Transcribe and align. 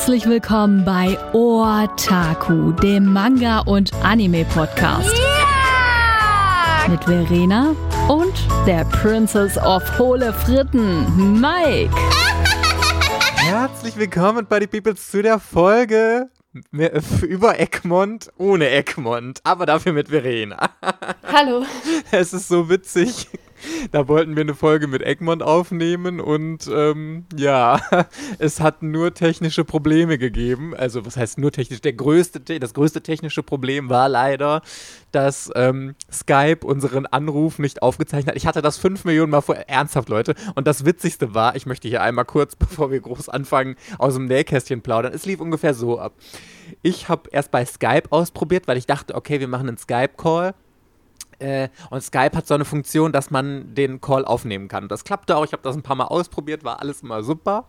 Herzlich 0.00 0.26
willkommen 0.26 0.82
bei 0.82 1.18
Otaku, 1.34 2.72
dem 2.72 3.12
Manga- 3.12 3.58
und 3.58 3.92
Anime-Podcast. 4.02 5.12
Yeah! 5.14 6.88
Mit 6.88 7.04
Verena 7.04 7.76
und 8.08 8.32
der 8.66 8.86
Princess 8.86 9.58
of 9.58 9.82
Hohle 9.98 10.32
Fritten, 10.32 11.38
Mike. 11.38 11.94
Herzlich 13.36 13.98
willkommen 13.98 14.46
bei 14.48 14.60
die 14.60 14.68
Peoples 14.68 15.10
zu 15.10 15.20
der 15.20 15.38
Folge 15.38 16.30
über 17.20 17.60
Egmont 17.60 18.32
ohne 18.38 18.70
Egmont, 18.70 19.40
aber 19.44 19.66
dafür 19.66 19.92
mit 19.92 20.08
Verena. 20.08 20.70
Hallo. 21.30 21.66
Es 22.10 22.32
ist 22.32 22.48
so 22.48 22.70
witzig. 22.70 23.28
Da 23.92 24.08
wollten 24.08 24.36
wir 24.36 24.42
eine 24.42 24.54
Folge 24.54 24.86
mit 24.86 25.02
Egmont 25.02 25.42
aufnehmen 25.42 26.20
und 26.20 26.70
ähm, 26.72 27.24
ja, 27.36 27.80
es 28.38 28.60
hat 28.60 28.82
nur 28.82 29.14
technische 29.14 29.64
Probleme 29.64 30.18
gegeben. 30.18 30.74
Also 30.76 31.04
was 31.06 31.16
heißt 31.16 31.38
nur 31.38 31.52
technisch? 31.52 31.80
Der 31.80 31.92
größte, 31.92 32.40
das 32.40 32.74
größte 32.74 33.02
technische 33.02 33.42
Problem 33.42 33.88
war 33.88 34.08
leider, 34.08 34.62
dass 35.12 35.50
ähm, 35.54 35.94
Skype 36.10 36.64
unseren 36.64 37.06
Anruf 37.06 37.58
nicht 37.58 37.82
aufgezeichnet 37.82 38.28
hat. 38.28 38.36
Ich 38.36 38.46
hatte 38.46 38.62
das 38.62 38.78
fünf 38.78 39.04
Millionen 39.04 39.30
Mal 39.30 39.40
vor. 39.40 39.56
Ernsthaft, 39.56 40.08
Leute. 40.08 40.34
Und 40.54 40.66
das 40.66 40.84
Witzigste 40.84 41.34
war, 41.34 41.56
ich 41.56 41.66
möchte 41.66 41.88
hier 41.88 42.02
einmal 42.02 42.24
kurz, 42.24 42.56
bevor 42.56 42.90
wir 42.90 43.00
groß 43.00 43.28
anfangen, 43.28 43.76
aus 43.98 44.14
dem 44.14 44.26
Nähkästchen 44.26 44.82
plaudern. 44.82 45.12
Es 45.12 45.26
lief 45.26 45.40
ungefähr 45.40 45.74
so 45.74 45.98
ab. 45.98 46.14
Ich 46.82 47.08
habe 47.08 47.28
erst 47.32 47.50
bei 47.50 47.64
Skype 47.64 48.04
ausprobiert, 48.10 48.68
weil 48.68 48.76
ich 48.76 48.86
dachte, 48.86 49.14
okay, 49.14 49.40
wir 49.40 49.48
machen 49.48 49.68
einen 49.68 49.78
Skype-Call 49.78 50.54
äh, 51.40 51.68
und 51.90 52.02
Skype 52.02 52.36
hat 52.36 52.46
so 52.46 52.54
eine 52.54 52.64
Funktion, 52.64 53.12
dass 53.12 53.30
man 53.30 53.74
den 53.74 54.00
Call 54.00 54.24
aufnehmen 54.24 54.68
kann. 54.68 54.88
Das 54.88 55.04
klappte 55.04 55.36
auch. 55.36 55.44
Ich 55.44 55.52
habe 55.52 55.62
das 55.62 55.76
ein 55.76 55.82
paar 55.82 55.96
Mal 55.96 56.06
ausprobiert, 56.06 56.64
war 56.64 56.80
alles 56.80 57.02
immer 57.02 57.22
super. 57.22 57.66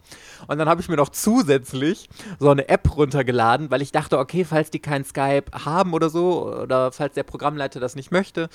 Und 0.47 0.57
dann 0.57 0.69
habe 0.69 0.81
ich 0.81 0.89
mir 0.89 0.95
noch 0.95 1.09
zusätzlich 1.09 2.09
so 2.39 2.49
eine 2.49 2.69
App 2.69 2.95
runtergeladen, 2.95 3.71
weil 3.71 3.81
ich 3.81 3.91
dachte, 3.91 4.19
okay, 4.19 4.45
falls 4.45 4.69
die 4.69 4.79
kein 4.79 5.03
Skype 5.03 5.45
haben 5.65 5.93
oder 5.93 6.09
so, 6.09 6.53
oder 6.61 6.91
falls 6.91 7.13
der 7.15 7.23
Programmleiter 7.23 7.79
das 7.79 7.95
nicht 7.95 8.11
möchte, 8.11 8.49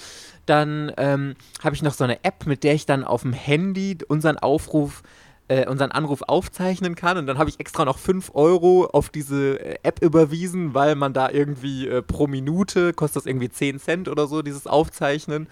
dann 0.45 0.93
ähm, 0.97 1.35
habe 1.63 1.75
ich 1.75 1.83
noch 1.83 1.95
so 1.95 2.05
eine 2.05 2.25
App, 2.25 2.47
mit 2.47 2.65
der 2.65 2.75
ich 2.75 2.87
dann 2.87 3.05
auf 3.05 3.23
dem 3.23 3.33
Handy 3.33 3.99
unseren 4.09 4.39
Aufruf 4.39 5.03
äh, 5.49 5.67
unseren 5.67 5.93
Anruf 5.93 6.23
aufzeichnen 6.23 6.95
kann. 6.95 7.19
Und 7.19 7.27
dann 7.27 7.39
habe 7.39 7.51
ich 7.51 7.61
extra 7.61 7.85
noch 7.85 7.99
5 7.99 8.33
Euro 8.35 8.87
auf 8.87 9.11
diese 9.11 9.61
äh, 9.61 9.79
App 9.83 10.03
überwiesen, 10.03 10.75
weil 10.75 10.95
man 10.95 11.13
da 11.13 11.31
irgendwie 11.31 11.89
äh, 11.89 12.03
pro 12.03 12.27
Minute, 12.27 12.93
kostet 12.93 13.23
das 13.23 13.27
irgendwie 13.27 13.49
10 13.49 13.79
Cent 13.79 14.09
oder 14.09 14.27
so, 14.27 14.43
dieses 14.43 14.67
Aufzeichnen. 14.67 15.47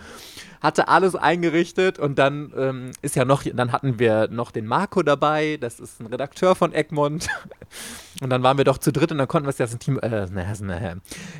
Hatte 0.61 0.89
alles 0.89 1.15
eingerichtet 1.15 1.99
und 1.99 2.19
dann 2.19 2.53
ähm, 2.57 2.91
ist 3.03 3.17
ja 3.17 3.25
noch, 3.25 3.43
dann 3.45 3.71
hatten 3.71 3.99
wir 3.99 4.29
noch 4.29 4.51
den 4.51 4.67
Marco 4.67 5.03
dabei, 5.03 5.59
das 5.61 5.79
ist 5.79 6.01
ein 6.01 6.07
Redakteur 6.07 6.55
von 6.55 6.73
Egmont. 6.73 7.29
Und 8.23 8.31
dann 8.31 8.45
waren 8.45 8.57
wir 8.57 8.65
doch 8.65 8.79
zu 8.79 8.93
dritt 8.93 9.11
und 9.11 9.19
dann 9.19 9.27
konnten 9.27 9.47
wir 9.47 9.51
es 9.51 9.59
ja 9.59 9.67
ein 9.67 9.81
Team. 9.81 9.99
Äh, 9.99 10.29
na, 10.31 10.45
na, 10.61 10.95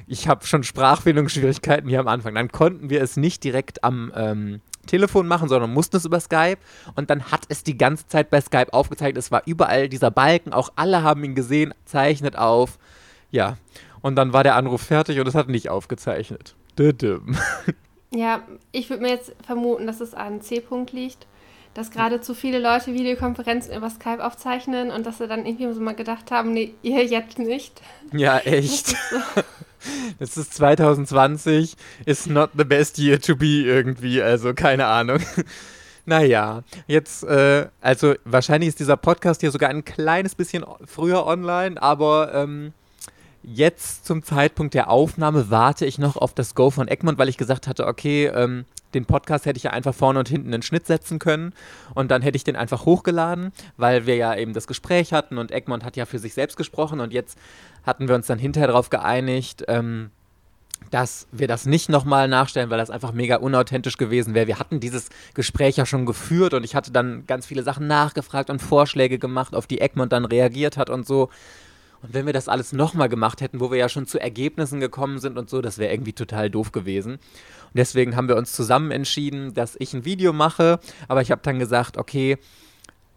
ich 0.09 0.27
habe 0.27 0.45
schon 0.45 0.65
Sprachfindungsschwierigkeiten 0.65 1.89
hier 1.89 2.01
am 2.01 2.09
Anfang. 2.09 2.35
Dann 2.35 2.51
konnten 2.51 2.91
wir 2.91 3.01
es 3.01 3.17
nicht 3.17 3.45
direkt 3.45 3.85
am 3.85 4.13
ähm, 4.17 4.61
Telefon 4.87 5.27
machen, 5.27 5.49
sondern 5.49 5.73
mussten 5.73 5.97
es 5.97 6.05
über 6.05 6.21
Skype. 6.21 6.59
Und 6.95 7.11
dann 7.11 7.31
hat 7.31 7.43
es 7.49 7.63
die 7.63 7.79
ganze 7.79 8.07
Zeit 8.09 8.31
bei 8.31 8.41
Skype 8.41 8.73
aufgezeigt. 8.73 9.19
Es 9.19 9.31
war 9.31 9.43
überall 9.47 9.89
dieser 9.89 10.11
Balken, 10.11 10.53
auch 10.53 10.73
alle 10.77 11.03
haben 11.03 11.25
ihn 11.25 11.35
gesehen, 11.35 11.75
zeichnet 11.85 12.37
auf. 12.37 12.79
Ja. 13.31 13.57
Und 14.03 14.17
dann 14.17 14.33
war 14.33 14.43
der 14.43 14.57
Anruf 14.57 14.83
fertig 14.83 15.19
und 15.19 15.27
es 15.27 15.35
hat 15.35 15.49
nicht 15.49 15.71
aufgezeichnet. 15.71 16.55
Düdüm. 16.79 17.37
Ja, 18.15 18.43
ich 18.71 18.91
würde 18.91 19.03
mir 19.03 19.09
jetzt 19.09 19.35
vermuten, 19.45 19.87
dass 19.87 20.01
es 20.01 20.15
an 20.15 20.41
C-Punkt 20.41 20.93
liegt, 20.93 21.27
dass 21.75 21.91
gerade 21.91 22.21
zu 22.21 22.35
viele 22.35 22.61
Leute 22.61 22.95
Videokonferenzen 22.95 23.77
über 23.77 23.91
Skype 23.91 24.25
aufzeichnen 24.25 24.93
und 24.93 25.05
dass 25.05 25.19
sie 25.19 25.27
dann 25.27 25.45
irgendwie 25.45 25.73
so 25.73 25.81
mal 25.81 25.97
gedacht 25.97 26.31
haben, 26.31 26.53
nee, 26.53 26.75
ihr 26.83 27.05
jetzt 27.05 27.39
nicht. 27.39 27.83
Ja, 28.13 28.39
echt. 28.45 28.95
Das 30.19 30.37
ist 30.37 30.55
2020, 30.55 31.77
is 32.07 32.27
not 32.27 32.51
the 32.57 32.65
best 32.65 32.99
year 32.99 33.21
to 33.21 33.37
be 33.37 33.63
irgendwie, 33.63 34.23
also 34.23 34.55
keine 34.55 34.87
Ahnung. 34.87 35.19
Naja, 36.07 36.65
jetzt, 36.87 37.25
äh, 37.25 37.67
also 37.81 38.15
wahrscheinlich 38.27 38.69
ist 38.69 38.79
dieser 38.79 38.99
Podcast 38.99 39.41
hier 39.41 39.51
sogar 39.51 39.71
ein 39.71 39.87
kleines 39.87 40.35
bisschen 40.35 40.63
früher 40.85 41.27
online, 41.27 41.81
aber 41.81 42.35
ähm, 42.35 42.75
jetzt 43.43 44.05
zum 44.05 44.23
Zeitpunkt 44.23 44.75
der 44.75 44.91
Aufnahme 44.91 45.51
warte 45.51 45.87
ich 45.87 45.99
noch 45.99 46.19
auf 46.19 46.35
das 46.35 46.55
Go 46.55 46.71
von 46.71 46.89
Egmont, 46.89 47.17
weil 47.17 47.31
ich 47.31 47.39
gesagt 47.39 47.67
hatte, 47.67 47.87
okay, 47.87 48.27
ähm, 48.27 48.67
den 48.95 49.07
Podcast 49.07 49.47
hätte 49.47 49.57
ich 49.57 49.65
ja 49.65 49.71
einfach 49.71 49.95
vorne 49.95 50.19
und 50.19 50.29
hinten 50.29 50.53
einen 50.53 50.63
Schnitt 50.63 50.87
setzen 50.87 51.19
können 51.19 51.53
und 51.95 52.11
dann 52.11 52.23
hätte 52.23 52.37
ich 52.37 52.45
den 52.45 52.57
einfach 52.57 52.85
hochgeladen, 52.85 53.53
weil 53.77 54.07
wir 54.07 54.17
ja 54.17 54.35
eben 54.35 54.53
das 54.53 54.67
Gespräch 54.67 55.13
hatten 55.13 55.39
und 55.39 55.51
Egmont 55.51 55.85
hat 55.85 55.97
ja 55.97 56.07
für 56.07 56.19
sich 56.19 56.35
selbst 56.35 56.57
gesprochen 56.57 57.01
und 57.01 57.13
jetzt 57.13 57.39
hatten 57.85 58.09
wir 58.09 58.15
uns 58.15 58.27
dann 58.27 58.39
hinterher 58.39 58.69
darauf 58.69 58.91
geeinigt, 58.91 59.65
ähm, 59.69 60.11
dass 60.91 61.27
wir 61.33 61.49
das 61.49 61.67
nicht 61.67 61.89
nochmal 61.89 62.29
nachstellen, 62.29 62.71
weil 62.71 62.79
das 62.79 62.91
einfach 62.91 63.13
mega 63.13 63.37
unauthentisch 63.37 63.97
gewesen 63.97 64.35
wäre. 64.35 64.47
Wir 64.47 64.59
hatten 64.59 64.81
dieses 64.81 65.09
Gespräch 65.35 65.77
ja 65.77 65.87
schon 65.87 66.07
geführt 66.07 66.55
und 66.55 66.65
ich 66.65 66.75
hatte 66.75 66.93
dann 66.93 67.27
ganz 67.27 67.47
viele 67.47 67.63
Sachen 67.63 67.87
nachgefragt 67.87 68.51
und 68.51 68.61
Vorschläge 68.61 69.19
gemacht, 69.19 69.55
auf 69.55 69.67
die 69.67 69.81
Egmont 69.81 70.13
dann 70.13 70.25
reagiert 70.25 70.77
hat 70.77 70.91
und 70.91 71.07
so. 71.07 71.31
Und 72.05 72.13
wenn 72.13 72.27
wir 72.27 72.35
das 72.35 72.49
alles 72.49 72.75
nochmal 72.75 73.09
gemacht 73.09 73.41
hätten, 73.41 73.61
wo 73.61 73.71
wir 73.71 73.79
ja 73.79 73.89
schon 73.89 74.07
zu 74.07 74.21
Ergebnissen 74.21 74.79
gekommen 74.79 75.19
sind 75.19 75.39
und 75.39 75.49
so, 75.49 75.63
das 75.63 75.79
wäre 75.79 75.91
irgendwie 75.91 76.13
total 76.13 76.51
doof 76.51 76.71
gewesen. 76.71 77.13
Und 77.13 77.21
deswegen 77.75 78.15
haben 78.15 78.29
wir 78.29 78.37
uns 78.37 78.53
zusammen 78.53 78.91
entschieden, 78.91 79.55
dass 79.55 79.75
ich 79.79 79.95
ein 79.95 80.05
Video 80.05 80.35
mache, 80.35 80.81
aber 81.09 81.23
ich 81.23 81.31
habe 81.31 81.41
dann 81.43 81.59
gesagt, 81.59 81.97
okay, 81.97 82.37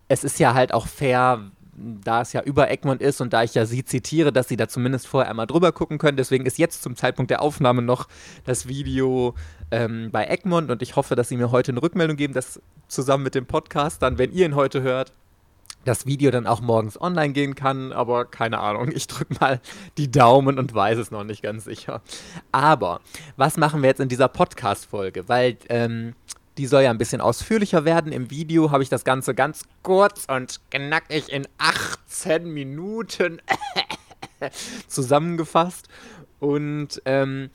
es 0.07 0.23
ist 0.23 0.39
ja 0.39 0.53
halt 0.53 0.73
auch 0.73 0.87
fair, 0.87 1.51
da 1.75 2.21
es 2.21 2.31
ja 2.31 2.41
über 2.41 2.71
Egmont 2.71 3.01
ist 3.01 3.19
und 3.19 3.33
da 3.33 3.43
ich 3.43 3.55
ja 3.55 3.65
sie 3.65 3.83
zitiere, 3.83 4.31
dass 4.31 4.47
sie 4.47 4.55
da 4.55 4.69
zumindest 4.69 5.05
vorher 5.05 5.29
einmal 5.29 5.47
drüber 5.47 5.73
gucken 5.73 5.97
können. 5.97 6.15
Deswegen 6.15 6.45
ist 6.45 6.57
jetzt 6.57 6.81
zum 6.81 6.95
Zeitpunkt 6.95 7.29
der 7.29 7.41
Aufnahme 7.41 7.81
noch 7.81 8.07
das 8.45 8.69
Video 8.69 9.35
ähm, 9.69 10.11
bei 10.11 10.27
Egmont 10.27 10.71
und 10.71 10.81
ich 10.81 10.95
hoffe, 10.95 11.15
dass 11.15 11.27
sie 11.27 11.35
mir 11.35 11.51
heute 11.51 11.73
eine 11.73 11.83
Rückmeldung 11.83 12.15
geben, 12.15 12.33
dass 12.33 12.61
zusammen 12.87 13.25
mit 13.25 13.35
dem 13.35 13.47
Podcast 13.47 14.01
dann, 14.01 14.17
wenn 14.17 14.31
ihr 14.31 14.45
ihn 14.45 14.55
heute 14.55 14.81
hört, 14.81 15.11
das 15.85 16.05
Video 16.05 16.31
dann 16.31 16.47
auch 16.47 16.61
morgens 16.61 16.99
online 16.99 17.33
gehen 17.33 17.55
kann, 17.55 17.93
aber 17.93 18.25
keine 18.25 18.59
Ahnung, 18.59 18.91
ich 18.93 19.07
drücke 19.07 19.35
mal 19.39 19.61
die 19.97 20.11
Daumen 20.11 20.59
und 20.59 20.73
weiß 20.73 20.97
es 20.97 21.11
noch 21.11 21.23
nicht 21.23 21.41
ganz 21.41 21.63
sicher. 21.63 22.01
Aber 22.51 23.01
was 23.37 23.57
machen 23.57 23.81
wir 23.81 23.89
jetzt 23.89 24.01
in 24.01 24.09
dieser 24.09 24.27
Podcast-Folge? 24.27 25.29
Weil 25.29 25.57
ähm, 25.69 26.13
die 26.57 26.65
soll 26.65 26.83
ja 26.83 26.89
ein 26.89 26.97
bisschen 26.97 27.21
ausführlicher 27.21 27.85
werden. 27.85 28.11
Im 28.11 28.31
Video 28.31 28.71
habe 28.71 28.83
ich 28.83 28.89
das 28.89 29.03
Ganze 29.03 29.35
ganz 29.35 29.63
kurz 29.83 30.25
und 30.25 30.59
knackig 30.71 31.31
in 31.31 31.47
18 31.57 32.51
Minuten 32.51 33.41
zusammengefasst. 34.87 35.87
Und 36.39 37.01
ähm, 37.05 37.49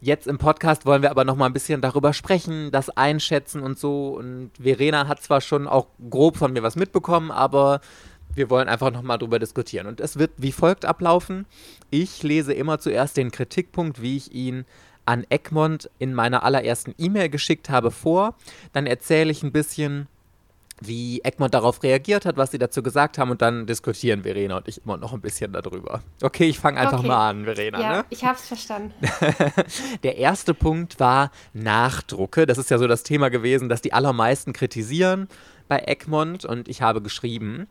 jetzt 0.00 0.26
im 0.26 0.38
Podcast 0.38 0.86
wollen 0.86 1.02
wir 1.02 1.10
aber 1.10 1.24
noch 1.24 1.36
mal 1.36 1.46
ein 1.46 1.52
bisschen 1.52 1.80
darüber 1.80 2.12
sprechen, 2.12 2.70
das 2.70 2.90
einschätzen 2.90 3.62
und 3.62 3.78
so. 3.78 4.16
Und 4.16 4.50
Verena 4.60 5.08
hat 5.08 5.22
zwar 5.22 5.40
schon 5.40 5.66
auch 5.66 5.86
grob 6.10 6.36
von 6.36 6.52
mir 6.52 6.62
was 6.62 6.76
mitbekommen, 6.76 7.30
aber 7.30 7.80
wir 8.34 8.50
wollen 8.50 8.68
einfach 8.68 8.90
noch 8.90 9.02
mal 9.02 9.18
darüber 9.18 9.38
diskutieren. 9.38 9.86
Und 9.86 10.00
es 10.00 10.18
wird 10.18 10.32
wie 10.36 10.52
folgt 10.52 10.84
ablaufen. 10.84 11.46
Ich 11.90 12.22
lese 12.22 12.52
immer 12.52 12.78
zuerst 12.78 13.16
den 13.16 13.30
Kritikpunkt, 13.30 14.00
wie 14.00 14.16
ich 14.16 14.32
ihn 14.32 14.64
an 15.06 15.24
Egmont 15.30 15.90
in 15.98 16.14
meiner 16.14 16.42
allerersten 16.42 16.94
E-Mail 16.98 17.30
geschickt 17.30 17.70
habe, 17.70 17.90
vor. 17.90 18.34
Dann 18.72 18.86
erzähle 18.86 19.30
ich 19.30 19.42
ein 19.42 19.52
bisschen, 19.52 20.06
wie 20.80 21.20
Egmont 21.24 21.54
darauf 21.54 21.82
reagiert 21.82 22.24
hat, 22.24 22.36
was 22.36 22.50
sie 22.50 22.58
dazu 22.58 22.82
gesagt 22.82 23.18
haben 23.18 23.30
und 23.30 23.42
dann 23.42 23.66
diskutieren 23.66 24.22
Verena 24.22 24.58
und 24.58 24.68
ich 24.68 24.82
immer 24.84 24.96
noch 24.96 25.12
ein 25.12 25.20
bisschen 25.20 25.52
darüber. 25.52 26.02
Okay, 26.22 26.44
ich 26.48 26.58
fange 26.58 26.78
einfach 26.80 26.98
Okay. 27.00 27.08
mal 27.08 27.30
an, 27.30 27.44
Verena. 27.44 27.80
Ja, 27.80 27.92
Ne? 27.98 28.04
ich 28.10 28.24
hab's 28.24 28.46
verstanden. 28.48 28.92
Der 30.02 30.16
erste 30.18 30.54
Punkt 30.54 31.00
war 31.00 31.30
Nachdrucke. 31.52 32.46
Das 32.46 32.58
ist 32.58 32.70
ja 32.70 32.78
so 32.78 32.86
das 32.86 33.02
Thema 33.02 33.28
gewesen, 33.30 33.68
dass 33.68 33.82
die 33.82 33.92
allermeisten 33.92 34.52
kritisieren 34.52 35.28
bei 35.68 35.84
Egmont 35.86 36.44
und 36.44 36.68
ich 36.68 36.82
habe 36.82 37.02
geschrieben, 37.02 37.68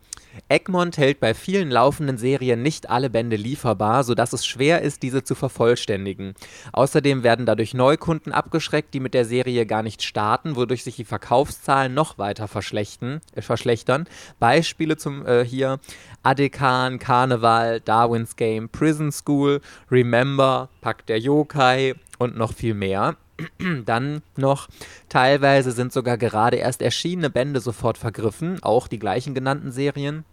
Egmont 0.49 0.97
hält 0.97 1.19
bei 1.19 1.33
vielen 1.33 1.71
laufenden 1.71 2.17
Serien 2.17 2.61
nicht 2.61 2.89
alle 2.89 3.09
Bände 3.09 3.35
lieferbar, 3.35 4.03
sodass 4.03 4.33
es 4.33 4.45
schwer 4.45 4.81
ist, 4.81 5.03
diese 5.03 5.23
zu 5.23 5.35
vervollständigen. 5.35 6.33
Außerdem 6.73 7.23
werden 7.23 7.45
dadurch 7.45 7.73
Neukunden 7.73 8.31
abgeschreckt, 8.31 8.93
die 8.93 8.99
mit 8.99 9.13
der 9.13 9.25
Serie 9.25 9.65
gar 9.65 9.83
nicht 9.83 10.03
starten, 10.03 10.55
wodurch 10.55 10.83
sich 10.83 10.95
die 10.95 11.05
Verkaufszahlen 11.05 11.93
noch 11.93 12.17
weiter 12.17 12.47
verschlechten, 12.47 13.21
äh, 13.33 13.41
verschlechtern. 13.41 14.05
Beispiele 14.39 14.97
zum 14.97 15.25
äh, 15.25 15.43
hier 15.43 15.79
Adekan, 16.23 16.99
Karneval, 16.99 17.81
Darwin's 17.81 18.35
Game, 18.35 18.69
Prison 18.69 19.11
School, 19.11 19.61
Remember, 19.89 20.69
Pakt 20.81 21.09
der 21.09 21.19
Yokai 21.19 21.95
und 22.17 22.37
noch 22.37 22.53
viel 22.53 22.73
mehr. 22.73 23.15
Dann 23.85 24.21
noch, 24.35 24.67
teilweise 25.09 25.71
sind 25.71 25.93
sogar 25.93 26.17
gerade 26.17 26.57
erst 26.57 26.81
erschienene 26.81 27.29
Bände 27.29 27.59
sofort 27.59 27.97
vergriffen, 27.97 28.61
auch 28.63 28.87
die 28.87 28.99
gleichen 28.99 29.33
genannten 29.33 29.71
Serien. 29.71 30.25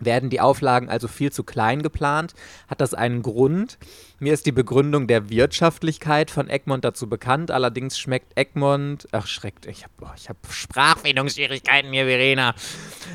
Werden 0.00 0.30
die 0.30 0.40
Auflagen 0.40 0.88
also 0.88 1.08
viel 1.08 1.30
zu 1.30 1.44
klein 1.44 1.82
geplant? 1.82 2.34
Hat 2.68 2.80
das 2.80 2.94
einen 2.94 3.20
Grund? 3.20 3.78
Mir 4.18 4.32
ist 4.32 4.46
die 4.46 4.52
Begründung 4.52 5.06
der 5.06 5.28
Wirtschaftlichkeit 5.28 6.30
von 6.30 6.48
Egmont 6.48 6.86
dazu 6.86 7.06
bekannt. 7.06 7.50
Allerdings 7.50 7.98
schmeckt 7.98 8.36
Egmont, 8.36 9.06
ach 9.12 9.26
schreckt, 9.26 9.66
ich 9.66 9.84
habe 9.84 10.14
ich 10.16 10.30
hab 10.30 10.38
Sprachfindungsschwierigkeiten 10.48 11.92
hier, 11.92 12.06
Verena. 12.06 12.54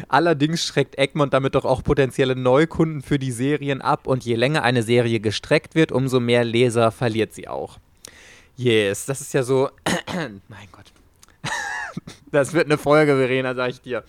Allerdings 0.09 0.63
schreckt 0.63 0.99
Egmont 0.99 1.33
damit 1.33 1.55
doch 1.55 1.65
auch 1.65 1.83
potenzielle 1.83 2.35
Neukunden 2.35 3.01
für 3.01 3.17
die 3.17 3.31
Serien 3.31 3.81
ab 3.81 4.05
und 4.05 4.23
je 4.23 4.35
länger 4.35 4.61
eine 4.61 4.83
Serie 4.83 5.19
gestreckt 5.19 5.73
wird, 5.73 5.91
umso 5.91 6.19
mehr 6.19 6.43
Leser 6.43 6.91
verliert 6.91 7.33
sie 7.33 7.47
auch. 7.47 7.79
Yes, 8.57 9.06
das 9.06 9.22
ist 9.22 9.34
ja 9.34 9.44
so. 9.44 9.69
mein 10.48 10.68
Gott. 10.72 10.92
Das 12.31 12.52
wird 12.52 12.66
eine 12.66 12.78
Folge, 12.78 13.16
Verena, 13.16 13.56
sag 13.56 13.69
ich 13.69 13.81
dir. 13.81 14.04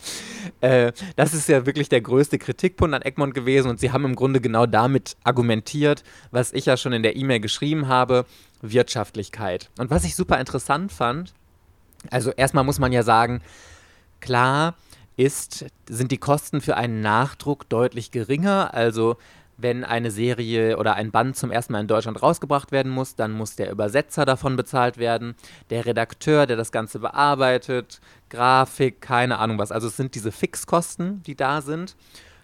Äh, 0.61 0.91
das 1.15 1.33
ist 1.33 1.49
ja 1.49 1.65
wirklich 1.65 1.89
der 1.89 2.01
größte 2.01 2.39
Kritikpunkt 2.39 2.93
an 2.93 3.03
Egmont 3.03 3.35
gewesen 3.35 3.71
und 3.71 3.79
sie 3.79 3.93
haben 3.93 4.05
im 4.05 4.17
Grunde 4.17 4.41
genau 4.41 4.67
damit 4.67 5.17
argumentiert, 5.23 6.03
was 6.33 6.53
ich 6.53 6.67
ja 6.67 6.77
schon 6.77 6.93
in 6.93 7.05
der 7.05 7.15
E-Mail 7.15 7.39
geschrieben 7.39 7.87
habe, 7.87 8.27
Wirtschaftlichkeit. 8.63 9.71
Und 9.79 9.91
was 9.91 10.03
ich 10.03 10.17
super 10.17 10.41
interessant 10.41 10.91
fand, 10.91 11.35
also 12.11 12.33
erstmal 12.33 12.65
muss 12.65 12.81
man 12.81 12.91
ja 12.91 13.05
sagen, 13.05 13.43
klar 14.21 14.75
ist, 15.17 15.67
sind 15.89 16.11
die 16.11 16.19
Kosten 16.19 16.61
für 16.61 16.77
einen 16.77 17.01
Nachdruck 17.01 17.69
deutlich 17.69 18.11
geringer. 18.11 18.75
Also 18.75 19.17
wenn 19.58 19.85
eine 19.85 20.11
Serie 20.11 20.76
oder 20.76 20.94
ein 20.94 21.11
Band 21.11 21.37
zum 21.37 21.50
ersten 21.50 21.73
Mal 21.73 21.81
in 21.81 21.87
Deutschland 21.87 22.23
rausgebracht 22.23 22.73
werden 22.73 22.93
muss, 22.93 23.14
dann 23.14 23.32
muss 23.32 23.56
der 23.56 23.70
Übersetzer 23.70 24.25
davon 24.25 24.56
bezahlt 24.56 24.99
werden, 24.99 25.35
der 25.70 25.87
Redakteur, 25.87 26.47
der 26.47 26.56
das 26.56 26.73
Ganze 26.73 26.99
bearbeitet, 26.99 28.00
Grafik, 28.29 29.00
keine 29.00 29.38
Ahnung 29.38 29.58
was. 29.58 29.73
Also 29.73 29.88
es 29.88 29.97
sind 29.97 30.14
diese 30.14 30.32
Fixkosten, 30.32 31.23
die 31.23 31.37
da 31.37 31.62
sind, 31.62 31.97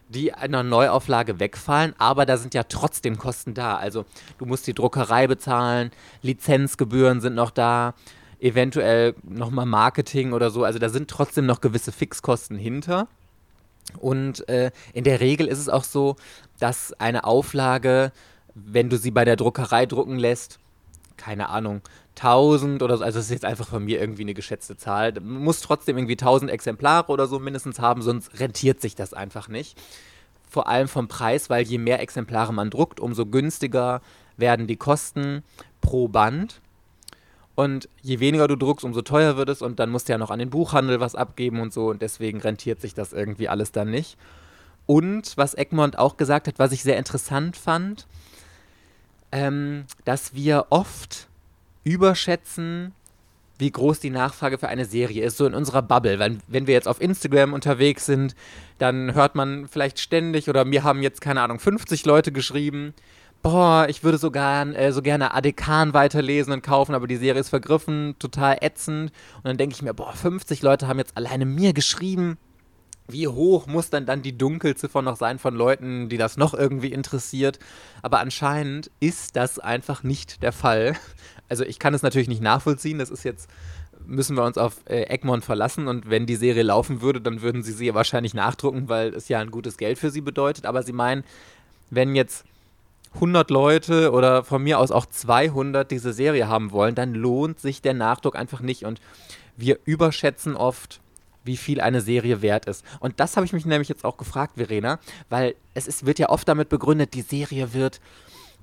die 0.08 0.32
einer 0.32 0.62
Neuauflage 0.62 1.40
wegfallen, 1.40 1.94
aber 1.98 2.26
da 2.26 2.36
sind 2.36 2.54
ja 2.54 2.64
trotzdem 2.64 3.18
Kosten 3.18 3.54
da. 3.54 3.76
Also 3.76 4.04
du 4.38 4.46
musst 4.46 4.66
die 4.66 4.74
Druckerei 4.74 5.26
bezahlen, 5.26 5.90
Lizenzgebühren 6.22 7.20
sind 7.20 7.34
noch 7.34 7.50
da, 7.50 7.94
eventuell 8.40 9.14
nochmal 9.22 9.66
Marketing 9.66 10.32
oder 10.32 10.50
so. 10.50 10.64
Also 10.64 10.78
da 10.78 10.88
sind 10.88 11.08
trotzdem 11.08 11.46
noch 11.46 11.60
gewisse 11.60 11.92
Fixkosten 11.92 12.56
hinter. 12.56 13.08
Und 13.98 14.48
äh, 14.48 14.70
in 14.92 15.04
der 15.04 15.20
Regel 15.20 15.46
ist 15.46 15.58
es 15.58 15.68
auch 15.68 15.84
so, 15.84 16.16
dass 16.58 16.92
eine 16.94 17.24
Auflage, 17.24 18.12
wenn 18.54 18.90
du 18.90 18.96
sie 18.96 19.10
bei 19.10 19.24
der 19.24 19.36
Druckerei 19.36 19.86
drucken 19.86 20.18
lässt, 20.18 20.58
keine 21.16 21.48
Ahnung, 21.48 21.82
1000 22.16 22.82
oder 22.82 22.96
so, 22.96 23.04
also 23.04 23.18
das 23.18 23.26
ist 23.26 23.32
jetzt 23.32 23.44
einfach 23.44 23.68
von 23.68 23.84
mir 23.84 24.00
irgendwie 24.00 24.22
eine 24.22 24.34
geschätzte 24.34 24.76
Zahl, 24.76 25.12
muss 25.20 25.60
trotzdem 25.60 25.96
irgendwie 25.96 26.14
1000 26.14 26.50
Exemplare 26.50 27.10
oder 27.10 27.26
so 27.26 27.38
mindestens 27.38 27.80
haben, 27.80 28.02
sonst 28.02 28.38
rentiert 28.40 28.80
sich 28.80 28.94
das 28.94 29.14
einfach 29.14 29.48
nicht. 29.48 29.78
Vor 30.48 30.68
allem 30.68 30.88
vom 30.88 31.08
Preis, 31.08 31.48
weil 31.48 31.62
je 31.62 31.78
mehr 31.78 32.00
Exemplare 32.00 32.52
man 32.52 32.70
druckt, 32.70 33.00
umso 33.00 33.24
günstiger 33.24 34.02
werden 34.36 34.66
die 34.66 34.76
Kosten 34.76 35.42
pro 35.80 36.08
Band. 36.08 36.60
Und 37.54 37.88
je 38.00 38.20
weniger 38.20 38.48
du 38.48 38.56
druckst, 38.56 38.84
umso 38.84 39.02
teuer 39.02 39.36
wird 39.36 39.50
es 39.50 39.60
und 39.60 39.78
dann 39.78 39.90
musst 39.90 40.08
du 40.08 40.12
ja 40.12 40.18
noch 40.18 40.30
an 40.30 40.38
den 40.38 40.50
Buchhandel 40.50 41.00
was 41.00 41.14
abgeben 41.14 41.60
und 41.60 41.72
so 41.72 41.90
und 41.90 42.00
deswegen 42.00 42.40
rentiert 42.40 42.80
sich 42.80 42.94
das 42.94 43.12
irgendwie 43.12 43.48
alles 43.48 43.72
dann 43.72 43.90
nicht. 43.90 44.16
Und 44.86 45.36
was 45.36 45.54
Egmont 45.54 45.98
auch 45.98 46.16
gesagt 46.16 46.48
hat, 46.48 46.58
was 46.58 46.72
ich 46.72 46.82
sehr 46.82 46.96
interessant 46.96 47.56
fand, 47.56 48.06
ähm, 49.32 49.84
dass 50.04 50.34
wir 50.34 50.66
oft 50.70 51.28
überschätzen, 51.84 52.92
wie 53.58 53.70
groß 53.70 54.00
die 54.00 54.10
Nachfrage 54.10 54.58
für 54.58 54.68
eine 54.68 54.84
Serie 54.84 55.24
ist, 55.24 55.36
so 55.36 55.46
in 55.46 55.54
unserer 55.54 55.82
Bubble. 55.82 56.18
Weil, 56.18 56.38
wenn 56.48 56.66
wir 56.66 56.74
jetzt 56.74 56.88
auf 56.88 57.00
Instagram 57.00 57.52
unterwegs 57.52 58.06
sind, 58.06 58.34
dann 58.78 59.14
hört 59.14 59.34
man 59.34 59.68
vielleicht 59.68 60.00
ständig, 60.00 60.48
oder 60.48 60.64
mir 60.64 60.82
haben 60.82 61.02
jetzt, 61.02 61.20
keine 61.20 61.42
Ahnung, 61.42 61.60
50 61.60 62.04
Leute 62.04 62.32
geschrieben, 62.32 62.92
boah, 63.42 63.86
ich 63.88 64.04
würde 64.04 64.18
so, 64.18 64.30
gern, 64.30 64.74
äh, 64.74 64.92
so 64.92 65.02
gerne 65.02 65.34
Adekan 65.34 65.94
weiterlesen 65.94 66.52
und 66.52 66.62
kaufen, 66.62 66.94
aber 66.94 67.06
die 67.06 67.16
Serie 67.16 67.40
ist 67.40 67.48
vergriffen, 67.48 68.14
total 68.18 68.58
ätzend. 68.60 69.12
Und 69.36 69.44
dann 69.44 69.58
denke 69.58 69.74
ich 69.74 69.82
mir, 69.82 69.94
boah, 69.94 70.12
50 70.12 70.62
Leute 70.62 70.88
haben 70.88 70.98
jetzt 70.98 71.16
alleine 71.16 71.44
mir 71.44 71.72
geschrieben. 71.72 72.38
Wie 73.08 73.26
hoch 73.26 73.66
muss 73.66 73.90
dann 73.90 74.06
dann 74.06 74.22
die 74.22 74.38
Dunkelziffer 74.38 75.02
noch 75.02 75.16
sein 75.16 75.38
von 75.38 75.54
Leuten, 75.54 76.08
die 76.08 76.18
das 76.18 76.36
noch 76.36 76.54
irgendwie 76.54 76.92
interessiert? 76.92 77.58
Aber 78.00 78.20
anscheinend 78.20 78.90
ist 79.00 79.36
das 79.36 79.58
einfach 79.58 80.02
nicht 80.02 80.42
der 80.42 80.52
Fall. 80.52 80.96
Also 81.48 81.64
ich 81.64 81.78
kann 81.78 81.92
es 81.92 82.00
natürlich 82.00 82.28
nicht 82.28 82.40
nachvollziehen. 82.40 82.98
Das 82.98 83.10
ist 83.10 83.24
jetzt 83.24 83.50
müssen 84.06 84.38
wir 84.38 84.44
uns 84.44 84.56
auf 84.56 84.76
äh, 84.86 85.02
Egmont 85.02 85.44
verlassen 85.44 85.86
und 85.86 86.08
wenn 86.08 86.24
die 86.24 86.36
Serie 86.36 86.62
laufen 86.62 87.02
würde, 87.02 87.20
dann 87.20 87.42
würden 87.42 87.62
sie 87.62 87.72
sie 87.72 87.92
wahrscheinlich 87.94 88.32
nachdrucken, 88.32 88.88
weil 88.88 89.14
es 89.14 89.28
ja 89.28 89.38
ein 89.38 89.50
gutes 89.50 89.76
Geld 89.76 89.98
für 89.98 90.10
sie 90.10 90.22
bedeutet. 90.22 90.64
Aber 90.64 90.82
sie 90.82 90.94
meinen, 90.94 91.24
wenn 91.90 92.14
jetzt 92.14 92.46
100 93.14 93.50
Leute 93.50 94.12
oder 94.12 94.44
von 94.44 94.62
mir 94.62 94.78
aus 94.78 94.90
auch 94.90 95.06
200 95.06 95.90
diese 95.90 96.12
Serie 96.12 96.48
haben 96.48 96.72
wollen, 96.72 96.94
dann 96.94 97.14
lohnt 97.14 97.60
sich 97.60 97.82
der 97.82 97.94
Nachdruck 97.94 98.36
einfach 98.36 98.60
nicht. 98.60 98.84
Und 98.84 99.00
wir 99.56 99.78
überschätzen 99.84 100.56
oft, 100.56 101.00
wie 101.44 101.56
viel 101.56 101.80
eine 101.80 102.00
Serie 102.00 102.42
wert 102.42 102.66
ist. 102.66 102.84
Und 103.00 103.20
das 103.20 103.36
habe 103.36 103.44
ich 103.46 103.52
mich 103.52 103.66
nämlich 103.66 103.88
jetzt 103.88 104.04
auch 104.04 104.16
gefragt, 104.16 104.54
Verena, 104.56 104.98
weil 105.28 105.54
es 105.74 105.86
ist, 105.86 106.06
wird 106.06 106.18
ja 106.18 106.28
oft 106.28 106.48
damit 106.48 106.68
begründet, 106.68 107.14
die 107.14 107.22
Serie 107.22 107.72
wird 107.72 108.00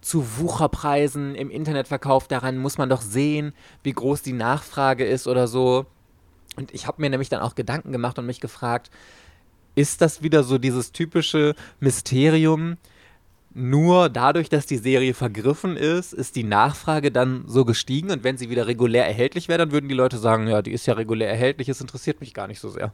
zu 0.01 0.38
Wucherpreisen 0.38 1.36
im 1.36 1.52
Internet 1.52 1.88
verkauft. 1.88 2.31
Daran 2.31 2.57
muss 2.57 2.78
man 2.78 2.90
doch 2.90 3.02
sehen, 3.02 3.54
wie 3.84 3.92
groß 3.92 4.22
die 4.22 4.34
Nachfrage 4.34 5.06
ist 5.06 5.28
oder 5.28 5.48
so. 5.48 5.86
Und 6.56 6.74
ich 6.74 6.88
habe 6.88 7.02
mir 7.02 7.10
nämlich 7.10 7.30
dann 7.30 7.42
auch 7.42 7.56
Gedanken 7.56 7.92
gemacht 7.92 8.18
und 8.18 8.25
mich 8.25 8.40
gefragt, 8.40 8.90
ist 9.75 10.02
das 10.02 10.24
wieder 10.24 10.44
so 10.44 10.57
dieses 10.57 10.92
typische 10.92 11.56
Mysterium, 11.80 12.78
nur 13.54 14.10
dadurch, 14.10 14.50
dass 14.50 14.66
die 14.66 14.78
Serie 14.78 15.13
vergriffen 15.13 15.75
ist, 15.75 16.13
ist 16.13 16.36
die 16.36 16.44
Nachfrage 16.44 17.12
dann 17.12 17.46
so 17.48 17.66
gestiegen 17.66 18.12
und 18.12 18.24
wenn 18.24 18.38
sie 18.38 18.50
wieder 18.50 18.68
regulär 18.68 19.07
erhältlich 19.07 19.48
wäre, 19.48 19.60
dann 19.60 19.72
würden 19.72 19.90
die 19.90 19.96
Leute 19.96 20.18
sagen, 20.18 20.48
ja, 20.48 20.62
die 20.62 20.72
ist 20.72 20.86
ja 20.86 20.94
regulär 20.94 21.30
erhältlich, 21.30 21.68
es 21.68 21.81
interessiert 21.81 22.22
mich 22.22 22.34
gar 22.34 22.48
nicht 22.48 22.60
so 22.60 22.69
sehr. 22.69 22.94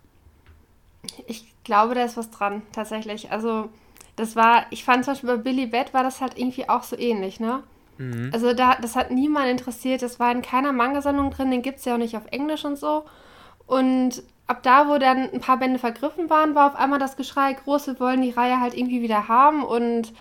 Ich 1.27 1.53
glaube, 1.63 1.93
da 1.93 2.03
ist 2.03 2.17
was 2.17 2.31
dran, 2.31 2.61
tatsächlich. 2.71 3.31
Also, 3.31 3.69
das 4.15 4.35
war, 4.35 4.65
ich 4.69 4.85
fand 4.85 5.03
zum 5.03 5.13
Beispiel 5.13 5.29
bei 5.29 5.37
Billy 5.37 5.67
Bat 5.67 5.93
war 5.93 6.03
das 6.03 6.21
halt 6.21 6.37
irgendwie 6.37 6.69
auch 6.69 6.83
so 6.83 6.97
ähnlich, 6.97 7.39
ne? 7.39 7.61
Mhm. 7.97 8.29
Also, 8.33 8.53
da, 8.53 8.75
das 8.81 8.95
hat 8.95 9.11
niemand 9.11 9.47
interessiert, 9.47 10.01
das 10.01 10.19
war 10.19 10.31
in 10.31 10.41
keiner 10.41 10.71
Manga-Sammlung 10.71 11.31
drin, 11.31 11.51
den 11.51 11.61
gibt 11.61 11.79
es 11.79 11.85
ja 11.85 11.95
auch 11.95 11.99
nicht 11.99 12.15
auf 12.15 12.25
Englisch 12.31 12.63
und 12.65 12.77
so. 12.77 13.03
Und 13.67 14.23
ab 14.47 14.63
da, 14.63 14.87
wo 14.87 14.97
dann 14.97 15.29
ein 15.31 15.41
paar 15.41 15.57
Bände 15.57 15.79
vergriffen 15.79 16.29
waren, 16.29 16.55
war 16.55 16.67
auf 16.67 16.75
einmal 16.75 16.99
das 16.99 17.17
Geschrei 17.17 17.53
groß, 17.53 17.87
wir 17.87 17.99
wollen 17.99 18.21
die 18.21 18.31
Reihe 18.31 18.59
halt 18.59 18.73
irgendwie 18.73 19.01
wieder 19.01 19.27
haben 19.27 19.63
und 19.63 20.13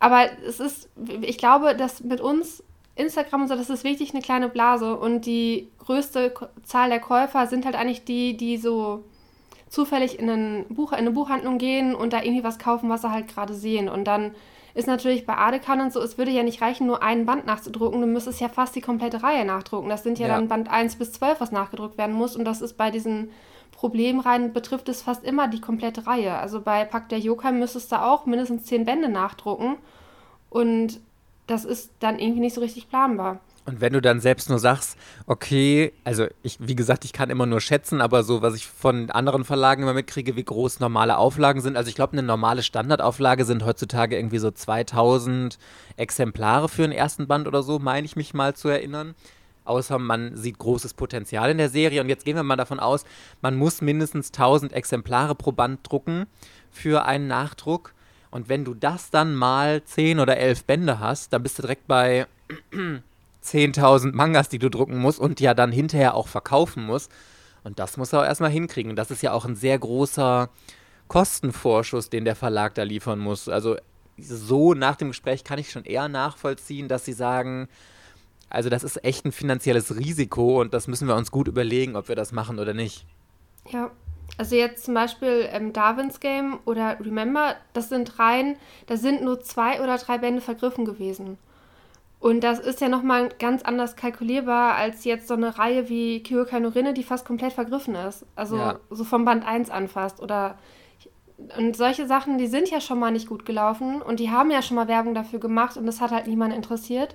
aber 0.00 0.26
es 0.46 0.60
ist, 0.60 0.88
ich 1.22 1.38
glaube, 1.38 1.74
dass 1.74 2.02
mit 2.02 2.20
uns 2.20 2.62
Instagram 2.94 3.42
und 3.42 3.48
so, 3.48 3.54
das 3.54 3.70
ist 3.70 3.84
wirklich 3.84 4.12
eine 4.12 4.22
kleine 4.22 4.48
Blase 4.48 4.96
und 4.96 5.24
die 5.26 5.68
größte 5.78 6.34
Zahl 6.64 6.90
der 6.90 7.00
Käufer 7.00 7.46
sind 7.46 7.64
halt 7.64 7.76
eigentlich 7.76 8.04
die, 8.04 8.36
die 8.36 8.56
so 8.56 9.04
zufällig 9.68 10.18
in, 10.18 10.28
ein 10.28 10.66
Buch, 10.68 10.92
in 10.92 10.98
eine 10.98 11.10
Buchhandlung 11.10 11.58
gehen 11.58 11.94
und 11.94 12.12
da 12.12 12.22
irgendwie 12.22 12.44
was 12.44 12.58
kaufen, 12.58 12.88
was 12.88 13.02
sie 13.02 13.12
halt 13.12 13.28
gerade 13.28 13.54
sehen. 13.54 13.88
Und 13.88 14.04
dann 14.04 14.34
ist 14.74 14.86
natürlich 14.86 15.26
bei 15.26 15.36
Adekan 15.36 15.80
und 15.80 15.92
so, 15.92 16.00
es 16.00 16.18
würde 16.18 16.30
ja 16.30 16.42
nicht 16.42 16.62
reichen, 16.62 16.86
nur 16.86 17.02
einen 17.02 17.26
Band 17.26 17.46
nachzudrucken, 17.46 18.00
du 18.00 18.06
müsstest 18.06 18.40
ja 18.40 18.48
fast 18.48 18.74
die 18.76 18.80
komplette 18.80 19.22
Reihe 19.22 19.44
nachdrucken. 19.44 19.88
Das 19.88 20.02
sind 20.02 20.18
ja, 20.18 20.28
ja. 20.28 20.34
dann 20.34 20.48
Band 20.48 20.70
1 20.70 20.96
bis 20.96 21.12
12, 21.12 21.40
was 21.40 21.52
nachgedruckt 21.52 21.98
werden 21.98 22.14
muss 22.14 22.36
und 22.36 22.44
das 22.44 22.62
ist 22.62 22.76
bei 22.76 22.90
diesen 22.90 23.30
Problemreihen 23.78 24.52
betrifft 24.52 24.88
es 24.88 25.02
fast 25.02 25.22
immer 25.22 25.46
die 25.46 25.60
komplette 25.60 26.08
Reihe. 26.08 26.36
Also 26.36 26.60
bei 26.60 26.84
Pack 26.84 27.08
der 27.10 27.20
Yokai 27.20 27.52
müsstest 27.52 27.92
du 27.92 28.02
auch 28.02 28.26
mindestens 28.26 28.64
zehn 28.64 28.84
Bände 28.84 29.08
nachdrucken. 29.08 29.76
Und 30.50 30.98
das 31.46 31.64
ist 31.64 31.92
dann 32.00 32.18
irgendwie 32.18 32.40
nicht 32.40 32.56
so 32.56 32.60
richtig 32.60 32.88
planbar. 32.88 33.38
Und 33.66 33.80
wenn 33.80 33.92
du 33.92 34.00
dann 34.00 34.18
selbst 34.18 34.48
nur 34.48 34.58
sagst, 34.58 34.98
okay, 35.26 35.92
also 36.02 36.26
ich, 36.42 36.56
wie 36.58 36.74
gesagt, 36.74 37.04
ich 37.04 37.12
kann 37.12 37.30
immer 37.30 37.46
nur 37.46 37.60
schätzen, 37.60 38.00
aber 38.00 38.24
so, 38.24 38.42
was 38.42 38.56
ich 38.56 38.66
von 38.66 39.12
anderen 39.12 39.44
Verlagen 39.44 39.84
immer 39.84 39.94
mitkriege, 39.94 40.34
wie 40.34 40.44
groß 40.44 40.80
normale 40.80 41.16
Auflagen 41.16 41.60
sind. 41.60 41.76
Also 41.76 41.88
ich 41.88 41.94
glaube, 41.94 42.14
eine 42.14 42.24
normale 42.24 42.64
Standardauflage 42.64 43.44
sind 43.44 43.64
heutzutage 43.64 44.16
irgendwie 44.16 44.38
so 44.38 44.50
2000 44.50 45.56
Exemplare 45.96 46.68
für 46.68 46.82
einen 46.82 46.92
ersten 46.92 47.28
Band 47.28 47.46
oder 47.46 47.62
so, 47.62 47.78
meine 47.78 48.06
ich 48.06 48.16
mich 48.16 48.34
mal 48.34 48.56
zu 48.56 48.66
erinnern 48.66 49.14
außer 49.68 49.98
man 49.98 50.36
sieht 50.36 50.58
großes 50.58 50.94
Potenzial 50.94 51.50
in 51.50 51.58
der 51.58 51.68
Serie. 51.68 52.00
Und 52.00 52.08
jetzt 52.08 52.24
gehen 52.24 52.36
wir 52.36 52.42
mal 52.42 52.56
davon 52.56 52.80
aus, 52.80 53.04
man 53.40 53.56
muss 53.56 53.80
mindestens 53.80 54.28
1000 54.28 54.72
Exemplare 54.72 55.34
pro 55.34 55.52
Band 55.52 55.80
drucken 55.82 56.26
für 56.70 57.04
einen 57.04 57.28
Nachdruck. 57.28 57.94
Und 58.30 58.48
wenn 58.48 58.64
du 58.64 58.74
das 58.74 59.10
dann 59.10 59.34
mal 59.34 59.82
10 59.82 60.20
oder 60.20 60.36
11 60.36 60.64
Bände 60.64 61.00
hast, 61.00 61.32
dann 61.32 61.42
bist 61.42 61.58
du 61.58 61.62
direkt 61.62 61.86
bei 61.86 62.26
10.000 63.44 64.14
Mangas, 64.14 64.48
die 64.48 64.58
du 64.58 64.68
drucken 64.68 64.98
musst 64.98 65.18
und 65.18 65.40
ja 65.40 65.54
dann 65.54 65.72
hinterher 65.72 66.14
auch 66.14 66.28
verkaufen 66.28 66.84
musst. 66.84 67.10
Und 67.64 67.78
das 67.78 67.96
muss 67.96 68.12
er 68.12 68.20
auch 68.20 68.24
erstmal 68.24 68.50
hinkriegen. 68.50 68.90
Und 68.90 68.96
das 68.96 69.10
ist 69.10 69.22
ja 69.22 69.32
auch 69.32 69.44
ein 69.44 69.56
sehr 69.56 69.78
großer 69.78 70.50
Kostenvorschuss, 71.08 72.10
den 72.10 72.24
der 72.24 72.36
Verlag 72.36 72.74
da 72.74 72.82
liefern 72.82 73.18
muss. 73.18 73.48
Also 73.48 73.76
so 74.18 74.74
nach 74.74 74.96
dem 74.96 75.08
Gespräch 75.08 75.44
kann 75.44 75.58
ich 75.58 75.70
schon 75.70 75.84
eher 75.84 76.08
nachvollziehen, 76.08 76.88
dass 76.88 77.04
sie 77.04 77.12
sagen, 77.12 77.68
also 78.50 78.68
das 78.70 78.84
ist 78.84 79.04
echt 79.04 79.24
ein 79.24 79.32
finanzielles 79.32 79.96
Risiko 79.96 80.60
und 80.60 80.74
das 80.74 80.88
müssen 80.88 81.08
wir 81.08 81.16
uns 81.16 81.30
gut 81.30 81.48
überlegen, 81.48 81.96
ob 81.96 82.08
wir 82.08 82.16
das 82.16 82.32
machen 82.32 82.58
oder 82.58 82.74
nicht. 82.74 83.06
Ja, 83.70 83.90
also 84.36 84.56
jetzt 84.56 84.84
zum 84.84 84.94
Beispiel 84.94 85.48
ähm, 85.50 85.72
Darwin's 85.72 86.20
Game 86.20 86.58
oder 86.64 86.98
Remember, 87.00 87.56
das 87.72 87.88
sind 87.88 88.18
Reihen, 88.18 88.56
da 88.86 88.96
sind 88.96 89.22
nur 89.22 89.40
zwei 89.40 89.82
oder 89.82 89.98
drei 89.98 90.18
Bände 90.18 90.40
vergriffen 90.40 90.84
gewesen. 90.84 91.38
Und 92.20 92.42
das 92.42 92.58
ist 92.58 92.80
ja 92.80 92.88
nochmal 92.88 93.28
ganz 93.38 93.62
anders 93.62 93.94
kalkulierbar 93.94 94.74
als 94.74 95.04
jetzt 95.04 95.28
so 95.28 95.34
eine 95.34 95.56
Reihe 95.56 95.88
wie 95.88 96.22
Kyokai 96.22 96.58
no 96.58 96.68
Rinne, 96.68 96.92
die 96.92 97.04
fast 97.04 97.24
komplett 97.24 97.52
vergriffen 97.52 97.94
ist. 97.94 98.26
Also 98.34 98.56
ja. 98.56 98.80
so 98.90 99.04
vom 99.04 99.24
Band 99.24 99.46
1 99.46 99.70
anfasst. 99.70 100.20
Oder 100.20 100.58
und 101.56 101.76
solche 101.76 102.08
Sachen, 102.08 102.36
die 102.36 102.48
sind 102.48 102.70
ja 102.70 102.80
schon 102.80 102.98
mal 102.98 103.12
nicht 103.12 103.28
gut 103.28 103.46
gelaufen 103.46 104.02
und 104.02 104.18
die 104.18 104.30
haben 104.30 104.50
ja 104.50 104.62
schon 104.62 104.74
mal 104.74 104.88
Werbung 104.88 105.14
dafür 105.14 105.38
gemacht 105.38 105.76
und 105.76 105.86
das 105.86 106.00
hat 106.00 106.10
halt 106.10 106.26
niemand 106.26 106.52
interessiert. 106.52 107.14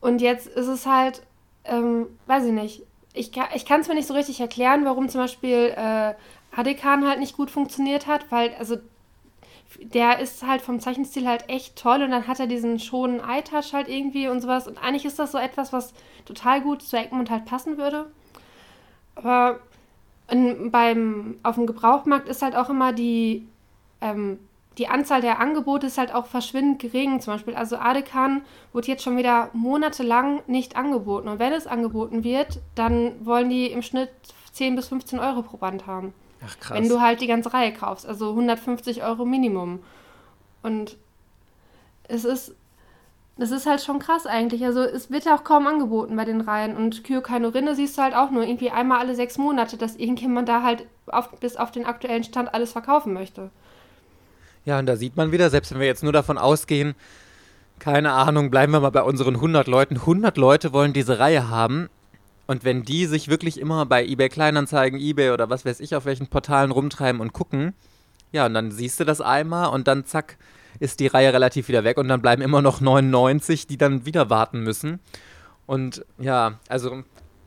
Und 0.00 0.20
jetzt 0.20 0.46
ist 0.46 0.66
es 0.66 0.86
halt, 0.86 1.22
ähm, 1.64 2.06
weiß 2.26 2.44
ich 2.46 2.52
nicht, 2.52 2.82
ich, 3.14 3.32
ich 3.54 3.66
kann 3.66 3.80
es 3.80 3.88
mir 3.88 3.94
nicht 3.94 4.06
so 4.06 4.14
richtig 4.14 4.40
erklären, 4.40 4.84
warum 4.84 5.08
zum 5.08 5.20
Beispiel 5.20 5.74
äh, 5.76 6.14
Adekan 6.56 7.06
halt 7.06 7.18
nicht 7.18 7.36
gut 7.36 7.50
funktioniert 7.50 8.06
hat, 8.06 8.30
weil, 8.30 8.54
also 8.58 8.78
der 9.80 10.18
ist 10.18 10.46
halt 10.46 10.62
vom 10.62 10.80
Zeichenstil 10.80 11.26
halt 11.26 11.48
echt 11.48 11.76
toll 11.76 12.02
und 12.02 12.10
dann 12.10 12.26
hat 12.26 12.40
er 12.40 12.46
diesen 12.46 12.78
schonen 12.78 13.20
Eye-Touch 13.20 13.72
halt 13.72 13.88
irgendwie 13.88 14.28
und 14.28 14.40
sowas. 14.40 14.66
Und 14.66 14.78
eigentlich 14.78 15.04
ist 15.04 15.18
das 15.18 15.32
so 15.32 15.38
etwas, 15.38 15.72
was 15.72 15.92
total 16.24 16.60
gut 16.62 16.82
zu 16.82 16.96
Egmont 16.96 17.30
halt 17.30 17.44
passen 17.44 17.76
würde. 17.76 18.10
Aber 19.14 19.60
in, 20.30 20.70
beim, 20.70 21.38
auf 21.42 21.56
dem 21.56 21.66
Gebrauchmarkt 21.66 22.28
ist 22.28 22.42
halt 22.42 22.56
auch 22.56 22.70
immer 22.70 22.92
die, 22.92 23.46
ähm, 24.00 24.38
die 24.78 24.88
Anzahl 24.88 25.20
der 25.20 25.40
Angebote 25.40 25.88
ist 25.88 25.98
halt 25.98 26.14
auch 26.14 26.26
verschwindend 26.26 26.78
gering. 26.78 27.20
Zum 27.20 27.34
Beispiel, 27.34 27.54
also 27.54 27.76
Adekan 27.76 28.42
wird 28.72 28.86
jetzt 28.86 29.02
schon 29.02 29.16
wieder 29.16 29.50
monatelang 29.52 30.40
nicht 30.46 30.76
angeboten. 30.76 31.28
Und 31.28 31.40
wenn 31.40 31.52
es 31.52 31.66
angeboten 31.66 32.22
wird, 32.22 32.60
dann 32.76 33.14
wollen 33.24 33.50
die 33.50 33.66
im 33.66 33.82
Schnitt 33.82 34.10
10 34.52 34.76
bis 34.76 34.88
15 34.88 35.18
Euro 35.18 35.42
pro 35.42 35.56
Band 35.56 35.86
haben. 35.86 36.14
Ach 36.46 36.58
krass. 36.60 36.78
Wenn 36.78 36.88
du 36.88 37.00
halt 37.00 37.20
die 37.20 37.26
ganze 37.26 37.52
Reihe 37.52 37.72
kaufst. 37.72 38.06
Also 38.06 38.30
150 38.30 39.02
Euro 39.02 39.24
Minimum. 39.24 39.82
Und 40.62 40.96
es 42.04 42.24
ist, 42.24 42.54
das 43.36 43.50
ist 43.50 43.66
halt 43.66 43.82
schon 43.82 43.98
krass 43.98 44.26
eigentlich. 44.26 44.64
Also 44.64 44.80
es 44.80 45.10
wird 45.10 45.24
ja 45.24 45.34
auch 45.34 45.42
kaum 45.42 45.66
angeboten 45.66 46.14
bei 46.14 46.24
den 46.24 46.40
Reihen. 46.40 46.76
Und 46.76 47.02
Kyokai 47.02 47.40
no 47.40 47.48
Rinne 47.48 47.74
siehst 47.74 47.98
du 47.98 48.02
halt 48.02 48.14
auch 48.14 48.30
nur 48.30 48.44
irgendwie 48.44 48.70
einmal 48.70 49.00
alle 49.00 49.16
sechs 49.16 49.38
Monate, 49.38 49.76
dass 49.76 49.96
irgendjemand 49.96 50.48
da 50.48 50.62
halt 50.62 50.86
auf, 51.08 51.30
bis 51.40 51.56
auf 51.56 51.72
den 51.72 51.84
aktuellen 51.84 52.22
Stand 52.22 52.54
alles 52.54 52.70
verkaufen 52.70 53.12
möchte. 53.12 53.50
Ja, 54.68 54.78
und 54.78 54.84
da 54.84 54.96
sieht 54.96 55.16
man 55.16 55.32
wieder, 55.32 55.48
selbst 55.48 55.72
wenn 55.72 55.80
wir 55.80 55.86
jetzt 55.86 56.02
nur 56.02 56.12
davon 56.12 56.36
ausgehen, 56.36 56.94
keine 57.78 58.12
Ahnung, 58.12 58.50
bleiben 58.50 58.70
wir 58.70 58.80
mal 58.80 58.90
bei 58.90 59.02
unseren 59.02 59.36
100 59.36 59.66
Leuten. 59.66 59.96
100 59.96 60.36
Leute 60.36 60.74
wollen 60.74 60.92
diese 60.92 61.18
Reihe 61.18 61.48
haben. 61.48 61.88
Und 62.46 62.64
wenn 62.64 62.82
die 62.82 63.06
sich 63.06 63.28
wirklich 63.28 63.58
immer 63.58 63.86
bei 63.86 64.04
eBay 64.04 64.28
Kleinanzeigen, 64.28 65.00
eBay 65.00 65.30
oder 65.30 65.48
was 65.48 65.64
weiß 65.64 65.80
ich, 65.80 65.96
auf 65.96 66.04
welchen 66.04 66.26
Portalen 66.26 66.70
rumtreiben 66.70 67.22
und 67.22 67.32
gucken, 67.32 67.72
ja, 68.30 68.44
und 68.44 68.52
dann 68.52 68.70
siehst 68.70 69.00
du 69.00 69.04
das 69.06 69.22
einmal 69.22 69.70
und 69.70 69.88
dann 69.88 70.04
zack, 70.04 70.36
ist 70.80 71.00
die 71.00 71.06
Reihe 71.06 71.32
relativ 71.32 71.68
wieder 71.68 71.84
weg 71.84 71.96
und 71.96 72.08
dann 72.08 72.20
bleiben 72.20 72.42
immer 72.42 72.60
noch 72.60 72.82
99, 72.82 73.68
die 73.68 73.78
dann 73.78 74.04
wieder 74.04 74.28
warten 74.28 74.60
müssen. 74.60 75.00
Und 75.64 76.04
ja, 76.18 76.60
also 76.68 77.04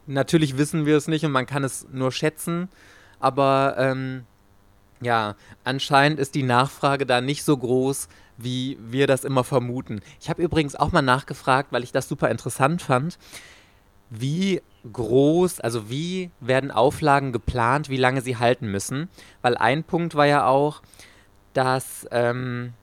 natürlich 0.07 0.57
wissen 0.57 0.87
wir 0.87 0.97
es 0.97 1.07
nicht 1.07 1.23
und 1.23 1.33
man 1.33 1.45
kann 1.45 1.63
es 1.63 1.85
nur 1.91 2.11
schätzen, 2.11 2.67
aber 3.19 3.75
ähm, 3.77 4.23
ja, 5.01 5.35
anscheinend 5.63 6.19
ist 6.19 6.35
die 6.35 6.43
Nachfrage 6.43 7.05
da 7.05 7.21
nicht 7.21 7.43
so 7.43 7.57
groß, 7.57 8.07
wie 8.37 8.77
wir 8.79 9.07
das 9.07 9.23
immer 9.23 9.43
vermuten. 9.43 10.01
Ich 10.19 10.29
habe 10.29 10.41
übrigens 10.41 10.75
auch 10.75 10.91
mal 10.91 11.01
nachgefragt, 11.01 11.71
weil 11.71 11.83
ich 11.83 11.91
das 11.91 12.07
super 12.07 12.29
interessant 12.29 12.81
fand. 12.81 13.17
Wie 14.09 14.61
groß, 14.91 15.59
also 15.59 15.89
wie 15.89 16.31
werden 16.39 16.71
Auflagen 16.71 17.31
geplant, 17.31 17.89
wie 17.89 17.97
lange 17.97 18.21
sie 18.21 18.37
halten 18.37 18.67
müssen? 18.67 19.09
Weil 19.41 19.57
ein 19.57 19.83
Punkt 19.83 20.15
war 20.15 20.25
ja 20.25 20.45
auch, 20.45 20.81
dass, 21.53 22.07
ähm, 22.11 22.73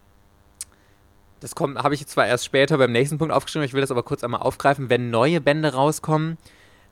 das 1.40 1.54
kommt, 1.54 1.78
habe 1.78 1.94
ich 1.94 2.06
zwar 2.06 2.26
erst 2.26 2.44
später 2.44 2.78
beim 2.78 2.92
nächsten 2.92 3.18
Punkt 3.18 3.32
aufgeschrieben, 3.32 3.64
ich 3.64 3.75
will 3.75 3.80
das 3.80 3.90
aber 3.90 4.02
kurz 4.02 4.25
einmal 4.25 4.42
aufgreifen, 4.42 4.90
wenn 4.90 5.10
neue 5.10 5.40
Bände 5.40 5.72
rauskommen, 5.72 6.38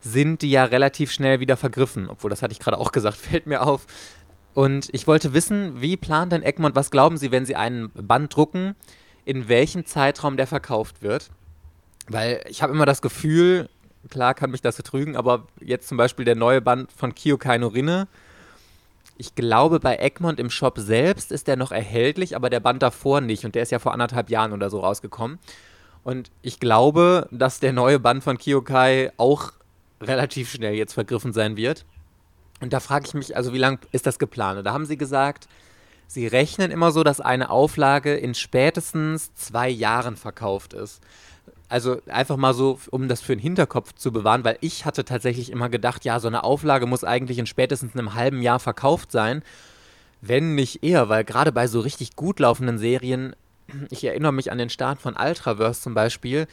sind 0.01 0.43
die 0.43 0.51
ja 0.51 0.65
relativ 0.65 1.11
schnell 1.13 1.41
wieder 1.41 1.57
vergriffen. 1.57 2.09
Obwohl, 2.09 2.31
das 2.31 2.43
hatte 2.43 2.53
ich 2.53 2.61
gerade 2.61 2.79
auch 2.79 2.93
gesagt, 2.93 3.17
fällt 3.17 3.47
mir 3.47 3.63
auf. 3.63 3.87
Und 4.57 4.89
ich 4.95 5.07
wollte 5.07 5.35
wissen, 5.35 5.83
wie 5.83 5.99
plant 5.99 6.33
denn 6.33 6.43
Egmont, 6.43 6.75
was 6.75 6.91
glauben 6.91 7.19
Sie, 7.19 7.31
wenn 7.31 7.45
Sie 7.45 7.57
einen 7.57 7.91
Band 7.91 8.35
drucken, 8.35 8.75
in 9.27 9.51
welchem 9.51 9.85
Zeitraum 9.85 10.39
der 10.39 10.47
verkauft 10.47 11.03
wird? 11.03 11.29
Weil 12.09 12.43
ich 12.49 12.63
habe 12.63 12.73
immer 12.73 12.87
das 12.87 13.03
Gefühl, 13.03 13.69
klar 14.09 14.33
kann 14.33 14.51
mich 14.51 14.63
das 14.63 14.79
betrügen, 14.79 15.15
aber 15.15 15.47
jetzt 15.61 15.89
zum 15.89 15.99
Beispiel 15.99 16.25
der 16.25 16.37
neue 16.37 16.63
Band 16.63 16.91
von 16.91 17.15
Kyokai 17.15 17.59
no 17.59 17.67
Rinne, 17.67 18.09
ich 19.19 19.35
glaube, 19.35 19.79
bei 19.79 19.99
Egmont 19.99 20.41
im 20.41 20.49
Shop 20.49 20.79
selbst 20.79 21.33
ist 21.33 21.49
der 21.49 21.57
noch 21.57 21.71
erhältlich, 21.71 22.35
aber 22.35 22.49
der 22.49 22.61
Band 22.61 22.83
davor 22.83 23.21
nicht. 23.21 23.45
Und 23.45 23.55
der 23.55 23.63
ist 23.63 23.73
ja 23.73 23.79
vor 23.79 23.93
anderthalb 23.93 24.31
Jahren 24.31 24.55
oder 24.55 24.71
so 24.71 24.81
rausgekommen. 24.81 25.39
Und 26.03 26.31
ich 26.41 26.61
glaube, 26.61 27.29
dass 27.31 27.61
der 27.61 27.75
neue 27.75 28.01
Band 28.01 28.25
von 28.25 28.39
Kyokai 28.39 29.13
auch 29.19 29.53
relativ 30.01 30.51
schnell 30.51 30.77
jetzt 30.77 30.95
vergriffen 30.95 31.35
sein 31.35 31.59
wird. 31.59 31.85
Und 32.61 32.73
da 32.73 32.81
frage 32.81 33.07
ich 33.07 33.15
mich, 33.15 33.37
also 33.37 33.53
wie 33.53 33.59
lange 33.59 33.79
ist 33.93 34.07
das 34.07 34.19
geplant? 34.19 34.67
da 34.67 34.73
haben 34.73 34.87
sie 34.87 34.97
gesagt, 34.97 35.49
sie 36.07 36.27
rechnen 36.27 36.71
immer 36.71 36.91
so, 36.91 37.03
dass 37.03 37.21
eine 37.21 37.51
Auflage 37.51 38.15
in 38.15 38.35
spätestens 38.35 39.35
zwei 39.35 39.69
Jahren 39.69 40.17
verkauft 40.17 40.73
ist. 40.73 41.03
Also 41.69 42.01
einfach 42.07 42.37
mal 42.37 42.55
so, 42.55 42.79
um 42.91 43.09
das 43.09 43.21
für 43.21 43.35
den 43.35 43.43
Hinterkopf 43.43 43.93
zu 43.95 44.13
bewahren, 44.13 44.45
weil 44.45 44.57
ich 44.61 44.85
hatte 44.85 45.05
tatsächlich 45.05 45.51
immer 45.51 45.69
gedacht, 45.69 46.05
ja, 46.05 46.21
so 46.21 46.29
eine 46.29 46.45
Auflage 46.45 46.87
muss 46.87 47.03
eigentlich 47.03 47.39
in 47.39 47.47
spätestens 47.47 47.95
einem 47.95 48.15
halben 48.15 48.41
Jahr 48.41 48.61
verkauft 48.61 49.11
sein. 49.11 49.43
Wenn 50.21 50.55
nicht 50.55 50.85
eher, 50.85 51.09
weil 51.09 51.25
gerade 51.25 51.53
bei 51.53 51.67
so 51.67 51.81
richtig 51.81 52.15
gut 52.15 52.39
laufenden 52.39 52.79
Serien, 52.79 53.35
ich 53.91 54.05
erinnere 54.05 54.33
mich 54.33 54.53
an 54.53 54.59
den 54.59 54.71
Start 54.71 55.01
von 55.01 55.17
Ultraverse 55.17 55.83
zum 55.83 55.95
Beispiel, 55.95 56.47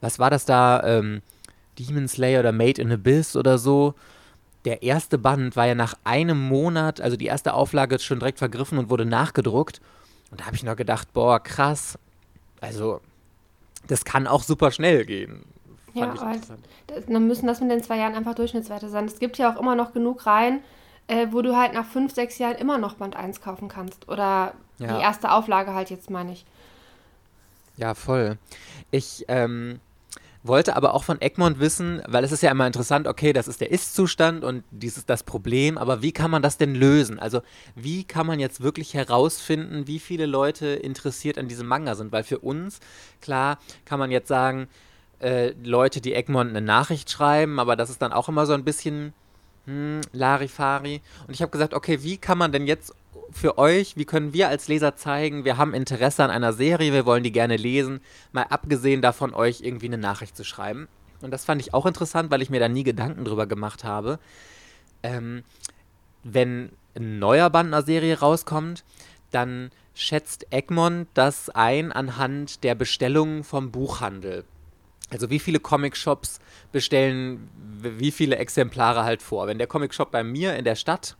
was 0.00 0.18
war 0.18 0.30
das 0.30 0.44
da, 0.44 0.82
ähm, 0.84 1.20
Demon 1.78 2.08
Slayer 2.08 2.40
oder 2.40 2.52
Made 2.52 2.80
in 2.80 2.92
Abyss 2.92 3.36
oder 3.36 3.58
so, 3.58 3.94
der 4.64 4.82
erste 4.82 5.18
Band 5.18 5.56
war 5.56 5.66
ja 5.66 5.74
nach 5.74 5.94
einem 6.04 6.38
Monat, 6.38 7.00
also 7.00 7.16
die 7.16 7.26
erste 7.26 7.54
Auflage 7.54 7.94
ist 7.94 8.04
schon 8.04 8.18
direkt 8.18 8.38
vergriffen 8.38 8.78
und 8.78 8.90
wurde 8.90 9.06
nachgedruckt. 9.06 9.80
Und 10.30 10.40
da 10.40 10.46
habe 10.46 10.56
ich 10.56 10.62
noch 10.62 10.76
gedacht, 10.76 11.12
boah, 11.12 11.40
krass. 11.40 11.98
Also, 12.60 13.00
das 13.88 14.04
kann 14.04 14.26
auch 14.26 14.42
super 14.42 14.70
schnell 14.70 15.04
gehen. 15.04 15.44
ja, 15.94 16.14
dann 17.08 17.26
müssen 17.26 17.46
das 17.46 17.60
mit 17.60 17.70
den 17.70 17.82
zwei 17.82 17.96
Jahren 17.98 18.14
einfach 18.14 18.34
Durchschnittswerte 18.34 18.88
sein. 18.88 19.06
Es 19.06 19.18
gibt 19.18 19.38
ja 19.38 19.52
auch 19.52 19.58
immer 19.58 19.74
noch 19.74 19.92
genug 19.92 20.26
Reihen, 20.26 20.60
äh, 21.06 21.28
wo 21.30 21.42
du 21.42 21.56
halt 21.56 21.72
nach 21.72 21.86
fünf, 21.86 22.14
sechs 22.14 22.38
Jahren 22.38 22.56
immer 22.56 22.78
noch 22.78 22.94
Band 22.94 23.16
1 23.16 23.40
kaufen 23.40 23.68
kannst. 23.68 24.08
Oder 24.08 24.54
ja. 24.78 24.96
die 24.96 25.02
erste 25.02 25.32
Auflage 25.32 25.74
halt 25.74 25.90
jetzt, 25.90 26.10
meine 26.10 26.32
ich. 26.32 26.44
Ja, 27.76 27.94
voll. 27.94 28.36
Ich, 28.90 29.24
ähm, 29.28 29.80
wollte 30.42 30.76
aber 30.76 30.94
auch 30.94 31.04
von 31.04 31.20
Egmont 31.20 31.60
wissen, 31.60 32.02
weil 32.06 32.24
es 32.24 32.32
ist 32.32 32.42
ja 32.42 32.50
immer 32.50 32.66
interessant, 32.66 33.06
okay, 33.06 33.32
das 33.32 33.46
ist 33.46 33.60
der 33.60 33.70
Ist-Zustand 33.70 34.42
und 34.42 34.64
dieses 34.70 35.04
das 35.04 35.22
Problem, 35.22 35.76
aber 35.76 36.02
wie 36.02 36.12
kann 36.12 36.30
man 36.30 36.42
das 36.42 36.56
denn 36.56 36.74
lösen? 36.74 37.18
Also 37.18 37.42
wie 37.74 38.04
kann 38.04 38.26
man 38.26 38.40
jetzt 38.40 38.62
wirklich 38.62 38.94
herausfinden, 38.94 39.86
wie 39.86 39.98
viele 39.98 40.26
Leute 40.26 40.68
interessiert 40.68 41.36
an 41.36 41.48
diesem 41.48 41.66
Manga 41.66 41.94
sind? 41.94 42.12
Weil 42.12 42.24
für 42.24 42.38
uns, 42.38 42.80
klar, 43.20 43.58
kann 43.84 43.98
man 43.98 44.10
jetzt 44.10 44.28
sagen, 44.28 44.68
äh, 45.20 45.52
Leute, 45.62 46.00
die 46.00 46.14
Egmont 46.14 46.50
eine 46.50 46.62
Nachricht 46.62 47.10
schreiben, 47.10 47.60
aber 47.60 47.76
das 47.76 47.90
ist 47.90 48.00
dann 48.00 48.12
auch 48.12 48.28
immer 48.28 48.46
so 48.46 48.54
ein 48.54 48.64
bisschen 48.64 49.12
hm, 49.66 50.00
Larifari. 50.12 51.02
Und 51.26 51.34
ich 51.34 51.42
habe 51.42 51.52
gesagt, 51.52 51.74
okay, 51.74 52.02
wie 52.02 52.16
kann 52.16 52.38
man 52.38 52.52
denn 52.52 52.66
jetzt 52.66 52.94
für 53.32 53.58
euch, 53.58 53.96
wie 53.96 54.04
können 54.04 54.32
wir 54.32 54.48
als 54.48 54.68
Leser 54.68 54.96
zeigen, 54.96 55.44
wir 55.44 55.56
haben 55.56 55.74
Interesse 55.74 56.24
an 56.24 56.30
einer 56.30 56.52
Serie, 56.52 56.92
wir 56.92 57.06
wollen 57.06 57.22
die 57.22 57.32
gerne 57.32 57.56
lesen, 57.56 58.00
mal 58.32 58.44
abgesehen 58.44 59.02
davon, 59.02 59.34
euch 59.34 59.60
irgendwie 59.60 59.86
eine 59.86 59.98
Nachricht 59.98 60.36
zu 60.36 60.44
schreiben. 60.44 60.88
Und 61.20 61.30
das 61.30 61.44
fand 61.44 61.60
ich 61.60 61.74
auch 61.74 61.86
interessant, 61.86 62.30
weil 62.30 62.42
ich 62.42 62.50
mir 62.50 62.60
da 62.60 62.68
nie 62.68 62.84
Gedanken 62.84 63.24
drüber 63.24 63.46
gemacht 63.46 63.84
habe. 63.84 64.18
Ähm, 65.02 65.44
wenn 66.24 66.70
ein 66.94 67.18
neuer 67.18 67.50
Band 67.50 67.68
einer 67.68 67.82
Serie 67.82 68.18
rauskommt, 68.18 68.84
dann 69.30 69.70
schätzt 69.94 70.46
Egmont 70.50 71.08
das 71.14 71.50
ein 71.50 71.92
anhand 71.92 72.64
der 72.64 72.74
Bestellungen 72.74 73.44
vom 73.44 73.70
Buchhandel. 73.70 74.44
Also 75.10 75.30
wie 75.30 75.38
viele 75.38 75.60
Comic-Shops 75.60 76.40
bestellen 76.72 77.48
wie 77.82 78.10
viele 78.10 78.36
Exemplare 78.36 79.04
halt 79.04 79.22
vor. 79.22 79.46
Wenn 79.46 79.58
der 79.58 79.66
Comic-Shop 79.66 80.10
bei 80.10 80.22
mir 80.22 80.56
in 80.56 80.64
der 80.64 80.76
Stadt 80.76 81.16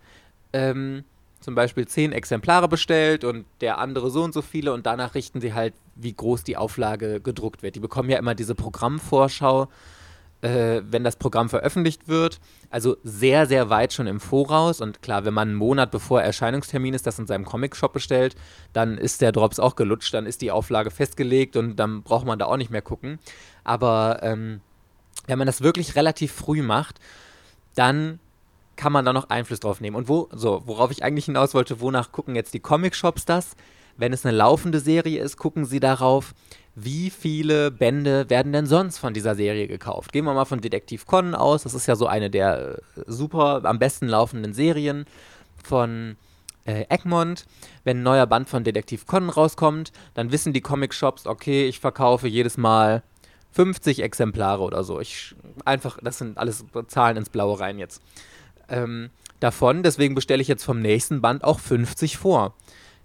ähm, 0.53 1.05
zum 1.41 1.55
Beispiel 1.55 1.89
zehn 1.89 2.13
Exemplare 2.13 2.69
bestellt 2.69 3.25
und 3.25 3.47
der 3.61 3.79
andere 3.79 4.11
so 4.11 4.23
und 4.23 4.35
so 4.35 4.43
viele 4.43 4.73
und 4.73 4.87
danach 4.87 5.15
richten 5.15 5.41
sie 5.41 5.55
halt, 5.55 5.75
wie 5.95 6.13
groß 6.13 6.45
die 6.45 6.57
Auflage 6.57 7.21
gedruckt 7.21 7.63
wird. 7.63 7.75
Die 7.75 7.81
bekommen 7.81 8.11
ja 8.11 8.19
immer 8.19 8.35
diese 8.35 8.55
Programmvorschau, 8.55 9.69
äh, 10.43 10.83
wenn 10.85 11.03
das 11.03 11.17
Programm 11.17 11.49
veröffentlicht 11.49 12.09
wird. 12.09 12.41
Also 12.69 12.97
sehr, 13.03 13.47
sehr 13.47 13.71
weit 13.71 13.93
schon 13.93 14.07
im 14.07 14.21
Voraus. 14.21 14.81
Und 14.81 15.03
klar, 15.03 15.25
wenn 15.25 15.35
man 15.35 15.49
einen 15.49 15.57
Monat 15.57 15.91
bevor 15.91 16.23
Erscheinungstermin 16.23 16.95
ist, 16.95 17.07
das 17.07 17.19
in 17.19 17.27
seinem 17.27 17.45
Comic-Shop 17.45 17.93
bestellt, 17.93 18.37
dann 18.73 18.99
ist 18.99 19.21
der 19.21 19.33
Drops 19.33 19.59
auch 19.59 19.77
gelutscht, 19.77 20.13
dann 20.13 20.27
ist 20.27 20.43
die 20.43 20.51
Auflage 20.51 20.91
festgelegt 20.91 21.57
und 21.57 21.77
dann 21.77 22.03
braucht 22.03 22.27
man 22.27 22.39
da 22.39 22.47
auch 22.47 22.57
nicht 22.57 22.71
mehr 22.71 22.83
gucken. 22.83 23.19
Aber 23.65 24.21
ähm, 24.23 24.61
wenn 25.27 25.39
man 25.39 25.47
das 25.47 25.63
wirklich 25.63 25.97
relativ 25.97 26.33
früh 26.33 26.63
macht, 26.63 27.01
dann 27.75 28.19
kann 28.81 28.93
man 28.95 29.05
da 29.05 29.13
noch 29.13 29.29
Einfluss 29.29 29.61
drauf 29.61 29.83
nehmen. 29.83 29.95
Und 29.95 30.09
wo, 30.09 30.31
so, 30.33 30.63
worauf 30.65 30.91
ich 30.91 31.05
eigentlich 31.05 31.27
hinaus 31.27 31.53
wollte, 31.53 31.83
wonach 31.83 32.13
gucken 32.13 32.35
jetzt 32.35 32.55
die 32.55 32.61
Comic-Shops 32.61 33.27
das? 33.27 33.55
Wenn 33.99 34.15
es 34.15 34.25
eine 34.25 34.35
laufende 34.35 34.81
Serie 34.81 35.23
ist, 35.23 35.37
gucken 35.37 35.67
sie 35.67 35.81
darauf, 35.81 36.33
wie 36.75 37.11
viele 37.11 37.71
Bände 37.71 38.31
werden 38.31 38.55
denn 38.55 38.65
sonst 38.65 38.97
von 38.97 39.13
dieser 39.13 39.35
Serie 39.35 39.69
gekauft? 39.69 40.13
Gehen 40.13 40.25
wir 40.25 40.33
mal 40.33 40.47
von 40.47 40.63
Detektiv 40.63 41.05
Conan 41.05 41.35
aus, 41.35 41.65
das 41.65 41.75
ist 41.75 41.89
ja 41.89 41.95
so 41.95 42.07
eine 42.07 42.31
der 42.31 42.79
äh, 42.97 43.03
super, 43.07 43.61
am 43.65 43.79
besten 43.79 44.09
laufenden 44.09 44.55
Serien 44.55 45.05
von 45.63 46.17
äh, 46.65 46.87
Egmont, 46.89 47.45
wenn 47.85 47.99
ein 47.99 48.03
neuer 48.03 48.27
Band 48.27 48.49
von 48.49 48.65
Detektiv 48.65 49.07
Conan 49.07 49.29
rauskommt, 49.29 49.93
dann 50.15 50.33
wissen 50.33 50.55
die 50.55 50.63
Comic-Shops, 50.63 51.27
okay, 51.27 51.69
ich 51.69 51.81
verkaufe 51.81 52.29
jedes 52.29 52.57
Mal 52.57 53.03
50 53.53 54.03
Exemplare 54.03 54.63
oder 54.63 54.85
so. 54.85 55.01
Ich 55.01 55.35
einfach, 55.67 55.99
das 56.03 56.17
sind 56.17 56.39
alles 56.39 56.65
Zahlen 56.87 57.19
ins 57.19 57.29
Blaue 57.29 57.61
rein 57.61 57.79
jetzt. 57.79 58.01
Ähm, 58.71 59.11
davon, 59.41 59.83
deswegen 59.83 60.15
bestelle 60.15 60.41
ich 60.41 60.49
jetzt 60.49 60.65
vom 60.65 60.81
nächsten 60.81 61.21
Band 61.21 61.45
auch 61.45 61.61
50 61.61 62.17
vor. 62.17 62.55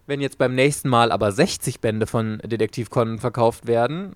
Wenn 0.07 0.21
jetzt 0.21 0.37
beim 0.37 0.55
nächsten 0.55 0.87
Mal 0.87 1.11
aber 1.11 1.31
60 1.31 1.81
Bände 1.81 2.07
von 2.07 2.39
Detektiv 2.45 2.89
Conan 2.89 3.19
verkauft 3.19 3.67
werden, 3.67 4.15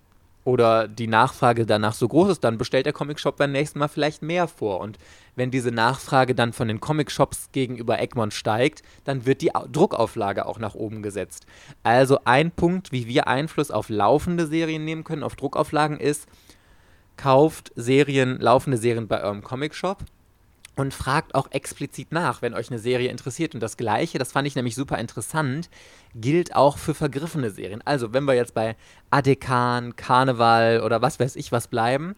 oder 0.50 0.88
die 0.88 1.08
Nachfrage 1.08 1.66
danach 1.66 1.94
so 1.94 2.08
groß 2.08 2.30
ist, 2.30 2.44
dann 2.44 2.58
bestellt 2.58 2.86
der 2.86 2.94
Comicshop 2.94 3.38
beim 3.38 3.52
nächsten 3.52 3.80
Mal 3.80 3.88
vielleicht 3.88 4.22
mehr 4.22 4.48
vor. 4.48 4.80
Und 4.80 4.98
wenn 5.36 5.52
diese 5.52 5.72
Nachfrage 5.72 6.34
dann 6.34 6.54
von 6.54 6.68
den 6.68 6.80
Comicshops 6.80 7.52
gegenüber 7.52 8.00
Egmont 8.00 8.34
steigt, 8.34 8.82
dann 9.04 9.26
wird 9.26 9.42
die 9.42 9.52
Druckauflage 9.72 10.46
auch 10.46 10.58
nach 10.58 10.76
oben 10.76 11.04
gesetzt. 11.04 11.46
Also 11.84 12.20
ein 12.26 12.52
Punkt, 12.52 12.92
wie 12.92 13.08
wir 13.08 13.28
Einfluss 13.28 13.70
auf 13.70 13.90
laufende 13.90 14.48
Serien 14.48 14.86
nehmen 14.86 15.04
können, 15.04 15.24
auf 15.24 15.36
Druckauflagen 15.36 16.00
ist, 16.00 16.28
kauft 17.18 17.72
Serien, 17.76 18.40
laufende 18.40 18.78
Serien 18.78 19.08
bei 19.08 19.22
eurem 19.22 19.44
Comicshop 19.44 20.00
und 20.80 20.94
fragt 20.94 21.36
auch 21.36 21.52
explizit 21.52 22.12
nach, 22.12 22.42
wenn 22.42 22.54
euch 22.54 22.70
eine 22.70 22.80
Serie 22.80 23.10
interessiert. 23.10 23.54
Und 23.54 23.62
das 23.62 23.78
Gleiche, 23.78 24.18
das 24.18 24.32
fand 24.32 24.48
ich 24.48 24.56
nämlich 24.56 24.76
super 24.76 24.98
interessant, 24.98 25.70
gilt 26.16 26.56
auch 26.56 26.78
für 26.78 26.94
vergriffene 26.94 27.52
Serien. 27.52 27.82
Also, 27.86 28.14
wenn 28.14 28.26
wir 28.26 28.34
jetzt 28.34 28.54
bei 28.54 28.76
Adekan, 29.10 29.96
Karneval 29.96 30.82
oder 30.82 31.02
was 31.02 31.20
weiß 31.20 31.36
ich 31.36 31.52
was 31.52 31.68
bleiben, 31.68 32.16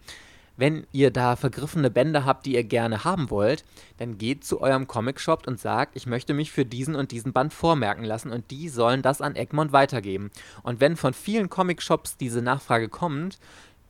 wenn 0.57 0.85
ihr 0.91 1.09
da 1.09 1.35
vergriffene 1.35 1.89
Bände 1.89 2.23
habt, 2.23 2.45
die 2.45 2.53
ihr 2.53 2.63
gerne 2.63 3.03
haben 3.03 3.31
wollt, 3.31 3.63
dann 3.97 4.19
geht 4.19 4.43
zu 4.43 4.61
eurem 4.61 4.85
Comicshop 4.85 5.47
und 5.47 5.59
sagt, 5.59 5.95
ich 5.95 6.05
möchte 6.05 6.35
mich 6.35 6.51
für 6.51 6.65
diesen 6.65 6.93
und 6.95 7.11
diesen 7.11 7.33
Band 7.33 7.53
vormerken 7.53 8.03
lassen 8.03 8.31
und 8.31 8.51
die 8.51 8.69
sollen 8.69 9.01
das 9.01 9.21
an 9.21 9.35
Egmont 9.35 9.71
weitergeben. 9.71 10.29
Und 10.61 10.79
wenn 10.79 10.97
von 10.97 11.13
vielen 11.13 11.49
Comicshops 11.49 12.17
diese 12.17 12.43
Nachfrage 12.43 12.89
kommt, 12.89 13.39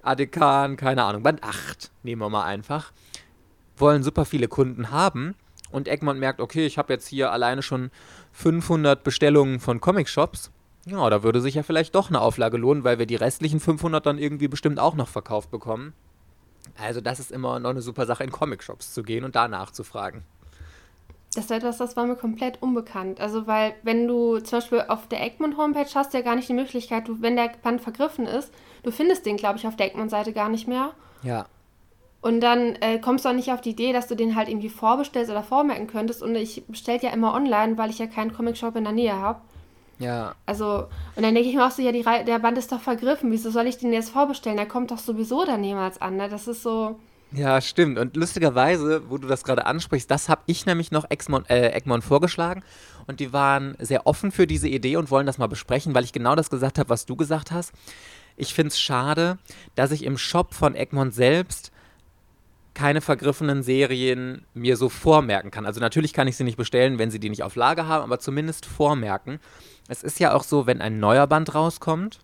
Adekan, 0.01 0.77
keine 0.77 1.03
Ahnung, 1.03 1.23
Band 1.23 1.43
8, 1.43 1.91
nehmen 2.03 2.21
wir 2.21 2.29
mal 2.29 2.45
einfach, 2.45 2.93
wollen 3.81 4.03
super 4.03 4.25
viele 4.25 4.47
Kunden 4.47 4.91
haben 4.91 5.35
und 5.71 5.88
Egmont 5.88 6.19
merkt, 6.19 6.39
okay, 6.39 6.65
ich 6.65 6.77
habe 6.77 6.93
jetzt 6.93 7.07
hier 7.07 7.31
alleine 7.31 7.61
schon 7.61 7.91
500 8.31 9.03
Bestellungen 9.03 9.59
von 9.59 9.81
Comic-Shops. 9.81 10.51
Ja, 10.85 11.09
da 11.09 11.23
würde 11.23 11.41
sich 11.41 11.55
ja 11.55 11.63
vielleicht 11.63 11.93
doch 11.95 12.09
eine 12.09 12.21
Auflage 12.21 12.57
lohnen, 12.57 12.83
weil 12.83 12.97
wir 12.97 13.05
die 13.05 13.15
restlichen 13.15 13.59
500 13.59 14.05
dann 14.05 14.17
irgendwie 14.17 14.47
bestimmt 14.47 14.79
auch 14.79 14.95
noch 14.95 15.07
verkauft 15.07 15.51
bekommen. 15.51 15.93
Also 16.77 17.01
das 17.01 17.19
ist 17.19 17.31
immer 17.31 17.59
noch 17.59 17.69
eine 17.69 17.81
super 17.81 18.05
Sache, 18.05 18.23
in 18.23 18.31
Comic-Shops 18.31 18.93
zu 18.93 19.03
gehen 19.03 19.23
und 19.23 19.35
da 19.35 19.47
nachzufragen. 19.47 20.23
Das 21.33 21.45
ist 21.45 21.51
etwas, 21.51 21.77
das 21.77 21.95
war 21.95 22.05
mir 22.05 22.17
komplett 22.17 22.61
unbekannt. 22.61 23.21
Also, 23.21 23.47
weil, 23.47 23.73
wenn 23.83 24.05
du 24.05 24.39
zum 24.39 24.59
Beispiel 24.59 24.83
auf 24.89 25.07
der 25.07 25.23
Egmont-Homepage 25.23 25.88
hast, 25.95 26.13
du 26.13 26.17
ja 26.17 26.23
gar 26.25 26.35
nicht 26.35 26.50
die 26.50 26.53
Möglichkeit, 26.53 27.07
du, 27.07 27.21
wenn 27.21 27.38
der 27.38 27.51
Band 27.63 27.79
vergriffen 27.79 28.25
ist, 28.25 28.53
du 28.83 28.91
findest 28.91 29.25
den, 29.25 29.38
glaube 29.38 29.57
ich, 29.57 29.65
auf 29.65 29.77
der 29.77 29.88
Egmont-Seite 29.88 30.33
gar 30.33 30.50
nicht 30.50 30.67
mehr. 30.67 30.91
Ja. 31.23 31.45
Und 32.21 32.39
dann 32.41 32.75
äh, 32.75 32.99
kommst 32.99 33.25
du 33.25 33.29
auch 33.29 33.33
nicht 33.33 33.51
auf 33.51 33.61
die 33.61 33.71
Idee, 33.71 33.93
dass 33.93 34.07
du 34.07 34.15
den 34.15 34.35
halt 34.35 34.47
irgendwie 34.47 34.69
vorbestellst 34.69 35.31
oder 35.31 35.41
vormerken 35.41 35.87
könntest. 35.87 36.21
Und 36.21 36.35
ich 36.35 36.63
bestelle 36.67 37.01
ja 37.01 37.09
immer 37.09 37.33
online, 37.33 37.77
weil 37.77 37.89
ich 37.89 37.97
ja 37.97 38.05
keinen 38.05 38.31
Comic-Shop 38.31 38.75
in 38.75 38.83
der 38.83 38.93
Nähe 38.93 39.15
habe. 39.15 39.41
Ja. 39.97 40.35
Also, 40.45 40.87
und 41.15 41.23
dann 41.23 41.33
denke 41.33 41.49
ich 41.49 41.55
mir 41.55 41.65
auch 41.65 41.71
so, 41.71 41.81
ja, 41.81 41.91
die 41.91 42.03
der 42.03 42.39
Band 42.39 42.57
ist 42.57 42.71
doch 42.71 42.79
vergriffen. 42.79 43.31
Wieso 43.31 43.49
soll 43.49 43.67
ich 43.67 43.77
den 43.77 43.91
jetzt 43.91 44.09
vorbestellen? 44.09 44.57
Der 44.57 44.67
kommt 44.67 44.91
doch 44.91 44.99
sowieso 44.99 45.45
dann 45.45 45.61
niemals 45.61 45.99
an. 45.99 46.17
Ne? 46.17 46.29
Das 46.29 46.47
ist 46.47 46.61
so. 46.61 46.99
Ja, 47.31 47.61
stimmt. 47.61 47.97
Und 47.97 48.15
lustigerweise, 48.15 49.09
wo 49.09 49.17
du 49.17 49.27
das 49.27 49.43
gerade 49.43 49.65
ansprichst, 49.65 50.11
das 50.11 50.27
habe 50.29 50.41
ich 50.45 50.65
nämlich 50.65 50.91
noch 50.91 51.09
Egmont, 51.09 51.49
äh, 51.49 51.71
Egmont 51.71 52.03
vorgeschlagen. 52.03 52.61
Und 53.07 53.19
die 53.19 53.33
waren 53.33 53.75
sehr 53.79 54.05
offen 54.05 54.31
für 54.31 54.45
diese 54.45 54.67
Idee 54.67 54.97
und 54.97 55.09
wollen 55.09 55.25
das 55.25 55.37
mal 55.37 55.47
besprechen, 55.47 55.95
weil 55.95 56.03
ich 56.03 56.13
genau 56.13 56.36
das 56.36 56.49
gesagt 56.49 56.77
habe, 56.77 56.89
was 56.89 57.05
du 57.05 57.15
gesagt 57.15 57.51
hast. 57.51 57.71
Ich 58.38 58.53
finde 58.53 58.69
es 58.69 58.79
schade, 58.79 59.38
dass 59.75 59.91
ich 59.91 60.03
im 60.03 60.17
Shop 60.17 60.53
von 60.53 60.75
Egmont 60.75 61.13
selbst 61.13 61.71
keine 62.73 63.01
vergriffenen 63.01 63.63
Serien 63.63 64.45
mir 64.53 64.77
so 64.77 64.89
vormerken 64.89 65.51
kann. 65.51 65.65
Also 65.65 65.79
natürlich 65.79 66.13
kann 66.13 66.27
ich 66.27 66.38
sie 66.38 66.43
nicht 66.43 66.57
bestellen, 66.57 66.99
wenn 66.99 67.12
sie 67.12 67.19
die 67.19 67.29
nicht 67.29 67.43
auf 67.43 67.55
Lager 67.55 67.88
haben, 67.88 68.03
aber 68.03 68.19
zumindest 68.19 68.65
vormerken. 68.65 69.39
Es 69.88 70.03
ist 70.03 70.19
ja 70.19 70.34
auch 70.34 70.43
so, 70.43 70.67
wenn 70.67 70.81
ein 70.81 70.99
neuer 70.99 71.27
Band 71.27 71.53
rauskommt, 71.53 72.19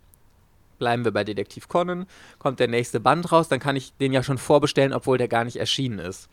bleiben 0.79 1.03
wir 1.03 1.11
bei 1.11 1.23
Detektiv 1.23 1.67
Conan, 1.67 2.05
kommt 2.39 2.59
der 2.59 2.67
nächste 2.67 2.99
Band 2.99 3.31
raus, 3.31 3.49
dann 3.49 3.59
kann 3.59 3.75
ich 3.75 3.93
den 3.97 4.13
ja 4.13 4.23
schon 4.23 4.37
vorbestellen, 4.37 4.93
obwohl 4.93 5.17
der 5.17 5.27
gar 5.27 5.43
nicht 5.43 5.57
erschienen 5.57 5.99
ist. 5.99 6.29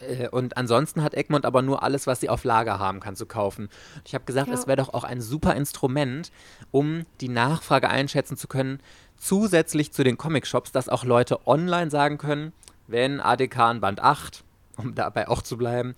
Äh, 0.00 0.28
und 0.28 0.56
ansonsten 0.56 1.02
hat 1.02 1.14
Egmont 1.14 1.44
aber 1.44 1.62
nur 1.62 1.82
alles, 1.82 2.06
was 2.06 2.20
sie 2.20 2.28
auf 2.28 2.44
Lager 2.44 2.78
haben 2.78 3.00
kann, 3.00 3.16
zu 3.16 3.26
kaufen. 3.26 3.68
Ich 4.04 4.14
habe 4.14 4.24
gesagt, 4.24 4.48
ja. 4.48 4.54
es 4.54 4.66
wäre 4.66 4.76
doch 4.76 4.94
auch 4.94 5.04
ein 5.04 5.20
super 5.20 5.54
Instrument, 5.56 6.30
um 6.70 7.04
die 7.20 7.28
Nachfrage 7.28 7.88
einschätzen 7.88 8.36
zu 8.36 8.48
können, 8.48 8.80
zusätzlich 9.16 9.92
zu 9.92 10.04
den 10.04 10.18
Comic-Shops, 10.18 10.72
dass 10.72 10.88
auch 10.88 11.04
Leute 11.04 11.46
online 11.46 11.90
sagen 11.90 12.18
können, 12.18 12.52
wenn 12.88 13.20
ADK 13.20 13.80
Band 13.80 14.00
8, 14.00 14.42
um 14.76 14.94
dabei 14.94 15.28
auch 15.28 15.42
zu 15.42 15.56
bleiben, 15.56 15.94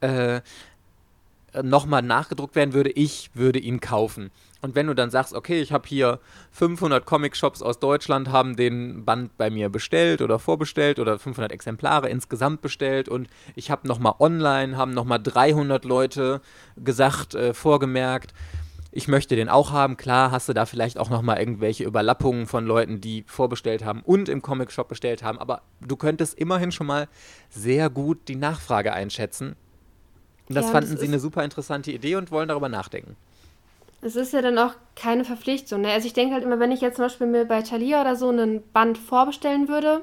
äh, 0.00 0.40
nochmal 1.62 2.02
nachgedruckt 2.02 2.56
werden 2.56 2.74
würde, 2.74 2.90
ich 2.90 3.30
würde 3.34 3.58
ihn 3.58 3.80
kaufen. 3.80 4.30
Und 4.60 4.74
wenn 4.74 4.86
du 4.86 4.94
dann 4.94 5.10
sagst, 5.10 5.34
okay, 5.34 5.60
ich 5.60 5.72
habe 5.72 5.86
hier 5.86 6.20
500 6.52 7.04
Comic-Shops 7.04 7.62
aus 7.62 7.78
Deutschland, 7.80 8.30
haben 8.30 8.56
den 8.56 9.04
Band 9.04 9.36
bei 9.36 9.50
mir 9.50 9.68
bestellt 9.68 10.22
oder 10.22 10.38
vorbestellt 10.38 10.98
oder 10.98 11.18
500 11.18 11.52
Exemplare 11.52 12.08
insgesamt 12.08 12.62
bestellt 12.62 13.08
und 13.08 13.28
ich 13.54 13.70
habe 13.70 13.86
nochmal 13.86 14.14
online, 14.20 14.76
haben 14.76 14.92
nochmal 14.92 15.22
300 15.22 15.84
Leute 15.84 16.40
gesagt, 16.76 17.34
äh, 17.34 17.52
vorgemerkt, 17.52 18.32
ich 18.96 19.08
möchte 19.08 19.34
den 19.34 19.48
auch 19.48 19.72
haben. 19.72 19.96
Klar 19.96 20.30
hast 20.30 20.48
du 20.48 20.52
da 20.52 20.66
vielleicht 20.66 20.98
auch 20.98 21.10
nochmal 21.10 21.38
irgendwelche 21.38 21.82
Überlappungen 21.82 22.46
von 22.46 22.64
Leuten, 22.64 23.00
die 23.00 23.24
vorbestellt 23.26 23.84
haben 23.84 24.02
und 24.02 24.28
im 24.28 24.40
Comic-Shop 24.40 24.88
bestellt 24.88 25.24
haben, 25.24 25.38
aber 25.38 25.62
du 25.80 25.96
könntest 25.96 26.38
immerhin 26.38 26.70
schon 26.70 26.86
mal 26.86 27.08
sehr 27.50 27.90
gut 27.90 28.28
die 28.28 28.36
Nachfrage 28.36 28.92
einschätzen. 28.92 29.56
Und 30.48 30.54
das 30.54 30.66
ja, 30.66 30.70
fanden 30.70 30.92
das 30.92 31.00
sie 31.00 31.08
eine 31.08 31.18
super 31.18 31.42
interessante 31.42 31.90
Idee 31.90 32.14
und 32.14 32.30
wollen 32.30 32.48
darüber 32.48 32.68
nachdenken. 32.68 33.16
Es 34.00 34.14
ist 34.14 34.32
ja 34.32 34.42
dann 34.42 34.58
auch 34.58 34.74
keine 34.94 35.24
Verpflichtung. 35.24 35.80
Ne? 35.80 35.90
Also 35.90 36.06
ich 36.06 36.12
denke 36.12 36.34
halt 36.34 36.44
immer, 36.44 36.60
wenn 36.60 36.70
ich 36.70 36.80
jetzt 36.80 36.96
zum 36.96 37.06
Beispiel 37.06 37.26
mir 37.26 37.46
bei 37.46 37.62
Thalia 37.62 38.00
oder 38.00 38.14
so 38.14 38.28
einen 38.28 38.62
Band 38.72 38.96
vorbestellen 38.96 39.66
würde, 39.66 40.02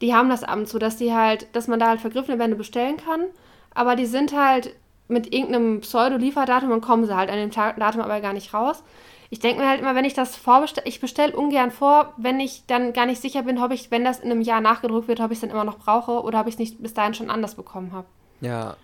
die 0.00 0.14
haben 0.14 0.28
das 0.28 0.42
Amt 0.42 0.68
so, 0.68 0.78
dass 0.78 0.96
die 0.96 1.12
halt, 1.14 1.46
dass 1.52 1.68
man 1.68 1.78
da 1.78 1.88
halt 1.88 2.00
vergriffene 2.00 2.36
Bände 2.36 2.56
bestellen 2.56 2.96
kann, 2.96 3.26
aber 3.74 3.94
die 3.94 4.06
sind 4.06 4.36
halt 4.36 4.74
mit 5.08 5.32
irgendeinem 5.32 5.80
Pseudo-Lieferdatum 5.80 6.70
und 6.70 6.80
kommen 6.80 7.06
sie 7.06 7.16
halt 7.16 7.30
an 7.30 7.38
dem 7.38 7.50
Datum 7.50 8.00
aber 8.00 8.20
gar 8.20 8.32
nicht 8.32 8.54
raus. 8.54 8.84
Ich 9.30 9.40
denke 9.40 9.60
mir 9.60 9.68
halt 9.68 9.80
immer, 9.80 9.94
wenn 9.94 10.06
ich 10.06 10.14
das 10.14 10.36
vorbestelle, 10.36 10.86
ich 10.86 11.00
bestelle 11.00 11.36
ungern 11.36 11.70
vor, 11.70 12.14
wenn 12.16 12.40
ich 12.40 12.64
dann 12.66 12.92
gar 12.94 13.04
nicht 13.04 13.20
sicher 13.20 13.42
bin, 13.42 13.58
ob 13.58 13.72
ich, 13.72 13.90
wenn 13.90 14.04
das 14.04 14.20
in 14.20 14.30
einem 14.30 14.40
Jahr 14.40 14.60
nachgedruckt 14.60 15.08
wird, 15.08 15.20
ob 15.20 15.30
ich 15.30 15.36
es 15.36 15.40
dann 15.40 15.50
immer 15.50 15.64
noch 15.64 15.78
brauche 15.78 16.22
oder 16.22 16.40
ob 16.40 16.46
ich 16.46 16.54
es 16.54 16.58
nicht 16.58 16.82
bis 16.82 16.94
dahin 16.94 17.14
schon 17.14 17.28
anders 17.28 17.54
bekommen 17.54 17.92
habe. 17.92 18.06
Ja. 18.40 18.76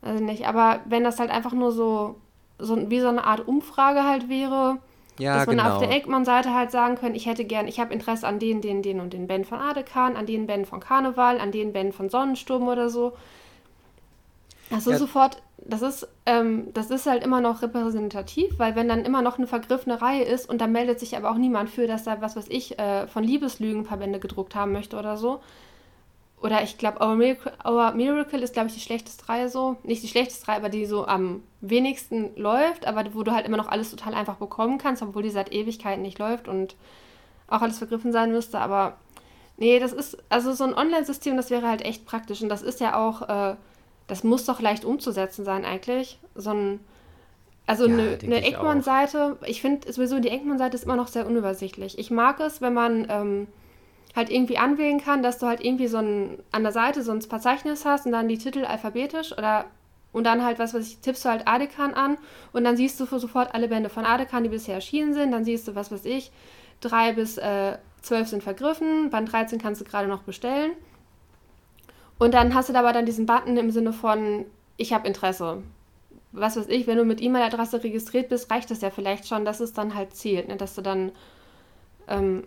Also 0.00 0.22
nicht, 0.24 0.46
aber 0.46 0.80
wenn 0.86 1.04
das 1.04 1.18
halt 1.18 1.30
einfach 1.30 1.52
nur 1.52 1.72
so, 1.72 2.16
so 2.58 2.90
wie 2.90 3.00
so 3.00 3.08
eine 3.08 3.24
Art 3.24 3.46
Umfrage 3.46 4.04
halt 4.04 4.30
wäre, 4.30 4.78
ja, 5.18 5.36
dass 5.36 5.46
man 5.46 5.58
genau. 5.58 5.74
auf 5.74 5.78
der 5.80 5.90
Eggmann-Seite 5.90 6.54
halt 6.54 6.70
sagen 6.70 6.96
können, 6.96 7.14
ich 7.14 7.26
hätte 7.26 7.44
gern, 7.44 7.68
ich 7.68 7.78
habe 7.78 7.92
Interesse 7.92 8.26
an 8.26 8.38
den, 8.38 8.62
den, 8.62 8.82
den 8.82 9.00
und 9.00 9.12
den 9.12 9.26
Band 9.26 9.46
von 9.46 9.58
Adekan, 9.58 10.16
an 10.16 10.24
den 10.24 10.46
Band 10.46 10.66
von 10.66 10.80
Karneval, 10.80 11.38
an 11.38 11.52
den 11.52 11.74
Band 11.74 11.94
von 11.94 12.08
Sonnensturm 12.08 12.68
oder 12.68 12.88
so. 12.88 13.12
Also 14.70 14.92
ja. 14.92 14.98
sofort, 14.98 15.42
das 15.58 15.82
ist, 15.82 16.08
ähm, 16.26 16.72
das 16.72 16.90
ist 16.90 17.06
halt 17.06 17.24
immer 17.24 17.40
noch 17.40 17.62
repräsentativ, 17.62 18.58
weil 18.58 18.76
wenn 18.76 18.88
dann 18.88 19.04
immer 19.04 19.20
noch 19.20 19.36
eine 19.36 19.46
vergriffene 19.46 20.00
Reihe 20.00 20.22
ist 20.22 20.48
und 20.48 20.60
da 20.60 20.66
meldet 20.66 21.00
sich 21.00 21.16
aber 21.16 21.30
auch 21.30 21.36
niemand 21.36 21.70
für, 21.70 21.86
dass 21.86 22.04
da, 22.04 22.20
was 22.20 22.36
weiß 22.36 22.46
ich, 22.48 22.78
äh, 22.78 23.08
von 23.08 23.24
Liebeslügen 23.24 23.82
ein 23.82 23.86
paar 23.86 23.98
Bände 23.98 24.20
gedruckt 24.20 24.54
haben 24.54 24.72
möchte 24.72 24.96
oder 24.96 25.16
so. 25.16 25.40
Oder 26.40 26.62
ich 26.62 26.78
glaube, 26.78 27.04
Our 27.04 27.16
Miracle, 27.16 27.52
Our 27.64 27.92
Miracle 27.92 28.42
ist, 28.42 28.54
glaube 28.54 28.68
ich, 28.68 28.74
die 28.74 28.80
schlechteste 28.80 29.28
Reihe 29.28 29.50
so. 29.50 29.76
Nicht 29.82 30.02
die 30.02 30.08
schlechteste 30.08 30.48
Reihe, 30.48 30.56
aber 30.56 30.70
die 30.70 30.86
so 30.86 31.06
am 31.06 31.42
wenigsten 31.60 32.30
läuft, 32.36 32.86
aber 32.86 33.04
wo 33.12 33.22
du 33.24 33.32
halt 33.32 33.46
immer 33.46 33.58
noch 33.58 33.68
alles 33.68 33.90
total 33.90 34.14
einfach 34.14 34.36
bekommen 34.36 34.78
kannst, 34.78 35.02
obwohl 35.02 35.22
die 35.22 35.30
seit 35.30 35.52
Ewigkeiten 35.52 36.00
nicht 36.00 36.18
läuft 36.18 36.48
und 36.48 36.76
auch 37.48 37.60
alles 37.60 37.76
vergriffen 37.78 38.12
sein 38.12 38.32
müsste. 38.32 38.58
Aber 38.58 38.96
nee, 39.58 39.78
das 39.80 39.92
ist, 39.92 40.16
also 40.30 40.52
so 40.54 40.64
ein 40.64 40.72
Online-System, 40.72 41.36
das 41.36 41.50
wäre 41.50 41.68
halt 41.68 41.82
echt 41.82 42.06
praktisch. 42.06 42.40
Und 42.40 42.48
das 42.48 42.62
ist 42.62 42.80
ja 42.80 42.96
auch. 42.96 43.28
Äh, 43.28 43.56
das 44.10 44.24
muss 44.24 44.44
doch 44.44 44.60
leicht 44.60 44.84
umzusetzen 44.84 45.44
sein 45.44 45.64
eigentlich. 45.64 46.18
So 46.34 46.50
ein, 46.50 46.80
also 47.66 47.86
ja, 47.86 47.94
eine, 47.94 48.18
eine 48.22 48.44
Egmont-Seite, 48.44 49.38
ich 49.46 49.60
finde 49.60 49.92
sowieso, 49.92 50.18
die 50.18 50.30
Egmont-Seite 50.30 50.76
ist 50.76 50.84
immer 50.84 50.96
noch 50.96 51.08
sehr 51.08 51.26
unübersichtlich. 51.26 51.98
Ich 51.98 52.10
mag 52.10 52.40
es, 52.40 52.60
wenn 52.60 52.74
man 52.74 53.06
ähm, 53.08 53.46
halt 54.16 54.30
irgendwie 54.30 54.58
anwählen 54.58 55.00
kann, 55.00 55.22
dass 55.22 55.38
du 55.38 55.46
halt 55.46 55.64
irgendwie 55.64 55.86
so 55.86 55.98
ein, 55.98 56.38
an 56.50 56.62
der 56.64 56.72
Seite 56.72 57.02
so 57.02 57.12
ein 57.12 57.22
Verzeichnis 57.22 57.84
hast 57.84 58.06
und 58.06 58.12
dann 58.12 58.28
die 58.28 58.38
Titel 58.38 58.64
alphabetisch 58.64 59.32
oder 59.36 59.66
und 60.12 60.24
dann 60.24 60.44
halt, 60.44 60.58
was 60.58 60.74
weiß 60.74 60.84
ich, 60.88 60.98
tippst 60.98 61.24
du 61.24 61.28
halt 61.28 61.46
Adekan 61.46 61.94
an 61.94 62.18
und 62.52 62.64
dann 62.64 62.76
siehst 62.76 62.98
du 62.98 63.06
sofort 63.06 63.54
alle 63.54 63.68
Bände 63.68 63.90
von 63.90 64.04
Adekan, 64.04 64.42
die 64.42 64.48
bisher 64.48 64.74
erschienen 64.74 65.14
sind. 65.14 65.30
Dann 65.30 65.44
siehst 65.44 65.68
du, 65.68 65.76
was 65.76 65.92
weiß 65.92 66.04
ich, 66.04 66.32
drei 66.80 67.12
bis 67.12 67.38
äh, 67.38 67.78
zwölf 68.02 68.26
sind 68.26 68.42
vergriffen, 68.42 69.10
Band 69.10 69.30
13 69.30 69.60
kannst 69.60 69.80
du 69.80 69.84
gerade 69.84 70.08
noch 70.08 70.22
bestellen. 70.22 70.72
Und 72.20 72.34
dann 72.34 72.54
hast 72.54 72.68
du 72.68 72.72
da 72.72 72.80
aber 72.80 72.92
dann 72.92 73.06
diesen 73.06 73.26
Button 73.26 73.56
im 73.56 73.70
Sinne 73.70 73.92
von, 73.92 74.44
ich 74.76 74.92
habe 74.92 75.08
Interesse. 75.08 75.62
was 76.32 76.56
weiß 76.56 76.68
ich, 76.68 76.86
wenn 76.86 76.98
du 76.98 77.04
mit 77.04 77.20
E-Mail-Adresse 77.20 77.82
registriert 77.82 78.28
bist, 78.28 78.50
reicht 78.50 78.70
es 78.70 78.82
ja 78.82 78.90
vielleicht 78.90 79.26
schon, 79.26 79.44
dass 79.44 79.58
es 79.58 79.72
dann 79.72 79.94
halt 79.94 80.14
zählt, 80.14 80.46
ne? 80.46 80.56
dass 80.56 80.74
du 80.74 80.82
dann 80.82 81.12
ähm, 82.06 82.44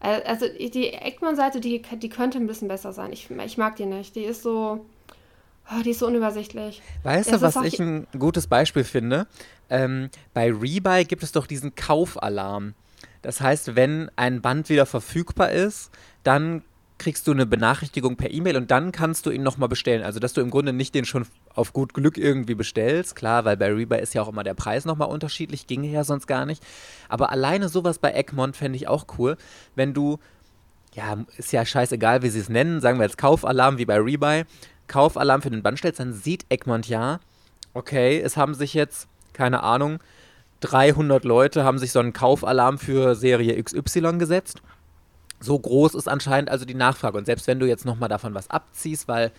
also 0.00 0.46
die 0.46 0.92
Eggman-Seite, 0.92 1.60
die, 1.60 1.82
die 1.82 2.08
könnte 2.08 2.38
ein 2.38 2.46
bisschen 2.46 2.68
besser 2.68 2.92
sein. 2.92 3.12
Ich, 3.12 3.28
ich 3.30 3.58
mag 3.58 3.76
die 3.76 3.86
nicht. 3.86 4.14
Die 4.14 4.24
ist 4.24 4.42
so, 4.42 4.84
oh, 5.70 5.82
die 5.82 5.90
ist 5.90 5.98
so 5.98 6.06
unübersichtlich. 6.06 6.82
Weißt 7.02 7.32
du, 7.32 7.40
was 7.40 7.56
ich 7.56 7.80
ein 7.80 8.06
gutes 8.18 8.46
Beispiel 8.46 8.84
finde? 8.84 9.26
Ähm, 9.70 10.10
bei 10.32 10.52
Rebuy 10.52 11.04
gibt 11.04 11.22
es 11.22 11.32
doch 11.32 11.46
diesen 11.46 11.74
Kaufalarm. 11.74 12.74
Das 13.22 13.40
heißt, 13.40 13.74
wenn 13.76 14.10
ein 14.16 14.42
Band 14.42 14.68
wieder 14.68 14.84
verfügbar 14.84 15.50
ist, 15.50 15.90
dann 16.22 16.62
kriegst 17.04 17.28
du 17.28 17.32
eine 17.32 17.44
Benachrichtigung 17.44 18.16
per 18.16 18.30
E-Mail 18.30 18.56
und 18.56 18.70
dann 18.70 18.90
kannst 18.90 19.26
du 19.26 19.30
ihn 19.30 19.42
nochmal 19.42 19.68
bestellen. 19.68 20.02
Also, 20.02 20.20
dass 20.20 20.32
du 20.32 20.40
im 20.40 20.48
Grunde 20.48 20.72
nicht 20.72 20.94
den 20.94 21.04
schon 21.04 21.26
auf 21.54 21.74
gut 21.74 21.92
Glück 21.92 22.16
irgendwie 22.16 22.54
bestellst. 22.54 23.14
Klar, 23.14 23.44
weil 23.44 23.58
bei 23.58 23.70
Rebuy 23.70 24.00
ist 24.00 24.14
ja 24.14 24.22
auch 24.22 24.28
immer 24.28 24.42
der 24.42 24.54
Preis 24.54 24.86
nochmal 24.86 25.08
unterschiedlich, 25.08 25.66
ginge 25.66 25.88
ja 25.88 26.02
sonst 26.02 26.26
gar 26.26 26.46
nicht. 26.46 26.64
Aber 27.10 27.30
alleine 27.30 27.68
sowas 27.68 27.98
bei 27.98 28.12
Egmont 28.12 28.56
fände 28.56 28.76
ich 28.76 28.88
auch 28.88 29.04
cool, 29.18 29.36
wenn 29.74 29.92
du, 29.92 30.18
ja, 30.94 31.18
ist 31.36 31.52
ja 31.52 31.66
scheißegal, 31.66 32.22
wie 32.22 32.30
sie 32.30 32.40
es 32.40 32.48
nennen, 32.48 32.80
sagen 32.80 32.98
wir 32.98 33.04
jetzt 33.04 33.18
Kaufalarm 33.18 33.76
wie 33.76 33.84
bei 33.84 33.98
Rebuy, 33.98 34.44
Kaufalarm 34.86 35.42
für 35.42 35.50
den 35.50 35.62
Band 35.62 35.78
stellst, 35.78 36.00
dann 36.00 36.14
sieht 36.14 36.46
Egmont 36.48 36.88
ja, 36.88 37.20
okay, 37.74 38.18
es 38.18 38.38
haben 38.38 38.54
sich 38.54 38.72
jetzt, 38.72 39.08
keine 39.34 39.62
Ahnung, 39.62 39.98
300 40.60 41.22
Leute 41.24 41.64
haben 41.64 41.78
sich 41.78 41.92
so 41.92 41.98
einen 41.98 42.14
Kaufalarm 42.14 42.78
für 42.78 43.14
Serie 43.14 43.62
XY 43.62 44.16
gesetzt 44.16 44.62
so 45.40 45.58
groß 45.58 45.94
ist 45.94 46.08
anscheinend 46.08 46.50
also 46.50 46.64
die 46.64 46.74
Nachfrage. 46.74 47.18
Und 47.18 47.26
selbst 47.26 47.46
wenn 47.46 47.60
du 47.60 47.66
jetzt 47.66 47.84
nochmal 47.84 48.08
davon 48.08 48.34
was 48.34 48.50
abziehst, 48.50 49.08
weil 49.08 49.32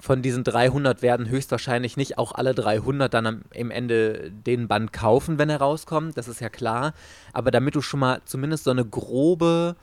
von 0.00 0.22
diesen 0.22 0.44
300 0.44 1.02
werden 1.02 1.28
höchstwahrscheinlich 1.28 1.96
nicht 1.96 2.18
auch 2.18 2.32
alle 2.32 2.54
300 2.54 3.12
dann 3.12 3.26
am, 3.26 3.42
im 3.52 3.70
Ende 3.70 4.30
den 4.30 4.68
Band 4.68 4.92
kaufen, 4.92 5.38
wenn 5.38 5.50
er 5.50 5.58
rauskommt, 5.58 6.16
das 6.16 6.28
ist 6.28 6.40
ja 6.40 6.48
klar. 6.48 6.94
Aber 7.32 7.50
damit 7.50 7.74
du 7.74 7.82
schon 7.82 8.00
mal 8.00 8.20
zumindest 8.24 8.64
so 8.64 8.70
eine 8.70 8.84
grobe 8.84 9.76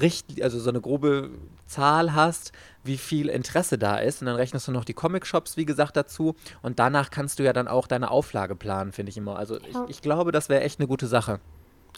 Richt 0.00 0.42
also 0.42 0.58
so 0.58 0.70
eine 0.70 0.80
grobe 0.80 1.30
Zahl 1.66 2.14
hast, 2.14 2.52
wie 2.82 2.98
viel 2.98 3.28
Interesse 3.28 3.78
da 3.78 3.96
ist. 3.96 4.20
Und 4.20 4.26
dann 4.26 4.36
rechnest 4.36 4.68
du 4.68 4.72
noch 4.72 4.84
die 4.84 4.92
Comic-Shops, 4.92 5.56
wie 5.56 5.64
gesagt, 5.64 5.96
dazu. 5.96 6.34
Und 6.62 6.78
danach 6.78 7.10
kannst 7.10 7.38
du 7.38 7.42
ja 7.42 7.52
dann 7.52 7.68
auch 7.68 7.86
deine 7.86 8.10
Auflage 8.10 8.54
planen, 8.54 8.92
finde 8.92 9.10
ich 9.10 9.16
immer. 9.16 9.36
Also 9.36 9.58
ich, 9.58 9.76
ich 9.88 10.02
glaube, 10.02 10.32
das 10.32 10.48
wäre 10.48 10.62
echt 10.62 10.80
eine 10.80 10.88
gute 10.88 11.06
Sache. 11.06 11.40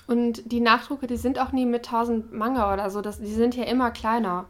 Und 0.06 0.52
die 0.52 0.60
Nachdrucke, 0.60 1.06
die 1.06 1.16
sind 1.16 1.38
auch 1.38 1.52
nie 1.52 1.66
mit 1.66 1.86
1000 1.86 2.32
Manga 2.32 2.72
oder 2.72 2.90
so, 2.90 3.00
das, 3.00 3.18
die 3.18 3.32
sind 3.32 3.56
ja 3.56 3.64
immer 3.64 3.90
kleiner. 3.90 4.46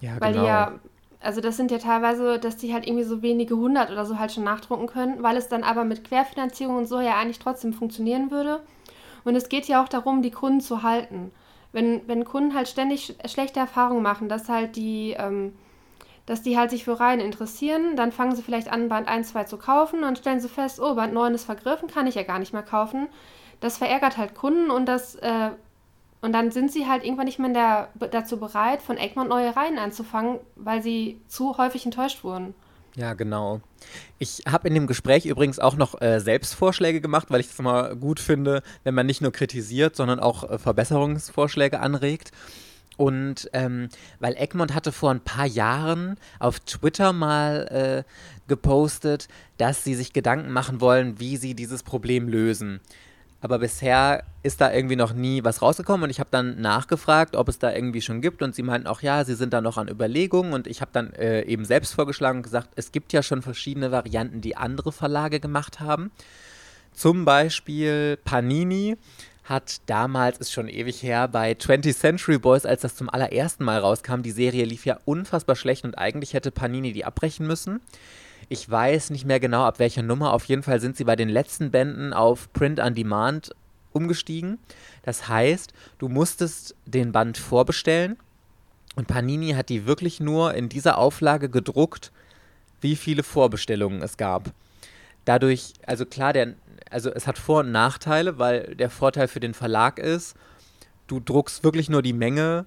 Ja, 0.00 0.12
weil 0.20 0.32
genau. 0.32 0.44
die 0.44 0.48
ja, 0.48 0.72
also 1.20 1.40
das 1.40 1.56
sind 1.56 1.70
ja 1.70 1.78
teilweise, 1.78 2.38
dass 2.38 2.56
die 2.56 2.72
halt 2.72 2.86
irgendwie 2.86 3.04
so 3.04 3.22
wenige 3.22 3.56
hundert 3.56 3.90
oder 3.90 4.04
so 4.06 4.18
halt 4.18 4.32
schon 4.32 4.44
nachdrucken 4.44 4.86
können, 4.86 5.22
weil 5.22 5.36
es 5.36 5.48
dann 5.48 5.62
aber 5.62 5.84
mit 5.84 6.04
Querfinanzierung 6.04 6.76
und 6.76 6.86
so 6.86 7.00
ja 7.00 7.16
eigentlich 7.16 7.38
trotzdem 7.38 7.72
funktionieren 7.72 8.30
würde. 8.30 8.60
Und 9.24 9.34
es 9.36 9.48
geht 9.48 9.66
ja 9.66 9.82
auch 9.82 9.88
darum, 9.88 10.22
die 10.22 10.30
Kunden 10.30 10.60
zu 10.60 10.82
halten. 10.82 11.30
Wenn, 11.72 12.06
wenn 12.06 12.24
Kunden 12.24 12.54
halt 12.54 12.68
ständig 12.68 13.16
schlechte 13.26 13.58
Erfahrungen 13.58 14.02
machen, 14.02 14.28
dass 14.28 14.48
halt 14.48 14.76
die, 14.76 15.14
ähm, 15.18 15.54
dass 16.26 16.42
die 16.42 16.56
halt 16.56 16.70
sich 16.70 16.84
für 16.84 17.00
Reihen 17.00 17.20
interessieren, 17.20 17.96
dann 17.96 18.12
fangen 18.12 18.36
sie 18.36 18.42
vielleicht 18.42 18.70
an, 18.70 18.88
Band 18.88 19.08
1, 19.08 19.30
2 19.30 19.44
zu 19.44 19.56
kaufen 19.56 20.04
und 20.04 20.18
stellen 20.18 20.40
sie 20.40 20.48
fest, 20.48 20.80
oh, 20.80 20.94
Band 20.94 21.14
9 21.14 21.34
ist 21.34 21.44
vergriffen, 21.44 21.88
kann 21.88 22.06
ich 22.06 22.14
ja 22.14 22.22
gar 22.22 22.38
nicht 22.38 22.52
mehr 22.52 22.62
kaufen 22.62 23.08
das 23.64 23.78
verärgert 23.78 24.18
halt 24.18 24.34
Kunden 24.34 24.70
und 24.70 24.86
das 24.86 25.14
äh, 25.16 25.50
und 26.20 26.32
dann 26.32 26.50
sind 26.50 26.72
sie 26.72 26.86
halt 26.86 27.04
irgendwann 27.04 27.26
nicht 27.26 27.38
mehr 27.38 27.50
der, 27.50 28.08
dazu 28.08 28.38
bereit, 28.38 28.80
von 28.80 28.96
Egmont 28.96 29.28
neue 29.28 29.54
Reihen 29.54 29.78
anzufangen, 29.78 30.38
weil 30.56 30.82
sie 30.82 31.20
zu 31.28 31.58
häufig 31.58 31.84
enttäuscht 31.84 32.24
wurden. 32.24 32.54
Ja, 32.96 33.12
genau. 33.12 33.60
Ich 34.18 34.44
habe 34.46 34.68
in 34.68 34.74
dem 34.74 34.86
Gespräch 34.86 35.26
übrigens 35.26 35.58
auch 35.58 35.76
noch 35.76 36.00
äh, 36.00 36.20
Selbstvorschläge 36.20 37.00
gemacht, 37.00 37.30
weil 37.30 37.40
ich 37.40 37.48
es 37.48 37.58
immer 37.58 37.94
gut 37.94 38.20
finde, 38.20 38.62
wenn 38.84 38.94
man 38.94 39.06
nicht 39.06 39.20
nur 39.20 39.32
kritisiert, 39.32 39.96
sondern 39.96 40.20
auch 40.20 40.48
äh, 40.48 40.58
Verbesserungsvorschläge 40.58 41.80
anregt. 41.80 42.30
Und 42.96 43.50
ähm, 43.52 43.88
weil 44.20 44.36
Egmont 44.36 44.74
hatte 44.74 44.92
vor 44.92 45.10
ein 45.10 45.20
paar 45.20 45.46
Jahren 45.46 46.16
auf 46.38 46.60
Twitter 46.60 47.12
mal 47.12 48.04
äh, 48.06 48.10
gepostet, 48.48 49.28
dass 49.58 49.84
sie 49.84 49.94
sich 49.94 50.12
Gedanken 50.12 50.52
machen 50.52 50.80
wollen, 50.80 51.18
wie 51.18 51.36
sie 51.36 51.54
dieses 51.54 51.82
Problem 51.82 52.28
lösen 52.28 52.80
aber 53.44 53.58
bisher 53.58 54.24
ist 54.42 54.62
da 54.62 54.72
irgendwie 54.72 54.96
noch 54.96 55.12
nie 55.12 55.44
was 55.44 55.60
rausgekommen 55.60 56.04
und 56.04 56.10
ich 56.10 56.18
habe 56.18 56.30
dann 56.30 56.62
nachgefragt, 56.62 57.36
ob 57.36 57.50
es 57.50 57.58
da 57.58 57.74
irgendwie 57.74 58.00
schon 58.00 58.22
gibt 58.22 58.40
und 58.40 58.54
sie 58.54 58.62
meinten 58.62 58.86
auch, 58.86 59.02
ja, 59.02 59.22
sie 59.22 59.34
sind 59.34 59.52
da 59.52 59.60
noch 59.60 59.76
an 59.76 59.86
Überlegungen 59.86 60.54
und 60.54 60.66
ich 60.66 60.80
habe 60.80 60.92
dann 60.94 61.12
äh, 61.12 61.42
eben 61.42 61.66
selbst 61.66 61.92
vorgeschlagen 61.92 62.38
und 62.38 62.42
gesagt, 62.42 62.70
es 62.76 62.90
gibt 62.90 63.12
ja 63.12 63.22
schon 63.22 63.42
verschiedene 63.42 63.92
Varianten, 63.92 64.40
die 64.40 64.56
andere 64.56 64.92
Verlage 64.92 65.40
gemacht 65.40 65.80
haben. 65.80 66.10
Zum 66.94 67.26
Beispiel 67.26 68.16
Panini 68.24 68.96
hat 69.44 69.82
damals, 69.90 70.38
ist 70.38 70.52
schon 70.52 70.66
ewig 70.66 71.02
her, 71.02 71.28
bei 71.28 71.52
20th 71.52 71.98
Century 71.98 72.38
Boys, 72.38 72.64
als 72.64 72.80
das 72.80 72.96
zum 72.96 73.10
allerersten 73.10 73.64
Mal 73.64 73.78
rauskam, 73.78 74.22
die 74.22 74.30
Serie 74.30 74.64
lief 74.64 74.86
ja 74.86 74.98
unfassbar 75.04 75.56
schlecht 75.56 75.84
und 75.84 75.98
eigentlich 75.98 76.32
hätte 76.32 76.50
Panini 76.50 76.94
die 76.94 77.04
abbrechen 77.04 77.46
müssen. 77.46 77.82
Ich 78.48 78.68
weiß 78.68 79.10
nicht 79.10 79.24
mehr 79.24 79.40
genau, 79.40 79.64
ab 79.64 79.78
welcher 79.78 80.02
Nummer. 80.02 80.32
Auf 80.32 80.44
jeden 80.44 80.62
Fall 80.62 80.80
sind 80.80 80.96
sie 80.96 81.04
bei 81.04 81.16
den 81.16 81.28
letzten 81.28 81.70
Bänden 81.70 82.12
auf 82.12 82.52
Print 82.52 82.80
on 82.80 82.94
Demand 82.94 83.50
umgestiegen. 83.92 84.58
Das 85.02 85.28
heißt, 85.28 85.72
du 85.98 86.08
musstest 86.08 86.74
den 86.84 87.12
Band 87.12 87.38
vorbestellen 87.38 88.16
und 88.96 89.06
Panini 89.06 89.52
hat 89.52 89.68
die 89.68 89.86
wirklich 89.86 90.20
nur 90.20 90.54
in 90.54 90.68
dieser 90.68 90.98
Auflage 90.98 91.48
gedruckt, 91.48 92.12
wie 92.80 92.96
viele 92.96 93.22
Vorbestellungen 93.22 94.02
es 94.02 94.16
gab. 94.16 94.52
Dadurch, 95.24 95.72
also 95.86 96.04
klar, 96.04 96.32
der, 96.32 96.54
also 96.90 97.10
es 97.10 97.26
hat 97.26 97.38
Vor- 97.38 97.60
und 97.60 97.72
Nachteile, 97.72 98.38
weil 98.38 98.74
der 98.76 98.90
Vorteil 98.90 99.26
für 99.26 99.40
den 99.40 99.54
Verlag 99.54 99.98
ist, 99.98 100.36
du 101.06 101.18
druckst 101.18 101.64
wirklich 101.64 101.88
nur 101.88 102.02
die 102.02 102.12
Menge, 102.12 102.66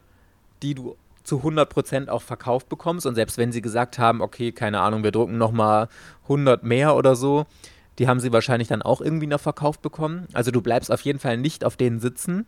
die 0.64 0.74
du 0.74 0.96
zu 1.28 1.42
100% 1.42 2.08
auch 2.10 2.22
verkauft 2.22 2.70
bekommst. 2.70 3.06
Und 3.06 3.16
selbst 3.16 3.38
wenn 3.38 3.52
sie 3.52 3.62
gesagt 3.62 4.00
haben, 4.00 4.22
okay, 4.22 4.52
keine 4.52 4.80
Ahnung, 4.80 5.04
wir 5.04 5.12
drucken 5.12 5.38
nochmal 5.38 5.90
100 6.24 6.64
mehr 6.64 6.96
oder 6.96 7.16
so, 7.16 7.46
die 8.00 8.08
haben 8.08 8.20
sie 8.20 8.32
wahrscheinlich 8.32 8.68
dann 8.68 8.82
auch 8.82 9.02
irgendwie 9.02 9.28
noch 9.28 9.40
verkauft 9.40 9.82
bekommen. 9.82 10.28
Also 10.34 10.52
du 10.52 10.62
bleibst 10.62 10.92
auf 10.92 11.02
jeden 11.02 11.20
Fall 11.20 11.38
nicht 11.38 11.66
auf 11.66 11.76
denen 11.76 12.00
sitzen. 12.00 12.46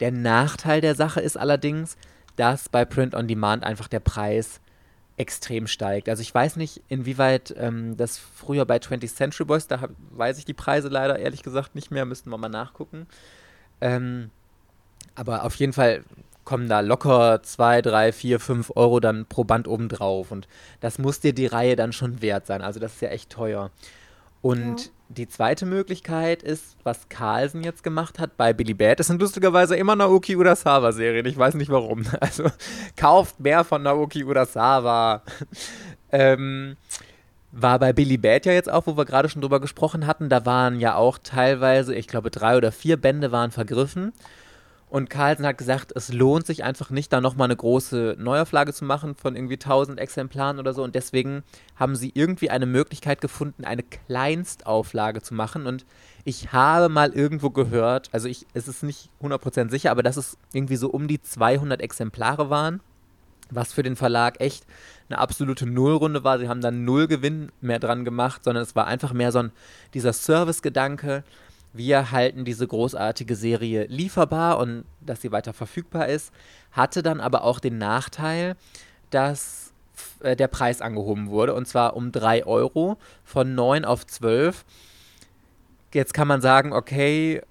Der 0.00 0.12
Nachteil 0.12 0.80
der 0.80 0.94
Sache 0.94 1.20
ist 1.20 1.36
allerdings, 1.36 1.96
dass 2.36 2.68
bei 2.68 2.84
Print 2.84 3.14
on 3.14 3.28
Demand 3.28 3.64
einfach 3.64 3.88
der 3.88 4.00
Preis 4.00 4.60
extrem 5.16 5.66
steigt. 5.66 6.08
Also 6.08 6.20
ich 6.20 6.32
weiß 6.32 6.56
nicht, 6.56 6.82
inwieweit 6.88 7.54
ähm, 7.58 7.96
das 7.96 8.18
früher 8.18 8.64
bei 8.64 8.76
20th 8.76 9.14
Century 9.14 9.44
Boys, 9.44 9.66
da 9.66 9.80
hab, 9.80 9.90
weiß 10.10 10.38
ich 10.38 10.44
die 10.44 10.54
Preise 10.54 10.88
leider 10.88 11.18
ehrlich 11.18 11.42
gesagt 11.42 11.74
nicht 11.74 11.90
mehr, 11.90 12.04
müssten 12.04 12.30
wir 12.30 12.38
mal 12.38 12.48
nachgucken. 12.48 13.06
Ähm, 13.80 14.30
aber 15.14 15.44
auf 15.44 15.56
jeden 15.56 15.72
Fall 15.72 16.04
kommen 16.48 16.66
da 16.66 16.80
locker 16.80 17.42
2, 17.42 17.82
3, 17.82 18.10
4, 18.10 18.40
5 18.40 18.72
Euro 18.74 19.00
dann 19.00 19.26
pro 19.26 19.44
Band 19.44 19.68
obendrauf. 19.68 20.30
Und 20.30 20.48
das 20.80 20.98
muss 20.98 21.20
dir 21.20 21.34
die 21.34 21.44
Reihe 21.44 21.76
dann 21.76 21.92
schon 21.92 22.22
wert 22.22 22.46
sein. 22.46 22.62
Also 22.62 22.80
das 22.80 22.94
ist 22.94 23.02
ja 23.02 23.10
echt 23.10 23.28
teuer. 23.28 23.70
Und 24.40 24.86
ja. 24.86 24.90
die 25.10 25.28
zweite 25.28 25.66
Möglichkeit 25.66 26.42
ist, 26.42 26.78
was 26.84 27.10
Carlsen 27.10 27.64
jetzt 27.64 27.82
gemacht 27.82 28.18
hat 28.18 28.38
bei 28.38 28.54
Billy 28.54 28.72
Bad. 28.72 28.98
Das 28.98 29.08
sind 29.08 29.20
lustigerweise 29.20 29.76
immer 29.76 29.94
Naoki 29.94 30.36
Urasawa-Serien. 30.36 31.26
Ich 31.26 31.36
weiß 31.36 31.52
nicht 31.52 31.70
warum. 31.70 32.04
Also 32.20 32.44
kauft 32.96 33.38
mehr 33.40 33.62
von 33.62 33.82
Naoki 33.82 34.24
Urasawa. 34.24 35.20
ähm, 36.12 36.78
war 37.52 37.78
bei 37.78 37.92
Billy 37.92 38.16
Bad 38.16 38.46
ja 38.46 38.54
jetzt 38.54 38.72
auch, 38.72 38.86
wo 38.86 38.96
wir 38.96 39.04
gerade 39.04 39.28
schon 39.28 39.42
drüber 39.42 39.60
gesprochen 39.60 40.06
hatten. 40.06 40.30
Da 40.30 40.46
waren 40.46 40.80
ja 40.80 40.94
auch 40.94 41.18
teilweise, 41.22 41.94
ich 41.94 42.08
glaube, 42.08 42.30
drei 42.30 42.56
oder 42.56 42.72
vier 42.72 42.96
Bände 42.96 43.32
waren 43.32 43.50
vergriffen. 43.50 44.14
Und 44.90 45.10
Carlsen 45.10 45.46
hat 45.46 45.58
gesagt, 45.58 45.92
es 45.94 46.12
lohnt 46.12 46.46
sich 46.46 46.64
einfach 46.64 46.90
nicht, 46.90 47.12
da 47.12 47.20
nochmal 47.20 47.46
eine 47.46 47.56
große 47.56 48.16
Neuauflage 48.18 48.72
zu 48.72 48.84
machen 48.84 49.14
von 49.14 49.36
irgendwie 49.36 49.54
1000 49.54 50.00
Exemplaren 50.00 50.58
oder 50.58 50.72
so. 50.72 50.82
Und 50.82 50.94
deswegen 50.94 51.42
haben 51.76 51.94
sie 51.94 52.10
irgendwie 52.14 52.48
eine 52.48 52.64
Möglichkeit 52.64 53.20
gefunden, 53.20 53.64
eine 53.64 53.82
Kleinstauflage 53.82 55.20
zu 55.20 55.34
machen. 55.34 55.66
Und 55.66 55.84
ich 56.24 56.52
habe 56.52 56.88
mal 56.88 57.12
irgendwo 57.12 57.50
gehört, 57.50 58.08
also 58.12 58.28
ich, 58.28 58.46
es 58.54 58.66
ist 58.66 58.82
nicht 58.82 59.10
100% 59.22 59.70
sicher, 59.70 59.90
aber 59.90 60.02
dass 60.02 60.16
es 60.16 60.38
irgendwie 60.52 60.76
so 60.76 60.88
um 60.88 61.06
die 61.06 61.20
200 61.20 61.82
Exemplare 61.82 62.48
waren, 62.48 62.80
was 63.50 63.72
für 63.72 63.82
den 63.82 63.96
Verlag 63.96 64.40
echt 64.40 64.64
eine 65.08 65.18
absolute 65.18 65.66
Nullrunde 65.66 66.24
war. 66.24 66.38
Sie 66.38 66.48
haben 66.48 66.60
dann 66.60 66.84
null 66.84 67.08
Gewinn 67.08 67.50
mehr 67.60 67.78
dran 67.78 68.04
gemacht, 68.04 68.44
sondern 68.44 68.62
es 68.62 68.76
war 68.76 68.86
einfach 68.86 69.12
mehr 69.12 69.32
so 69.32 69.40
ein, 69.40 69.52
dieser 69.94 70.12
Service-Gedanke 70.12 71.24
wir 71.72 72.10
halten 72.10 72.44
diese 72.44 72.66
großartige 72.66 73.36
Serie 73.36 73.86
lieferbar 73.86 74.58
und 74.58 74.84
dass 75.00 75.20
sie 75.20 75.32
weiter 75.32 75.52
verfügbar 75.52 76.08
ist, 76.08 76.32
hatte 76.72 77.02
dann 77.02 77.20
aber 77.20 77.44
auch 77.44 77.60
den 77.60 77.78
Nachteil, 77.78 78.56
dass 79.10 79.72
äh, 80.20 80.36
der 80.36 80.48
Preis 80.48 80.80
angehoben 80.80 81.28
wurde 81.30 81.54
und 81.54 81.66
zwar 81.66 81.96
um 81.96 82.12
3 82.12 82.46
Euro 82.46 82.98
von 83.24 83.54
9 83.54 83.84
auf 83.84 84.06
12. 84.06 84.64
Jetzt 85.92 86.14
kann 86.14 86.28
man 86.28 86.40
sagen, 86.40 86.72
okay, 86.72 87.42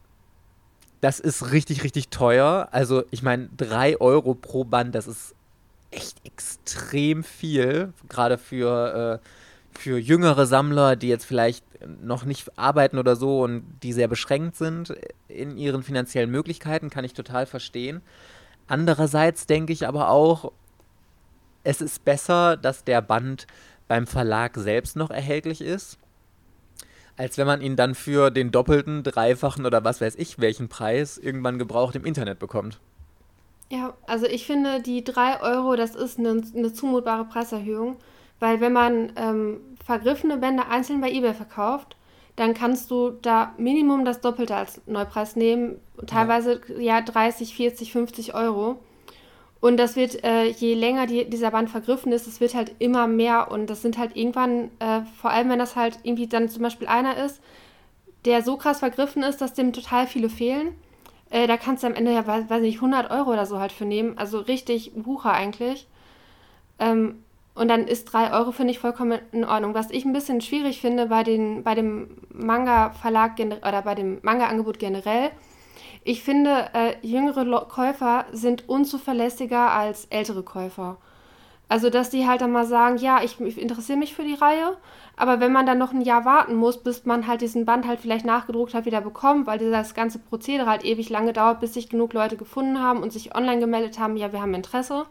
das 1.01 1.19
ist 1.19 1.51
richtig, 1.51 1.83
richtig 1.83 2.09
teuer. 2.09 2.69
Also 2.71 3.03
ich 3.11 3.23
meine, 3.23 3.49
3 3.57 3.99
Euro 4.01 4.33
pro 4.33 4.63
Band, 4.63 4.95
das 4.95 5.07
ist 5.07 5.35
echt 5.91 6.25
extrem 6.25 7.23
viel, 7.23 7.93
gerade 8.09 8.37
für... 8.37 9.21
Äh, 9.23 9.27
für 9.77 9.97
jüngere 9.97 10.45
Sammler, 10.45 10.95
die 10.95 11.07
jetzt 11.07 11.25
vielleicht 11.25 11.63
noch 12.01 12.25
nicht 12.25 12.57
arbeiten 12.57 12.97
oder 12.97 13.15
so 13.15 13.41
und 13.41 13.63
die 13.83 13.93
sehr 13.93 14.07
beschränkt 14.07 14.55
sind 14.55 14.93
in 15.27 15.57
ihren 15.57 15.83
finanziellen 15.83 16.31
Möglichkeiten, 16.31 16.89
kann 16.89 17.05
ich 17.05 17.13
total 17.13 17.45
verstehen. 17.45 18.01
Andererseits 18.67 19.47
denke 19.47 19.73
ich 19.73 19.87
aber 19.87 20.09
auch, 20.09 20.51
es 21.63 21.81
ist 21.81 22.05
besser, 22.05 22.57
dass 22.57 22.83
der 22.83 23.01
Band 23.01 23.47
beim 23.87 24.07
Verlag 24.07 24.57
selbst 24.57 24.95
noch 24.95 25.09
erhältlich 25.09 25.61
ist, 25.61 25.97
als 27.15 27.37
wenn 27.37 27.47
man 27.47 27.61
ihn 27.61 27.75
dann 27.75 27.95
für 27.95 28.29
den 28.31 28.51
doppelten, 28.51 29.03
dreifachen 29.03 29.65
oder 29.65 29.83
was 29.83 30.01
weiß 30.01 30.15
ich 30.15 30.39
welchen 30.39 30.69
Preis 30.69 31.17
irgendwann 31.17 31.59
gebraucht 31.59 31.95
im 31.95 32.05
Internet 32.05 32.39
bekommt. 32.39 32.79
Ja, 33.69 33.93
also 34.05 34.25
ich 34.25 34.45
finde, 34.45 34.81
die 34.81 35.03
3 35.03 35.41
Euro, 35.41 35.75
das 35.75 35.95
ist 35.95 36.19
eine, 36.19 36.41
eine 36.55 36.71
zumutbare 36.71 37.25
Preiserhöhung, 37.25 37.97
weil 38.39 38.61
wenn 38.61 38.73
man 38.73 39.11
ähm, 39.15 39.59
vergriffene 39.83 40.37
Bände 40.37 40.67
einzeln 40.67 41.01
bei 41.01 41.11
eBay 41.11 41.33
verkauft, 41.33 41.95
dann 42.35 42.53
kannst 42.53 42.91
du 42.91 43.09
da 43.09 43.53
Minimum 43.57 44.05
das 44.05 44.21
Doppelte 44.21 44.55
als 44.55 44.81
Neupreis 44.85 45.35
nehmen, 45.35 45.79
teilweise 46.05 46.61
ja, 46.77 46.97
ja 46.97 47.01
30, 47.01 47.55
40, 47.55 47.91
50 47.91 48.35
Euro. 48.35 48.79
Und 49.59 49.77
das 49.77 49.95
wird, 49.95 50.23
äh, 50.23 50.45
je 50.45 50.75
länger 50.75 51.07
die, 51.07 51.27
dieser 51.27 51.49
Band 51.49 51.71
vergriffen 51.71 52.11
ist, 52.11 52.27
es 52.27 52.39
wird 52.39 52.53
halt 52.53 52.75
immer 52.77 53.07
mehr 53.07 53.49
und 53.51 53.69
das 53.69 53.81
sind 53.81 53.97
halt 53.97 54.15
irgendwann, 54.15 54.69
äh, 54.77 55.01
vor 55.19 55.31
allem 55.31 55.49
wenn 55.49 55.57
das 55.57 55.75
halt 55.75 55.97
irgendwie 56.03 56.27
dann 56.27 56.47
zum 56.47 56.61
Beispiel 56.61 56.87
einer 56.87 57.17
ist, 57.17 57.41
der 58.25 58.43
so 58.43 58.55
krass 58.57 58.79
vergriffen 58.79 59.23
ist, 59.23 59.41
dass 59.41 59.53
dem 59.53 59.73
total 59.73 60.05
viele 60.05 60.29
fehlen. 60.29 60.75
Äh, 61.31 61.47
da 61.47 61.57
kannst 61.57 61.81
du 61.83 61.87
am 61.87 61.95
Ende 61.95 62.13
ja, 62.13 62.27
weiß, 62.27 62.49
weiß 62.49 62.61
nicht, 62.61 62.77
100 62.77 63.09
Euro 63.09 63.31
oder 63.31 63.47
so 63.47 63.59
halt 63.59 63.71
für 63.71 63.85
nehmen. 63.85 64.17
Also 64.17 64.39
richtig 64.39 64.91
Bucher 64.95 65.33
eigentlich. 65.33 65.87
Ähm, 66.77 67.23
und 67.57 67.67
dann 67.67 67.87
ist 67.87 68.05
3 68.05 68.33
Euro, 68.33 68.51
finde 68.51 68.71
ich, 68.71 68.79
vollkommen 68.79 69.19
in 69.31 69.43
Ordnung. 69.43 69.73
Was 69.73 69.91
ich 69.91 70.05
ein 70.05 70.13
bisschen 70.13 70.41
schwierig 70.41 70.79
finde 70.79 71.07
bei, 71.07 71.23
den, 71.23 71.63
bei 71.63 71.75
dem 71.75 72.09
Manga-Verlag 72.29 73.33
oder 73.39 73.81
bei 73.81 73.95
dem 73.95 74.19
Manga-Angebot 74.21 74.79
generell, 74.79 75.31
ich 76.03 76.23
finde, 76.23 76.69
äh, 76.73 76.95
jüngere 77.01 77.65
Käufer 77.67 78.25
sind 78.31 78.69
unzuverlässiger 78.69 79.71
als 79.71 80.05
ältere 80.05 80.43
Käufer. 80.43 80.97
Also, 81.69 81.89
dass 81.89 82.09
die 82.09 82.25
halt 82.25 82.39
dann 82.39 82.53
mal 82.53 82.65
sagen, 82.65 82.97
ja, 82.97 83.21
ich, 83.21 83.41
ich 83.41 83.61
interessiere 83.61 83.97
mich 83.97 84.13
für 84.13 84.23
die 84.23 84.35
Reihe, 84.35 84.77
aber 85.17 85.41
wenn 85.41 85.51
man 85.51 85.65
dann 85.65 85.77
noch 85.77 85.91
ein 85.91 86.01
Jahr 86.01 86.23
warten 86.23 86.55
muss, 86.55 86.81
bis 86.81 87.05
man 87.05 87.27
halt 87.27 87.41
diesen 87.41 87.65
Band 87.65 87.85
halt 87.85 87.99
vielleicht 87.99 88.25
nachgedruckt 88.25 88.73
hat, 88.73 88.85
wieder 88.85 89.01
bekommt, 89.01 89.47
weil 89.47 89.59
das 89.59 89.93
ganze 89.93 90.19
Prozedere 90.19 90.69
halt 90.69 90.85
ewig 90.85 91.09
lange 91.09 91.33
dauert, 91.33 91.59
bis 91.59 91.73
sich 91.73 91.89
genug 91.89 92.13
Leute 92.13 92.37
gefunden 92.37 92.79
haben 92.79 93.03
und 93.03 93.11
sich 93.11 93.35
online 93.35 93.59
gemeldet 93.59 93.99
haben, 93.99 94.15
ja, 94.15 94.31
wir 94.31 94.41
haben 94.41 94.53
Interesse, 94.53 95.07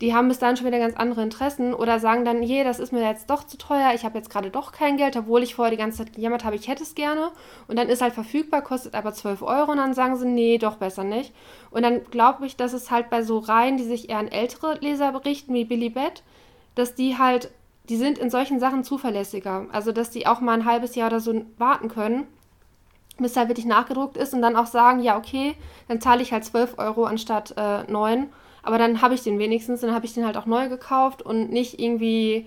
die 0.00 0.14
haben 0.14 0.28
bis 0.28 0.38
dahin 0.38 0.56
schon 0.56 0.66
wieder 0.66 0.78
ganz 0.78 0.96
andere 0.96 1.22
Interessen 1.22 1.74
oder 1.74 1.98
sagen 1.98 2.24
dann, 2.24 2.42
je, 2.42 2.64
das 2.64 2.78
ist 2.78 2.92
mir 2.92 3.02
jetzt 3.02 3.28
doch 3.28 3.44
zu 3.44 3.58
teuer, 3.58 3.92
ich 3.94 4.04
habe 4.04 4.16
jetzt 4.16 4.30
gerade 4.30 4.50
doch 4.50 4.72
kein 4.72 4.96
Geld, 4.96 5.14
obwohl 5.16 5.42
ich 5.42 5.54
vorher 5.54 5.70
die 5.70 5.76
ganze 5.76 5.98
Zeit 5.98 6.14
gejammert 6.14 6.44
habe, 6.44 6.56
ich 6.56 6.68
hätte 6.68 6.82
es 6.82 6.94
gerne. 6.94 7.30
Und 7.68 7.78
dann 7.78 7.88
ist 7.88 8.00
halt 8.00 8.14
verfügbar, 8.14 8.62
kostet 8.62 8.94
aber 8.94 9.12
12 9.12 9.42
Euro 9.42 9.72
und 9.72 9.76
dann 9.76 9.92
sagen 9.92 10.16
sie, 10.16 10.26
nee, 10.26 10.56
doch 10.56 10.76
besser 10.76 11.04
nicht. 11.04 11.34
Und 11.70 11.82
dann 11.82 12.04
glaube 12.10 12.46
ich, 12.46 12.56
dass 12.56 12.72
es 12.72 12.90
halt 12.90 13.10
bei 13.10 13.22
so 13.22 13.38
Reihen, 13.38 13.76
die 13.76 13.84
sich 13.84 14.08
eher 14.08 14.18
an 14.18 14.28
ältere 14.28 14.78
Leser 14.80 15.12
berichten, 15.12 15.52
wie 15.52 15.66
Billy 15.66 15.90
Bett, 15.90 16.22
dass 16.74 16.94
die 16.94 17.18
halt, 17.18 17.50
die 17.90 17.96
sind 17.96 18.16
in 18.16 18.30
solchen 18.30 18.58
Sachen 18.58 18.84
zuverlässiger. 18.84 19.66
Also, 19.70 19.92
dass 19.92 20.08
die 20.08 20.26
auch 20.26 20.40
mal 20.40 20.54
ein 20.54 20.64
halbes 20.64 20.94
Jahr 20.94 21.08
oder 21.08 21.20
so 21.20 21.44
warten 21.58 21.88
können 21.88 22.26
bis 23.18 23.36
er 23.36 23.48
wirklich 23.48 23.66
nachgedruckt 23.66 24.16
ist 24.16 24.32
und 24.32 24.40
dann 24.40 24.56
auch 24.56 24.64
sagen, 24.64 25.00
ja, 25.00 25.18
okay, 25.18 25.54
dann 25.88 26.00
zahle 26.00 26.22
ich 26.22 26.32
halt 26.32 26.42
12 26.42 26.78
Euro 26.78 27.04
anstatt 27.04 27.52
äh, 27.54 27.82
9 27.82 28.30
aber 28.62 28.78
dann 28.78 29.02
habe 29.02 29.14
ich 29.14 29.22
den 29.22 29.38
wenigstens, 29.38 29.80
dann 29.80 29.94
habe 29.94 30.06
ich 30.06 30.14
den 30.14 30.24
halt 30.24 30.36
auch 30.36 30.46
neu 30.46 30.68
gekauft 30.68 31.22
und 31.22 31.50
nicht 31.50 31.80
irgendwie 31.80 32.46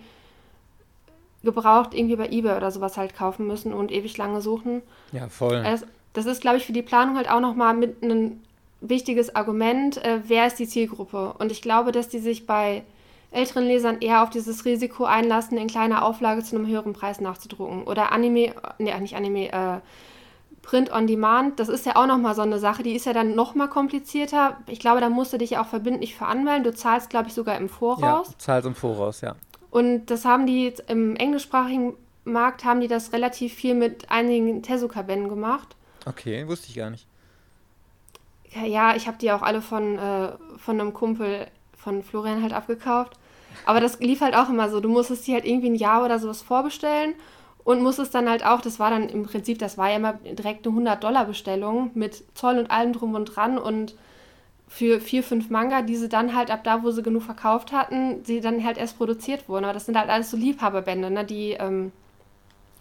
gebraucht 1.43 1.93
irgendwie 1.93 2.15
bei 2.15 2.29
eBay 2.29 2.55
oder 2.55 2.71
sowas 2.71 2.97
halt 2.97 3.15
kaufen 3.15 3.47
müssen 3.47 3.73
und 3.73 3.91
ewig 3.91 4.17
lange 4.17 4.41
suchen. 4.41 4.81
Ja, 5.11 5.27
voll. 5.27 5.61
Das, 5.63 5.85
das 6.13 6.25
ist, 6.25 6.41
glaube 6.41 6.57
ich, 6.57 6.65
für 6.65 6.73
die 6.73 6.81
Planung 6.81 7.17
halt 7.17 7.29
auch 7.29 7.41
nochmal 7.41 7.73
mit 7.73 8.01
ein 8.01 8.41
wichtiges 8.79 9.35
Argument, 9.35 9.97
äh, 10.03 10.19
wer 10.27 10.47
ist 10.47 10.59
die 10.59 10.67
Zielgruppe? 10.67 11.35
Und 11.39 11.51
ich 11.51 11.61
glaube, 11.61 11.91
dass 11.91 12.09
die 12.09 12.19
sich 12.19 12.45
bei 12.45 12.83
älteren 13.31 13.65
Lesern 13.65 13.97
eher 13.99 14.23
auf 14.23 14.29
dieses 14.29 14.65
Risiko 14.65 15.05
einlassen, 15.05 15.57
in 15.57 15.67
kleiner 15.67 16.05
Auflage 16.05 16.43
zu 16.43 16.55
einem 16.55 16.67
höheren 16.67 16.93
Preis 16.93 17.19
nachzudrucken. 17.19 17.83
Oder 17.83 18.11
Anime, 18.11 18.53
nee, 18.77 18.97
nicht 18.99 19.15
Anime, 19.15 19.51
äh, 19.51 19.79
Print 20.63 20.91
on 20.91 21.05
Demand, 21.05 21.59
das 21.59 21.69
ist 21.69 21.85
ja 21.85 21.97
auch 21.97 22.07
nochmal 22.07 22.33
so 22.33 22.41
eine 22.41 22.57
Sache, 22.57 22.83
die 22.83 22.95
ist 22.95 23.05
ja 23.05 23.13
dann 23.13 23.35
nochmal 23.35 23.67
komplizierter. 23.67 24.57
Ich 24.67 24.79
glaube, 24.79 25.01
da 25.01 25.09
musst 25.09 25.33
du 25.33 25.37
dich 25.37 25.51
ja 25.51 25.61
auch 25.61 25.67
verbindlich 25.67 26.15
für 26.15 26.25
anmelden. 26.25 26.63
Du 26.63 26.73
zahlst, 26.73 27.09
glaube 27.09 27.27
ich, 27.27 27.33
sogar 27.33 27.57
im 27.57 27.69
Voraus. 27.69 28.29
Ja, 28.29 28.37
zahlst 28.37 28.65
im 28.65 28.73
Voraus, 28.73 29.21
ja. 29.21 29.35
Und 29.69 30.05
das 30.05 30.23
haben 30.23 30.47
die 30.47 30.63
jetzt 30.63 30.89
im 30.89 31.15
englischsprachigen 31.17 31.95
Markt, 32.23 32.63
haben 32.63 32.79
die 32.79 32.87
das 32.87 33.11
relativ 33.11 33.53
viel 33.53 33.75
mit 33.75 34.09
einigen 34.09 34.63
Tezuka-Bänden 34.63 35.27
gemacht. 35.29 35.75
Okay, 36.05 36.47
wusste 36.47 36.69
ich 36.69 36.75
gar 36.75 36.89
nicht. 36.89 37.07
Ja, 38.65 38.95
ich 38.95 39.07
habe 39.07 39.17
die 39.17 39.31
auch 39.31 39.41
alle 39.41 39.61
von, 39.61 39.97
äh, 39.97 40.29
von 40.57 40.79
einem 40.79 40.93
Kumpel 40.93 41.47
von 41.75 42.03
Florian 42.03 42.41
halt 42.41 42.53
abgekauft. 42.53 43.17
Aber 43.65 43.81
das 43.81 43.99
lief 43.99 44.21
halt 44.21 44.35
auch 44.35 44.49
immer 44.49 44.69
so. 44.69 44.79
Du 44.79 44.89
musstest 44.89 45.27
die 45.27 45.33
halt 45.33 45.45
irgendwie 45.45 45.69
ein 45.69 45.75
Jahr 45.75 46.05
oder 46.05 46.19
sowas 46.19 46.41
vorbestellen 46.41 47.15
und 47.63 47.81
muss 47.81 47.97
es 47.97 48.11
dann 48.11 48.29
halt 48.29 48.45
auch, 48.45 48.61
das 48.61 48.79
war 48.79 48.89
dann 48.89 49.09
im 49.09 49.23
Prinzip, 49.23 49.59
das 49.59 49.77
war 49.77 49.89
ja 49.89 49.95
immer 49.95 50.13
direkt 50.13 50.67
eine 50.67 50.77
100-Dollar-Bestellung 50.77 51.91
mit 51.93 52.23
Zoll 52.35 52.57
und 52.57 52.71
allem 52.71 52.93
drum 52.93 53.15
und 53.15 53.25
dran 53.25 53.57
und 53.57 53.95
für 54.67 54.99
vier, 54.99 55.23
fünf 55.23 55.49
Manga, 55.49 55.83
die 55.83 55.95
sie 55.95 56.09
dann 56.09 56.35
halt 56.35 56.49
ab 56.49 56.63
da, 56.63 56.83
wo 56.83 56.89
sie 56.89 57.03
genug 57.03 57.23
verkauft 57.23 57.71
hatten, 57.71 58.25
sie 58.25 58.41
dann 58.41 58.63
halt 58.63 58.77
erst 58.77 58.97
produziert 58.97 59.47
wurden. 59.47 59.65
Aber 59.65 59.73
das 59.73 59.85
sind 59.85 59.97
halt 59.97 60.09
alles 60.09 60.31
so 60.31 60.37
Liebhaberbände, 60.37 61.11
ne, 61.11 61.23
die 61.23 61.51
ähm, 61.51 61.91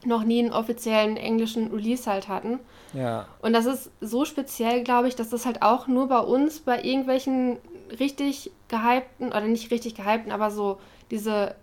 noch 0.05 0.25
nie 0.25 0.41
einen 0.41 0.53
offiziellen 0.53 1.19
englischen 1.19 1.71
Release 1.71 2.11
halt 2.11 2.29
hatten. 2.29 2.59
Ja. 2.95 3.27
Und 3.43 3.53
das 3.53 3.67
ist 3.67 3.91
so 4.01 4.25
speziell, 4.25 4.85
glaube 4.85 5.09
ich, 5.09 5.17
dass 5.17 5.29
das 5.29 5.45
halt 5.45 5.63
auch 5.63 5.87
nur 5.87 6.09
bei 6.09 6.21
uns, 6.21 6.61
bei 6.61 6.83
irgendwelchen 6.83 7.59
richtig 8.01 8.51
gehypten, 8.69 9.29
oder 9.29 9.43
nicht 9.43 9.71
richtig 9.71 9.95
gehypten, 9.95 10.33
aber 10.33 10.51
so 10.51 10.79
diese 11.11 11.55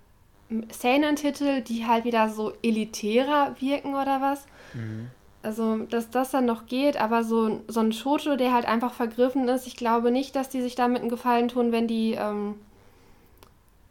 Seinen-Titel, 0.72 1.62
die 1.62 1.86
halt 1.86 2.06
wieder 2.06 2.30
so 2.30 2.54
elitärer 2.64 3.56
wirken 3.60 3.94
oder 3.94 4.22
was. 4.22 4.46
Mhm. 4.74 5.10
Also, 5.42 5.78
dass 5.86 6.10
das 6.10 6.32
dann 6.32 6.46
noch 6.46 6.66
geht, 6.66 7.00
aber 7.00 7.24
so, 7.24 7.62
so 7.68 7.80
ein 7.80 7.94
Shoujo, 7.94 8.36
der 8.36 8.54
halt 8.54 8.66
einfach 8.66 8.94
vergriffen 8.94 9.48
ist, 9.48 9.68
ich 9.68 9.78
glaube 9.78 10.12
nicht, 10.12 10.36
dass 10.36 10.50
die 10.50 10.62
sich 10.62 10.76
damit 10.76 11.02
einen 11.02 11.10
Gefallen 11.10 11.48
tun, 11.48 11.72
wenn 11.72 11.88
die, 11.88 12.12
ähm, 12.20 12.56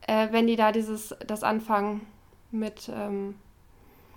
äh, 0.07 0.29
wenn 0.31 0.47
die 0.47 0.57
da 0.57 0.73
dieses, 0.73 1.15
das 1.27 1.43
anfangen 1.43 2.03
mit, 2.51 2.91
ähm, 2.95 3.35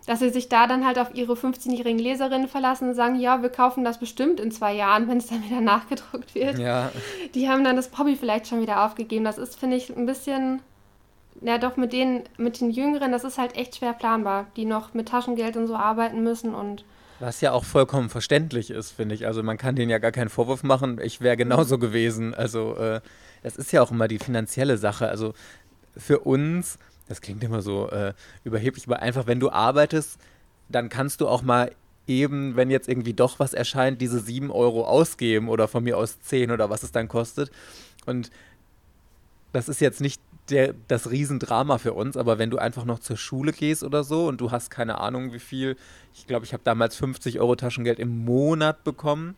dass 0.08 0.19
sie 0.19 0.30
sich 0.30 0.49
da 0.49 0.67
dann 0.67 0.86
halt 0.86 0.99
auf 0.99 1.15
ihre 1.15 1.34
15-jährigen 1.34 1.99
Leserinnen 1.99 2.49
verlassen 2.49 2.89
und 2.89 2.95
sagen, 2.95 3.15
ja, 3.15 3.41
wir 3.41 3.49
kaufen 3.49 3.86
das 3.86 3.99
bestimmt 3.99 4.41
in 4.41 4.51
zwei 4.51 4.73
Jahren, 4.73 5.08
wenn 5.08 5.19
es 5.19 5.27
dann 5.27 5.45
wieder 5.45 5.62
nachgedruckt 5.62 6.36
wird. 6.36 6.60
Ja. 6.60 6.91
Die 7.34 7.47
haben 7.47 7.63
dann 7.63 7.77
das 7.77 7.97
Hobby 7.97 8.17
vielleicht 8.17 8.47
schon 8.47 8.62
wieder 8.62 8.84
aufgegeben. 8.86 9.23
Das 9.23 9.38
ist, 9.38 9.58
finde 9.58 9.77
ich, 9.77 9.95
ein 9.95 10.06
bisschen 10.06 10.60
ja 11.39 11.58
doch 11.58 11.78
mit 11.78 11.94
denen, 11.94 12.24
mit 12.38 12.60
den 12.60 12.72
Jüngeren, 12.72 13.12
das 13.12 13.24
ist 13.24 13.38
halt 13.38 13.56
echt 13.56 13.78
schwer 13.78 13.94
planbar, 13.94 14.48
die 14.56 14.65
noch 14.65 14.94
mit 14.94 15.08
Taschengeld 15.10 15.56
und 15.58 15.67
so 15.67 15.76
arbeiten 15.76 16.24
müssen 16.24 16.54
und 16.54 16.84
was 17.22 17.39
ja 17.39 17.52
auch 17.52 17.65
vollkommen 17.65 18.10
verständlich 18.10 18.72
ist, 18.72 18.89
finde 18.89 19.13
ich. 19.13 19.28
Also 19.28 19.44
man 19.44 19.60
kann 19.60 19.76
denen 19.76 19.91
ja 19.91 20.00
gar 20.00 20.12
keinen 20.12 20.30
Vorwurf 20.30 20.63
machen. 20.63 21.00
Ich 21.04 21.22
wäre 21.22 21.38
genauso 21.38 21.78
gewesen. 21.78 22.34
Also 22.34 22.76
äh, 22.78 23.00
das 23.44 23.58
ist 23.58 23.72
ja 23.72 23.84
auch 23.84 23.91
immer 23.91 24.08
die 24.08 24.17
finanzielle 24.17 24.76
Sache. 24.78 25.08
Also 25.08 25.36
für 25.96 26.20
uns, 26.22 26.80
das 27.08 27.22
klingt 27.22 27.44
immer 27.44 27.62
so 27.62 27.89
äh, 27.91 28.13
überheblich, 28.44 28.88
aber 28.88 29.04
einfach, 29.04 29.28
wenn 29.28 29.39
du 29.39 29.52
arbeitest, 29.52 30.17
dann 30.67 30.89
kannst 30.89 31.22
du 31.22 31.28
auch 31.28 31.44
mal 31.44 31.72
eben, 32.08 32.56
wenn 32.56 32.72
jetzt 32.72 32.89
irgendwie 32.89 33.13
doch 33.13 33.38
was 33.38 33.54
erscheint, 33.54 34.02
diese 34.02 34.20
7 34.20 34.50
Euro 34.50 34.86
ausgeben 34.86 35.48
oder 35.48 35.67
von 35.67 35.84
mir 35.84 35.98
aus 35.98 36.20
10 36.22 36.50
oder 36.50 36.72
was 36.72 36.82
es 36.82 36.91
dann 36.91 37.08
kostet. 37.08 37.52
Und 38.08 38.32
das 39.54 39.70
ist 39.70 39.80
jetzt 39.80 40.02
nicht 40.02 40.22
der, 40.52 40.74
das 40.88 41.10
Riesendrama 41.10 41.78
für 41.78 41.94
uns, 41.94 42.18
aber 42.18 42.38
wenn 42.38 42.50
du 42.50 42.58
einfach 42.58 42.86
noch 42.86 43.00
zur 43.00 43.18
Schule 43.18 43.54
gehst 43.54 43.84
oder 43.84 44.04
so 44.04 44.28
und 44.28 44.42
du 44.42 44.52
hast 44.52 44.70
keine 44.70 45.00
Ahnung 45.00 45.34
wie 45.34 45.40
viel, 45.40 45.78
ich 46.14 46.28
glaube, 46.28 46.46
ich 46.46 46.54
habe 46.54 46.64
damals 46.64 46.96
50 46.96 47.40
Euro 47.40 47.56
Taschengeld 47.56 48.00
im 48.00 48.26
Monat 48.26 48.84
bekommen, 48.84 49.36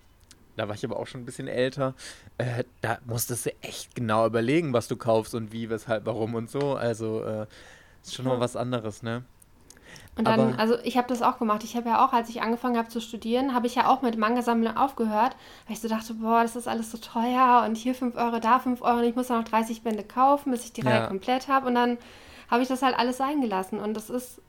da 0.55 0.67
war 0.67 0.75
ich 0.75 0.83
aber 0.83 0.97
auch 0.97 1.07
schon 1.07 1.21
ein 1.21 1.25
bisschen 1.25 1.47
älter, 1.47 1.93
äh, 2.37 2.63
da 2.81 2.99
musstest 3.05 3.45
du 3.45 3.51
echt 3.61 3.95
genau 3.95 4.25
überlegen, 4.25 4.73
was 4.73 4.87
du 4.87 4.97
kaufst 4.97 5.35
und 5.35 5.51
wie, 5.51 5.69
weshalb, 5.69 6.05
warum 6.05 6.35
und 6.35 6.49
so, 6.49 6.75
also 6.75 7.23
äh, 7.23 7.45
ist 8.03 8.15
schon 8.15 8.25
ja. 8.25 8.33
mal 8.33 8.39
was 8.39 8.55
anderes, 8.55 9.03
ne? 9.03 9.23
Und 10.15 10.27
dann, 10.27 10.39
Aber 10.53 10.59
also 10.59 10.77
ich 10.83 10.97
habe 10.97 11.07
das 11.07 11.23
auch 11.23 11.39
gemacht. 11.39 11.63
Ich 11.63 11.75
habe 11.75 11.89
ja 11.89 12.05
auch, 12.05 12.13
als 12.13 12.29
ich 12.29 12.41
angefangen 12.41 12.77
habe 12.77 12.87
zu 12.87 13.01
studieren, 13.01 13.53
habe 13.53 13.65
ich 13.65 13.75
ja 13.75 13.87
auch 13.87 14.03
mit 14.03 14.17
Manga-Sammeln 14.17 14.77
aufgehört, 14.77 15.35
weil 15.65 15.73
ich 15.73 15.79
so 15.79 15.87
dachte, 15.87 16.13
boah, 16.13 16.43
das 16.43 16.55
ist 16.55 16.67
alles 16.67 16.91
so 16.91 16.99
teuer 16.99 17.63
und 17.67 17.75
hier 17.75 17.95
5 17.95 18.15
Euro, 18.15 18.39
da 18.39 18.59
5 18.59 18.81
Euro 18.81 18.99
und 18.99 19.05
ich 19.05 19.15
muss 19.15 19.29
noch 19.29 19.43
30 19.43 19.81
Bände 19.81 20.03
kaufen, 20.03 20.51
bis 20.51 20.65
ich 20.65 20.73
die 20.73 20.81
ja. 20.81 20.91
Reihe 20.91 21.07
komplett 21.07 21.47
habe. 21.47 21.67
Und 21.67 21.75
dann 21.75 21.97
habe 22.49 22.61
ich 22.61 22.67
das 22.67 22.83
halt 22.83 22.97
alles 22.97 23.21
eingelassen. 23.21 23.79
Und 23.79 23.95
das 23.95 24.11
ist, 24.11 24.39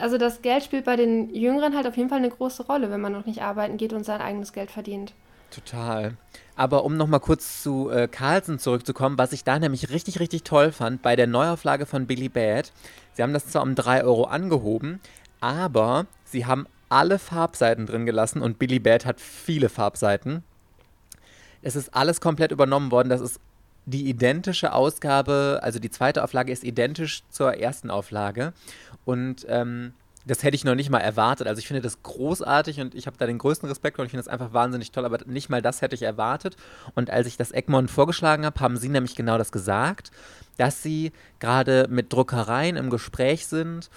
also 0.00 0.18
das 0.18 0.40
Geld 0.40 0.62
spielt 0.62 0.84
bei 0.84 0.94
den 0.94 1.34
Jüngeren 1.34 1.74
halt 1.74 1.88
auf 1.88 1.96
jeden 1.96 2.08
Fall 2.08 2.18
eine 2.18 2.30
große 2.30 2.64
Rolle, 2.66 2.90
wenn 2.90 3.00
man 3.00 3.12
noch 3.12 3.26
nicht 3.26 3.42
arbeiten 3.42 3.76
geht 3.76 3.92
und 3.92 4.04
sein 4.04 4.20
eigenes 4.20 4.52
Geld 4.52 4.70
verdient. 4.70 5.14
Total. 5.50 6.16
Aber 6.56 6.84
um 6.84 6.96
nochmal 6.96 7.20
kurz 7.20 7.62
zu 7.62 7.90
äh, 7.90 8.08
Carlsen 8.08 8.58
zurückzukommen, 8.58 9.18
was 9.18 9.32
ich 9.32 9.44
da 9.44 9.58
nämlich 9.58 9.90
richtig, 9.90 10.20
richtig 10.20 10.42
toll 10.42 10.72
fand, 10.72 11.02
bei 11.02 11.14
der 11.16 11.26
Neuauflage 11.26 11.86
von 11.86 12.06
Billy 12.06 12.28
Bad, 12.28 12.72
sie 13.12 13.22
haben 13.22 13.34
das 13.34 13.48
zwar 13.48 13.62
um 13.62 13.74
3 13.74 14.04
Euro 14.04 14.24
angehoben, 14.24 15.00
aber 15.40 16.06
sie 16.24 16.46
haben 16.46 16.66
alle 16.88 17.18
Farbseiten 17.18 17.86
drin 17.86 18.06
gelassen 18.06 18.40
und 18.40 18.58
Billy 18.58 18.78
Bad 18.78 19.04
hat 19.04 19.20
viele 19.20 19.68
Farbseiten. 19.68 20.42
Es 21.62 21.76
ist 21.76 21.94
alles 21.94 22.20
komplett 22.20 22.52
übernommen 22.52 22.90
worden. 22.90 23.08
Das 23.08 23.20
ist 23.20 23.40
die 23.86 24.08
identische 24.08 24.72
Ausgabe, 24.72 25.60
also 25.62 25.78
die 25.78 25.90
zweite 25.90 26.24
Auflage 26.24 26.52
ist 26.52 26.64
identisch 26.64 27.22
zur 27.30 27.54
ersten 27.54 27.90
Auflage. 27.90 28.52
Und 29.04 29.46
ähm, 29.48 29.92
das 30.26 30.42
hätte 30.42 30.56
ich 30.56 30.64
noch 30.64 30.74
nicht 30.74 30.90
mal 30.90 30.98
erwartet. 30.98 31.46
Also 31.46 31.60
ich 31.60 31.68
finde 31.68 31.82
das 31.82 32.02
großartig 32.02 32.80
und 32.80 32.94
ich 32.94 33.06
habe 33.06 33.16
da 33.16 33.26
den 33.26 33.38
größten 33.38 33.68
Respekt 33.68 33.98
und 33.98 34.06
ich 34.06 34.10
finde 34.10 34.24
das 34.24 34.32
einfach 34.32 34.52
wahnsinnig 34.52 34.90
toll, 34.90 35.04
aber 35.04 35.18
nicht 35.26 35.48
mal 35.48 35.62
das 35.62 35.82
hätte 35.82 35.94
ich 35.94 36.02
erwartet. 36.02 36.56
Und 36.94 37.10
als 37.10 37.28
ich 37.28 37.36
das 37.36 37.52
Egmont 37.52 37.90
vorgeschlagen 37.90 38.44
habe, 38.44 38.60
haben 38.60 38.76
sie 38.76 38.88
nämlich 38.88 39.14
genau 39.14 39.38
das 39.38 39.52
gesagt, 39.52 40.10
dass 40.56 40.82
sie 40.82 41.12
gerade 41.38 41.86
mit 41.88 42.12
Druckereien 42.12 42.76
im 42.76 42.90
Gespräch 42.90 43.46
sind 43.46 43.88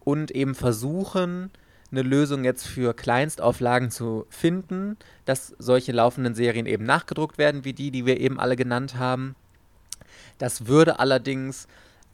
und 0.00 0.32
eben 0.32 0.56
versuchen, 0.56 1.50
eine 1.90 2.02
Lösung 2.02 2.44
jetzt 2.44 2.66
für 2.66 2.92
Kleinstauflagen 2.92 3.90
zu 3.90 4.26
finden, 4.28 4.96
dass 5.24 5.54
solche 5.58 5.92
laufenden 5.92 6.34
Serien 6.34 6.66
eben 6.66 6.84
nachgedruckt 6.84 7.38
werden, 7.38 7.64
wie 7.64 7.72
die, 7.72 7.90
die 7.90 8.04
wir 8.04 8.20
eben 8.20 8.40
alle 8.40 8.56
genannt 8.56 8.96
haben. 8.96 9.36
Das 10.38 10.66
würde 10.66 10.98
allerdings 10.98 11.66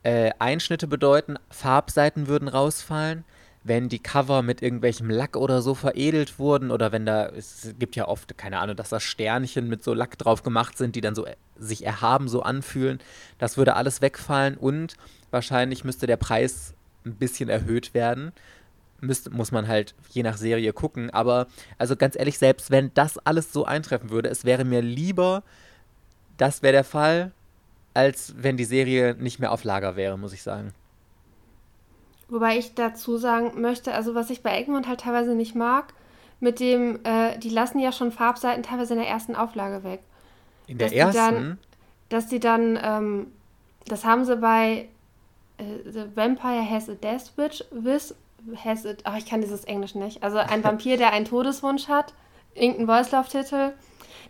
äh, 0.03 0.31
Einschnitte 0.39 0.87
bedeuten, 0.87 1.39
Farbseiten 1.51 2.29
würden 2.29 2.49
rausfallen. 2.49 3.25
Wenn 3.65 3.89
die 3.89 3.99
Cover 3.99 4.43
mit 4.43 4.63
irgendwelchem 4.63 5.09
Lack 5.09 5.37
oder 5.37 5.63
so 5.63 5.75
veredelt 5.75 6.39
wurden 6.39 6.71
oder 6.71 6.93
wenn 6.93 7.07
da, 7.07 7.29
es 7.29 7.75
gibt 7.79 7.97
ja 7.97 8.07
oft, 8.07 8.37
keine 8.37 8.59
Ahnung, 8.59 8.77
dass 8.77 8.91
da 8.91 9.01
Sternchen 9.01 9.69
mit 9.69 9.83
so 9.83 9.95
Lack 9.95 10.19
drauf 10.19 10.43
gemacht 10.43 10.77
sind, 10.77 10.97
die 10.97 11.01
dann 11.01 11.15
so 11.15 11.25
äh, 11.25 11.35
sich 11.59 11.85
erhaben, 11.85 12.29
so 12.29 12.43
anfühlen, 12.43 12.99
das 13.39 13.57
würde 13.57 13.75
alles 13.75 14.03
wegfallen 14.03 14.57
und 14.57 14.95
wahrscheinlich 15.31 15.83
müsste 15.83 16.07
der 16.07 16.19
Preis 16.19 16.75
ein 17.07 17.15
bisschen 17.15 17.49
erhöht 17.49 17.95
werden 17.95 18.33
müsste, 19.01 19.31
muss 19.31 19.53
man 19.53 19.69
halt 19.69 19.95
je 20.11 20.23
nach 20.23 20.37
Serie 20.37 20.73
gucken. 20.73 21.11
Aber 21.11 21.47
also 21.79 21.97
ganz 21.97 22.17
ehrlich, 22.17 22.39
selbst 22.39 22.71
wenn 22.71 22.91
das 22.95 23.19
alles 23.19 23.53
so 23.53 23.65
eintreffen 23.65 24.11
würde, 24.11 24.29
es 24.29 24.45
wäre 24.45 24.65
mir 24.65 24.83
lieber, 24.83 25.43
das 26.37 26.63
wäre 26.63 26.73
der 26.73 26.85
Fall, 26.85 27.33
als 27.93 28.35
wenn 28.37 28.57
die 28.57 28.65
Serie 28.65 29.15
nicht 29.15 29.39
mehr 29.39 29.53
auf 29.53 29.65
Lager 29.65 29.97
wäre, 29.97 30.19
muss 30.19 30.33
ich 30.33 30.43
sagen. 30.43 30.73
Wobei 32.29 32.59
ich 32.59 32.75
dazu 32.75 33.17
sagen 33.17 33.61
möchte, 33.61 33.93
also 33.95 34.15
was 34.15 34.31
ich 34.31 34.43
bei 34.43 34.59
Egmont 34.59 34.89
halt 34.89 35.01
teilweise 35.01 35.35
nicht 35.35 35.55
mag, 35.55 35.93
mit 36.41 36.61
dem, 36.61 37.01
äh, 37.05 37.39
die 37.39 37.51
lassen 37.51 37.79
ja 37.79 37.93
schon 37.93 38.13
Farbseiten 38.13 38.63
teilweise 38.63 38.95
in 38.95 39.01
der 39.01 39.09
ersten 39.09 39.35
Auflage 39.35 39.85
weg. 39.85 40.01
In 40.67 40.79
der 40.79 40.89
dass 40.89 40.97
ersten? 40.97 41.13
Die 41.13 41.35
dann, 41.35 41.59
dass 42.09 42.27
die 42.29 42.41
dann, 42.41 42.79
ähm, 42.83 43.27
das 43.87 44.05
haben 44.05 44.25
sie 44.25 44.37
bei 44.37 44.89
äh, 45.59 45.91
The 45.91 46.05
Vampire 46.15 46.69
Has 46.69 46.89
a 46.89 46.95
Death 46.95 47.33
Wish, 47.37 48.15
has 48.65 48.85
it, 48.85 49.01
ach, 49.05 49.17
ich 49.17 49.27
kann 49.27 49.41
dieses 49.41 49.65
Englisch 49.65 49.95
nicht. 49.95 50.23
Also 50.23 50.39
ein 50.39 50.65
Vampir, 50.65 50.97
der 50.97 51.13
einen 51.13 51.25
Todeswunsch 51.25 51.89
hat, 51.89 52.15
irgendein 52.55 52.87
Voice-Love-Titel. 52.87 53.73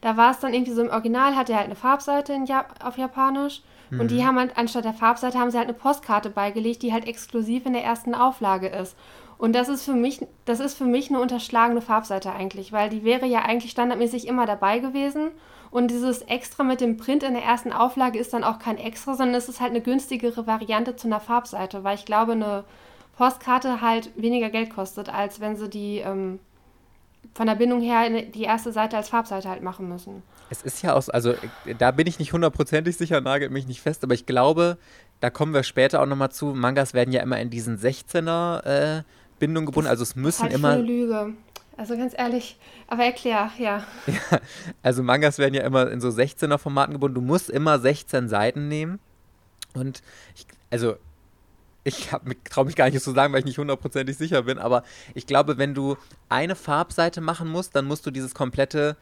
Da 0.00 0.16
war 0.16 0.30
es 0.30 0.40
dann 0.40 0.54
irgendwie 0.54 0.72
so 0.72 0.82
im 0.82 0.90
Original, 0.90 1.36
hat 1.36 1.50
er 1.50 1.56
halt 1.56 1.66
eine 1.66 1.76
Farbseite 1.76 2.34
Jap 2.46 2.74
auf 2.84 2.98
Japanisch. 2.98 3.62
Mhm. 3.90 4.00
Und 4.00 4.10
die 4.10 4.20
mhm. 4.22 4.26
haben 4.26 4.38
halt, 4.38 4.56
anstatt 4.56 4.84
der 4.84 4.92
Farbseite, 4.92 5.38
haben 5.38 5.50
sie 5.50 5.58
halt 5.58 5.68
eine 5.68 5.76
Postkarte 5.76 6.30
beigelegt, 6.30 6.82
die 6.82 6.92
halt 6.92 7.06
exklusiv 7.06 7.66
in 7.66 7.72
der 7.72 7.84
ersten 7.84 8.14
Auflage 8.14 8.68
ist. 8.68 8.96
Und 9.36 9.54
das 9.54 9.68
ist 9.68 9.84
für 9.84 9.94
mich, 9.94 10.26
das 10.44 10.60
ist 10.60 10.74
für 10.76 10.84
mich 10.84 11.10
eine 11.10 11.20
unterschlagene 11.20 11.80
Farbseite 11.80 12.32
eigentlich, 12.32 12.72
weil 12.72 12.88
die 12.88 13.04
wäre 13.04 13.26
ja 13.26 13.40
eigentlich 13.40 13.72
standardmäßig 13.72 14.26
immer 14.26 14.46
dabei 14.46 14.78
gewesen. 14.78 15.32
Und 15.70 15.90
dieses 15.90 16.22
Extra 16.22 16.62
mit 16.62 16.80
dem 16.80 16.96
Print 16.96 17.24
in 17.24 17.34
der 17.34 17.42
ersten 17.42 17.72
Auflage 17.72 18.18
ist 18.18 18.32
dann 18.32 18.44
auch 18.44 18.60
kein 18.60 18.78
Extra, 18.78 19.14
sondern 19.14 19.34
es 19.34 19.48
ist 19.48 19.60
halt 19.60 19.70
eine 19.70 19.80
günstigere 19.80 20.46
Variante 20.46 20.94
zu 20.94 21.08
einer 21.08 21.18
Farbseite, 21.18 21.82
weil 21.82 21.96
ich 21.96 22.04
glaube, 22.04 22.32
eine 22.32 22.64
Postkarte 23.16 23.80
halt 23.80 24.10
weniger 24.14 24.50
Geld 24.50 24.70
kostet, 24.70 25.12
als 25.12 25.40
wenn 25.40 25.56
sie 25.56 25.68
die 25.68 25.98
ähm, 25.98 26.38
von 27.34 27.46
der 27.46 27.56
Bindung 27.56 27.80
her 27.80 28.08
die 28.22 28.42
erste 28.42 28.72
Seite 28.72 28.96
als 28.96 29.08
Farbseite 29.08 29.48
halt 29.48 29.62
machen 29.62 29.88
müssen. 29.88 30.22
Es 30.50 30.62
ist 30.62 30.82
ja 30.82 30.94
auch, 30.94 31.08
also 31.08 31.34
da 31.78 31.90
bin 31.90 32.06
ich 32.06 32.18
nicht 32.18 32.32
hundertprozentig 32.32 32.96
sicher, 32.96 33.20
nagelt 33.20 33.50
mich 33.50 33.66
nicht 33.66 33.80
fest, 33.80 34.04
aber 34.04 34.14
ich 34.14 34.24
glaube, 34.26 34.78
da 35.20 35.30
kommen 35.30 35.52
wir 35.52 35.64
später 35.64 36.00
auch 36.00 36.06
nochmal 36.06 36.30
zu. 36.30 36.46
Mangas 36.46 36.94
werden 36.94 37.12
ja 37.12 37.22
immer 37.22 37.40
in 37.40 37.50
diesen 37.50 37.78
16er 37.78 38.64
äh, 38.64 39.02
Bindungen 39.38 39.66
gebunden, 39.66 39.88
also 39.88 40.02
es 40.02 40.14
müssen 40.14 40.24
das 40.24 40.34
ist 40.36 40.42
halt 40.42 40.54
immer. 40.54 40.70
Eine 40.70 40.82
Lüge. 40.82 41.32
Also 41.76 41.96
ganz 41.96 42.14
ehrlich, 42.16 42.56
aber 42.86 43.04
erklär, 43.04 43.50
ja. 43.58 43.84
ja. 44.06 44.38
Also 44.82 45.02
Mangas 45.02 45.38
werden 45.38 45.54
ja 45.54 45.62
immer 45.62 45.90
in 45.90 46.00
so 46.00 46.08
16er 46.08 46.58
Formaten 46.58 46.92
gebunden. 46.92 47.16
Du 47.16 47.20
musst 47.20 47.50
immer 47.50 47.80
16 47.80 48.28
Seiten 48.28 48.68
nehmen. 48.68 49.00
Und 49.74 50.02
ich, 50.36 50.46
also 50.70 50.94
ich 51.84 52.08
traue 52.44 52.64
mich 52.64 52.76
gar 52.76 52.90
nicht 52.90 53.02
zu 53.02 53.12
sagen, 53.12 53.32
weil 53.32 53.40
ich 53.40 53.44
nicht 53.44 53.58
hundertprozentig 53.58 54.16
sicher 54.16 54.42
bin, 54.42 54.58
aber 54.58 54.82
ich 55.14 55.26
glaube, 55.26 55.58
wenn 55.58 55.74
du 55.74 55.96
eine 56.28 56.56
Farbseite 56.56 57.20
machen 57.20 57.48
musst, 57.48 57.76
dann 57.76 57.84
musst 57.84 58.06
du 58.06 58.10
dieses 58.10 58.34
komplette 58.34 58.96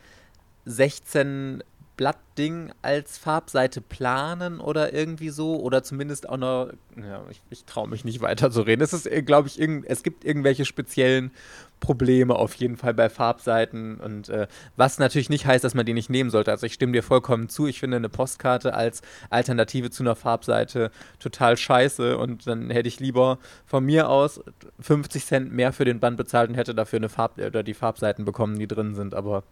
16 0.65 1.63
Blattding 1.97 2.73
als 2.81 3.19
Farbseite 3.19 3.83
planen 3.83 4.61
oder 4.61 4.95
irgendwie 4.95 5.29
so 5.29 5.61
oder 5.61 5.83
zumindest 5.83 6.29
auch 6.29 6.39
noch, 6.39 6.71
ja, 6.97 7.23
ich, 7.31 7.43
ich 7.51 7.65
traue 7.65 7.87
mich 7.89 8.05
nicht 8.05 8.23
weiter 8.23 8.51
zu 8.51 8.63
reden. 8.63 8.83
Es 8.83 8.95
ist, 8.95 9.07
äh, 9.07 9.23
glaube 9.23 9.49
ich, 9.49 9.61
es 9.61 10.03
gibt 10.03 10.25
irgendwelche 10.25 10.65
speziellen 10.65 11.33
Probleme 11.81 12.35
auf 12.37 12.55
jeden 12.55 12.77
Fall 12.77 12.95
bei 12.95 13.11
Farbseiten 13.11 14.01
und 14.01 14.29
äh, 14.31 14.47
was 14.77 14.99
natürlich 14.99 15.29
nicht 15.29 15.47
heißt, 15.47 15.65
dass 15.65 15.75
man 15.75 15.85
die 15.85 15.93
nicht 15.93 16.09
nehmen 16.09 16.31
sollte. 16.31 16.51
Also 16.51 16.65
ich 16.65 16.75
stimme 16.75 16.93
dir 16.93 17.03
vollkommen 17.03 17.49
zu. 17.49 17.67
Ich 17.67 17.81
finde 17.81 17.99
eine 17.99 18.09
Postkarte 18.09 18.73
als 18.73 19.03
Alternative 19.31 19.91
zu 19.91 20.03
einer 20.03 20.17
Farbseite 20.17 20.91
total 21.19 21.57
scheiße 21.57 22.17
und 22.17 22.47
dann 22.47 22.71
hätte 22.71 22.89
ich 22.89 23.01
lieber 23.01 23.39
von 23.67 23.85
mir 23.85 24.09
aus 24.09 24.41
50 24.81 25.27
Cent 25.27 25.53
mehr 25.53 25.73
für 25.73 25.85
den 25.85 26.01
Band 26.01 26.17
bezahlt 26.17 26.49
und 26.49 26.57
hätte 26.57 26.75
dafür 26.75 26.99
eine 26.99 27.09
Farb 27.09 27.39
oder 27.39 27.63
die 27.63 27.75
Farbseiten 27.75 28.25
bekommen, 28.25 28.59
die 28.59 28.69
drin 28.69 28.95
sind. 28.95 29.15
Aber 29.15 29.43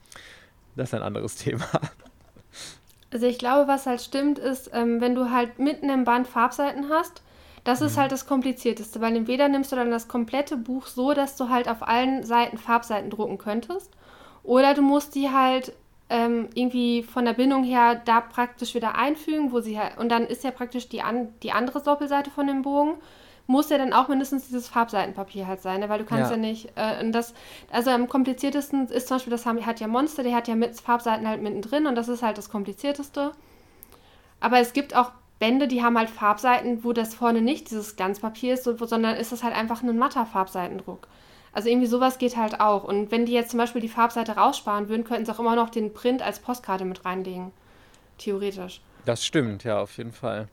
das 0.77 0.91
ist 0.91 0.95
ein 0.95 1.03
anderes 1.03 1.35
Thema. 1.37 1.67
Also 3.13 3.27
ich 3.27 3.39
glaube, 3.39 3.67
was 3.69 3.87
halt 3.87 4.01
stimmt, 4.01 4.39
ist, 4.39 4.71
ähm, 4.73 5.01
wenn 5.01 5.15
du 5.15 5.31
halt 5.31 5.59
mitten 5.59 5.91
im 5.91 6.05
Band 6.05 6.29
Farbseiten 6.29 6.89
hast, 6.89 7.23
das 7.65 7.81
mhm. 7.81 7.87
ist 7.87 7.97
halt 7.99 8.13
das 8.13 8.27
Komplizierteste, 8.27 9.01
weil 9.01 9.17
entweder 9.17 9.49
nimmst 9.49 9.73
du 9.73 9.77
dann 9.77 9.91
das 9.91 10.09
komplette 10.09 10.57
Buch 10.57 10.87
so, 10.87 11.13
dass 11.13 11.37
du 11.37 11.49
halt 11.49 11.69
auf 11.69 11.87
allen 11.87 12.25
Seiten 12.25 12.59
Farbseiten 12.59 13.11
drucken 13.11 13.39
könntest, 13.39 13.91
oder 14.43 14.75
du 14.75 14.83
musst 14.83 15.15
die 15.15 15.31
halt 15.31 15.73
ähm, 16.09 16.49
irgendwie 16.55 17.03
von 17.03 17.25
der 17.25 17.35
Bindung 17.35 17.63
her 17.63 18.01
da 18.05 18.21
praktisch 18.21 18.75
wieder 18.75 18.97
einfügen, 18.97 19.53
wo 19.53 19.61
sie 19.61 19.79
halt, 19.79 19.99
und 19.99 20.09
dann 20.09 20.27
ist 20.27 20.45
ja 20.45 20.51
praktisch 20.51 20.89
die, 20.89 21.03
an, 21.03 21.29
die 21.43 21.53
andere 21.53 21.83
Doppelseite 21.83 22.31
von 22.31 22.47
dem 22.47 22.63
Bogen 22.63 22.95
muss 23.51 23.69
ja 23.69 23.79
dann 23.79 23.93
auch 23.93 24.09
mindestens 24.09 24.47
dieses 24.47 24.69
Farbseitenpapier 24.69 25.47
halt 25.47 25.61
sein, 25.61 25.81
ne? 25.81 25.89
weil 25.89 25.99
du 25.99 26.05
kannst 26.05 26.31
ja, 26.31 26.37
ja 26.37 26.41
nicht, 26.41 26.73
äh, 26.77 27.11
das, 27.11 27.35
also 27.71 27.91
am 27.91 28.09
kompliziertesten 28.09 28.89
ist 28.89 29.09
zum 29.09 29.17
Beispiel, 29.17 29.33
das 29.33 29.45
haben, 29.45 29.67
hat 29.67 29.81
ja 29.81 29.89
Monster, 29.89 30.23
der 30.23 30.35
hat 30.35 30.49
ja 30.49 30.55
mit 30.55 30.81
Farbseiten 30.81 31.29
halt 31.29 31.43
mittendrin 31.43 31.87
und 31.87 31.97
das 31.97 32.09
ist 32.09 32.23
halt 32.23 32.39
das 32.39 32.49
komplizierteste. 32.49 33.33
Aber 34.39 34.61
es 34.61 34.73
gibt 34.73 34.95
auch 34.95 35.11
Bände, 35.41 35.67
die 35.69 35.83
haben 35.83 35.99
halt 35.99 36.11
Farbseiten, 36.11 36.85
wo 36.85 36.93
das 36.93 37.15
vorne 37.15 37.43
nicht 37.43 37.71
dieses 37.71 37.97
Glanzpapier 37.97 38.55
ist, 38.55 38.65
sondern 38.65 39.17
ist 39.17 39.33
das 39.33 39.43
halt 39.43 39.57
einfach 39.57 39.83
ein 39.83 39.99
matter 39.99 40.27
Farbseitendruck. 40.27 41.09
Also 41.53 41.69
irgendwie 41.69 41.89
sowas 41.89 42.19
geht 42.19 42.37
halt 42.37 42.61
auch. 42.61 42.85
Und 42.85 43.11
wenn 43.11 43.27
die 43.27 43.33
jetzt 43.33 43.51
zum 43.51 43.59
Beispiel 43.59 43.81
die 43.81 43.89
Farbseite 43.89 44.37
raussparen 44.37 44.89
würden, 44.89 45.05
könnten 45.05 45.27
sie 45.27 45.33
auch 45.33 45.41
immer 45.41 45.57
noch 45.57 45.71
den 45.71 45.93
Print 45.93 46.23
als 46.23 46.39
Postkarte 46.39 46.85
mit 46.85 47.05
reinlegen. 47.05 47.51
Theoretisch. 48.19 48.81
Das 49.07 49.25
stimmt, 49.25 49.65
ja, 49.65 49.81
auf 49.81 49.97
jeden 49.97 50.13
Fall. 50.13 50.49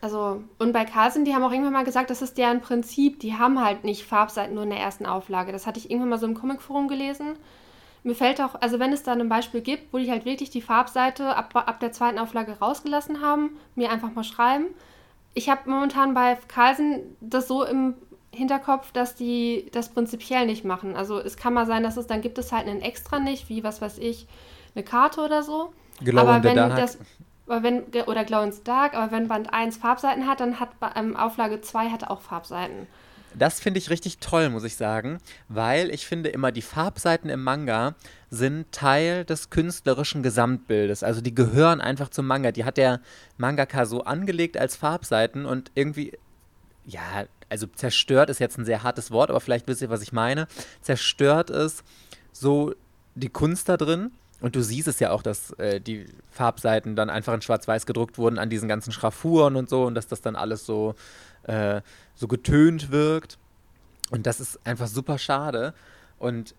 Also, 0.00 0.44
und 0.58 0.72
bei 0.72 0.84
Carlsen, 0.84 1.24
die 1.24 1.34
haben 1.34 1.42
auch 1.42 1.50
irgendwann 1.50 1.72
mal 1.72 1.84
gesagt, 1.84 2.10
das 2.10 2.22
ist 2.22 2.38
deren 2.38 2.60
Prinzip. 2.60 3.18
Die 3.20 3.34
haben 3.34 3.62
halt 3.62 3.84
nicht 3.84 4.04
Farbseiten 4.04 4.54
nur 4.54 4.64
in 4.64 4.70
der 4.70 4.78
ersten 4.78 5.06
Auflage. 5.06 5.50
Das 5.50 5.66
hatte 5.66 5.78
ich 5.78 5.90
irgendwann 5.90 6.10
mal 6.10 6.18
so 6.18 6.26
im 6.26 6.34
Comicforum 6.34 6.86
gelesen. 6.88 7.36
Mir 8.04 8.14
fällt 8.14 8.40
auch, 8.40 8.54
also 8.60 8.78
wenn 8.78 8.92
es 8.92 9.02
da 9.02 9.12
ein 9.12 9.28
Beispiel 9.28 9.60
gibt, 9.60 9.92
wo 9.92 9.98
die 9.98 10.10
halt 10.10 10.24
wirklich 10.24 10.50
die 10.50 10.62
Farbseite 10.62 11.34
ab, 11.34 11.54
ab 11.54 11.80
der 11.80 11.90
zweiten 11.90 12.18
Auflage 12.18 12.58
rausgelassen 12.60 13.20
haben, 13.20 13.56
mir 13.74 13.90
einfach 13.90 14.14
mal 14.14 14.24
schreiben. 14.24 14.66
Ich 15.34 15.50
habe 15.50 15.68
momentan 15.68 16.14
bei 16.14 16.38
Carlsen 16.46 17.16
das 17.20 17.48
so 17.48 17.64
im 17.64 17.94
Hinterkopf, 18.32 18.92
dass 18.92 19.16
die 19.16 19.66
das 19.72 19.88
prinzipiell 19.88 20.46
nicht 20.46 20.64
machen. 20.64 20.94
Also 20.94 21.18
es 21.18 21.36
kann 21.36 21.54
mal 21.54 21.66
sein, 21.66 21.82
dass 21.82 21.96
es 21.96 22.06
dann 22.06 22.20
gibt 22.20 22.38
es 22.38 22.52
halt 22.52 22.68
einen 22.68 22.82
extra 22.82 23.18
nicht, 23.18 23.48
wie 23.48 23.64
was 23.64 23.82
weiß 23.82 23.98
ich, 23.98 24.28
eine 24.74 24.84
Karte 24.84 25.20
oder 25.20 25.42
so. 25.42 25.72
Genau, 26.00 26.22
aber 26.22 26.44
wenn 26.44 26.56
das 26.56 26.98
aber 27.48 27.62
wenn, 27.62 27.84
oder 28.06 28.24
Glow 28.24 28.42
in 28.42 28.52
Stark, 28.52 28.94
aber 28.94 29.12
wenn 29.12 29.28
Band 29.28 29.52
1 29.52 29.76
Farbseiten 29.76 30.26
hat, 30.26 30.40
dann 30.40 30.60
hat 30.60 30.70
ähm, 30.96 31.16
Auflage 31.16 31.60
2 31.60 31.90
hat 31.90 32.04
auch 32.04 32.20
Farbseiten. 32.20 32.86
Das 33.34 33.60
finde 33.60 33.78
ich 33.78 33.90
richtig 33.90 34.18
toll, 34.18 34.48
muss 34.48 34.64
ich 34.64 34.76
sagen, 34.76 35.18
weil 35.48 35.90
ich 35.90 36.06
finde 36.06 36.30
immer, 36.30 36.50
die 36.50 36.62
Farbseiten 36.62 37.28
im 37.30 37.42
Manga 37.42 37.94
sind 38.30 38.72
Teil 38.72 39.24
des 39.24 39.50
künstlerischen 39.50 40.22
Gesamtbildes. 40.22 41.02
Also 41.02 41.20
die 41.20 41.34
gehören 41.34 41.80
einfach 41.80 42.08
zum 42.08 42.26
Manga. 42.26 42.52
Die 42.52 42.64
hat 42.64 42.76
der 42.76 43.00
Mangaka 43.36 43.86
so 43.86 44.04
angelegt 44.04 44.56
als 44.56 44.76
Farbseiten 44.76 45.44
und 45.44 45.70
irgendwie, 45.74 46.18
ja, 46.84 47.26
also 47.48 47.66
zerstört 47.66 48.30
ist 48.30 48.40
jetzt 48.40 48.58
ein 48.58 48.64
sehr 48.64 48.82
hartes 48.82 49.10
Wort, 49.10 49.30
aber 49.30 49.40
vielleicht 49.40 49.68
wisst 49.68 49.82
ihr, 49.82 49.90
was 49.90 50.02
ich 50.02 50.12
meine. 50.12 50.46
Zerstört 50.80 51.50
ist 51.50 51.84
so 52.32 52.74
die 53.14 53.30
Kunst 53.30 53.68
da 53.68 53.76
drin 53.76 54.12
und 54.40 54.54
du 54.54 54.62
siehst 54.62 54.86
es 54.86 55.00
ja 55.00 55.10
auch, 55.10 55.22
dass 55.22 55.50
äh, 55.54 55.80
die 55.80 56.06
Farbseiten 56.30 56.94
dann 56.94 57.10
einfach 57.10 57.34
in 57.34 57.42
Schwarz-Weiß 57.42 57.86
gedruckt 57.86 58.18
wurden 58.18 58.38
an 58.38 58.50
diesen 58.50 58.68
ganzen 58.68 58.92
Schraffuren 58.92 59.56
und 59.56 59.68
so 59.68 59.84
und 59.84 59.94
dass 59.94 60.06
das 60.06 60.20
dann 60.20 60.36
alles 60.36 60.64
so, 60.64 60.94
äh, 61.44 61.80
so 62.14 62.28
getönt 62.28 62.90
wirkt. 62.90 63.38
Und 64.10 64.26
das 64.26 64.40
ist 64.40 64.64
einfach 64.64 64.86
super 64.86 65.18
schade. 65.18 65.74
Und 66.18 66.54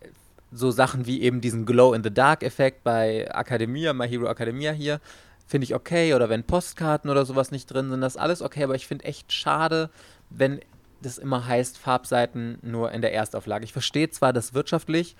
so 0.51 0.71
Sachen 0.71 1.05
wie 1.05 1.21
eben 1.21 1.41
diesen 1.41 1.65
Glow-in-the-Dark-Effekt 1.65 2.83
bei 2.83 3.29
Academia, 3.31 3.93
My 3.93 4.07
Hero 4.07 4.27
Academia 4.27 4.71
hier, 4.71 4.99
finde 5.47 5.63
ich 5.63 5.73
okay. 5.73 6.13
Oder 6.13 6.27
wenn 6.27 6.43
Postkarten 6.43 7.09
oder 7.09 7.25
sowas 7.25 7.51
nicht 7.51 7.67
drin 7.67 7.89
sind, 7.89 8.01
das 8.01 8.15
ist 8.15 8.21
alles 8.21 8.41
okay. 8.41 8.63
Aber 8.63 8.75
ich 8.75 8.87
finde 8.87 9.05
echt 9.05 9.31
schade, 9.31 9.89
wenn 10.29 10.59
das 11.01 11.17
immer 11.17 11.45
heißt, 11.45 11.77
Farbseiten 11.77 12.57
nur 12.61 12.91
in 12.91 13.01
der 13.01 13.13
Erstauflage. 13.13 13.63
Ich 13.63 13.71
verstehe 13.71 14.09
zwar 14.09 14.33
das 14.33 14.53
wirtschaftlich, 14.53 15.15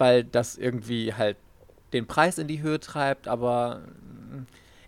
weil 0.00 0.24
das 0.24 0.56
irgendwie 0.56 1.14
halt 1.14 1.36
den 1.92 2.06
Preis 2.06 2.38
in 2.38 2.48
die 2.48 2.62
Höhe 2.62 2.80
treibt, 2.80 3.28
aber 3.28 3.82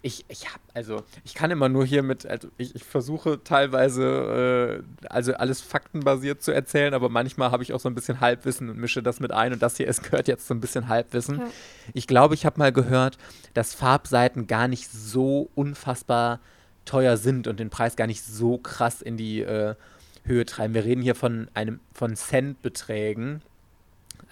ich, 0.02 0.24
ich 0.28 0.48
habe, 0.48 0.60
also 0.74 1.04
ich 1.24 1.34
kann 1.34 1.50
immer 1.50 1.68
nur 1.68 1.84
hier 1.86 2.02
mit, 2.02 2.26
also 2.26 2.48
ich, 2.58 2.74
ich 2.74 2.82
versuche 2.82 3.44
teilweise, 3.44 4.82
äh, 5.02 5.06
also 5.08 5.34
alles 5.34 5.60
faktenbasiert 5.60 6.42
zu 6.42 6.50
erzählen, 6.50 6.92
aber 6.92 7.08
manchmal 7.08 7.52
habe 7.52 7.62
ich 7.62 7.72
auch 7.72 7.78
so 7.78 7.88
ein 7.88 7.94
bisschen 7.94 8.20
Halbwissen 8.20 8.68
und 8.68 8.78
mische 8.78 9.02
das 9.02 9.20
mit 9.20 9.32
ein 9.32 9.52
und 9.52 9.62
das 9.62 9.76
hier 9.76 9.86
ist, 9.86 10.02
gehört 10.02 10.28
jetzt 10.28 10.48
so 10.48 10.54
ein 10.54 10.60
bisschen 10.60 10.88
Halbwissen. 10.88 11.38
Ja. 11.38 11.46
Ich 11.94 12.06
glaube, 12.06 12.34
ich 12.34 12.44
habe 12.44 12.58
mal 12.58 12.72
gehört, 12.72 13.16
dass 13.54 13.74
Farbseiten 13.74 14.48
gar 14.48 14.66
nicht 14.66 14.90
so 14.90 15.50
unfassbar 15.54 16.40
teuer 16.84 17.16
sind 17.16 17.46
und 17.46 17.60
den 17.60 17.70
Preis 17.70 17.94
gar 17.94 18.08
nicht 18.08 18.24
so 18.24 18.58
krass 18.58 19.02
in 19.02 19.16
die 19.16 19.42
äh, 19.42 19.76
Höhe 20.24 20.46
treiben. 20.46 20.74
Wir 20.74 20.84
reden 20.84 21.02
hier 21.02 21.14
von 21.14 21.48
einem, 21.54 21.78
von 21.92 22.16
Centbeträgen. 22.16 23.42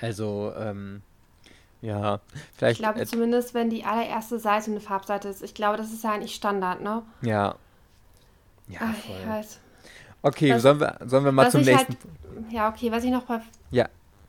Also, 0.01 0.53
ähm, 0.57 1.03
ja, 1.83 2.21
vielleicht. 2.57 2.81
Ich 2.81 2.87
glaube 2.87 3.05
zumindest, 3.07 3.55
wenn 3.55 3.71
die 3.71 3.85
allererste 3.85 4.39
Seite 4.39 4.71
eine 4.71 4.81
Farbseite 4.81 5.29
ist. 5.29 5.43
Ich 5.43 5.55
glaube, 5.55 5.77
das 5.77 5.93
ist 5.93 6.05
ja 6.05 6.13
eigentlich 6.13 6.35
Standard, 6.35 6.81
ne? 6.81 7.03
Ja. 7.23 7.55
Ja, 8.69 8.81
Ach, 8.83 8.95
voll. 8.95 9.17
Ich 9.21 9.29
weiß. 9.29 9.61
Okay, 10.23 10.55
was, 10.55 10.63
sollen, 10.63 10.81
wir, 10.81 10.99
sollen 11.07 11.25
wir 11.25 11.33
mal 11.33 11.51
zum 11.51 11.63
nächsten. 11.63 11.95
Halt, 11.95 12.53
ja, 12.53 12.69
okay, 12.69 12.93
was 12.93 13.05
ich 13.05 13.11
noch 13.11 13.25
bei, 13.25 13.41
ja. 13.71 13.89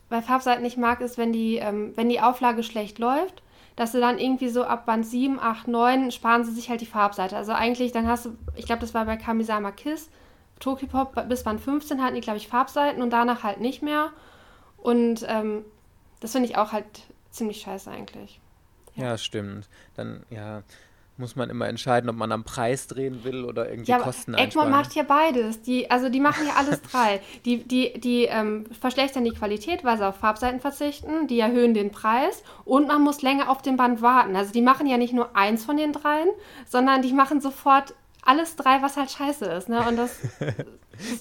bei 0.10 0.22
Farbseiten 0.22 0.64
nicht 0.64 0.78
mag, 0.78 1.02
ist, 1.02 1.18
wenn 1.18 1.34
die, 1.34 1.58
ähm, 1.58 1.92
wenn 1.96 2.08
die 2.08 2.22
Auflage 2.22 2.64
schlecht 2.64 2.98
läuft, 2.98 3.44
dass 3.76 3.92
sie 3.92 4.00
dann 4.00 4.18
irgendwie 4.18 4.50
so 4.50 4.64
ab 4.64 4.86
Band 4.86 5.06
7, 5.06 5.40
8, 5.40 5.68
9 5.68 6.12
sparen 6.12 6.46
sie 6.46 6.52
sich 6.52 6.70
halt 6.70 6.82
die 6.82 6.86
Farbseite. 6.86 7.36
Also 7.36 7.52
eigentlich, 7.52 7.92
dann 7.92 8.08
hast 8.08 8.26
du, 8.26 8.38
ich 8.56 8.66
glaube, 8.66 8.82
das 8.82 8.94
war 8.94 9.06
bei 9.06 9.18
Kamisama 9.18 9.72
Kiss, 9.72 10.10
Tokipop 10.60 11.28
bis 11.28 11.44
Band 11.44 11.60
15 11.60 12.02
hatten 12.02 12.16
die, 12.16 12.22
glaube 12.22 12.38
ich, 12.38 12.48
Farbseiten 12.48 13.02
und 13.02 13.10
danach 13.12 13.44
halt 13.44 13.60
nicht 13.60 13.82
mehr. 13.82 14.12
Und 14.82 15.26
ähm, 15.28 15.64
das 16.20 16.32
finde 16.32 16.50
ich 16.50 16.58
auch 16.58 16.72
halt 16.72 16.86
ziemlich 17.30 17.62
scheiße 17.62 17.90
eigentlich. 17.90 18.40
Ja. 18.96 19.06
ja, 19.06 19.18
stimmt. 19.18 19.70
Dann, 19.96 20.24
ja, 20.30 20.64
muss 21.22 21.36
man 21.36 21.50
immer 21.50 21.70
entscheiden, 21.70 22.10
ob 22.10 22.18
man 22.18 22.32
am 22.32 22.44
Preis 22.44 22.88
drehen 22.88 23.24
will 23.24 23.46
oder 23.46 23.70
irgendwie 23.70 23.92
ja, 23.92 24.00
Kosten 24.00 24.36
einsparen. 24.36 24.68
Egmont 24.68 24.72
macht 24.72 24.96
ja 24.96 25.04
beides. 25.04 25.62
Die, 25.62 25.90
also 25.90 26.10
die 26.10 26.20
machen 26.20 26.46
ja 26.46 26.56
alles 26.56 26.82
drei. 26.92 27.22
Die, 27.46 27.64
die, 27.64 28.00
die 28.00 28.26
ähm, 28.26 28.66
verschlechtern 28.80 29.24
die 29.24 29.32
Qualität, 29.32 29.84
weil 29.86 29.98
sie 29.98 30.08
auf 30.08 30.18
Farbseiten 30.18 30.60
verzichten, 30.60 31.28
die 31.28 31.40
erhöhen 31.40 31.74
den 31.74 31.92
Preis 31.92 32.44
und 32.66 32.88
man 32.88 33.02
muss 33.02 33.22
länger 33.22 33.50
auf 33.50 33.62
dem 33.62 33.78
Band 33.78 34.02
warten. 34.02 34.36
Also 34.36 34.52
die 34.52 34.62
machen 34.62 34.88
ja 34.88 34.98
nicht 34.98 35.14
nur 35.14 35.36
eins 35.36 35.64
von 35.64 35.78
den 35.78 35.94
dreien, 35.94 36.30
sondern 36.68 37.02
die 37.02 37.14
machen 37.14 37.40
sofort 37.40 37.94
alles 38.24 38.56
drei, 38.56 38.82
was 38.82 38.98
halt 38.98 39.10
scheiße 39.10 39.46
ist. 39.46 39.68
Ne? 39.68 39.86
Und 39.88 39.96
das, 39.98 40.20
das 40.40 40.54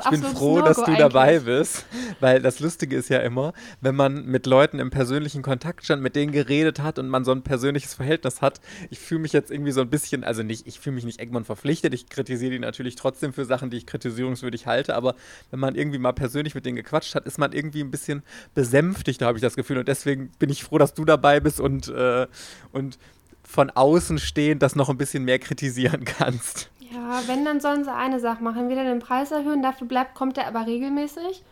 ich 0.05 0.11
bin 0.11 0.22
froh, 0.22 0.61
dass 0.61 0.76
du 0.76 0.84
eigentlich. 0.84 0.98
dabei 0.98 1.38
bist, 1.40 1.86
weil 2.20 2.42
das 2.42 2.61
Lustige 2.61 2.96
ist 2.96 3.09
ja 3.09 3.20
immer, 3.20 3.55
wenn 3.80 3.94
man 3.94 4.26
mit 4.26 4.46
Leuten 4.46 4.78
im 4.78 4.90
persönlichen 4.90 5.42
Kontakt 5.42 5.84
stand, 5.84 6.03
mit 6.03 6.14
denen 6.14 6.32
geredet 6.32 6.80
hat 6.80 6.98
und 6.98 7.09
man 7.09 7.24
so 7.24 7.32
ein 7.32 7.42
persönliches 7.42 7.94
Verhältnis 7.94 8.42
hat. 8.42 8.61
Ich 8.90 8.98
fühle 8.98 9.22
mich 9.22 9.32
jetzt 9.32 9.51
irgendwie 9.51 9.72
so 9.72 9.80
ein 9.80 9.88
bisschen, 9.88 10.24
also 10.24 10.42
nicht, 10.42 10.66
ich 10.66 10.78
fühle 10.78 10.94
mich 10.94 11.05
nicht 11.05 11.20
Egmont 11.20 11.46
verpflichtet, 11.46 11.94
ich 11.94 12.09
kritisiere 12.09 12.53
die 12.53 12.59
natürlich 12.59 12.96
trotzdem 12.96 13.32
für 13.32 13.46
Sachen, 13.46 13.70
die 13.70 13.78
ich 13.78 13.86
kritisierungswürdig 13.86 14.66
halte, 14.66 14.94
aber 14.94 15.14
wenn 15.51 15.61
man 15.61 15.74
irgendwie 15.74 15.98
mal 15.98 16.12
persönlich 16.12 16.55
mit 16.55 16.66
denen 16.66 16.76
gequatscht 16.76 17.14
hat, 17.14 17.26
ist 17.26 17.38
man 17.38 17.53
irgendwie 17.53 17.80
ein 17.80 17.90
bisschen 17.90 18.22
besänftigt, 18.55 19.22
da 19.22 19.26
habe 19.26 19.38
ich 19.38 19.42
das 19.42 19.57
Gefühl. 19.57 19.78
Und 19.78 19.88
deswegen 19.88 20.30
bin 20.38 20.51
ich 20.51 20.64
froh, 20.64 20.78
dass 20.78 20.92
du 20.92 21.05
dabei 21.07 21.40
bist 21.40 21.61
und, 21.61 21.88
äh, 21.88 22.26
und 22.72 22.98
von 23.42 23.70
außen 23.70 24.18
stehend 24.18 24.62
das 24.62 24.76
noch 24.76 24.88
ein 24.88 24.98
bisschen 24.98 25.24
mehr 25.24 25.38
kritisieren 25.38 26.05
kannst. 26.18 26.70
Ja, 26.91 27.20
wenn, 27.26 27.45
dann 27.45 27.61
sollen 27.61 27.84
sie 27.84 27.93
eine 27.93 28.20
Sache 28.20 28.43
machen. 28.43 28.62
Entweder 28.62 28.84
den 28.84 28.99
Preis 28.99 29.30
erhöhen, 29.30 29.62
dafür 29.62 29.86
bleibt, 29.86 30.14
kommt 30.14 30.36
der 30.36 30.47
aber 30.47 30.66
regelmäßig. 30.66 31.45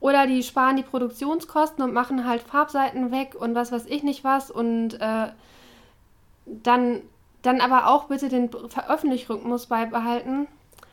Oder 0.00 0.26
die 0.26 0.42
sparen 0.42 0.76
die 0.76 0.82
Produktionskosten 0.82 1.82
und 1.82 1.92
machen 1.92 2.26
halt 2.26 2.42
Farbseiten 2.42 3.10
weg 3.10 3.34
und 3.38 3.54
was 3.54 3.72
weiß 3.72 3.86
ich 3.86 4.02
nicht 4.02 4.24
was. 4.24 4.50
Und 4.50 4.94
äh, 5.00 5.28
dann, 6.46 7.02
dann 7.42 7.60
aber 7.60 7.88
auch 7.88 8.04
bitte 8.04 8.28
den 8.28 8.50
Veröffentlichungsrhythmus 8.50 9.66
beibehalten. 9.66 10.46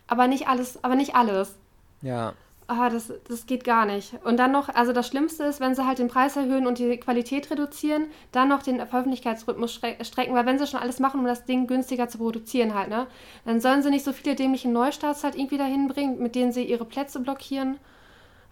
Aber 0.07 0.27
nicht 0.27 0.47
alles, 0.47 0.83
aber 0.83 0.95
nicht 0.95 1.15
alles. 1.15 1.55
Ja 2.01 2.33
ah, 2.67 2.89
das, 2.89 3.11
das 3.27 3.45
geht 3.45 3.63
gar 3.63 3.85
nicht. 3.85 4.13
Und 4.23 4.37
dann 4.37 4.51
noch, 4.51 4.69
also 4.69 4.93
das 4.93 5.07
Schlimmste 5.07 5.43
ist, 5.43 5.59
wenn 5.59 5.75
sie 5.75 5.85
halt 5.85 5.99
den 5.99 6.07
Preis 6.07 6.35
erhöhen 6.35 6.67
und 6.67 6.79
die 6.79 6.97
Qualität 6.97 7.49
reduzieren, 7.51 8.07
dann 8.31 8.49
noch 8.49 8.63
den 8.63 8.77
Veröffentlichkeitsrhythmus 8.77 9.73
strecken, 9.73 10.33
weil 10.33 10.45
wenn 10.45 10.59
sie 10.59 10.67
schon 10.67 10.79
alles 10.79 10.99
machen, 10.99 11.19
um 11.19 11.25
das 11.25 11.45
Ding 11.45 11.67
günstiger 11.67 12.07
zu 12.07 12.17
produzieren 12.17 12.73
halt, 12.73 12.89
ne, 12.89 13.07
dann 13.45 13.61
sollen 13.61 13.83
sie 13.83 13.89
nicht 13.89 14.05
so 14.05 14.13
viele 14.13 14.35
dämliche 14.35 14.69
Neustarts 14.69 15.23
halt 15.23 15.35
irgendwie 15.35 15.57
dahin 15.57 15.87
bringen, 15.87 16.21
mit 16.21 16.35
denen 16.35 16.51
sie 16.51 16.63
ihre 16.63 16.85
Plätze 16.85 17.19
blockieren. 17.19 17.77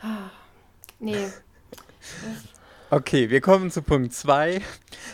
Ah, 0.02 0.30
nee. 1.00 1.16
Okay, 2.90 3.32
wir 3.32 3.42
kommen 3.42 3.72
zu 3.72 3.82
Punkt 3.82 4.14
2. 4.14 4.62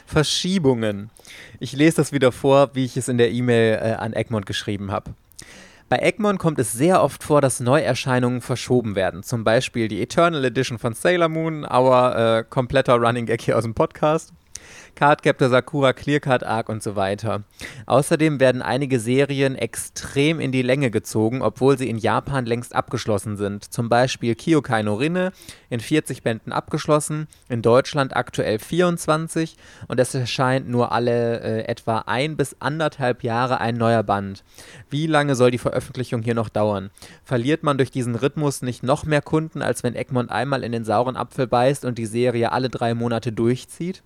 Verschiebungen. 0.05 1.11
Ich 1.61 1.71
lese 1.71 1.95
das 1.95 2.11
wieder 2.11 2.33
vor, 2.33 2.71
wie 2.75 2.83
ich 2.83 2.97
es 2.97 3.07
in 3.07 3.17
der 3.17 3.31
E-Mail 3.31 3.75
äh, 3.75 3.93
an 3.93 4.11
Egmont 4.11 4.45
geschrieben 4.45 4.91
habe. 4.91 5.13
Bei 5.89 5.97
Egmont 5.97 6.37
kommt 6.37 6.59
es 6.59 6.71
sehr 6.71 7.01
oft 7.01 7.23
vor, 7.23 7.41
dass 7.41 7.59
Neuerscheinungen 7.59 8.41
verschoben 8.41 8.95
werden. 8.95 9.23
Zum 9.23 9.43
Beispiel 9.43 9.87
die 9.87 10.03
Eternal 10.03 10.45
Edition 10.45 10.77
von 10.77 10.93
Sailor 10.93 11.29
Moon, 11.29 11.65
our 11.65 12.15
äh, 12.15 12.43
kompletter 12.47 12.93
Running 12.97 13.25
Gag 13.25 13.41
hier 13.41 13.57
aus 13.57 13.63
dem 13.63 13.73
Podcast. 13.73 14.31
Cardcaptor 14.99 15.47
Sakura, 15.47 15.93
Clearcard 15.93 16.43
Arc 16.43 16.67
und 16.67 16.83
so 16.83 16.97
weiter. 16.97 17.43
Außerdem 17.85 18.41
werden 18.41 18.61
einige 18.61 18.99
Serien 18.99 19.55
extrem 19.55 20.41
in 20.41 20.51
die 20.51 20.61
Länge 20.61 20.91
gezogen, 20.91 21.41
obwohl 21.41 21.77
sie 21.77 21.89
in 21.89 21.97
Japan 21.97 22.45
längst 22.45 22.75
abgeschlossen 22.75 23.37
sind. 23.37 23.63
Zum 23.73 23.87
Beispiel 23.87 24.35
Kyokai 24.35 24.83
no 24.83 24.95
Rinne 24.95 25.31
in 25.69 25.79
40 25.79 26.21
Bänden 26.21 26.51
abgeschlossen, 26.51 27.29
in 27.47 27.61
Deutschland 27.61 28.13
aktuell 28.13 28.59
24 28.59 29.55
und 29.87 30.01
es 30.01 30.13
erscheint 30.13 30.67
nur 30.67 30.91
alle 30.91 31.39
äh, 31.39 31.61
etwa 31.71 31.99
ein 31.99 32.35
bis 32.35 32.57
anderthalb 32.59 33.23
Jahre 33.23 33.61
ein 33.61 33.77
neuer 33.77 34.03
Band. 34.03 34.43
Wie 34.89 35.07
lange 35.07 35.35
soll 35.35 35.51
die 35.51 35.59
Veröffentlichung 35.59 36.23
hier 36.23 36.35
noch 36.35 36.49
dauern? 36.49 36.89
Verliert 37.23 37.63
man 37.63 37.77
durch 37.77 37.91
diesen 37.91 38.15
Rhythmus 38.15 38.63
nicht 38.63 38.83
noch 38.83 39.05
mehr 39.05 39.21
Kunden, 39.21 39.61
als 39.61 39.81
wenn 39.81 39.95
Egmont 39.95 40.29
einmal 40.29 40.61
in 40.61 40.73
den 40.73 40.83
sauren 40.83 41.15
Apfel 41.15 41.47
beißt 41.47 41.85
und 41.85 41.97
die 41.97 42.05
Serie 42.05 42.51
alle 42.51 42.67
drei 42.67 42.93
Monate 42.93 43.31
durchzieht? 43.31 44.03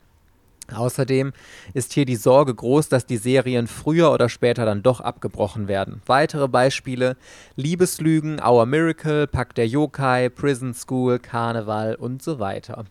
Außerdem 0.72 1.34
ist 1.74 1.94
hier 1.94 2.06
die 2.06 2.16
Sorge 2.16 2.56
groß, 2.56 2.90
dass 2.90 3.06
die 3.06 3.18
Serien 3.18 3.68
früher 3.68 4.12
oder 4.12 4.30
später 4.30 4.66
dann 4.66 4.82
doch 4.82 5.02
abgebrochen 5.02 5.68
werden. 5.68 6.02
Weitere 6.06 6.48
Beispiele: 6.48 7.18
Liebeslügen, 7.56 8.42
Our 8.42 8.66
Miracle, 8.66 9.28
Pack 9.28 9.56
der 9.56 9.68
Yokai, 9.68 10.30
Prison 10.30 10.74
School, 10.74 11.20
Karneval 11.20 11.96
und 11.96 12.24
so 12.24 12.40
weiter. 12.40 12.86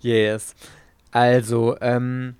Yes. 0.00 0.54
Also, 1.10 1.76
ähm, 1.80 2.36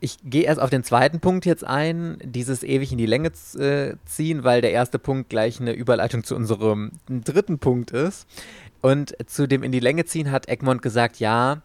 ich 0.00 0.18
gehe 0.24 0.44
erst 0.44 0.60
auf 0.60 0.70
den 0.70 0.84
zweiten 0.84 1.20
Punkt 1.20 1.44
jetzt 1.44 1.64
ein, 1.64 2.18
dieses 2.22 2.62
ewig 2.62 2.92
in 2.92 2.98
die 2.98 3.06
Länge 3.06 3.32
äh, 3.58 3.96
ziehen, 4.06 4.44
weil 4.44 4.60
der 4.60 4.70
erste 4.70 4.98
Punkt 4.98 5.28
gleich 5.28 5.60
eine 5.60 5.72
Überleitung 5.72 6.22
zu 6.22 6.36
unserem 6.36 6.92
dritten 7.08 7.58
Punkt 7.58 7.90
ist. 7.90 8.26
Und 8.80 9.16
zu 9.26 9.48
dem 9.48 9.64
in 9.64 9.72
die 9.72 9.80
Länge 9.80 10.04
ziehen 10.04 10.30
hat 10.30 10.48
Egmont 10.48 10.82
gesagt, 10.82 11.18
ja, 11.18 11.62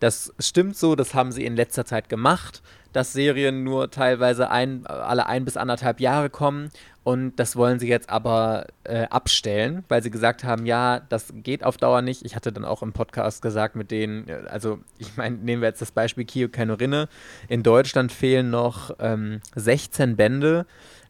das 0.00 0.32
stimmt 0.38 0.76
so, 0.76 0.94
das 0.94 1.14
haben 1.14 1.32
sie 1.32 1.44
in 1.44 1.56
letzter 1.56 1.84
Zeit 1.84 2.08
gemacht, 2.08 2.62
dass 2.92 3.12
Serien 3.12 3.64
nur 3.64 3.90
teilweise 3.90 4.50
ein, 4.50 4.86
alle 4.86 5.26
ein 5.26 5.44
bis 5.44 5.56
anderthalb 5.56 6.00
Jahre 6.00 6.30
kommen 6.30 6.70
und 7.06 7.36
das 7.36 7.54
wollen 7.54 7.78
sie 7.78 7.86
jetzt 7.86 8.10
aber 8.10 8.66
äh, 8.82 9.04
abstellen, 9.04 9.84
weil 9.88 10.02
sie 10.02 10.10
gesagt 10.10 10.42
haben, 10.42 10.66
ja, 10.66 10.98
das 10.98 11.32
geht 11.36 11.62
auf 11.62 11.76
Dauer 11.76 12.02
nicht. 12.02 12.24
Ich 12.24 12.34
hatte 12.34 12.52
dann 12.52 12.64
auch 12.64 12.82
im 12.82 12.92
Podcast 12.92 13.42
gesagt 13.42 13.76
mit 13.76 13.92
denen, 13.92 14.28
also 14.48 14.80
ich 14.98 15.16
meine, 15.16 15.36
nehmen 15.36 15.62
wir 15.62 15.68
jetzt 15.68 15.80
das 15.80 15.92
Beispiel 15.92 16.24
Kio 16.24 16.48
Kenorinne. 16.48 17.08
In 17.46 17.62
Deutschland 17.62 18.10
fehlen 18.10 18.50
noch 18.50 18.90
ähm, 18.98 19.40
16 19.54 20.16
Bände. 20.16 20.66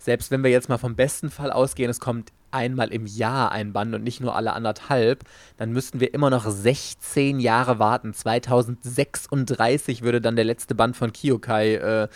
Selbst 0.07 0.31
wenn 0.31 0.45
wir 0.45 0.53
jetzt 0.53 0.69
mal 0.69 0.79
vom 0.79 0.95
besten 0.95 1.31
Fall 1.31 1.51
ausgehen, 1.51 1.91
es 1.91 1.99
kommt 1.99 2.31
einmal 2.53 2.93
im 2.93 3.07
Jahr 3.07 3.51
ein 3.51 3.73
Band 3.73 3.93
und 3.93 4.05
nicht 4.05 4.21
nur 4.21 4.37
alle 4.37 4.53
anderthalb, 4.53 5.25
dann 5.57 5.73
müssten 5.73 5.99
wir 5.99 6.15
immer 6.15 6.31
noch 6.31 6.49
16 6.49 7.41
Jahre 7.41 7.81
warten. 7.81 8.15
2036 8.15 10.03
würde 10.03 10.21
dann 10.21 10.37
der 10.37 10.45
letzte 10.45 10.77
Band 10.77 10.97
von 10.97 11.13
Kyokai 11.13 11.75
äh, 11.75 12.09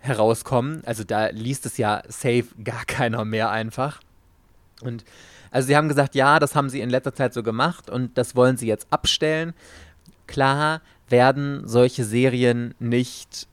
herauskommen. 0.00 0.82
Also 0.84 1.04
da 1.04 1.28
liest 1.28 1.64
es 1.64 1.76
ja 1.78 2.02
safe 2.08 2.46
gar 2.64 2.84
keiner 2.86 3.24
mehr 3.24 3.50
einfach. 3.50 4.00
Und 4.82 5.04
also 5.52 5.68
sie 5.68 5.76
haben 5.76 5.88
gesagt, 5.88 6.16
ja, 6.16 6.40
das 6.40 6.56
haben 6.56 6.68
sie 6.68 6.80
in 6.80 6.90
letzter 6.90 7.14
Zeit 7.14 7.34
so 7.34 7.44
gemacht 7.44 7.88
und 7.88 8.18
das 8.18 8.34
wollen 8.34 8.56
sie 8.56 8.66
jetzt 8.66 8.88
abstellen. 8.90 9.54
klar 10.26 10.80
werden 11.08 11.62
solche 11.68 12.02
Serien 12.02 12.74
nicht 12.80 13.46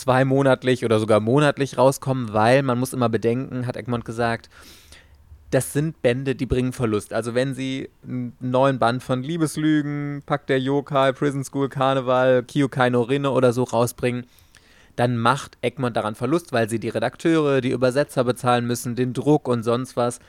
zweimonatlich 0.00 0.84
oder 0.84 0.98
sogar 0.98 1.20
monatlich 1.20 1.78
rauskommen, 1.78 2.32
weil 2.32 2.62
man 2.62 2.78
muss 2.78 2.92
immer 2.92 3.08
bedenken, 3.08 3.66
hat 3.66 3.76
Egmont 3.76 4.04
gesagt, 4.04 4.48
das 5.50 5.72
sind 5.72 6.00
Bände, 6.00 6.34
die 6.36 6.46
bringen 6.46 6.72
Verlust. 6.72 7.12
Also 7.12 7.34
wenn 7.34 7.54
sie 7.54 7.90
einen 8.04 8.36
neuen 8.40 8.78
Band 8.78 9.02
von 9.02 9.22
Liebeslügen, 9.22 10.22
Pakt 10.24 10.48
der 10.48 10.60
Yokai, 10.60 11.12
Prison 11.12 11.44
School 11.44 11.68
Karneval, 11.68 12.44
Kyokai 12.44 12.90
no 12.90 13.02
Rinne 13.02 13.30
oder 13.30 13.52
so 13.52 13.64
rausbringen, 13.64 14.26
dann 14.96 15.16
macht 15.16 15.58
Egmont 15.60 15.96
daran 15.96 16.14
Verlust, 16.14 16.52
weil 16.52 16.68
sie 16.68 16.78
die 16.78 16.88
Redakteure, 16.88 17.60
die 17.60 17.70
Übersetzer 17.70 18.22
bezahlen 18.24 18.66
müssen, 18.66 18.94
den 18.94 19.12
Druck 19.12 19.48
und 19.48 19.62
sonst 19.62 19.96
was. 19.96 20.20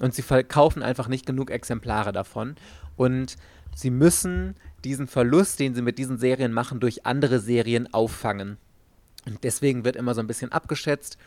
Und 0.00 0.14
sie 0.14 0.22
verkaufen 0.22 0.82
einfach 0.82 1.08
nicht 1.08 1.26
genug 1.26 1.50
Exemplare 1.50 2.12
davon. 2.12 2.54
Und 2.96 3.36
sie 3.74 3.90
müssen 3.90 4.54
diesen 4.84 5.08
Verlust, 5.08 5.58
den 5.58 5.74
sie 5.74 5.82
mit 5.82 5.98
diesen 5.98 6.18
Serien 6.18 6.52
machen, 6.52 6.78
durch 6.78 7.04
andere 7.04 7.40
Serien 7.40 7.92
auffangen. 7.92 8.58
Und 9.28 9.44
deswegen 9.44 9.84
wird 9.84 9.96
immer 9.96 10.14
so 10.14 10.20
ein 10.20 10.26
bisschen 10.26 10.52
abgeschätzt, 10.52 11.18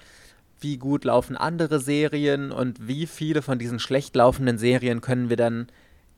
wie 0.60 0.78
gut 0.78 1.06
laufen 1.06 1.38
andere 1.38 1.80
Serien 1.80 2.52
und 2.52 2.88
wie 2.88 3.08
viele 3.08 3.42
von 3.42 3.60
diesen 3.60 3.80
schlecht 3.80 4.16
laufenden 4.16 4.58
Serien 4.58 5.02
können 5.02 5.30
wir 5.30 5.38
dann 5.38 5.68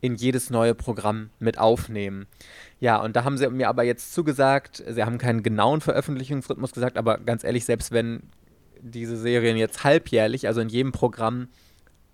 in 0.01 0.15
jedes 0.15 0.49
neue 0.49 0.75
Programm 0.75 1.29
mit 1.39 1.57
aufnehmen. 1.57 2.27
Ja, 2.81 2.97
und 2.97 3.15
da 3.15 3.23
haben 3.23 3.38
sie 3.38 3.49
mir 3.49 3.69
aber 3.69 3.84
jetzt 3.84 4.13
zugesagt, 4.13 4.84
sie 4.86 5.03
haben 5.03 5.17
keinen 5.17 5.43
genauen 5.43 5.79
Veröffentlichungsrhythmus 5.79 6.73
gesagt, 6.73 6.97
aber 6.97 7.19
ganz 7.19 7.45
ehrlich, 7.45 7.63
selbst 7.63 7.93
wenn 7.93 8.23
diese 8.81 9.15
Serien 9.15 9.55
jetzt 9.55 9.86
halbjährlich, 9.86 10.45
also 10.47 10.59
in 10.59 10.67
jedem 10.67 10.91
Programm 10.91 11.47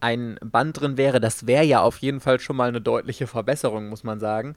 ein 0.02 0.38
Band 0.44 0.80
drin 0.80 0.98
wäre, 0.98 1.20
das 1.20 1.48
wäre 1.48 1.64
ja 1.64 1.82
auf 1.82 1.98
jeden 1.98 2.20
Fall 2.20 2.40
schon 2.40 2.56
mal 2.56 2.70
eine 2.70 2.80
deutliche 2.80 3.26
Verbesserung, 3.26 3.90
muss 3.90 4.04
man 4.04 4.20
sagen. 4.20 4.56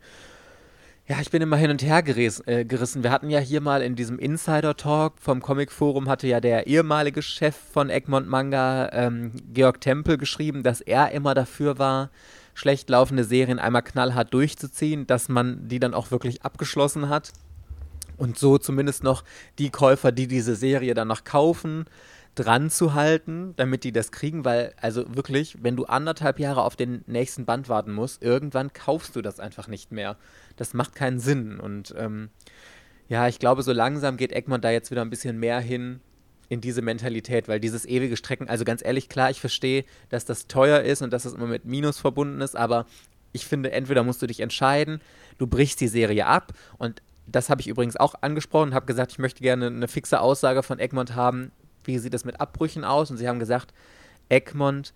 Ja, 1.08 1.20
ich 1.20 1.32
bin 1.32 1.42
immer 1.42 1.56
hin 1.56 1.72
und 1.72 1.82
her 1.82 2.00
geris 2.00 2.40
äh, 2.46 2.64
gerissen. 2.64 3.02
Wir 3.02 3.10
hatten 3.10 3.28
ja 3.28 3.40
hier 3.40 3.60
mal 3.60 3.82
in 3.82 3.96
diesem 3.96 4.20
Insider-Talk 4.20 5.14
vom 5.18 5.42
Comic-Forum 5.42 6.08
hatte 6.08 6.28
ja 6.28 6.40
der 6.40 6.68
ehemalige 6.68 7.22
Chef 7.22 7.56
von 7.56 7.90
Egmont 7.90 8.28
Manga, 8.28 8.88
ähm, 8.92 9.32
Georg 9.52 9.80
Tempel, 9.80 10.16
geschrieben, 10.16 10.62
dass 10.62 10.80
er 10.80 11.10
immer 11.10 11.34
dafür 11.34 11.80
war, 11.80 12.10
schlecht 12.54 12.88
laufende 12.88 13.24
Serien 13.24 13.58
einmal 13.58 13.82
knallhart 13.82 14.32
durchzuziehen, 14.32 15.08
dass 15.08 15.28
man 15.28 15.66
die 15.66 15.80
dann 15.80 15.92
auch 15.92 16.12
wirklich 16.12 16.42
abgeschlossen 16.42 17.08
hat. 17.08 17.32
Und 18.16 18.38
so 18.38 18.56
zumindest 18.56 19.02
noch 19.02 19.24
die 19.58 19.70
Käufer, 19.70 20.12
die 20.12 20.28
diese 20.28 20.54
Serie 20.54 20.94
dann 20.94 21.08
noch 21.08 21.24
kaufen, 21.24 21.86
dran 22.34 22.70
zu 22.70 22.94
halten, 22.94 23.52
damit 23.56 23.84
die 23.84 23.92
das 23.92 24.10
kriegen, 24.10 24.44
weil, 24.44 24.72
also 24.80 25.04
wirklich, 25.14 25.58
wenn 25.62 25.76
du 25.76 25.84
anderthalb 25.84 26.38
Jahre 26.38 26.62
auf 26.62 26.76
den 26.76 27.04
nächsten 27.06 27.44
Band 27.44 27.68
warten 27.68 27.92
musst, 27.92 28.22
irgendwann 28.22 28.72
kaufst 28.72 29.14
du 29.16 29.22
das 29.22 29.38
einfach 29.38 29.68
nicht 29.68 29.92
mehr. 29.92 30.16
Das 30.56 30.72
macht 30.72 30.94
keinen 30.94 31.20
Sinn. 31.20 31.60
Und 31.60 31.94
ähm, 31.98 32.30
ja, 33.08 33.28
ich 33.28 33.38
glaube, 33.38 33.62
so 33.62 33.72
langsam 33.72 34.16
geht 34.16 34.32
Egmont 34.32 34.64
da 34.64 34.70
jetzt 34.70 34.90
wieder 34.90 35.02
ein 35.02 35.10
bisschen 35.10 35.38
mehr 35.38 35.60
hin 35.60 36.00
in 36.48 36.60
diese 36.60 36.82
Mentalität, 36.82 37.48
weil 37.48 37.60
dieses 37.60 37.84
ewige 37.84 38.16
Strecken, 38.16 38.48
also 38.48 38.64
ganz 38.64 38.84
ehrlich, 38.84 39.08
klar, 39.08 39.30
ich 39.30 39.40
verstehe, 39.40 39.84
dass 40.08 40.24
das 40.24 40.46
teuer 40.46 40.80
ist 40.80 41.02
und 41.02 41.12
dass 41.12 41.24
das 41.24 41.34
immer 41.34 41.46
mit 41.46 41.64
Minus 41.64 41.98
verbunden 41.98 42.40
ist, 42.40 42.56
aber 42.56 42.86
ich 43.32 43.46
finde, 43.46 43.72
entweder 43.72 44.04
musst 44.04 44.20
du 44.20 44.26
dich 44.26 44.40
entscheiden, 44.40 45.00
du 45.38 45.46
brichst 45.46 45.80
die 45.80 45.88
Serie 45.88 46.26
ab 46.26 46.52
und 46.78 47.02
das 47.26 47.48
habe 47.48 47.60
ich 47.60 47.68
übrigens 47.68 47.96
auch 47.96 48.14
angesprochen 48.20 48.70
und 48.70 48.74
habe 48.74 48.86
gesagt, 48.86 49.12
ich 49.12 49.18
möchte 49.18 49.42
gerne 49.42 49.68
eine 49.68 49.88
fixe 49.88 50.20
Aussage 50.20 50.62
von 50.62 50.78
Egmont 50.78 51.14
haben, 51.14 51.52
wie 51.84 51.98
sieht 51.98 52.14
es 52.14 52.24
mit 52.24 52.40
Abbrüchen 52.40 52.84
aus? 52.84 53.10
Und 53.10 53.16
sie 53.16 53.28
haben 53.28 53.38
gesagt, 53.38 53.72
Egmont 54.28 54.94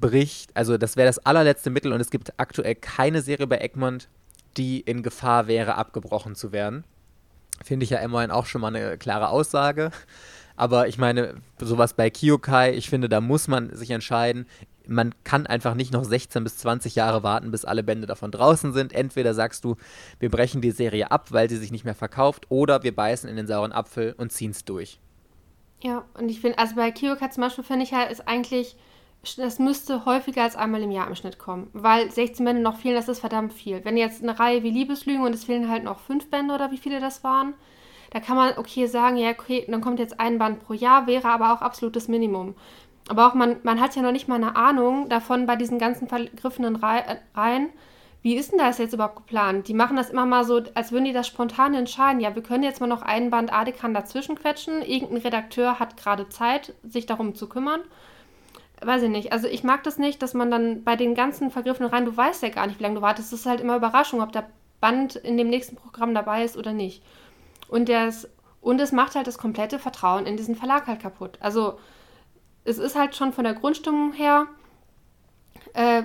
bricht, 0.00 0.54
also 0.54 0.76
das 0.78 0.96
wäre 0.96 1.06
das 1.06 1.18
allerletzte 1.18 1.70
Mittel 1.70 1.92
und 1.92 2.00
es 2.00 2.10
gibt 2.10 2.38
aktuell 2.38 2.74
keine 2.74 3.22
Serie 3.22 3.46
bei 3.46 3.58
Egmont, 3.58 4.08
die 4.56 4.80
in 4.80 5.02
Gefahr 5.02 5.46
wäre, 5.46 5.76
abgebrochen 5.76 6.34
zu 6.34 6.52
werden. 6.52 6.84
Finde 7.64 7.84
ich 7.84 7.90
ja 7.90 7.98
immerhin 7.98 8.30
auch 8.30 8.46
schon 8.46 8.60
mal 8.60 8.74
eine 8.74 8.98
klare 8.98 9.28
Aussage. 9.28 9.90
Aber 10.56 10.88
ich 10.88 10.98
meine, 10.98 11.34
sowas 11.58 11.94
bei 11.94 12.10
Kyokai, 12.10 12.72
ich 12.72 12.88
finde, 12.88 13.08
da 13.08 13.20
muss 13.20 13.48
man 13.48 13.74
sich 13.74 13.90
entscheiden. 13.90 14.46
Man 14.86 15.14
kann 15.24 15.46
einfach 15.46 15.74
nicht 15.74 15.92
noch 15.92 16.04
16 16.04 16.44
bis 16.44 16.58
20 16.58 16.94
Jahre 16.94 17.22
warten, 17.22 17.50
bis 17.50 17.64
alle 17.64 17.82
Bände 17.82 18.06
davon 18.06 18.30
draußen 18.30 18.72
sind. 18.72 18.92
Entweder 18.92 19.34
sagst 19.34 19.64
du, 19.64 19.76
wir 20.18 20.30
brechen 20.30 20.60
die 20.60 20.70
Serie 20.70 21.10
ab, 21.10 21.32
weil 21.32 21.50
sie 21.50 21.56
sich 21.56 21.72
nicht 21.72 21.84
mehr 21.84 21.94
verkauft, 21.94 22.46
oder 22.48 22.82
wir 22.82 22.94
beißen 22.94 23.28
in 23.28 23.36
den 23.36 23.46
sauren 23.46 23.72
Apfel 23.72 24.14
und 24.16 24.32
ziehen 24.32 24.52
es 24.52 24.64
durch. 24.64 25.00
Ja, 25.82 26.04
und 26.14 26.28
ich 26.28 26.40
finde, 26.40 26.58
also 26.58 26.74
bei 26.74 26.90
Kyoka 26.90 27.30
zum 27.30 27.42
Beispiel 27.42 27.64
finde 27.64 27.84
ich 27.84 27.92
halt, 27.92 28.10
ist 28.10 28.26
eigentlich, 28.26 28.76
das 29.36 29.58
müsste 29.58 30.04
häufiger 30.04 30.42
als 30.42 30.56
einmal 30.56 30.82
im 30.82 30.90
Jahr 30.90 31.08
im 31.08 31.14
Schnitt 31.14 31.38
kommen. 31.38 31.68
Weil 31.72 32.10
16 32.10 32.44
Bände 32.44 32.62
noch 32.62 32.78
fehlen, 32.78 32.94
das 32.94 33.08
ist 33.08 33.20
verdammt 33.20 33.52
viel. 33.52 33.84
Wenn 33.84 33.96
jetzt 33.96 34.22
eine 34.22 34.38
Reihe 34.38 34.62
wie 34.62 34.70
Liebeslügen 34.70 35.22
und 35.24 35.34
es 35.34 35.44
fehlen 35.44 35.68
halt 35.68 35.84
noch 35.84 36.00
fünf 36.00 36.30
Bände 36.30 36.54
oder 36.54 36.70
wie 36.70 36.78
viele 36.78 37.00
das 37.00 37.22
waren, 37.24 37.54
da 38.10 38.20
kann 38.20 38.36
man 38.36 38.56
okay 38.56 38.86
sagen, 38.86 39.16
ja, 39.16 39.30
okay, 39.30 39.66
dann 39.68 39.80
kommt 39.80 39.98
jetzt 39.98 40.18
ein 40.20 40.38
Band 40.38 40.64
pro 40.64 40.72
Jahr, 40.72 41.06
wäre 41.06 41.28
aber 41.28 41.52
auch 41.52 41.60
absolutes 41.60 42.08
Minimum. 42.08 42.54
Aber 43.08 43.28
auch 43.28 43.34
man, 43.34 43.56
man 43.62 43.80
hat 43.80 43.94
ja 43.94 44.02
noch 44.02 44.12
nicht 44.12 44.28
mal 44.28 44.36
eine 44.36 44.56
Ahnung 44.56 45.08
davon 45.08 45.46
bei 45.46 45.56
diesen 45.56 45.78
ganzen 45.78 46.08
vergriffenen 46.08 46.82
äh, 46.82 47.18
Reihen, 47.34 47.68
wie 48.26 48.34
ist 48.34 48.50
denn 48.50 48.58
das 48.58 48.78
jetzt 48.78 48.92
überhaupt 48.92 49.14
geplant? 49.14 49.68
Die 49.68 49.72
machen 49.72 49.96
das 49.96 50.10
immer 50.10 50.26
mal 50.26 50.42
so, 50.44 50.60
als 50.74 50.90
würden 50.90 51.04
die 51.04 51.12
das 51.12 51.28
spontan 51.28 51.74
entscheiden. 51.74 52.20
Ja, 52.20 52.34
wir 52.34 52.42
können 52.42 52.64
jetzt 52.64 52.80
mal 52.80 52.88
noch 52.88 53.02
einen 53.02 53.30
Band 53.30 53.52
Adekan 53.52 53.94
dazwischen 53.94 54.34
quetschen. 54.34 54.82
Irgendein 54.82 55.18
Redakteur 55.18 55.78
hat 55.78 55.96
gerade 55.96 56.28
Zeit, 56.28 56.74
sich 56.82 57.06
darum 57.06 57.36
zu 57.36 57.48
kümmern. 57.48 57.82
Weiß 58.82 59.04
ich 59.04 59.10
nicht. 59.10 59.30
Also 59.32 59.46
ich 59.46 59.62
mag 59.62 59.84
das 59.84 59.98
nicht, 59.98 60.20
dass 60.22 60.34
man 60.34 60.50
dann 60.50 60.82
bei 60.82 60.96
den 60.96 61.14
ganzen 61.14 61.52
vergriffenen 61.52 61.88
Reihen, 61.88 62.04
du 62.04 62.16
weißt 62.16 62.42
ja 62.42 62.48
gar 62.48 62.66
nicht, 62.66 62.80
wie 62.80 62.82
lange 62.82 62.96
du 62.96 63.00
wartest. 63.00 63.32
Es 63.32 63.42
ist 63.42 63.46
halt 63.46 63.60
immer 63.60 63.76
Überraschung, 63.76 64.20
ob 64.20 64.32
der 64.32 64.48
Band 64.80 65.14
in 65.14 65.36
dem 65.36 65.48
nächsten 65.48 65.76
Programm 65.76 66.12
dabei 66.12 66.42
ist 66.42 66.56
oder 66.56 66.72
nicht. 66.72 67.04
Und, 67.68 67.88
das, 67.88 68.28
und 68.60 68.80
es 68.80 68.90
macht 68.90 69.14
halt 69.14 69.28
das 69.28 69.38
komplette 69.38 69.78
Vertrauen 69.78 70.26
in 70.26 70.36
diesen 70.36 70.56
Verlag 70.56 70.88
halt 70.88 70.98
kaputt. 70.98 71.38
Also 71.38 71.78
es 72.64 72.78
ist 72.78 72.96
halt 72.96 73.14
schon 73.14 73.32
von 73.32 73.44
der 73.44 73.54
Grundstimmung 73.54 74.12
her, 74.14 74.48
äh, 75.74 76.02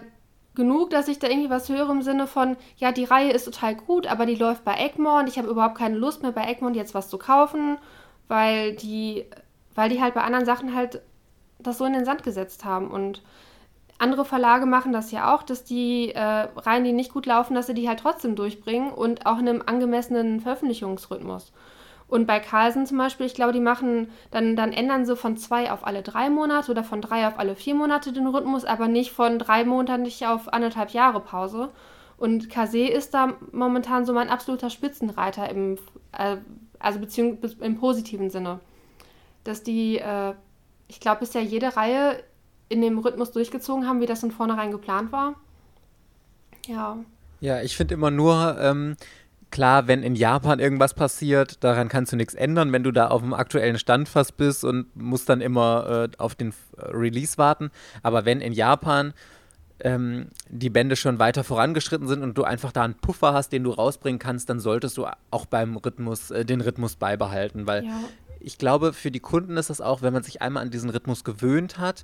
genug, 0.55 0.89
dass 0.89 1.07
ich 1.07 1.19
da 1.19 1.27
irgendwie 1.27 1.49
was 1.49 1.69
höre 1.69 1.89
im 1.89 2.01
Sinne 2.01 2.27
von, 2.27 2.57
ja, 2.77 2.91
die 2.91 3.05
Reihe 3.05 3.31
ist 3.31 3.45
total 3.45 3.75
gut, 3.75 4.07
aber 4.07 4.25
die 4.25 4.35
läuft 4.35 4.63
bei 4.63 4.75
Egmont. 4.75 5.29
Ich 5.29 5.37
habe 5.37 5.47
überhaupt 5.47 5.77
keine 5.77 5.97
Lust 5.97 6.21
mehr 6.21 6.31
bei 6.31 6.49
Egmont 6.49 6.75
jetzt 6.75 6.93
was 6.93 7.09
zu 7.09 7.17
kaufen, 7.17 7.77
weil 8.27 8.75
die, 8.75 9.25
weil 9.75 9.89
die 9.89 10.01
halt 10.01 10.13
bei 10.13 10.21
anderen 10.21 10.45
Sachen 10.45 10.75
halt 10.75 11.01
das 11.59 11.77
so 11.77 11.85
in 11.85 11.93
den 11.93 12.05
Sand 12.05 12.23
gesetzt 12.23 12.65
haben. 12.65 12.91
Und 12.91 13.21
andere 13.97 14.25
Verlage 14.25 14.65
machen 14.65 14.91
das 14.91 15.11
ja 15.11 15.33
auch, 15.33 15.43
dass 15.43 15.63
die 15.63 16.11
äh, 16.13 16.47
Reihen, 16.55 16.83
die 16.83 16.91
nicht 16.91 17.13
gut 17.13 17.27
laufen, 17.27 17.53
dass 17.53 17.67
sie 17.67 17.73
die 17.73 17.87
halt 17.87 17.99
trotzdem 17.99 18.35
durchbringen 18.35 18.91
und 18.91 19.25
auch 19.25 19.39
in 19.39 19.47
einem 19.47 19.63
angemessenen 19.65 20.41
Veröffentlichungsrhythmus. 20.41 21.53
Und 22.11 22.27
bei 22.27 22.41
Carlsen 22.41 22.85
zum 22.85 22.97
Beispiel, 22.97 23.25
ich 23.25 23.35
glaube, 23.35 23.53
die 23.53 23.61
machen, 23.61 24.09
dann, 24.31 24.57
dann 24.57 24.73
ändern 24.73 25.05
sie 25.05 25.15
von 25.15 25.37
zwei 25.37 25.71
auf 25.71 25.87
alle 25.87 26.01
drei 26.01 26.29
Monate 26.29 26.69
oder 26.69 26.83
von 26.83 26.99
drei 26.99 27.25
auf 27.25 27.39
alle 27.39 27.55
vier 27.55 27.73
Monate 27.73 28.11
den 28.11 28.27
Rhythmus, 28.27 28.65
aber 28.65 28.89
nicht 28.89 29.13
von 29.13 29.39
drei 29.39 29.63
Monaten 29.63 30.05
auf 30.25 30.51
anderthalb 30.51 30.89
Jahre 30.89 31.21
Pause. 31.21 31.69
Und 32.17 32.49
Kase 32.49 32.85
ist 32.85 33.13
da 33.13 33.35
momentan 33.53 34.05
so 34.05 34.11
mein 34.11 34.27
absoluter 34.27 34.69
Spitzenreiter 34.69 35.49
im, 35.49 35.77
äh, 36.11 36.35
also 36.79 36.99
beziehungsweise 36.99 37.55
im 37.61 37.79
positiven 37.79 38.29
Sinne. 38.29 38.59
Dass 39.45 39.63
die, 39.63 39.97
äh, 39.99 40.33
ich 40.89 40.99
glaube, 40.99 41.21
bisher 41.21 41.43
jede 41.43 41.77
Reihe 41.77 42.21
in 42.67 42.81
dem 42.81 42.99
Rhythmus 42.99 43.31
durchgezogen 43.31 43.87
haben, 43.87 44.01
wie 44.01 44.05
das 44.05 44.19
von 44.19 44.31
vornherein 44.31 44.71
geplant 44.71 45.13
war. 45.13 45.35
Ja. 46.67 46.97
Ja, 47.39 47.61
ich 47.61 47.77
finde 47.77 47.93
immer 47.93 48.11
nur, 48.11 48.57
ähm, 48.59 48.97
klar, 49.51 49.87
wenn 49.87 50.01
in 50.01 50.15
Japan 50.15 50.59
irgendwas 50.59 50.93
passiert, 50.93 51.63
daran 51.63 51.89
kannst 51.89 52.11
du 52.11 52.15
nichts 52.15 52.33
ändern, 52.33 52.71
wenn 52.71 52.83
du 52.83 52.91
da 52.91 53.07
auf 53.07 53.21
dem 53.21 53.33
aktuellen 53.33 53.77
Stand 53.77 54.09
fast 54.09 54.37
bist 54.37 54.63
und 54.63 54.95
musst 54.95 55.29
dann 55.29 55.41
immer 55.41 56.09
äh, 56.11 56.17
auf 56.17 56.35
den 56.35 56.49
äh, 56.77 56.85
Release 56.87 57.37
warten. 57.37 57.69
Aber 58.01 58.25
wenn 58.25 58.41
in 58.41 58.53
Japan 58.53 59.13
ähm, 59.83 60.27
die 60.49 60.69
Bände 60.69 60.95
schon 60.95 61.19
weiter 61.19 61.43
vorangeschritten 61.43 62.07
sind 62.07 62.23
und 62.23 62.37
du 62.37 62.43
einfach 62.43 62.71
da 62.71 62.83
einen 62.83 62.95
Puffer 62.95 63.33
hast, 63.33 63.49
den 63.49 63.63
du 63.63 63.71
rausbringen 63.71 64.19
kannst, 64.19 64.49
dann 64.49 64.59
solltest 64.59 64.97
du 64.97 65.05
auch 65.29 65.45
beim 65.45 65.77
Rhythmus 65.77 66.31
äh, 66.31 66.45
den 66.45 66.61
Rhythmus 66.61 66.95
beibehalten, 66.95 67.67
weil 67.67 67.85
ja. 67.85 67.99
ich 68.39 68.57
glaube, 68.57 68.93
für 68.93 69.11
die 69.11 69.19
Kunden 69.19 69.57
ist 69.57 69.69
das 69.69 69.81
auch, 69.81 70.01
wenn 70.01 70.13
man 70.13 70.23
sich 70.23 70.41
einmal 70.41 70.63
an 70.63 70.71
diesen 70.71 70.89
Rhythmus 70.89 71.23
gewöhnt 71.23 71.77
hat, 71.77 72.03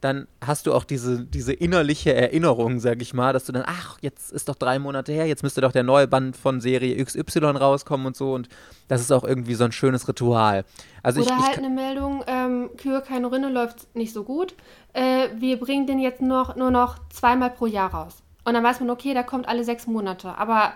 dann 0.00 0.28
hast 0.44 0.66
du 0.66 0.74
auch 0.74 0.84
diese, 0.84 1.24
diese 1.24 1.52
innerliche 1.52 2.14
Erinnerung, 2.14 2.78
sag 2.78 3.02
ich 3.02 3.14
mal, 3.14 3.32
dass 3.32 3.46
du 3.46 3.52
dann, 3.52 3.64
ach, 3.66 3.98
jetzt 4.00 4.30
ist 4.30 4.48
doch 4.48 4.54
drei 4.54 4.78
Monate 4.78 5.12
her, 5.12 5.26
jetzt 5.26 5.42
müsste 5.42 5.60
doch 5.60 5.72
der 5.72 5.82
neue 5.82 6.06
Band 6.06 6.36
von 6.36 6.60
Serie 6.60 7.04
XY 7.04 7.40
rauskommen 7.56 8.06
und 8.06 8.16
so 8.16 8.34
und 8.34 8.48
das 8.86 9.00
ist 9.00 9.10
auch 9.10 9.24
irgendwie 9.24 9.54
so 9.54 9.64
ein 9.64 9.72
schönes 9.72 10.06
Ritual. 10.06 10.64
Also 11.02 11.20
Oder 11.20 11.30
ich, 11.30 11.42
halt 11.42 11.52
ich, 11.52 11.58
eine 11.58 11.70
Meldung, 11.70 12.22
ähm, 12.28 12.70
Kühe 12.76 13.02
keine 13.02 13.30
Rinne 13.32 13.50
läuft 13.50 13.94
nicht 13.96 14.12
so 14.12 14.22
gut, 14.22 14.54
äh, 14.92 15.28
wir 15.36 15.58
bringen 15.58 15.86
den 15.86 15.98
jetzt 15.98 16.22
noch, 16.22 16.54
nur 16.54 16.70
noch 16.70 16.98
zweimal 17.10 17.50
pro 17.50 17.66
Jahr 17.66 17.92
raus. 17.92 18.22
Und 18.44 18.54
dann 18.54 18.62
weiß 18.62 18.80
man, 18.80 18.90
okay, 18.90 19.14
der 19.14 19.24
kommt 19.24 19.48
alle 19.48 19.64
sechs 19.64 19.88
Monate, 19.88 20.38
aber 20.38 20.74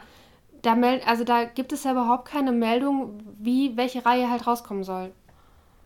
da, 0.62 0.74
meld, 0.74 1.06
also 1.06 1.22
da 1.22 1.44
gibt 1.44 1.72
es 1.72 1.84
ja 1.84 1.92
überhaupt 1.92 2.26
keine 2.28 2.50
Meldung, 2.50 3.18
wie 3.38 3.76
welche 3.76 4.04
Reihe 4.04 4.28
halt 4.28 4.46
rauskommen 4.46 4.82
soll. 4.82 5.12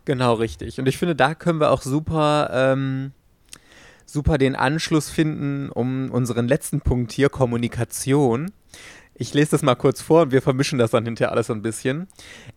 Genau, 0.05 0.33
richtig. 0.33 0.79
Und 0.79 0.87
ich 0.87 0.97
finde, 0.97 1.15
da 1.15 1.35
können 1.35 1.59
wir 1.59 1.69
auch 1.69 1.83
super... 1.83 2.49
Ähm 2.51 3.11
super 4.07 4.37
den 4.37 4.55
Anschluss 4.55 5.09
finden, 5.09 5.69
um 5.69 6.09
unseren 6.09 6.47
letzten 6.47 6.81
Punkt 6.81 7.11
hier, 7.11 7.29
Kommunikation. 7.29 8.51
Ich 9.19 9.33
lese 9.33 9.51
das 9.51 9.63
mal 9.63 9.73
kurz 9.73 9.99
vor 9.99 10.21
und 10.21 10.31
wir 10.31 10.43
vermischen 10.43 10.77
das 10.77 10.91
dann 10.91 11.03
hinterher 11.03 11.31
alles 11.31 11.49
ein 11.49 11.63
bisschen. 11.63 12.07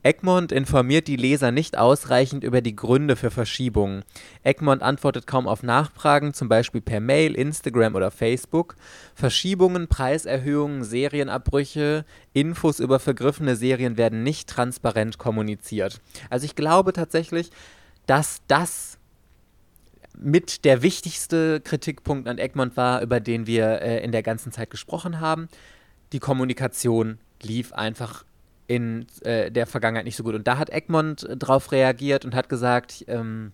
Egmont 0.02 0.52
informiert 0.52 1.08
die 1.08 1.16
Leser 1.16 1.52
nicht 1.52 1.78
ausreichend 1.78 2.44
über 2.44 2.60
die 2.60 2.76
Gründe 2.76 3.16
für 3.16 3.30
Verschiebungen. 3.30 4.04
Egmont 4.42 4.82
antwortet 4.82 5.26
kaum 5.26 5.48
auf 5.48 5.62
Nachfragen, 5.62 6.34
zum 6.34 6.50
Beispiel 6.50 6.82
per 6.82 7.00
Mail, 7.00 7.34
Instagram 7.34 7.94
oder 7.94 8.10
Facebook. 8.10 8.76
Verschiebungen, 9.14 9.88
Preiserhöhungen, 9.88 10.84
Serienabbrüche, 10.84 12.04
Infos 12.34 12.78
über 12.78 12.98
vergriffene 12.98 13.56
Serien 13.56 13.96
werden 13.96 14.22
nicht 14.22 14.46
transparent 14.46 15.16
kommuniziert. 15.16 16.02
Also 16.28 16.44
ich 16.44 16.56
glaube 16.56 16.92
tatsächlich, 16.92 17.50
dass 18.04 18.42
das 18.48 18.99
mit 20.22 20.64
der 20.64 20.82
wichtigste 20.82 21.60
Kritikpunkt 21.60 22.28
an 22.28 22.38
Egmont 22.38 22.76
war, 22.76 23.02
über 23.02 23.20
den 23.20 23.46
wir 23.46 23.80
äh, 23.80 24.04
in 24.04 24.12
der 24.12 24.22
ganzen 24.22 24.52
Zeit 24.52 24.70
gesprochen 24.70 25.20
haben 25.20 25.48
die 26.12 26.18
Kommunikation 26.18 27.18
lief 27.42 27.72
einfach 27.72 28.24
in 28.66 29.06
äh, 29.22 29.50
der 29.50 29.66
Vergangenheit 29.66 30.04
nicht 30.04 30.16
so 30.16 30.22
gut. 30.22 30.34
Und 30.34 30.46
da 30.46 30.58
hat 30.58 30.70
Egmont 30.70 31.24
äh, 31.24 31.36
drauf 31.36 31.72
reagiert 31.72 32.24
und 32.24 32.34
hat 32.34 32.48
gesagt, 32.48 33.04
ähm, 33.08 33.52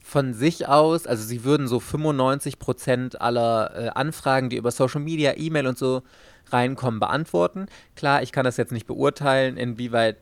von 0.00 0.34
sich 0.34 0.68
aus, 0.68 1.06
also 1.06 1.24
sie 1.24 1.44
würden 1.44 1.66
so 1.66 1.80
95 1.80 2.58
Prozent 2.58 3.20
aller 3.20 3.72
äh, 3.74 3.88
Anfragen, 3.88 4.50
die 4.50 4.56
über 4.56 4.70
Social 4.70 5.00
Media, 5.00 5.34
E-Mail 5.36 5.66
und 5.66 5.78
so 5.78 6.02
reinkommen, 6.50 7.00
beantworten. 7.00 7.66
Klar, 7.96 8.22
ich 8.22 8.32
kann 8.32 8.44
das 8.44 8.56
jetzt 8.56 8.72
nicht 8.72 8.86
beurteilen, 8.86 9.56
inwieweit 9.56 10.18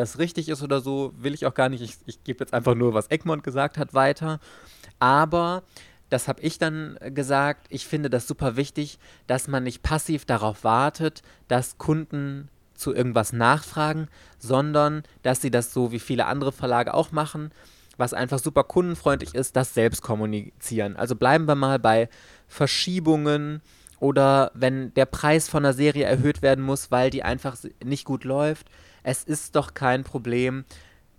das 0.00 0.18
richtig 0.18 0.48
ist 0.48 0.62
oder 0.62 0.80
so, 0.80 1.12
will 1.16 1.34
ich 1.34 1.46
auch 1.46 1.54
gar 1.54 1.68
nicht. 1.68 1.82
Ich, 1.82 1.96
ich 2.06 2.24
gebe 2.24 2.40
jetzt 2.40 2.54
einfach 2.54 2.74
nur, 2.74 2.94
was 2.94 3.10
Egmont 3.10 3.44
gesagt 3.44 3.78
hat, 3.78 3.94
weiter. 3.94 4.40
Aber 4.98 5.62
das 6.08 6.26
habe 6.26 6.42
ich 6.42 6.58
dann 6.58 6.98
gesagt, 7.14 7.66
ich 7.70 7.86
finde 7.86 8.10
das 8.10 8.26
super 8.26 8.56
wichtig, 8.56 8.98
dass 9.26 9.48
man 9.48 9.62
nicht 9.62 9.82
passiv 9.82 10.24
darauf 10.24 10.64
wartet, 10.64 11.22
dass 11.48 11.78
Kunden 11.78 12.48
zu 12.74 12.94
irgendwas 12.94 13.32
nachfragen, 13.32 14.08
sondern 14.38 15.04
dass 15.22 15.40
sie 15.40 15.50
das 15.50 15.72
so 15.72 15.92
wie 15.92 16.00
viele 16.00 16.26
andere 16.26 16.50
Verlage 16.50 16.94
auch 16.94 17.12
machen, 17.12 17.52
was 17.96 18.14
einfach 18.14 18.38
super 18.38 18.64
kundenfreundlich 18.64 19.34
ist, 19.34 19.54
das 19.54 19.74
selbst 19.74 20.02
kommunizieren. 20.02 20.96
Also 20.96 21.14
bleiben 21.14 21.46
wir 21.46 21.54
mal 21.54 21.78
bei 21.78 22.08
Verschiebungen 22.48 23.60
oder 24.00 24.50
wenn 24.54 24.92
der 24.94 25.04
Preis 25.04 25.48
von 25.48 25.64
einer 25.64 25.74
Serie 25.74 26.06
erhöht 26.06 26.42
werden 26.42 26.64
muss, 26.64 26.90
weil 26.90 27.10
die 27.10 27.22
einfach 27.22 27.56
nicht 27.84 28.06
gut 28.06 28.24
läuft. 28.24 28.66
Es 29.02 29.24
ist 29.24 29.56
doch 29.56 29.74
kein 29.74 30.04
Problem, 30.04 30.64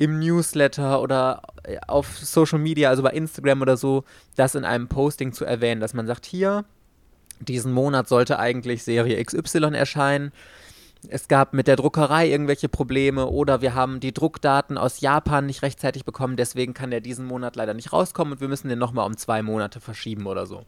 im 0.01 0.17
Newsletter 0.17 0.99
oder 0.99 1.43
äh, 1.63 1.77
auf 1.87 2.17
Social 2.17 2.57
Media, 2.57 2.89
also 2.89 3.03
bei 3.03 3.11
Instagram 3.11 3.61
oder 3.61 3.77
so, 3.77 4.03
das 4.35 4.55
in 4.55 4.65
einem 4.65 4.87
Posting 4.87 5.31
zu 5.31 5.45
erwähnen, 5.45 5.79
dass 5.79 5.93
man 5.93 6.07
sagt, 6.07 6.25
hier, 6.25 6.65
diesen 7.39 7.71
Monat 7.71 8.07
sollte 8.07 8.39
eigentlich 8.39 8.83
Serie 8.83 9.23
XY 9.23 9.75
erscheinen. 9.75 10.31
Es 11.07 11.27
gab 11.27 11.53
mit 11.53 11.67
der 11.67 11.75
Druckerei 11.75 12.29
irgendwelche 12.29 12.67
Probleme 12.67 13.27
oder 13.27 13.61
wir 13.61 13.75
haben 13.75 13.99
die 13.99 14.11
Druckdaten 14.11 14.75
aus 14.79 15.01
Japan 15.01 15.45
nicht 15.45 15.61
rechtzeitig 15.61 16.03
bekommen, 16.03 16.35
deswegen 16.35 16.73
kann 16.73 16.89
der 16.89 17.01
diesen 17.01 17.27
Monat 17.27 17.55
leider 17.55 17.75
nicht 17.75 17.93
rauskommen 17.93 18.33
und 18.33 18.41
wir 18.41 18.47
müssen 18.47 18.69
den 18.69 18.79
nochmal 18.79 19.05
um 19.05 19.17
zwei 19.17 19.43
Monate 19.43 19.79
verschieben 19.79 20.25
oder 20.25 20.47
so. 20.47 20.65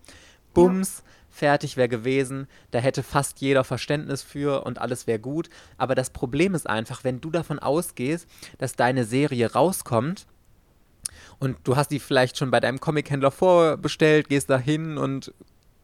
Bums, 0.54 1.02
ja 1.04 1.23
fertig 1.34 1.78
wäre 1.78 1.90
gewesen, 1.90 2.48
da 2.72 2.80
hätte 2.80 3.02
fast 3.02 3.42
jeder 3.42 3.64
Verständnis 3.64 4.22
für 4.22 4.66
und 4.66 4.80
alles 4.80 5.08
wäre 5.08 5.20
gut. 5.20 5.50
Aber 5.78 5.96
das 5.96 6.12
Problem 6.12 6.54
ist 6.54 6.70
einfach, 6.70 7.04
wenn 7.04 7.22
du 7.22 7.32
davon 7.32 7.60
ausgehst, 7.60 8.28
dass 8.60 8.76
deine 8.76 9.04
Serie 9.04 9.52
rauskommt 9.52 10.28
und 11.40 11.58
du 11.64 11.76
hast 11.76 11.90
die 11.90 12.00
vielleicht 12.00 12.38
schon 12.38 12.52
bei 12.52 12.60
deinem 12.60 12.80
Comic-Händler 12.80 13.32
vorbestellt, 13.32 14.30
gehst 14.30 14.50
da 14.50 14.58
hin 14.58 14.98
und 14.98 15.34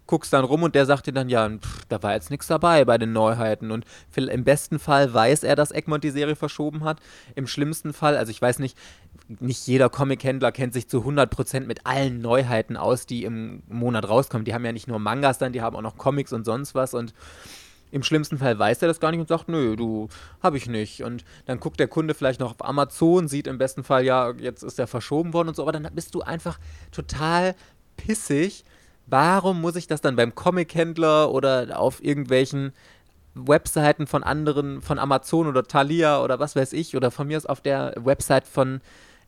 guckst 0.06 0.34
dann 0.34 0.43
rum 0.43 0.64
und 0.64 0.74
der 0.74 0.88
sagt 0.88 1.06
dir 1.06 1.14
dann, 1.14 1.30
ja, 1.30 1.47
pff, 1.47 1.86
da 1.88 2.02
war 2.02 2.14
jetzt 2.14 2.32
nichts 2.32 2.47
dabei 2.47 2.84
bei 2.84 2.97
den 2.97 3.14
Neuheiten. 3.14 3.70
Und 3.70 3.86
im 4.16 4.43
besten 4.43 4.80
Fall 4.80 5.14
weiß 5.14 5.43
er, 5.43 5.56
dass 5.56 5.72
Egmont 5.72 6.04
die 6.04 6.10
Serie 6.10 6.36
verschoben 6.36 6.84
hat. 6.84 7.00
Im 7.36 7.45
schlimmsten 7.45 7.93
Fall, 7.93 8.18
also 8.18 8.32
ich 8.32 8.41
weiß 8.41 8.58
nicht, 8.58 8.76
nicht 9.40 9.68
jeder 9.68 9.90
Comic-Händler 9.90 10.52
kennt 10.52 10.74
sich 10.74 10.90
zu 10.90 11.02
100% 11.02 11.62
mit 11.62 11.86
allen 11.86 12.20
Neuheiten 12.20 12.76
aus, 12.78 13.06
die 13.06 13.24
im 13.24 13.62
Monat 13.68 14.10
rauskommen. 14.10 14.44
Die 14.44 14.54
haben 14.54 14.66
ja 14.66 14.72
nicht 14.72 14.88
nur 14.88 15.00
Mangas 15.00 15.38
dann, 15.38 15.54
die 15.54 15.62
haben 15.62 15.76
auch 15.76 15.82
noch 15.82 15.98
Comics 15.98 16.34
und 16.34 16.46
sonst 16.46 16.74
was 16.74 16.94
und 16.94 17.14
im 17.92 18.04
schlimmsten 18.04 18.38
Fall 18.38 18.58
weiß 18.58 18.82
er 18.82 18.88
das 18.88 19.00
gar 19.00 19.12
nicht 19.12 19.20
und 19.20 19.28
sagt, 19.28 19.50
nö, 19.50 19.76
du, 19.76 20.10
hab 20.42 20.54
ich 20.54 20.68
nicht. 20.68 21.04
Und 21.04 21.26
dann 21.46 21.60
guckt 21.60 21.80
der 21.80 21.88
Kunde 21.88 22.14
vielleicht 22.14 22.40
noch 22.40 22.52
auf 22.52 22.66
Amazon, 22.68 23.28
sieht 23.28 23.48
im 23.48 23.58
besten 23.58 23.84
Fall, 23.84 24.06
ja, 24.06 24.32
jetzt 24.32 24.64
ist 24.64 24.80
er 24.80 24.88
verschoben 24.88 25.34
worden 25.34 25.50
und 25.50 25.56
so, 25.56 25.64
aber 25.64 25.72
dann 25.72 25.88
bist 25.94 26.14
du 26.14 26.22
einfach 26.22 26.60
total 26.92 27.56
pissig. 27.98 28.64
Warum 29.08 29.60
muss 29.60 29.76
ich 29.76 29.88
das 29.88 30.02
dann 30.02 30.16
beim 30.16 30.36
Comic-Händler 30.36 31.32
oder 31.32 31.80
auf 31.80 32.04
irgendwelchen 32.04 32.74
Webseiten 33.34 34.06
von 34.06 34.24
anderen, 34.24 34.82
von 34.82 35.00
Amazon 35.00 35.48
oder 35.48 35.64
Thalia 35.64 36.22
oder 36.22 36.40
was 36.40 36.56
weiß 36.56 36.74
ich, 36.74 36.96
oder 36.96 37.10
von 37.10 37.28
mir 37.28 37.38
aus 37.38 37.46
auf 37.46 37.62
der 37.62 37.94
Website 37.98 38.48
von 38.48 38.82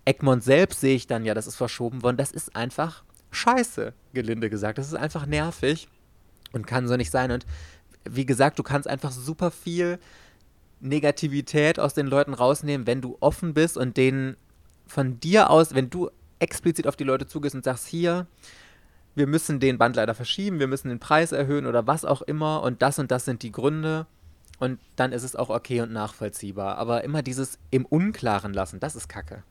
Egmont 0.05 0.43
selbst 0.43 0.81
sehe 0.81 0.95
ich 0.95 1.07
dann 1.07 1.25
ja, 1.25 1.33
das 1.33 1.47
ist 1.47 1.55
verschoben 1.55 2.03
worden. 2.03 2.17
Das 2.17 2.31
ist 2.31 2.55
einfach 2.55 3.03
scheiße, 3.31 3.93
gelinde 4.13 4.49
gesagt. 4.49 4.77
Das 4.77 4.87
ist 4.87 4.95
einfach 4.95 5.25
nervig 5.25 5.87
und 6.51 6.67
kann 6.67 6.87
so 6.87 6.97
nicht 6.97 7.11
sein. 7.11 7.31
Und 7.31 7.45
wie 8.09 8.25
gesagt, 8.25 8.59
du 8.59 8.63
kannst 8.63 8.87
einfach 8.87 9.11
super 9.11 9.51
viel 9.51 9.99
Negativität 10.79 11.79
aus 11.79 11.93
den 11.93 12.07
Leuten 12.07 12.33
rausnehmen, 12.33 12.87
wenn 12.87 13.01
du 13.01 13.17
offen 13.19 13.53
bist 13.53 13.77
und 13.77 13.97
denen 13.97 14.35
von 14.87 15.19
dir 15.19 15.49
aus, 15.49 15.75
wenn 15.75 15.89
du 15.89 16.09
explizit 16.39 16.87
auf 16.87 16.95
die 16.95 17.03
Leute 17.03 17.27
zugehst 17.27 17.55
und 17.55 17.63
sagst, 17.63 17.87
hier, 17.87 18.25
wir 19.13 19.27
müssen 19.27 19.59
den 19.59 19.77
Band 19.77 19.95
leider 19.95 20.15
verschieben, 20.15 20.59
wir 20.59 20.67
müssen 20.67 20.89
den 20.89 20.99
Preis 20.99 21.31
erhöhen 21.31 21.65
oder 21.65 21.85
was 21.85 22.05
auch 22.05 22.21
immer 22.21 22.63
und 22.63 22.81
das 22.81 22.97
und 22.97 23.11
das 23.11 23.25
sind 23.25 23.43
die 23.43 23.51
Gründe. 23.51 24.07
Und 24.57 24.79
dann 24.95 25.11
ist 25.11 25.23
es 25.23 25.35
auch 25.35 25.49
okay 25.49 25.81
und 25.81 25.91
nachvollziehbar. 25.91 26.77
Aber 26.77 27.03
immer 27.03 27.23
dieses 27.23 27.57
im 27.71 27.85
Unklaren 27.85 28.53
lassen, 28.53 28.79
das 28.79 28.95
ist 28.95 29.09
Kacke. 29.09 29.43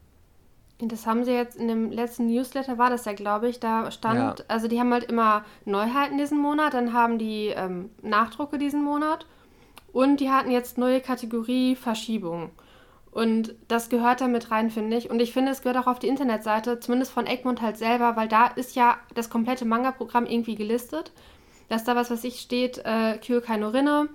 Das 0.89 1.07
haben 1.07 1.25
sie 1.25 1.33
jetzt 1.33 1.57
in 1.57 1.69
dem 1.69 1.91
letzten 1.91 2.27
Newsletter, 2.27 2.79
war 2.79 2.91
das 2.91 3.05
ja, 3.05 3.13
glaube 3.13 3.49
ich, 3.49 3.61
da 3.61 3.91
stand, 3.91 4.39
ja. 4.39 4.45
also 4.49 4.69
die 4.69 4.81
haben 4.81 4.93
halt 4.93 5.05
immer 5.05 5.45
Neuheiten 5.65 6.19
diesen 6.19 6.39
Monat, 6.39 6.75
dann 6.75 6.93
haben 6.93 7.19
die 7.19 7.49
ähm, 7.49 7.91
Nachdrucke 8.03 8.59
diesen 8.59 8.83
Monat 8.83 9.27
und 9.93 10.21
die 10.21 10.31
hatten 10.31 10.51
jetzt 10.51 10.79
neue 10.79 11.01
Kategorie 11.01 11.77
Verschiebung. 11.77 12.51
Und 13.13 13.55
das 13.67 13.89
gehört 13.89 14.21
da 14.21 14.29
mit 14.29 14.51
rein, 14.53 14.71
finde 14.71 14.97
ich. 14.97 15.11
Und 15.11 15.21
ich 15.21 15.33
finde, 15.33 15.51
es 15.51 15.63
gehört 15.63 15.79
auch 15.79 15.89
auf 15.91 15.99
die 15.99 16.07
Internetseite, 16.07 16.79
zumindest 16.79 17.11
von 17.11 17.27
Egmont 17.27 17.61
halt 17.61 17.77
selber, 17.77 18.15
weil 18.15 18.29
da 18.29 18.47
ist 18.47 18.77
ja 18.77 18.99
das 19.15 19.31
komplette 19.31 19.65
Manga-Programm 19.65 20.27
irgendwie 20.27 20.55
gelistet. 20.55 21.11
Dass 21.69 21.85
da 21.85 21.97
was, 21.97 22.11
was 22.11 22.23
ich 22.23 22.41
steht, 22.41 22.79
äh, 22.85 23.19
Kyokai 23.19 23.57
no 23.57 23.69
Rinne, 23.69 24.09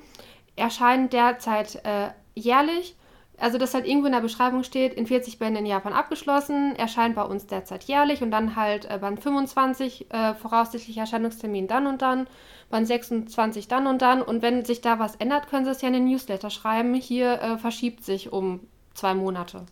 erscheint 0.55 1.11
derzeit 1.11 1.75
äh, 1.83 2.09
jährlich 2.35 2.95
also 3.39 3.57
dass 3.57 3.73
halt 3.73 3.85
irgendwo 3.85 4.07
in 4.07 4.13
der 4.13 4.21
Beschreibung 4.21 4.63
steht, 4.63 4.93
in 4.93 5.07
40 5.07 5.39
Bänden 5.39 5.57
in 5.57 5.65
Japan 5.65 5.93
abgeschlossen, 5.93 6.75
erscheint 6.75 7.15
bei 7.15 7.23
uns 7.23 7.47
derzeit 7.47 7.83
jährlich 7.83 8.21
und 8.21 8.31
dann 8.31 8.55
halt 8.55 8.85
äh, 8.89 8.97
Band 8.99 9.21
25, 9.21 10.11
äh, 10.11 10.35
voraussichtlich 10.35 10.97
Erscheinungstermin 10.97 11.67
dann 11.67 11.87
und 11.87 12.01
dann, 12.01 12.27
Band 12.69 12.87
26 12.87 13.67
dann 13.67 13.87
und 13.87 14.01
dann 14.01 14.21
und 14.21 14.41
wenn 14.41 14.65
sich 14.65 14.81
da 14.81 14.99
was 14.99 15.15
ändert, 15.15 15.49
können 15.49 15.65
sie 15.65 15.71
es 15.71 15.81
ja 15.81 15.87
in 15.87 15.93
den 15.93 16.05
Newsletter 16.05 16.49
schreiben, 16.49 16.93
hier 16.93 17.41
äh, 17.41 17.57
verschiebt 17.57 18.03
sich 18.03 18.31
um 18.31 18.61
zwei 18.93 19.13
Monate. 19.13 19.65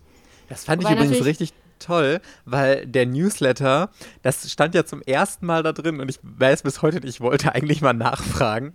Das 0.50 0.66
fand 0.66 0.84
Wobei 0.84 0.94
ich 0.94 1.00
übrigens 1.00 1.26
richtig 1.26 1.54
toll, 1.80 2.22
weil 2.46 2.86
der 2.86 3.06
Newsletter, 3.06 3.90
das 4.22 4.50
stand 4.52 4.76
ja 4.76 4.86
zum 4.86 5.02
ersten 5.02 5.46
Mal 5.46 5.64
da 5.64 5.74
drin 5.74 6.00
und 6.00 6.10
ich 6.10 6.20
weiß 6.22 6.64
bis 6.64 6.82
heute 6.82 7.00
nicht, 7.02 7.16
ich 7.16 7.22
wollte 7.22 7.54
eigentlich 7.56 7.82
mal 7.82 7.94
nachfragen, 7.94 8.74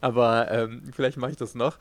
aber 0.00 0.50
ähm, 0.50 0.82
vielleicht 0.94 1.16
mache 1.16 1.32
ich 1.32 1.36
das 1.36 1.54
noch. 1.54 1.78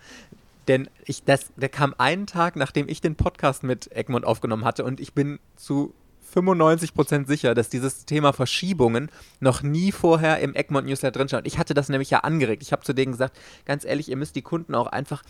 Denn 0.68 0.89
ich, 1.05 1.24
das, 1.24 1.51
der 1.55 1.70
kam 1.70 1.93
einen 1.97 2.28
Tag, 2.28 2.55
nachdem 2.55 2.88
ich 2.88 3.01
den 3.01 3.16
Podcast 3.16 3.64
mit 3.64 3.91
Egmont 3.91 4.26
aufgenommen 4.26 4.66
hatte 4.66 4.84
und 4.84 4.99
ich 4.99 5.14
bin 5.14 5.39
zu 5.55 5.93
95% 6.36 7.28
sicher, 7.28 7.53
dass 7.53 7.70
dieses 7.70 8.05
Thema 8.05 8.34
Verschiebungen 8.34 9.11
noch 9.39 9.61
nie 9.61 9.91
vorher 9.91 10.39
im 10.39 10.55
Egmont 10.55 10.88
Newsletter 10.88 11.20
drin 11.20 11.28
stand. 11.28 11.47
Ich 11.47 11.57
hatte 11.57 11.74
das 11.74 11.89
nämlich 11.89 12.09
ja 12.09 12.20
angeregt. 12.20 12.64
Ich 12.64 12.72
habe 12.72 12.84
zu 12.84 12.93
denen 12.93 13.11
gesagt, 13.11 13.38
ganz 13.66 13.86
ehrlich, 13.86 14.09
ihr 14.09 14.18
müsst 14.18 14.36
die 14.36 14.41
Kunden 14.41 14.74
auch 14.74 14.88
einfach 14.88 15.22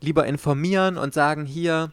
lieber 0.00 0.26
informieren 0.26 0.98
und 0.98 1.14
sagen, 1.14 1.46
hier, 1.46 1.92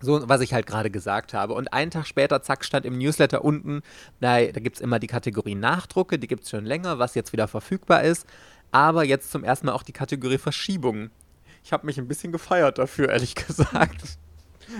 so, 0.00 0.28
was 0.28 0.40
ich 0.40 0.52
halt 0.52 0.66
gerade 0.66 0.90
gesagt 0.90 1.34
habe. 1.34 1.54
Und 1.54 1.72
einen 1.72 1.90
Tag 1.90 2.06
später, 2.06 2.42
zack, 2.42 2.64
stand 2.64 2.84
im 2.84 2.98
Newsletter 2.98 3.44
unten, 3.44 3.82
da, 4.20 4.40
da 4.40 4.60
gibt 4.60 4.76
es 4.76 4.82
immer 4.82 4.98
die 4.98 5.06
Kategorie 5.06 5.54
Nachdrucke, 5.54 6.18
die 6.18 6.26
gibt 6.26 6.44
es 6.44 6.50
schon 6.50 6.64
länger, 6.64 6.98
was 6.98 7.14
jetzt 7.14 7.32
wieder 7.32 7.48
verfügbar 7.48 8.02
ist. 8.02 8.26
Aber 8.72 9.04
jetzt 9.04 9.30
zum 9.30 9.44
ersten 9.44 9.66
Mal 9.66 9.72
auch 9.72 9.84
die 9.84 9.92
Kategorie 9.92 10.38
Verschiebungen. 10.38 11.10
Ich 11.64 11.72
habe 11.72 11.86
mich 11.86 11.98
ein 11.98 12.06
bisschen 12.06 12.30
gefeiert 12.30 12.78
dafür, 12.78 13.08
ehrlich 13.10 13.34
gesagt. 13.34 14.18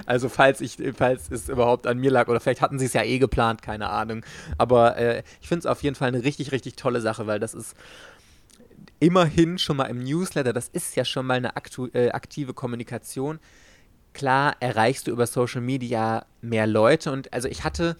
Also 0.06 0.28
falls 0.28 0.60
ich, 0.60 0.78
falls 0.96 1.30
es 1.30 1.48
überhaupt 1.48 1.86
an 1.86 1.98
mir 1.98 2.10
lag 2.10 2.28
oder 2.28 2.40
vielleicht 2.40 2.60
hatten 2.60 2.78
sie 2.78 2.86
es 2.86 2.92
ja 2.92 3.02
eh 3.02 3.18
geplant, 3.18 3.62
keine 3.62 3.90
Ahnung. 3.90 4.24
Aber 4.58 4.96
äh, 4.96 5.22
ich 5.40 5.48
finde 5.48 5.60
es 5.60 5.66
auf 5.66 5.82
jeden 5.82 5.94
Fall 5.94 6.08
eine 6.08 6.24
richtig, 6.24 6.52
richtig 6.52 6.76
tolle 6.76 7.00
Sache, 7.00 7.26
weil 7.26 7.40
das 7.40 7.54
ist 7.54 7.74
immerhin 8.98 9.58
schon 9.58 9.76
mal 9.76 9.86
im 9.86 10.02
Newsletter, 10.02 10.52
das 10.52 10.68
ist 10.68 10.96
ja 10.96 11.04
schon 11.04 11.26
mal 11.26 11.34
eine 11.34 11.52
äh, 11.94 12.10
aktive 12.10 12.54
Kommunikation. 12.54 13.38
Klar 14.12 14.56
erreichst 14.60 15.06
du 15.06 15.10
über 15.10 15.26
Social 15.26 15.60
Media 15.60 16.24
mehr 16.40 16.66
Leute 16.66 17.10
und 17.10 17.32
also 17.32 17.48
ich 17.48 17.64
hatte 17.64 17.96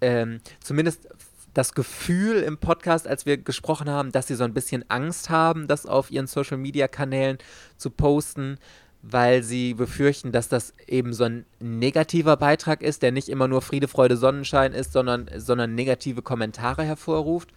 ähm, 0.00 0.40
zumindest 0.60 1.08
das 1.54 1.74
Gefühl 1.74 2.36
im 2.42 2.58
Podcast, 2.58 3.06
als 3.06 3.26
wir 3.26 3.36
gesprochen 3.36 3.90
haben, 3.90 4.12
dass 4.12 4.26
sie 4.26 4.34
so 4.34 4.44
ein 4.44 4.54
bisschen 4.54 4.84
Angst 4.88 5.30
haben, 5.30 5.68
das 5.68 5.86
auf 5.86 6.10
ihren 6.10 6.26
Social-Media-Kanälen 6.26 7.38
zu 7.76 7.90
posten, 7.90 8.58
weil 9.02 9.42
sie 9.42 9.74
befürchten, 9.74 10.32
dass 10.32 10.48
das 10.48 10.72
eben 10.86 11.12
so 11.12 11.24
ein 11.24 11.44
negativer 11.60 12.36
Beitrag 12.36 12.82
ist, 12.82 13.02
der 13.02 13.12
nicht 13.12 13.28
immer 13.28 13.48
nur 13.48 13.60
Friede, 13.60 13.88
Freude, 13.88 14.16
Sonnenschein 14.16 14.72
ist, 14.72 14.92
sondern, 14.92 15.28
sondern 15.36 15.74
negative 15.74 16.22
Kommentare 16.22 16.84
hervorruft. 16.84 17.50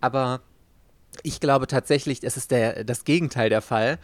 Aber 0.00 0.40
ich 1.22 1.40
glaube 1.40 1.66
tatsächlich, 1.66 2.22
es 2.22 2.36
ist 2.36 2.50
der, 2.50 2.84
das 2.84 3.04
Gegenteil 3.04 3.48
der 3.48 3.62
Fall, 3.62 3.98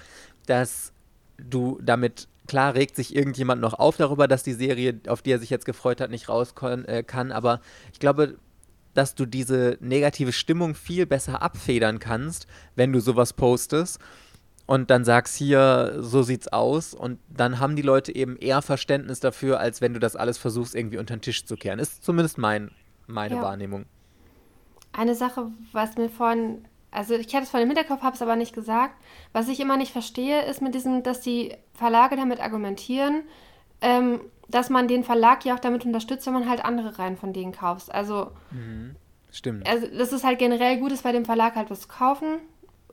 dass 0.47 0.93
du 1.37 1.79
damit 1.83 2.27
klar 2.49 2.75
regt 2.75 2.97
sich 2.97 3.15
irgendjemand 3.15 3.61
noch 3.61 3.75
auf 3.75 3.99
darüber, 3.99 4.27
dass 4.27 4.43
die 4.43 4.55
Serie, 4.55 4.99
auf 5.07 5.23
die 5.23 5.31
er 5.31 5.39
sich 5.39 5.51
jetzt 5.51 5.67
gefreut 5.67 6.01
hat, 6.01 6.11
nicht 6.11 6.29
raus 6.29 6.55
äh, 6.63 7.03
kann. 7.03 7.31
Aber 7.31 7.61
ich 7.93 8.01
glaube, 8.01 8.39
dass 8.99 9.15
du 9.15 9.27
diese 9.27 9.79
negative 9.81 10.33
Stimmung 10.33 10.75
viel 10.75 11.07
besser 11.07 11.41
abfedern 11.41 12.01
kannst, 12.01 12.49
wenn 12.75 12.93
du 12.93 12.99
sowas 12.99 13.33
postest 13.33 14.01
und 14.67 14.91
dann 14.91 15.05
sagst 15.05 15.37
hier, 15.37 15.95
so 15.99 16.23
sieht's 16.23 16.49
aus 16.49 16.95
und 16.95 17.21
dann 17.31 17.61
haben 17.61 17.77
die 17.77 17.83
Leute 17.83 18.13
eben 18.13 18.37
eher 18.37 18.61
Verständnis 18.61 19.21
dafür, 19.21 19.61
als 19.61 19.81
wenn 19.81 19.95
du 19.95 20.01
das 20.01 20.17
alles 20.17 20.37
versuchst 20.37 20.75
irgendwie 20.75 20.99
unter 20.99 21.17
den 21.17 21.23
Tisch 21.23 21.47
zu 21.47 21.57
kehren. 21.57 21.79
Ist 21.79 22.05
zumindest 22.05 22.39
mein, 22.39 22.73
meine 23.07 23.37
ja. 23.37 23.43
Wahrnehmung. 23.43 23.87
Eine 24.93 25.15
Sache, 25.15 25.53
was 25.71 25.97
mir 25.97 26.11
vorhin, 26.11 26.65
also 26.91 27.15
ich 27.15 27.33
hatte 27.35 27.45
es 27.45 27.51
vor 27.51 27.61
dem 27.61 27.69
Hinterkopf, 27.69 28.03
habe 28.03 28.17
es 28.17 28.21
aber 28.21 28.35
nicht 28.35 28.53
gesagt, 28.53 28.95
was 29.33 29.49
ich 29.49 29.61
immer 29.61 29.77
nicht 29.77 29.93
verstehe, 29.93 30.45
ist 30.45 30.61
mit 30.61 30.75
diesem, 30.75 31.05
dass 31.05 31.21
die 31.21 31.55
Verlage 31.73 32.17
damit 32.17 32.41
argumentieren, 32.41 33.23
ähm, 33.81 34.21
dass 34.49 34.71
man 34.71 34.89
den 34.89 35.05
Verlag 35.05 35.45
ja 35.45 35.55
auch 35.55 35.61
damit 35.61 35.85
unterstützt, 35.85 36.27
wenn 36.27 36.33
man 36.33 36.49
halt 36.49 36.65
andere 36.65 36.99
Reihen 36.99 37.17
von 37.17 37.33
denen 37.33 37.53
kauft. 37.53 37.93
Also, 37.93 38.31
mhm. 38.51 38.97
stimmt. 39.31 39.69
Also, 39.69 39.87
das 39.87 40.13
ist 40.13 40.25
halt 40.25 40.39
generell 40.39 40.79
gut, 40.79 40.93
ist 40.93 41.05
bei 41.05 41.13
dem 41.13 41.25
Verlag 41.25 41.55
halt 41.55 41.71
was 41.71 41.83
zu 41.83 41.89
kaufen. 41.89 42.39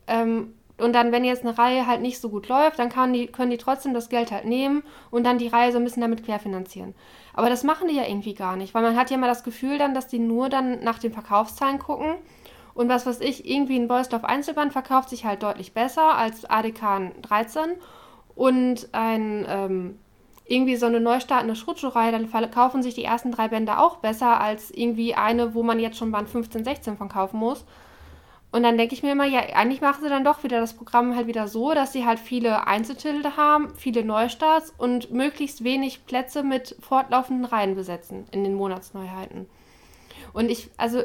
Ähm, 0.06 0.54
und 0.78 0.92
dann, 0.92 1.10
wenn 1.10 1.24
jetzt 1.24 1.42
eine 1.42 1.56
Reihe 1.56 1.86
halt 1.86 2.02
nicht 2.02 2.20
so 2.20 2.28
gut 2.28 2.48
läuft, 2.48 2.78
dann 2.78 3.12
die, 3.12 3.28
können 3.28 3.50
die 3.50 3.56
trotzdem 3.56 3.94
das 3.94 4.10
Geld 4.10 4.30
halt 4.30 4.44
nehmen 4.44 4.82
und 5.10 5.24
dann 5.24 5.38
die 5.38 5.48
Reihe 5.48 5.72
so 5.72 5.78
ein 5.78 5.84
bisschen 5.84 6.02
damit 6.02 6.24
querfinanzieren. 6.24 6.94
Aber 7.32 7.48
das 7.48 7.64
machen 7.64 7.88
die 7.88 7.96
ja 7.96 8.06
irgendwie 8.06 8.34
gar 8.34 8.56
nicht, 8.56 8.74
weil 8.74 8.82
man 8.82 8.96
hat 8.96 9.10
ja 9.10 9.16
immer 9.16 9.26
das 9.26 9.42
Gefühl 9.42 9.78
dann, 9.78 9.94
dass 9.94 10.06
die 10.06 10.18
nur 10.18 10.50
dann 10.50 10.84
nach 10.84 10.98
den 10.98 11.12
Verkaufszahlen 11.12 11.78
gucken. 11.78 12.16
Und 12.74 12.90
was 12.90 13.06
weiß 13.06 13.20
ich, 13.20 13.48
irgendwie 13.48 13.78
ein 13.78 13.88
Beusdorf 13.88 14.24
Einzelband 14.24 14.72
verkauft 14.72 15.08
sich 15.08 15.24
halt 15.24 15.42
deutlich 15.42 15.72
besser 15.72 16.14
als 16.16 16.44
ADK 16.44 17.22
13 17.22 17.62
und 18.34 18.88
ein 18.92 19.46
ähm, 19.48 19.98
irgendwie 20.48 20.76
so 20.76 20.86
eine 20.86 21.00
neu 21.00 21.20
startende 21.20 21.56
Schruttschuhreihe, 21.56 22.12
dann 22.12 22.28
verkaufen 22.28 22.82
sich 22.82 22.94
die 22.94 23.04
ersten 23.04 23.32
drei 23.32 23.48
Bände 23.48 23.78
auch 23.78 23.96
besser 23.96 24.40
als 24.40 24.70
irgendwie 24.70 25.14
eine, 25.14 25.54
wo 25.54 25.62
man 25.62 25.80
jetzt 25.80 25.98
schon 25.98 26.12
Band 26.12 26.28
15, 26.28 26.64
16 26.64 26.96
von 26.96 27.08
kaufen 27.08 27.38
muss. 27.38 27.64
Und 28.52 28.62
dann 28.62 28.78
denke 28.78 28.94
ich 28.94 29.02
mir 29.02 29.12
immer, 29.12 29.26
ja, 29.26 29.40
eigentlich 29.54 29.80
machen 29.80 30.02
sie 30.02 30.08
dann 30.08 30.24
doch 30.24 30.44
wieder 30.44 30.60
das 30.60 30.74
Programm 30.74 31.16
halt 31.16 31.26
wieder 31.26 31.48
so, 31.48 31.74
dass 31.74 31.92
sie 31.92 32.06
halt 32.06 32.18
viele 32.18 32.66
Einzeltitel 32.66 33.32
haben, 33.36 33.74
viele 33.76 34.04
Neustarts 34.04 34.72
und 34.78 35.10
möglichst 35.10 35.64
wenig 35.64 36.06
Plätze 36.06 36.42
mit 36.42 36.76
fortlaufenden 36.80 37.44
Reihen 37.44 37.74
besetzen 37.74 38.24
in 38.30 38.44
den 38.44 38.54
Monatsneuheiten. 38.54 39.46
Und 40.32 40.50
ich, 40.50 40.70
also 40.76 41.02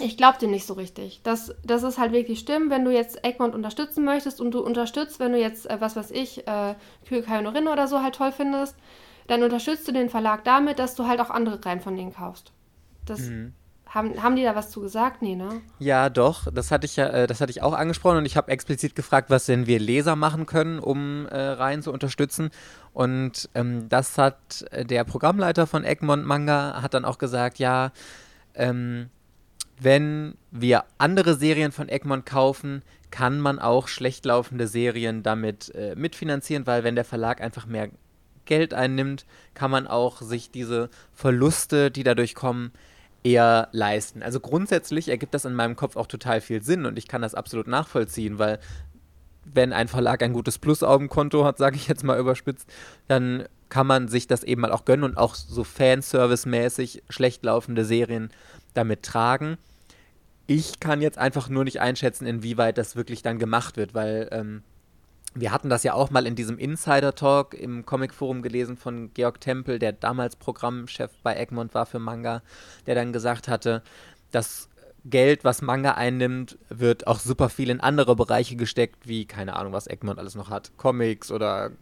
ich 0.00 0.16
glaube 0.16 0.38
dem 0.38 0.50
nicht 0.50 0.66
so 0.66 0.74
richtig. 0.74 1.20
Das, 1.22 1.54
das 1.64 1.82
ist 1.82 1.98
halt 1.98 2.12
wirklich 2.12 2.38
stimmt, 2.38 2.70
wenn 2.70 2.84
du 2.84 2.92
jetzt 2.92 3.24
Egmont 3.24 3.54
unterstützen 3.54 4.04
möchtest 4.04 4.40
und 4.40 4.52
du 4.52 4.60
unterstützt, 4.60 5.20
wenn 5.20 5.32
du 5.32 5.38
jetzt, 5.38 5.70
äh, 5.70 5.80
was 5.80 5.96
weiß 5.96 6.10
ich, 6.10 6.46
äh, 6.46 6.74
Kyokayonorin 7.06 7.68
oder 7.68 7.86
so 7.86 8.02
halt 8.02 8.14
toll 8.14 8.32
findest, 8.32 8.76
dann 9.26 9.42
unterstützt 9.42 9.86
du 9.88 9.92
den 9.92 10.10
Verlag 10.10 10.44
damit, 10.44 10.78
dass 10.78 10.94
du 10.94 11.06
halt 11.06 11.20
auch 11.20 11.30
andere 11.30 11.64
Reihen 11.64 11.80
von 11.80 11.96
denen 11.96 12.12
kaufst. 12.12 12.52
Das 13.06 13.20
mhm. 13.20 13.52
haben, 13.86 14.22
haben 14.22 14.36
die 14.36 14.42
da 14.42 14.54
was 14.54 14.70
zu 14.70 14.80
gesagt? 14.80 15.22
Nee, 15.22 15.36
ne? 15.36 15.60
Ja, 15.78 16.10
doch. 16.10 16.50
Das 16.52 16.70
hatte 16.70 16.86
ich 16.86 16.96
ja, 16.96 17.06
äh, 17.08 17.26
das 17.26 17.40
hatte 17.40 17.50
ich 17.50 17.62
auch 17.62 17.72
angesprochen 17.72 18.18
und 18.18 18.26
ich 18.26 18.36
habe 18.36 18.50
explizit 18.50 18.94
gefragt, 18.94 19.30
was 19.30 19.46
denn 19.46 19.66
wir 19.66 19.78
Leser 19.78 20.16
machen 20.16 20.46
können, 20.46 20.78
um 20.78 21.26
äh, 21.26 21.38
Reihen 21.38 21.82
zu 21.82 21.92
unterstützen. 21.92 22.50
Und 22.92 23.48
ähm, 23.54 23.88
das 23.88 24.18
hat 24.18 24.64
äh, 24.70 24.84
der 24.84 25.04
Programmleiter 25.04 25.66
von 25.66 25.84
Egmont 25.84 26.26
Manga 26.26 26.82
hat 26.82 26.94
dann 26.94 27.04
auch 27.04 27.18
gesagt, 27.18 27.58
ja, 27.58 27.92
ähm, 28.54 29.10
wenn 29.80 30.36
wir 30.50 30.84
andere 30.98 31.34
Serien 31.34 31.72
von 31.72 31.88
Egmont 31.88 32.26
kaufen, 32.26 32.82
kann 33.10 33.40
man 33.40 33.58
auch 33.58 33.88
schlecht 33.88 34.24
laufende 34.24 34.66
Serien 34.66 35.22
damit 35.22 35.74
äh, 35.74 35.94
mitfinanzieren, 35.96 36.66
weil 36.66 36.84
wenn 36.84 36.94
der 36.94 37.04
Verlag 37.04 37.40
einfach 37.40 37.66
mehr 37.66 37.90
Geld 38.44 38.74
einnimmt, 38.74 39.24
kann 39.54 39.70
man 39.70 39.86
auch 39.86 40.20
sich 40.20 40.50
diese 40.50 40.90
Verluste, 41.12 41.90
die 41.90 42.02
dadurch 42.02 42.34
kommen, 42.34 42.72
eher 43.22 43.68
leisten. 43.72 44.22
Also 44.22 44.38
grundsätzlich 44.38 45.08
ergibt 45.08 45.32
das 45.34 45.46
in 45.46 45.54
meinem 45.54 45.76
Kopf 45.76 45.96
auch 45.96 46.06
total 46.06 46.40
viel 46.40 46.62
Sinn 46.62 46.84
und 46.84 46.98
ich 46.98 47.08
kann 47.08 47.22
das 47.22 47.34
absolut 47.34 47.66
nachvollziehen, 47.66 48.38
weil 48.38 48.58
wenn 49.44 49.72
ein 49.72 49.88
Verlag 49.88 50.22
ein 50.22 50.32
gutes 50.32 50.58
Plus-Augenkonto 50.58 51.44
hat, 51.44 51.58
sage 51.58 51.76
ich 51.76 51.88
jetzt 51.88 52.04
mal 52.04 52.18
überspitzt, 52.18 52.68
dann 53.08 53.44
kann 53.68 53.86
man 53.86 54.08
sich 54.08 54.26
das 54.26 54.44
eben 54.44 54.60
mal 54.60 54.72
auch 54.72 54.84
gönnen 54.84 55.04
und 55.04 55.16
auch 55.16 55.34
so 55.34 55.64
Fanservice-mäßig 55.64 57.02
schlecht 57.08 57.44
laufende 57.44 57.84
Serien 57.84 58.30
damit 58.74 59.02
tragen. 59.02 59.58
Ich 60.46 60.80
kann 60.80 61.00
jetzt 61.00 61.18
einfach 61.18 61.48
nur 61.48 61.64
nicht 61.64 61.80
einschätzen, 61.80 62.26
inwieweit 62.26 62.76
das 62.76 62.96
wirklich 62.96 63.22
dann 63.22 63.38
gemacht 63.38 63.76
wird, 63.76 63.94
weil 63.94 64.28
ähm, 64.30 64.62
wir 65.34 65.50
hatten 65.50 65.68
das 65.68 65.82
ja 65.82 65.94
auch 65.94 66.10
mal 66.10 66.26
in 66.26 66.36
diesem 66.36 66.58
Insider-Talk 66.58 67.54
im 67.54 67.84
Comic-Forum 67.84 68.42
gelesen 68.42 68.76
von 68.76 69.12
Georg 69.14 69.40
Tempel, 69.40 69.78
der 69.78 69.92
damals 69.92 70.36
Programmchef 70.36 71.10
bei 71.22 71.34
Egmont 71.34 71.74
war 71.74 71.86
für 71.86 71.98
Manga, 71.98 72.42
der 72.86 72.94
dann 72.94 73.12
gesagt 73.12 73.48
hatte, 73.48 73.82
das 74.30 74.68
Geld, 75.04 75.44
was 75.44 75.60
Manga 75.60 75.92
einnimmt, 75.92 76.56
wird 76.70 77.06
auch 77.06 77.18
super 77.18 77.50
viel 77.50 77.68
in 77.68 77.80
andere 77.80 78.16
Bereiche 78.16 78.56
gesteckt, 78.56 79.06
wie, 79.06 79.26
keine 79.26 79.56
Ahnung, 79.56 79.72
was 79.72 79.86
Egmont 79.86 80.18
alles 80.18 80.34
noch 80.34 80.50
hat. 80.50 80.72
Comics 80.76 81.30
oder 81.30 81.72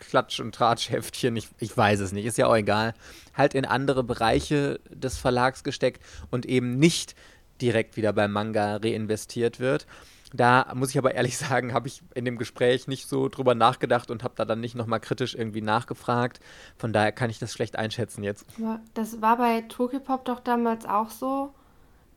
Klatsch- 0.00 0.40
und 0.40 0.54
Tratschheftchen, 0.54 1.36
ich, 1.36 1.48
ich 1.58 1.76
weiß 1.76 2.00
es 2.00 2.12
nicht, 2.12 2.24
ist 2.26 2.38
ja 2.38 2.46
auch 2.46 2.56
egal, 2.56 2.94
halt 3.36 3.54
in 3.54 3.64
andere 3.64 4.02
Bereiche 4.02 4.80
des 4.88 5.18
Verlags 5.18 5.62
gesteckt 5.62 6.02
und 6.30 6.46
eben 6.46 6.78
nicht 6.78 7.14
direkt 7.60 7.96
wieder 7.96 8.12
beim 8.12 8.32
Manga 8.32 8.76
reinvestiert 8.76 9.60
wird. 9.60 9.86
Da 10.32 10.72
muss 10.74 10.90
ich 10.90 10.98
aber 10.98 11.14
ehrlich 11.14 11.36
sagen, 11.38 11.74
habe 11.74 11.88
ich 11.88 12.02
in 12.14 12.24
dem 12.24 12.38
Gespräch 12.38 12.88
nicht 12.88 13.08
so 13.08 13.28
drüber 13.28 13.54
nachgedacht 13.54 14.10
und 14.10 14.24
habe 14.24 14.34
da 14.36 14.44
dann 14.44 14.60
nicht 14.60 14.74
nochmal 14.74 15.00
kritisch 15.00 15.34
irgendwie 15.34 15.62
nachgefragt. 15.62 16.40
Von 16.76 16.92
daher 16.92 17.12
kann 17.12 17.30
ich 17.30 17.38
das 17.38 17.52
schlecht 17.52 17.76
einschätzen 17.76 18.22
jetzt. 18.22 18.46
Das 18.94 19.20
war 19.20 19.36
bei 19.36 19.62
Tokyopop 19.62 20.24
doch 20.24 20.40
damals 20.40 20.86
auch 20.86 21.10
so. 21.10 21.52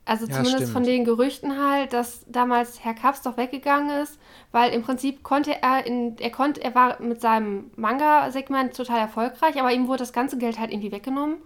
Also 0.05 0.25
ja, 0.25 0.33
zumindest 0.33 0.57
stimmt. 0.57 0.73
von 0.73 0.83
den 0.83 1.05
Gerüchten 1.05 1.57
halt, 1.57 1.93
dass 1.93 2.25
damals 2.27 2.83
Herr 2.83 2.93
Kaps 2.93 3.21
doch 3.21 3.37
weggegangen 3.37 4.01
ist, 4.01 4.19
weil 4.51 4.73
im 4.73 4.83
Prinzip 4.83 5.23
konnte 5.23 5.61
er 5.61 5.85
in, 5.85 6.17
er 6.19 6.29
konnte, 6.29 6.61
er 6.61 6.75
war 6.75 7.01
mit 7.01 7.21
seinem 7.21 7.71
Manga-Segment 7.77 8.75
total 8.75 8.99
erfolgreich, 8.99 9.59
aber 9.59 9.71
ihm 9.71 9.87
wurde 9.87 9.99
das 9.99 10.11
ganze 10.11 10.37
Geld 10.37 10.59
halt 10.59 10.71
irgendwie 10.71 10.91
weggenommen. 10.91 11.37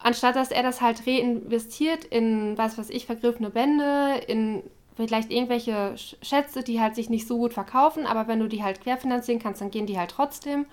Anstatt 0.00 0.36
dass 0.36 0.52
er 0.52 0.62
das 0.62 0.80
halt 0.80 1.06
reinvestiert 1.06 2.04
in, 2.04 2.56
was 2.56 2.78
weiß 2.78 2.90
ich, 2.90 3.06
vergriffene 3.06 3.50
Bände, 3.50 4.20
in 4.28 4.62
vielleicht 4.94 5.32
irgendwelche 5.32 5.94
Schätze, 5.96 6.62
die 6.62 6.80
halt 6.80 6.94
sich 6.94 7.10
nicht 7.10 7.26
so 7.26 7.38
gut 7.38 7.52
verkaufen, 7.54 8.06
aber 8.06 8.28
wenn 8.28 8.38
du 8.38 8.46
die 8.46 8.62
halt 8.62 8.80
querfinanzieren 8.80 9.40
kannst, 9.40 9.60
dann 9.60 9.70
gehen 9.70 9.86
die 9.86 9.98
halt 9.98 10.10
trotzdem. 10.10 10.66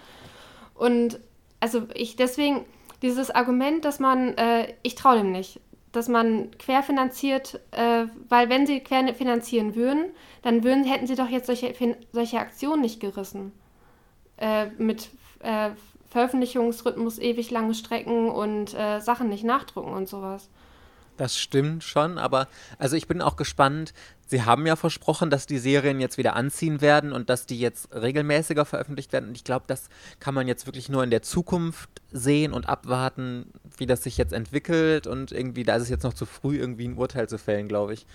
Und 0.76 1.20
also 1.60 1.84
ich 1.96 2.18
deswegen, 2.18 2.66
dieses 3.02 3.32
Argument, 3.32 3.86
dass 3.86 4.00
man, 4.00 4.38
äh, 4.38 4.74
ich 4.84 4.96
traue 4.96 5.18
dem 5.18 5.32
nicht 5.32 5.60
dass 5.92 6.08
man 6.08 6.52
querfinanziert, 6.58 7.60
äh, 7.72 8.06
weil 8.28 8.50
wenn 8.50 8.68
sie 8.68 8.80
querfinanzieren 8.80 9.76
würden, 9.76 10.06
dann 10.42 10.64
würden, 10.64 10.84
hätten 10.84 11.08
sie 11.08 11.16
doch 11.16 11.30
jetzt 11.30 11.48
solche, 11.48 11.74
solche 12.12 12.40
Aktionen 12.40 12.82
nicht 12.82 13.00
gerissen. 13.00 13.52
Äh, 14.38 14.68
mit 14.78 15.10
äh, 15.40 15.72
Veröffentlichungsrhythmus 16.10 17.20
ewig 17.20 17.52
lange 17.52 17.74
Strecken 17.74 18.30
und 18.30 18.74
äh, 18.74 19.00
Sachen 19.00 19.30
nicht 19.30 19.44
nachdrucken 19.44 19.94
und 19.94 20.08
sowas. 20.08 20.50
Das 21.18 21.38
stimmt 21.38 21.84
schon, 21.84 22.18
aber 22.18 22.48
also 22.78 22.96
ich 22.96 23.08
bin 23.08 23.22
auch 23.22 23.36
gespannt. 23.36 23.94
Sie 24.30 24.44
haben 24.44 24.68
ja 24.68 24.76
versprochen, 24.76 25.32
dass 25.32 25.48
die 25.48 25.58
Serien 25.58 26.00
jetzt 26.00 26.20
wieder 26.20 26.36
anziehen 26.36 26.82
werden 26.82 27.14
und 27.14 27.32
dass 27.32 27.48
die 27.48 27.60
jetzt 27.60 27.90
regelmäßiger 27.96 28.64
veröffentlicht 28.64 29.12
werden. 29.12 29.30
Und 29.30 29.36
ich 29.36 29.44
glaube, 29.44 29.66
das 29.66 29.90
kann 30.20 30.36
man 30.36 30.48
jetzt 30.48 30.68
wirklich 30.68 30.88
nur 30.88 31.04
in 31.04 31.10
der 31.10 31.24
Zukunft 31.24 31.90
sehen 32.12 32.54
und 32.54 32.70
abwarten, 32.70 33.52
wie 33.78 33.88
das 33.88 34.04
sich 34.04 34.20
jetzt 34.20 34.32
entwickelt. 34.32 35.08
Und 35.08 35.32
irgendwie, 35.32 35.64
da 35.64 35.78
ist 35.78 35.82
es 35.82 35.90
jetzt 35.90 36.04
noch 36.04 36.14
zu 36.14 36.28
früh, 36.28 36.60
irgendwie 36.60 36.88
ein 36.88 36.96
Urteil 36.96 37.28
zu 37.28 37.40
fällen, 37.40 37.68
glaube 37.68 37.94
ich. 37.94 38.06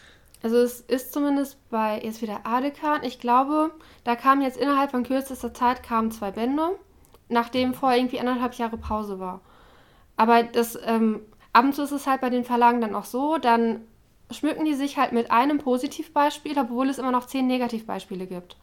Also 0.41 0.59
es 0.59 0.83
ist 0.83 1.13
zumindest 1.13 1.59
bei 1.69 2.01
jetzt 2.01 2.23
wieder 2.23 2.47
Adekan. 2.47 3.03
Ich 3.03 3.19
glaube, 3.19 3.73
da 4.05 4.15
kamen 4.15 4.41
jetzt 4.41 4.57
innerhalb 4.57 4.93
von 4.93 5.03
kürzester 5.03 5.53
Zeit 5.53 5.83
kamen 5.83 6.13
zwei 6.13 6.31
Bände, 6.31 6.79
nachdem 7.29 7.75
vorher 7.75 7.99
irgendwie 7.99 8.21
anderthalb 8.21 8.55
Jahre 8.55 8.79
Pause 8.79 9.19
war. 9.19 9.41
Aber 10.17 10.45
das 10.45 10.79
ähm, 10.85 11.23
ab 11.53 11.65
und 11.65 11.75
zu 11.75 11.83
ist 11.83 11.91
es 11.91 12.07
halt 12.07 12.21
bei 12.21 12.31
den 12.31 12.45
Verlagen 12.45 12.81
dann 12.81 12.95
auch 12.95 13.05
so, 13.05 13.39
dann 13.39 13.81
schmücken 14.35 14.65
die 14.65 14.75
sich 14.75 14.97
halt 14.97 15.13
mit 15.13 15.31
einem 15.31 15.59
Positivbeispiel, 15.59 16.59
obwohl 16.59 16.89
es 16.89 16.99
immer 16.99 17.13
noch 17.13 17.27
zehn 17.27 17.47
Negativbeispiele 17.47 18.27
gibt. 18.27 18.57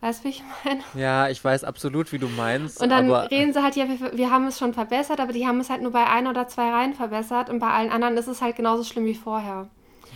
Weißt 0.00 0.20
du, 0.20 0.24
wie 0.24 0.28
ich 0.30 0.42
meine? 0.64 0.80
Ja, 0.94 1.28
ich 1.28 1.44
weiß 1.44 1.64
absolut, 1.64 2.10
wie 2.12 2.18
du 2.18 2.28
meinst. 2.28 2.82
Und 2.82 2.88
dann 2.88 3.10
reden 3.10 3.52
sie 3.52 3.62
halt, 3.62 3.76
ja, 3.76 3.86
wir, 3.88 4.16
wir, 4.16 4.30
haben 4.30 4.46
es 4.46 4.58
schon 4.58 4.72
verbessert, 4.72 5.20
aber 5.20 5.32
die 5.32 5.46
haben 5.46 5.60
es 5.60 5.68
halt 5.68 5.82
nur 5.82 5.92
bei 5.92 6.06
ein 6.06 6.26
oder 6.26 6.48
zwei 6.48 6.70
Reihen 6.70 6.94
verbessert 6.94 7.50
und 7.50 7.58
bei 7.58 7.68
allen 7.68 7.90
anderen 7.90 8.16
ist 8.16 8.26
es 8.26 8.40
halt 8.40 8.56
genauso 8.56 8.84
schlimm 8.84 9.04
wie 9.04 9.14
vorher. 9.14 9.68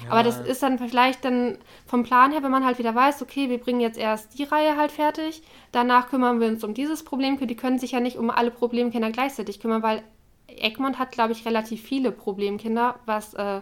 Ja. 0.05 0.11
Aber 0.11 0.23
das 0.23 0.41
ist 0.41 0.63
dann 0.63 0.79
vielleicht 0.79 1.25
dann 1.25 1.59
vom 1.87 2.03
Plan 2.03 2.33
her, 2.33 2.43
wenn 2.43 2.51
man 2.51 2.65
halt 2.65 2.79
wieder 2.79 2.95
weiß, 2.95 3.23
okay, 3.23 3.49
wir 3.51 3.59
bringen 3.59 3.81
jetzt 3.81 3.99
erst 3.99 4.39
die 4.39 4.45
Reihe 4.45 4.77
halt 4.77 4.91
fertig, 4.91 5.43
danach 5.71 6.09
kümmern 6.09 6.41
wir 6.41 6.49
uns 6.49 6.65
um 6.65 6.75
dieses 6.75 7.05
Problem. 7.05 7.39
Die 7.39 7.57
können 7.57 7.79
sich 7.79 7.93
ja 7.93 8.01
nicht 8.01 8.17
um 8.17 8.31
alle 8.31 8.51
Problemkinder 8.51 9.11
gleichzeitig 9.11 9.61
kümmern, 9.61 9.83
weil 9.83 10.03
Egmont 10.47 10.99
hat, 10.99 11.13
glaube 11.13 11.33
ich, 11.33 11.47
relativ 11.47 11.83
viele 11.83 12.11
Problemkinder, 12.11 12.97
was 13.07 13.35
äh, 13.35 13.61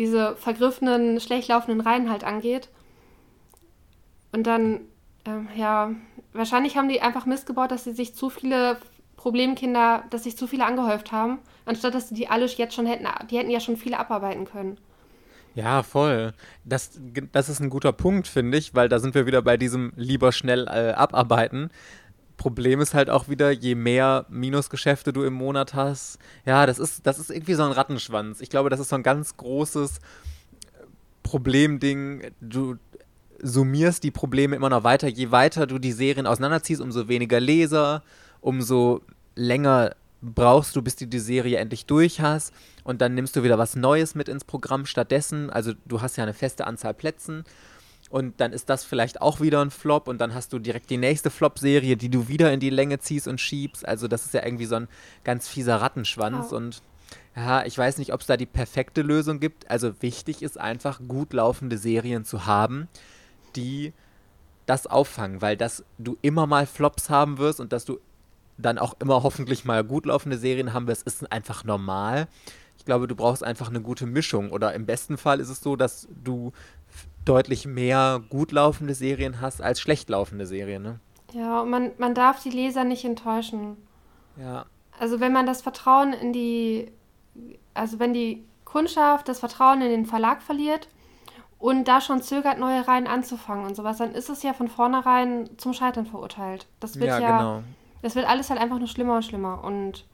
diese 0.00 0.34
vergriffenen, 0.36 1.20
schlecht 1.20 1.48
laufenden 1.48 1.82
Reihen 1.82 2.10
halt 2.10 2.24
angeht. 2.24 2.70
Und 4.32 4.46
dann 4.46 4.80
ähm, 5.26 5.48
ja, 5.54 5.90
wahrscheinlich 6.32 6.78
haben 6.78 6.88
die 6.88 7.02
einfach 7.02 7.26
Mist 7.26 7.46
gebaut, 7.46 7.70
dass 7.70 7.84
sie 7.84 7.92
sich 7.92 8.14
zu 8.14 8.30
viele 8.30 8.78
Problemkinder, 9.16 10.04
dass 10.08 10.24
sich 10.24 10.38
zu 10.38 10.46
viele 10.46 10.64
angehäuft 10.64 11.12
haben, 11.12 11.38
anstatt 11.66 11.94
dass 11.94 12.08
sie 12.08 12.14
die 12.14 12.28
alle 12.28 12.46
jetzt 12.46 12.74
schon 12.74 12.86
hätten, 12.86 13.06
die 13.30 13.36
hätten 13.36 13.50
ja 13.50 13.60
schon 13.60 13.76
viele 13.76 13.98
abarbeiten 13.98 14.46
können. 14.46 14.78
Ja, 15.54 15.82
voll. 15.82 16.32
Das, 16.64 16.98
das 17.32 17.50
ist 17.50 17.60
ein 17.60 17.68
guter 17.68 17.92
Punkt, 17.92 18.26
finde 18.28 18.56
ich, 18.56 18.74
weil 18.74 18.88
da 18.88 19.00
sind 19.00 19.14
wir 19.14 19.26
wieder 19.26 19.42
bei 19.42 19.58
diesem 19.58 19.92
lieber 19.96 20.32
schnell 20.32 20.66
äh, 20.68 20.92
abarbeiten. 20.92 21.70
Problem 22.40 22.80
ist 22.80 22.94
halt 22.94 23.10
auch 23.10 23.28
wieder, 23.28 23.50
je 23.50 23.74
mehr 23.74 24.24
Minusgeschäfte 24.30 25.12
du 25.12 25.24
im 25.24 25.34
Monat 25.34 25.74
hast, 25.74 26.18
ja, 26.46 26.64
das 26.64 26.78
ist, 26.78 27.06
das 27.06 27.18
ist 27.18 27.30
irgendwie 27.30 27.52
so 27.52 27.64
ein 27.64 27.72
Rattenschwanz. 27.72 28.40
Ich 28.40 28.48
glaube, 28.48 28.70
das 28.70 28.80
ist 28.80 28.88
so 28.88 28.96
ein 28.96 29.02
ganz 29.02 29.36
großes 29.36 30.00
Problemding. 31.22 32.30
Du, 32.40 32.76
summierst 33.42 34.02
die 34.04 34.10
Probleme 34.10 34.56
immer 34.56 34.70
noch 34.70 34.84
weiter. 34.84 35.06
Je 35.06 35.30
weiter 35.30 35.66
du 35.66 35.78
die 35.78 35.92
Serien 35.92 36.26
auseinanderziehst, 36.26 36.80
umso 36.80 37.08
weniger 37.08 37.40
Leser, 37.40 38.02
umso 38.40 39.02
länger 39.34 39.94
brauchst 40.22 40.76
du, 40.76 40.82
bis 40.82 40.96
du 40.96 41.06
die 41.06 41.18
Serie 41.18 41.58
endlich 41.58 41.84
durch 41.84 42.22
hast. 42.22 42.54
Und 42.84 43.02
dann 43.02 43.14
nimmst 43.14 43.36
du 43.36 43.42
wieder 43.42 43.58
was 43.58 43.76
Neues 43.76 44.14
mit 44.14 44.28
ins 44.28 44.44
Programm 44.44 44.86
stattdessen. 44.86 45.50
Also 45.50 45.72
du 45.86 46.00
hast 46.00 46.16
ja 46.16 46.24
eine 46.24 46.34
feste 46.34 46.66
Anzahl 46.66 46.94
Plätzen. 46.94 47.44
Und 48.10 48.40
dann 48.40 48.52
ist 48.52 48.68
das 48.68 48.84
vielleicht 48.84 49.22
auch 49.22 49.40
wieder 49.40 49.64
ein 49.64 49.70
Flop 49.70 50.08
und 50.08 50.20
dann 50.20 50.34
hast 50.34 50.52
du 50.52 50.58
direkt 50.58 50.90
die 50.90 50.98
nächste 50.98 51.30
Flop-Serie, 51.30 51.96
die 51.96 52.10
du 52.10 52.28
wieder 52.28 52.52
in 52.52 52.60
die 52.60 52.70
Länge 52.70 52.98
ziehst 52.98 53.28
und 53.28 53.40
schiebst. 53.40 53.86
Also 53.86 54.08
das 54.08 54.26
ist 54.26 54.34
ja 54.34 54.44
irgendwie 54.44 54.66
so 54.66 54.74
ein 54.74 54.88
ganz 55.22 55.48
fieser 55.48 55.80
Rattenschwanz. 55.80 56.52
Oh. 56.52 56.56
Und 56.56 56.82
ja, 57.36 57.64
ich 57.64 57.78
weiß 57.78 57.98
nicht, 57.98 58.12
ob 58.12 58.20
es 58.20 58.26
da 58.26 58.36
die 58.36 58.46
perfekte 58.46 59.02
Lösung 59.02 59.38
gibt. 59.38 59.70
Also 59.70 60.02
wichtig 60.02 60.42
ist 60.42 60.58
einfach, 60.58 61.00
gut 61.06 61.32
laufende 61.32 61.78
Serien 61.78 62.24
zu 62.24 62.46
haben 62.46 62.88
die 63.56 63.92
das 64.66 64.86
auffangen, 64.86 65.42
weil 65.42 65.56
dass 65.56 65.84
du 65.98 66.16
immer 66.22 66.46
mal 66.46 66.66
Flops 66.66 67.10
haben 67.10 67.38
wirst 67.38 67.60
und 67.60 67.72
dass 67.72 67.84
du 67.84 67.98
dann 68.58 68.78
auch 68.78 68.94
immer 69.00 69.22
hoffentlich 69.22 69.64
mal 69.64 69.82
gut 69.82 70.06
laufende 70.06 70.38
Serien 70.38 70.72
haben 70.72 70.86
wirst, 70.86 71.06
ist 71.06 71.30
einfach 71.32 71.64
normal. 71.64 72.28
Ich 72.78 72.84
glaube, 72.84 73.06
du 73.08 73.14
brauchst 73.14 73.42
einfach 73.42 73.68
eine 73.68 73.80
gute 73.80 74.06
Mischung 74.06 74.50
oder 74.50 74.74
im 74.74 74.86
besten 74.86 75.16
Fall 75.16 75.40
ist 75.40 75.48
es 75.48 75.60
so, 75.60 75.76
dass 75.76 76.08
du 76.22 76.52
deutlich 77.24 77.66
mehr 77.66 78.22
gut 78.28 78.52
laufende 78.52 78.94
Serien 78.94 79.40
hast 79.40 79.60
als 79.62 79.80
schlecht 79.80 80.08
laufende 80.08 80.46
Serien. 80.46 80.82
Ne? 80.82 81.00
Ja, 81.32 81.60
und 81.60 81.70
man, 81.70 81.92
man 81.98 82.14
darf 82.14 82.42
die 82.42 82.50
Leser 82.50 82.84
nicht 82.84 83.04
enttäuschen. 83.04 83.76
Ja. 84.36 84.66
Also 84.98 85.20
wenn 85.20 85.32
man 85.32 85.46
das 85.46 85.62
Vertrauen 85.62 86.12
in 86.12 86.32
die, 86.32 86.90
also 87.74 87.98
wenn 87.98 88.12
die 88.12 88.44
Kundschaft 88.64 89.28
das 89.28 89.40
Vertrauen 89.40 89.82
in 89.82 89.90
den 89.90 90.06
Verlag 90.06 90.42
verliert, 90.42 90.88
und 91.60 91.84
da 91.88 92.00
schon 92.00 92.22
zögert, 92.22 92.58
neue 92.58 92.88
Reihen 92.88 93.06
anzufangen 93.06 93.66
und 93.66 93.76
sowas, 93.76 93.98
dann 93.98 94.14
ist 94.14 94.30
es 94.30 94.42
ja 94.42 94.54
von 94.54 94.68
vornherein 94.68 95.50
zum 95.58 95.74
Scheitern 95.74 96.06
verurteilt. 96.06 96.66
Das 96.80 96.96
wird 96.96 97.08
ja, 97.08 97.18
ja 97.20 97.38
genau. 97.38 97.62
das 98.00 98.14
wird 98.14 98.26
alles 98.26 98.48
halt 98.48 98.58
einfach 98.58 98.78
nur 98.78 98.88
schlimmer 98.88 99.16
und 99.16 99.24
schlimmer. 99.24 99.62
Und 99.62 100.06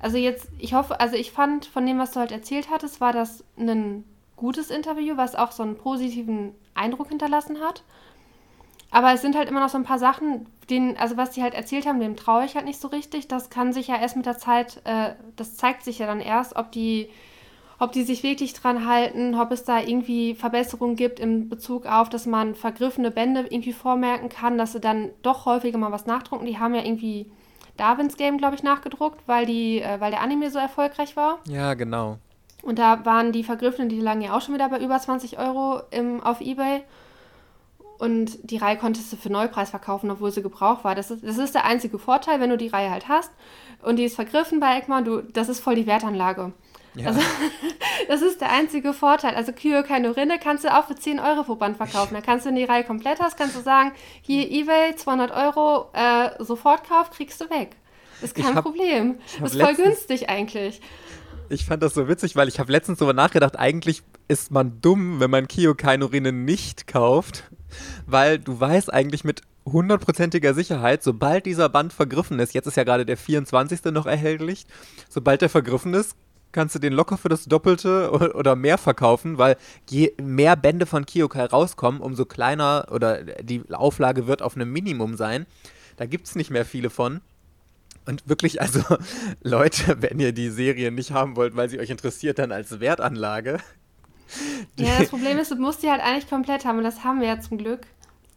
also 0.00 0.16
jetzt, 0.16 0.48
ich 0.58 0.74
hoffe, 0.74 0.98
also 0.98 1.14
ich 1.14 1.30
fand 1.30 1.64
von 1.64 1.86
dem, 1.86 1.98
was 1.98 2.10
du 2.10 2.18
halt 2.18 2.32
erzählt 2.32 2.70
hattest, 2.70 3.00
war 3.00 3.12
das 3.12 3.44
ein 3.56 4.04
gutes 4.40 4.70
Interview, 4.70 5.16
was 5.16 5.36
auch 5.36 5.52
so 5.52 5.62
einen 5.62 5.76
positiven 5.76 6.54
Eindruck 6.74 7.08
hinterlassen 7.08 7.60
hat. 7.60 7.84
Aber 8.90 9.12
es 9.12 9.22
sind 9.22 9.36
halt 9.36 9.48
immer 9.48 9.60
noch 9.60 9.68
so 9.68 9.78
ein 9.78 9.84
paar 9.84 10.00
Sachen, 10.00 10.46
denen, 10.68 10.96
also 10.96 11.16
was 11.16 11.30
die 11.30 11.42
halt 11.42 11.54
erzählt 11.54 11.86
haben, 11.86 12.00
dem 12.00 12.16
traue 12.16 12.44
ich 12.44 12.56
halt 12.56 12.64
nicht 12.64 12.80
so 12.80 12.88
richtig. 12.88 13.28
Das 13.28 13.50
kann 13.50 13.72
sich 13.72 13.86
ja 13.86 13.96
erst 13.96 14.16
mit 14.16 14.26
der 14.26 14.38
Zeit, 14.38 14.80
äh, 14.84 15.14
das 15.36 15.56
zeigt 15.56 15.84
sich 15.84 16.00
ja 16.00 16.06
dann 16.06 16.20
erst, 16.20 16.56
ob 16.56 16.72
die 16.72 17.08
ob 17.82 17.92
die 17.92 18.02
sich 18.02 18.22
wirklich 18.22 18.52
dran 18.52 18.86
halten, 18.86 19.34
ob 19.34 19.50
es 19.52 19.64
da 19.64 19.80
irgendwie 19.80 20.34
Verbesserungen 20.34 20.96
gibt 20.96 21.18
in 21.18 21.48
Bezug 21.48 21.86
auf, 21.86 22.10
dass 22.10 22.26
man 22.26 22.54
vergriffene 22.54 23.10
Bände 23.10 23.46
irgendwie 23.48 23.72
vormerken 23.72 24.28
kann, 24.28 24.58
dass 24.58 24.72
sie 24.72 24.80
dann 24.80 25.08
doch 25.22 25.46
häufiger 25.46 25.78
mal 25.78 25.90
was 25.90 26.04
nachdrucken. 26.04 26.44
Die 26.44 26.58
haben 26.58 26.74
ja 26.74 26.84
irgendwie 26.84 27.30
Darwins 27.78 28.18
Game, 28.18 28.36
glaube 28.36 28.54
ich, 28.54 28.62
nachgedruckt, 28.62 29.26
weil, 29.26 29.46
die, 29.46 29.80
äh, 29.80 29.98
weil 29.98 30.10
der 30.10 30.20
Anime 30.20 30.50
so 30.50 30.58
erfolgreich 30.58 31.16
war. 31.16 31.38
Ja, 31.48 31.72
genau. 31.72 32.18
Und 32.62 32.78
da 32.78 33.04
waren 33.04 33.32
die 33.32 33.44
vergriffenen, 33.44 33.88
die 33.88 34.00
lagen 34.00 34.20
ja 34.20 34.36
auch 34.36 34.42
schon 34.42 34.54
wieder 34.54 34.68
bei 34.68 34.78
über 34.78 34.98
20 34.98 35.38
Euro 35.38 35.80
im, 35.90 36.22
auf 36.22 36.40
Ebay. 36.40 36.82
Und 37.98 38.38
die 38.50 38.56
Reihe 38.56 38.78
konntest 38.78 39.12
du 39.12 39.16
für 39.16 39.30
Neupreis 39.30 39.70
verkaufen, 39.70 40.10
obwohl 40.10 40.30
sie 40.30 40.42
gebraucht 40.42 40.84
war. 40.84 40.94
Das 40.94 41.10
ist, 41.10 41.22
das 41.22 41.36
ist 41.36 41.54
der 41.54 41.66
einzige 41.66 41.98
Vorteil, 41.98 42.40
wenn 42.40 42.50
du 42.50 42.56
die 42.56 42.68
Reihe 42.68 42.90
halt 42.90 43.08
hast 43.08 43.30
und 43.82 43.96
die 43.96 44.04
ist 44.04 44.14
vergriffen 44.14 44.60
bei 44.60 44.78
Egmont, 44.78 45.06
du, 45.06 45.20
das 45.20 45.48
ist 45.48 45.60
voll 45.60 45.74
die 45.74 45.86
Wertanlage. 45.86 46.52
Ja. 46.94 47.08
Also, 47.08 47.20
das 48.08 48.22
ist 48.22 48.40
der 48.40 48.50
einzige 48.50 48.92
Vorteil. 48.92 49.34
Also 49.34 49.52
Kyo 49.52 49.80
Rinne 49.80 50.38
kannst 50.38 50.64
du 50.64 50.74
auch 50.74 50.86
für 50.86 50.96
10 50.96 51.20
Euro 51.20 51.44
pro 51.44 51.54
Band 51.54 51.76
verkaufen. 51.76 52.14
Da 52.14 52.20
kannst 52.20 52.44
du, 52.44 52.48
wenn 52.48 52.56
die 52.56 52.64
Reihe 52.64 52.84
komplett 52.84 53.20
hast, 53.20 53.36
kannst 53.36 53.56
du 53.56 53.60
sagen, 53.60 53.92
hier 54.22 54.50
Ebay, 54.50 54.96
200 54.96 55.30
Euro, 55.30 55.90
äh, 55.92 56.42
Sofortkauf, 56.42 57.10
kriegst 57.10 57.40
du 57.40 57.50
weg. 57.50 57.76
Ist 58.22 58.34
kein 58.34 58.54
hab, 58.54 58.64
Problem. 58.64 59.18
Ist 59.42 59.60
voll 59.60 59.74
günstig 59.74 60.28
eigentlich. 60.28 60.80
Ich 61.52 61.64
fand 61.64 61.82
das 61.82 61.94
so 61.94 62.06
witzig, 62.06 62.36
weil 62.36 62.46
ich 62.46 62.60
habe 62.60 62.70
letztens 62.70 63.00
darüber 63.00 63.12
nachgedacht, 63.12 63.58
eigentlich 63.58 64.04
ist 64.28 64.52
man 64.52 64.80
dumm, 64.80 65.18
wenn 65.18 65.30
man 65.30 65.48
Kyo 65.48 65.72
Rinne 65.72 66.30
nicht 66.30 66.86
kauft, 66.86 67.50
weil 68.06 68.38
du 68.38 68.60
weißt 68.60 68.92
eigentlich 68.92 69.24
mit 69.24 69.42
hundertprozentiger 69.66 70.54
Sicherheit, 70.54 71.02
sobald 71.02 71.46
dieser 71.46 71.68
Band 71.68 71.92
vergriffen 71.92 72.38
ist, 72.38 72.54
jetzt 72.54 72.66
ist 72.66 72.76
ja 72.76 72.84
gerade 72.84 73.04
der 73.04 73.16
24. 73.16 73.86
noch 73.86 74.06
erhältlich, 74.06 74.64
sobald 75.08 75.42
der 75.42 75.48
vergriffen 75.48 75.92
ist, 75.92 76.14
kannst 76.52 76.76
du 76.76 76.78
den 76.78 76.92
locker 76.92 77.18
für 77.18 77.28
das 77.28 77.46
Doppelte 77.46 78.12
oder 78.12 78.54
mehr 78.54 78.78
verkaufen, 78.78 79.36
weil 79.36 79.56
je 79.88 80.12
mehr 80.22 80.54
Bände 80.54 80.86
von 80.86 81.04
Kyokai 81.04 81.46
rauskommen, 81.46 82.00
umso 82.00 82.26
kleiner 82.26 82.86
oder 82.92 83.24
die 83.24 83.62
Auflage 83.72 84.28
wird 84.28 84.42
auf 84.42 84.54
einem 84.54 84.72
Minimum 84.72 85.16
sein. 85.16 85.46
Da 85.96 86.06
gibt 86.06 86.28
es 86.28 86.36
nicht 86.36 86.50
mehr 86.50 86.64
viele 86.64 86.90
von. 86.90 87.20
Und 88.10 88.28
wirklich, 88.28 88.60
also 88.60 88.80
Leute, 89.42 90.02
wenn 90.02 90.18
ihr 90.18 90.32
die 90.32 90.50
Serie 90.50 90.90
nicht 90.90 91.12
haben 91.12 91.36
wollt, 91.36 91.56
weil 91.56 91.68
sie 91.68 91.78
euch 91.78 91.90
interessiert, 91.90 92.38
dann 92.38 92.50
als 92.50 92.80
Wertanlage. 92.80 93.58
Ja, 94.76 94.98
das 94.98 95.08
Problem 95.08 95.38
ist, 95.38 95.50
du 95.50 95.56
musst 95.56 95.82
die 95.82 95.90
halt 95.90 96.02
eigentlich 96.02 96.28
komplett 96.28 96.64
haben 96.64 96.78
und 96.78 96.84
das 96.84 97.04
haben 97.04 97.20
wir 97.20 97.28
ja 97.28 97.40
zum 97.40 97.58
Glück. 97.58 97.80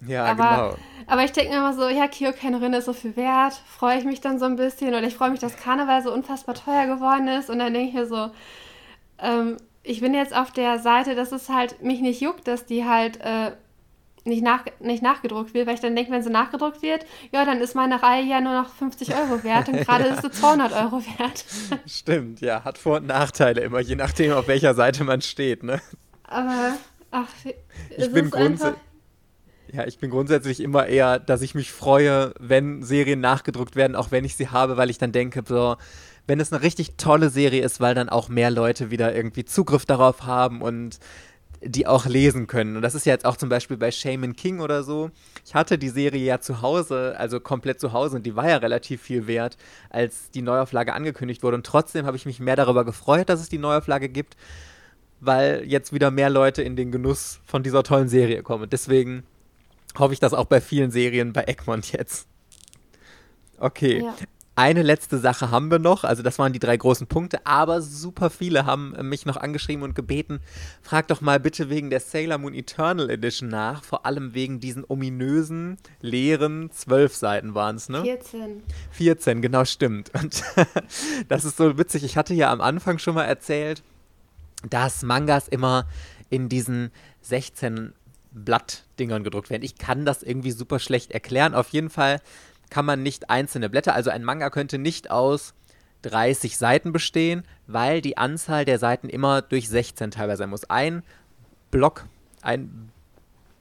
Ja, 0.07 0.25
aber, 0.25 0.43
genau. 0.43 0.75
Aber 1.07 1.23
ich 1.23 1.31
denke 1.31 1.51
mir 1.51 1.57
immer 1.57 1.73
so, 1.73 1.87
ja, 1.87 2.07
Kyokenerin 2.07 2.73
ist 2.73 2.85
so 2.85 2.93
viel 2.93 3.15
wert, 3.15 3.53
freue 3.67 3.97
ich 3.97 4.05
mich 4.05 4.21
dann 4.21 4.37
so 4.37 4.45
ein 4.45 4.55
bisschen 4.55 4.89
oder 4.89 5.03
ich 5.03 5.15
freue 5.15 5.31
mich, 5.31 5.39
dass 5.39 5.57
Karneval 5.57 6.03
so 6.03 6.13
unfassbar 6.13 6.55
teuer 6.55 6.87
geworden 6.87 7.27
ist 7.27 7.49
und 7.49 7.59
dann 7.59 7.73
denke 7.73 7.89
ich 7.89 7.95
mir 7.95 8.05
so, 8.05 8.31
ähm, 9.19 9.57
ich 9.81 10.01
bin 10.01 10.13
jetzt 10.13 10.35
auf 10.35 10.51
der 10.51 10.79
Seite, 10.79 11.15
dass 11.15 11.31
es 11.31 11.49
halt 11.49 11.81
mich 11.81 12.01
nicht 12.01 12.21
juckt, 12.21 12.47
dass 12.47 12.65
die 12.65 12.85
halt 12.85 13.19
äh, 13.21 13.51
nicht, 14.25 14.43
nach, 14.43 14.65
nicht 14.79 15.03
nachgedruckt 15.03 15.53
wird, 15.53 15.67
weil 15.67 15.75
ich 15.75 15.81
dann 15.81 15.95
denke, 15.95 16.11
wenn 16.11 16.23
sie 16.23 16.29
nachgedruckt 16.29 16.81
wird, 16.81 17.05
ja, 17.31 17.45
dann 17.45 17.59
ist 17.59 17.75
meine 17.75 18.01
Reihe 18.01 18.23
ja 18.23 18.41
nur 18.41 18.53
noch 18.53 18.69
50 18.69 19.13
Euro 19.15 19.43
wert 19.43 19.69
und 19.69 19.79
gerade 19.85 20.07
ja. 20.07 20.13
ist 20.13 20.21
sie 20.21 20.31
200 20.31 20.71
Euro 20.73 21.01
wert. 21.19 21.45
Stimmt, 21.85 22.41
ja, 22.41 22.63
hat 22.63 22.77
Vor- 22.77 22.97
und 22.97 23.07
Nachteile 23.07 23.61
immer, 23.61 23.79
je 23.79 23.95
nachdem, 23.95 24.33
auf 24.33 24.47
welcher 24.47 24.73
Seite 24.73 25.03
man 25.03 25.21
steht, 25.21 25.63
ne? 25.63 25.81
Aber, 26.23 26.77
ach, 27.11 27.27
ich 27.97 28.11
bin 28.11 28.29
grundsätzlich 28.29 28.79
ja, 29.73 29.87
ich 29.87 29.97
bin 29.97 30.11
grundsätzlich 30.11 30.59
immer 30.59 30.85
eher, 30.85 31.17
dass 31.17 31.41
ich 31.41 31.55
mich 31.55 31.71
freue, 31.71 32.35
wenn 32.39 32.83
Serien 32.83 33.19
nachgedruckt 33.21 33.75
werden, 33.75 33.95
auch 33.95 34.11
wenn 34.11 34.23
ich 34.23 34.35
sie 34.35 34.49
habe, 34.49 34.77
weil 34.77 34.91
ich 34.91 34.99
dann 34.99 35.11
denke, 35.11 35.41
so, 35.47 35.77
wenn 36.27 36.39
es 36.39 36.53
eine 36.53 36.61
richtig 36.61 36.95
tolle 36.97 37.29
Serie 37.29 37.63
ist, 37.63 37.81
weil 37.81 37.95
dann 37.95 38.07
auch 38.07 38.29
mehr 38.29 38.51
Leute 38.51 38.91
wieder 38.91 39.15
irgendwie 39.15 39.45
Zugriff 39.45 39.85
darauf 39.85 40.27
haben 40.27 40.61
und 40.61 40.99
die 41.65 41.87
auch 41.87 42.05
lesen 42.05 42.47
können. 42.47 42.75
Und 42.75 42.81
das 42.81 42.95
ist 42.95 43.05
ja 43.05 43.13
jetzt 43.13 43.25
auch 43.25 43.37
zum 43.37 43.49
Beispiel 43.49 43.77
bei 43.77 43.91
Shaman 43.91 44.35
King 44.35 44.59
oder 44.59 44.83
so. 44.83 45.11
Ich 45.45 45.55
hatte 45.55 45.77
die 45.77 45.89
Serie 45.89 46.23
ja 46.23 46.39
zu 46.39 46.61
Hause, 46.61 47.15
also 47.17 47.39
komplett 47.39 47.79
zu 47.79 47.93
Hause, 47.93 48.17
und 48.17 48.25
die 48.25 48.35
war 48.35 48.49
ja 48.49 48.57
relativ 48.57 49.01
viel 49.01 49.27
wert, 49.27 49.57
als 49.89 50.29
die 50.31 50.41
Neuauflage 50.41 50.93
angekündigt 50.93 51.43
wurde. 51.43 51.57
Und 51.57 51.65
trotzdem 51.65 52.05
habe 52.05 52.17
ich 52.17 52.25
mich 52.25 52.39
mehr 52.39 52.55
darüber 52.55 52.85
gefreut, 52.85 53.29
dass 53.29 53.41
es 53.41 53.49
die 53.49 53.57
Neuauflage 53.57 54.09
gibt, 54.09 54.35
weil 55.19 55.63
jetzt 55.65 55.93
wieder 55.93 56.11
mehr 56.11 56.29
Leute 56.29 56.61
in 56.63 56.75
den 56.75 56.91
Genuss 56.91 57.39
von 57.45 57.63
dieser 57.63 57.83
tollen 57.83 58.09
Serie 58.09 58.43
kommen. 58.43 58.63
Und 58.63 58.73
deswegen 58.73 59.23
hoffe 59.97 60.13
ich 60.13 60.19
das 60.19 60.33
auch 60.33 60.45
bei 60.45 60.61
vielen 60.61 60.91
Serien 60.91 61.33
bei 61.33 61.43
Egmont 61.43 61.91
jetzt. 61.91 62.27
Okay. 63.57 64.01
Ja. 64.03 64.15
Eine 64.55 64.83
letzte 64.83 65.17
Sache 65.17 65.49
haben 65.49 65.71
wir 65.71 65.79
noch. 65.79 66.03
Also 66.03 66.21
das 66.21 66.37
waren 66.37 66.53
die 66.53 66.59
drei 66.59 66.77
großen 66.77 67.07
Punkte. 67.07 67.45
Aber 67.45 67.81
super 67.81 68.29
viele 68.29 68.65
haben 68.65 68.93
mich 69.01 69.25
noch 69.25 69.37
angeschrieben 69.37 69.83
und 69.83 69.95
gebeten, 69.95 70.41
frag 70.81 71.07
doch 71.07 71.21
mal 71.21 71.39
bitte 71.39 71.69
wegen 71.69 71.89
der 71.89 71.99
Sailor 71.99 72.37
Moon 72.37 72.53
Eternal 72.53 73.09
Edition 73.09 73.49
nach. 73.49 73.83
Vor 73.83 74.05
allem 74.05 74.33
wegen 74.33 74.59
diesen 74.59 74.85
ominösen, 74.87 75.77
leeren, 76.01 76.69
zwölf 76.71 77.15
Seiten 77.15 77.55
waren 77.55 77.77
es, 77.77 77.89
ne? 77.89 78.03
14. 78.03 78.61
14, 78.91 79.41
genau, 79.41 79.65
stimmt. 79.65 80.11
Und 80.21 80.43
das 81.29 81.45
ist 81.45 81.57
so 81.57 81.77
witzig. 81.77 82.03
Ich 82.03 82.17
hatte 82.17 82.33
ja 82.35 82.51
am 82.51 82.61
Anfang 82.61 82.99
schon 82.99 83.15
mal 83.15 83.25
erzählt, 83.25 83.81
dass 84.69 85.01
Mangas 85.01 85.47
immer 85.47 85.87
in 86.29 86.47
diesen 86.47 86.91
16 87.21 87.93
Blattdingern 88.31 89.23
gedruckt 89.23 89.49
werden. 89.49 89.63
Ich 89.63 89.77
kann 89.77 90.05
das 90.05 90.23
irgendwie 90.23 90.51
super 90.51 90.79
schlecht 90.79 91.11
erklären. 91.11 91.53
Auf 91.53 91.69
jeden 91.69 91.89
Fall 91.89 92.19
kann 92.73 92.85
man 92.85 93.03
nicht 93.03 93.29
einzelne 93.29 93.69
Blätter, 93.69 93.93
also 93.93 94.09
ein 94.09 94.23
Manga 94.23 94.49
könnte 94.49 94.79
nicht 94.79 95.11
aus 95.11 95.53
30 96.01 96.57
Seiten 96.57 96.91
bestehen, 96.91 97.43
weil 97.67 98.01
die 98.01 98.17
Anzahl 98.17 98.65
der 98.65 98.79
Seiten 98.79 99.09
immer 99.09 99.43
durch 99.43 99.69
16 99.69 100.09
teilweise 100.09 100.39
sein 100.39 100.49
muss. 100.49 100.67
Ein 100.71 101.03
Block, 101.69 102.07
ein 102.41 102.89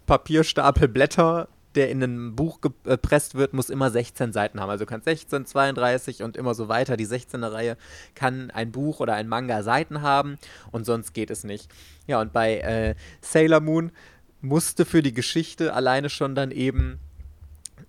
Papierstapel 0.07 0.89
Blätter, 0.89 1.49
der 1.75 1.91
in 1.91 2.03
ein 2.03 2.35
Buch 2.35 2.63
gepresst 2.63 3.35
wird, 3.35 3.53
muss 3.53 3.69
immer 3.69 3.91
16 3.91 4.33
Seiten 4.33 4.59
haben. 4.61 4.71
Also 4.71 4.87
du 4.87 4.89
kannst 4.89 5.05
16, 5.05 5.45
32 5.45 6.23
und 6.23 6.39
immer 6.39 6.55
so 6.55 6.69
weiter. 6.69 6.97
Die 6.97 7.07
16er 7.07 7.53
Reihe 7.53 7.77
kann 8.15 8.51
ein 8.51 8.73
Buch 8.73 9.01
oder 9.01 9.13
ein 9.13 9.29
Manga 9.29 9.63
Seiten 9.63 10.01
haben 10.01 10.39
und 10.71 10.87
sonst 10.87 11.13
geht 11.13 11.31
es 11.31 11.45
nicht. 11.45 11.71
Ja, 12.07 12.19
und 12.23 12.33
bei 12.33 12.61
äh, 12.61 12.95
Sailor 13.21 13.61
Moon 13.61 13.93
musste 14.41 14.87
für 14.87 15.03
die 15.03 15.13
Geschichte 15.13 15.75
alleine 15.75 16.09
schon 16.09 16.35
dann 16.35 16.51
eben 16.51 16.99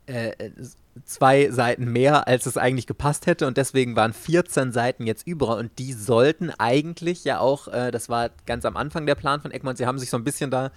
äh, 0.05 0.51
zwei 1.05 1.49
Seiten 1.49 1.91
mehr, 1.91 2.27
als 2.27 2.45
es 2.45 2.57
eigentlich 2.57 2.87
gepasst 2.87 3.25
hätte. 3.25 3.47
Und 3.47 3.57
deswegen 3.57 3.95
waren 3.95 4.13
14 4.13 4.71
Seiten 4.71 5.05
jetzt 5.05 5.25
über. 5.25 5.57
Und 5.57 5.79
die 5.79 5.93
sollten 5.93 6.51
eigentlich 6.51 7.23
ja 7.23 7.39
auch, 7.39 7.67
äh, 7.67 7.91
das 7.91 8.09
war 8.09 8.29
ganz 8.45 8.65
am 8.65 8.77
Anfang 8.77 9.05
der 9.05 9.15
Plan 9.15 9.41
von 9.41 9.51
Egmont, 9.51 9.77
sie 9.77 9.85
haben 9.85 9.99
sich 9.99 10.09
so 10.09 10.17
ein 10.17 10.23
bisschen 10.23 10.51
da 10.51 10.71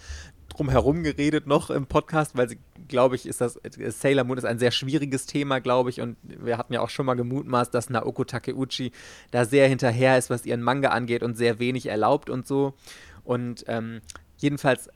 drum 0.49 0.71
herum 0.71 1.03
geredet 1.03 1.47
noch 1.47 1.71
im 1.71 1.87
Podcast, 1.87 2.37
weil 2.37 2.49
sie, 2.49 2.59
glaube 2.89 3.17
ich, 3.17 3.27
ist 3.27 3.41
das, 3.41 3.57
äh, 3.57 3.91
Sailor 3.91 4.25
Moon 4.25 4.39
ist 4.39 4.45
ein 4.45 4.59
sehr 4.59 4.71
schwieriges 4.71 5.27
Thema, 5.27 5.59
glaube 5.61 5.91
ich. 5.91 6.01
Und 6.01 6.17
wir 6.23 6.57
hatten 6.57 6.73
ja 6.73 6.81
auch 6.81 6.91
schon 6.91 7.07
mal 7.07 7.15
gemutmaßt, 7.15 7.75
dass 7.75 7.91
Naoko 7.91 8.25
Takeuchi 8.25 8.93
da 9.33 9.45
sehr 9.45 9.69
hinterher 9.69 10.17
ist, 10.17 10.31
was 10.31 10.47
ihren 10.47 10.63
Manga 10.63 10.91
angeht 10.91 11.23
und 11.23 11.37
sehr 11.37 11.59
wenig 11.59 11.87
erlaubt 11.87 12.31
und 12.31 12.47
so. 12.47 12.75
Und 13.25 13.65
ähm, 13.69 14.01
jedenfalls 14.39 14.89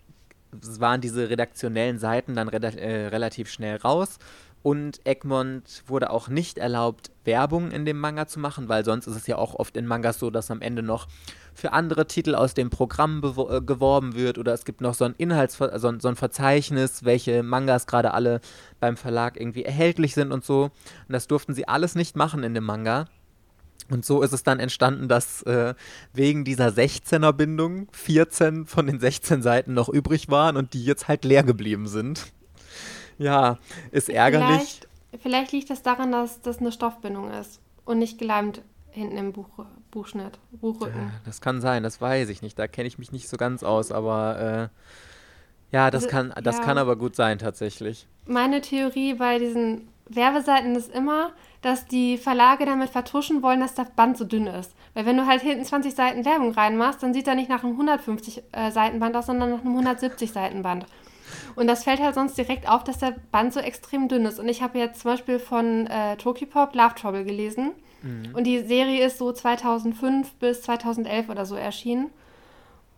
waren 0.52 1.00
diese 1.00 1.30
redaktionellen 1.30 1.98
Seiten 1.98 2.34
dann 2.34 2.48
re 2.48 2.58
äh, 2.58 3.06
relativ 3.08 3.48
schnell 3.48 3.76
raus 3.76 4.18
und 4.62 5.00
Egmont 5.06 5.84
wurde 5.86 6.10
auch 6.10 6.28
nicht 6.28 6.58
erlaubt, 6.58 7.10
Werbung 7.24 7.70
in 7.70 7.84
dem 7.84 7.98
Manga 7.98 8.26
zu 8.26 8.40
machen, 8.40 8.68
weil 8.68 8.84
sonst 8.84 9.06
ist 9.06 9.16
es 9.16 9.26
ja 9.26 9.36
auch 9.36 9.54
oft 9.54 9.76
in 9.76 9.86
Mangas 9.86 10.18
so, 10.18 10.30
dass 10.30 10.50
am 10.50 10.60
Ende 10.60 10.82
noch 10.82 11.06
für 11.54 11.72
andere 11.72 12.06
Titel 12.06 12.34
aus 12.34 12.54
dem 12.54 12.70
Programm 12.70 13.22
äh, 13.22 13.60
geworben 13.60 14.14
wird 14.14 14.38
oder 14.38 14.52
es 14.52 14.64
gibt 14.64 14.80
noch 14.80 14.94
so 14.94 15.04
ein 15.04 15.14
Inhaltsver 15.16 15.78
so 15.78 15.88
ein, 15.88 16.00
so 16.00 16.08
ein 16.08 16.16
Verzeichnis, 16.16 17.04
welche 17.04 17.42
Mangas 17.42 17.86
gerade 17.86 18.12
alle 18.12 18.40
beim 18.80 18.96
Verlag 18.96 19.40
irgendwie 19.40 19.64
erhältlich 19.64 20.14
sind 20.14 20.32
und 20.32 20.44
so. 20.44 20.64
Und 20.64 21.12
das 21.12 21.26
durften 21.26 21.54
sie 21.54 21.66
alles 21.66 21.94
nicht 21.94 22.16
machen 22.16 22.42
in 22.42 22.54
dem 22.54 22.64
Manga. 22.64 23.06
Und 23.90 24.04
so 24.04 24.22
ist 24.22 24.32
es 24.32 24.42
dann 24.42 24.60
entstanden, 24.60 25.08
dass 25.08 25.42
äh, 25.42 25.74
wegen 26.12 26.44
dieser 26.44 26.68
16er 26.68 27.32
Bindung 27.32 27.88
14 27.92 28.66
von 28.66 28.86
den 28.86 29.00
16 29.00 29.42
Seiten 29.42 29.74
noch 29.74 29.88
übrig 29.88 30.28
waren 30.28 30.56
und 30.56 30.74
die 30.74 30.84
jetzt 30.84 31.08
halt 31.08 31.24
leer 31.24 31.42
geblieben 31.42 31.88
sind. 31.88 32.32
Ja, 33.20 33.58
ist 33.90 34.08
ärgerlich. 34.08 34.48
Vielleicht, 34.48 34.88
vielleicht 35.22 35.52
liegt 35.52 35.70
das 35.70 35.82
daran, 35.82 36.10
dass 36.10 36.40
das 36.40 36.58
eine 36.58 36.72
Stoffbindung 36.72 37.30
ist 37.30 37.60
und 37.84 37.98
nicht 37.98 38.18
geleimt 38.18 38.62
hinten 38.92 39.18
im 39.18 39.32
Buch, 39.32 39.48
Buchschnitt, 39.90 40.38
Buchrücken. 40.52 40.98
Ja, 40.98 41.10
das 41.26 41.42
kann 41.42 41.60
sein, 41.60 41.82
das 41.82 42.00
weiß 42.00 42.30
ich 42.30 42.40
nicht. 42.40 42.58
Da 42.58 42.66
kenne 42.66 42.88
ich 42.88 42.98
mich 42.98 43.12
nicht 43.12 43.28
so 43.28 43.36
ganz 43.36 43.62
aus, 43.62 43.92
aber 43.92 44.70
äh, 44.72 45.76
ja, 45.76 45.90
das, 45.90 46.04
also, 46.04 46.16
kann, 46.16 46.34
das 46.42 46.58
ja. 46.58 46.64
kann 46.64 46.78
aber 46.78 46.96
gut 46.96 47.14
sein 47.14 47.38
tatsächlich. 47.38 48.06
Meine 48.24 48.62
Theorie 48.62 49.12
bei 49.14 49.38
diesen 49.38 49.88
Werbeseiten 50.08 50.74
ist 50.74 50.92
immer, 50.92 51.32
dass 51.60 51.86
die 51.86 52.16
Verlage 52.16 52.64
damit 52.64 52.88
vertuschen 52.88 53.42
wollen, 53.42 53.60
dass 53.60 53.74
das 53.74 53.90
Band 53.90 54.16
so 54.16 54.24
dünn 54.24 54.46
ist. 54.46 54.74
Weil 54.94 55.04
wenn 55.04 55.18
du 55.18 55.26
halt 55.26 55.42
hinten 55.42 55.64
20 55.64 55.94
Seiten 55.94 56.24
Werbung 56.24 56.52
reinmachst, 56.52 57.02
dann 57.02 57.12
sieht 57.12 57.28
er 57.28 57.34
nicht 57.34 57.50
nach 57.50 57.62
einem 57.62 57.72
150 57.72 58.42
äh, 58.52 58.70
Seiten 58.70 58.98
Band 58.98 59.14
aus, 59.14 59.26
sondern 59.26 59.50
nach 59.50 59.60
einem 59.60 59.72
170 59.72 60.32
Seiten 60.32 60.62
Band. 60.62 60.86
Und 61.56 61.66
das 61.66 61.84
fällt 61.84 62.00
halt 62.00 62.14
sonst 62.14 62.36
direkt 62.36 62.68
auf, 62.68 62.84
dass 62.84 62.98
der 62.98 63.14
Band 63.32 63.52
so 63.52 63.60
extrem 63.60 64.08
dünn 64.08 64.24
ist. 64.24 64.38
Und 64.38 64.48
ich 64.48 64.62
habe 64.62 64.78
jetzt 64.78 65.00
zum 65.00 65.10
Beispiel 65.10 65.38
von 65.38 65.86
äh, 65.86 66.16
Tokipop 66.16 66.74
Love 66.74 66.94
Trouble 66.94 67.24
gelesen. 67.24 67.72
Mhm. 68.02 68.34
Und 68.34 68.44
die 68.44 68.60
Serie 68.60 69.04
ist 69.06 69.18
so 69.18 69.32
2005 69.32 70.34
bis 70.34 70.62
2011 70.62 71.28
oder 71.28 71.46
so 71.46 71.56
erschienen. 71.56 72.10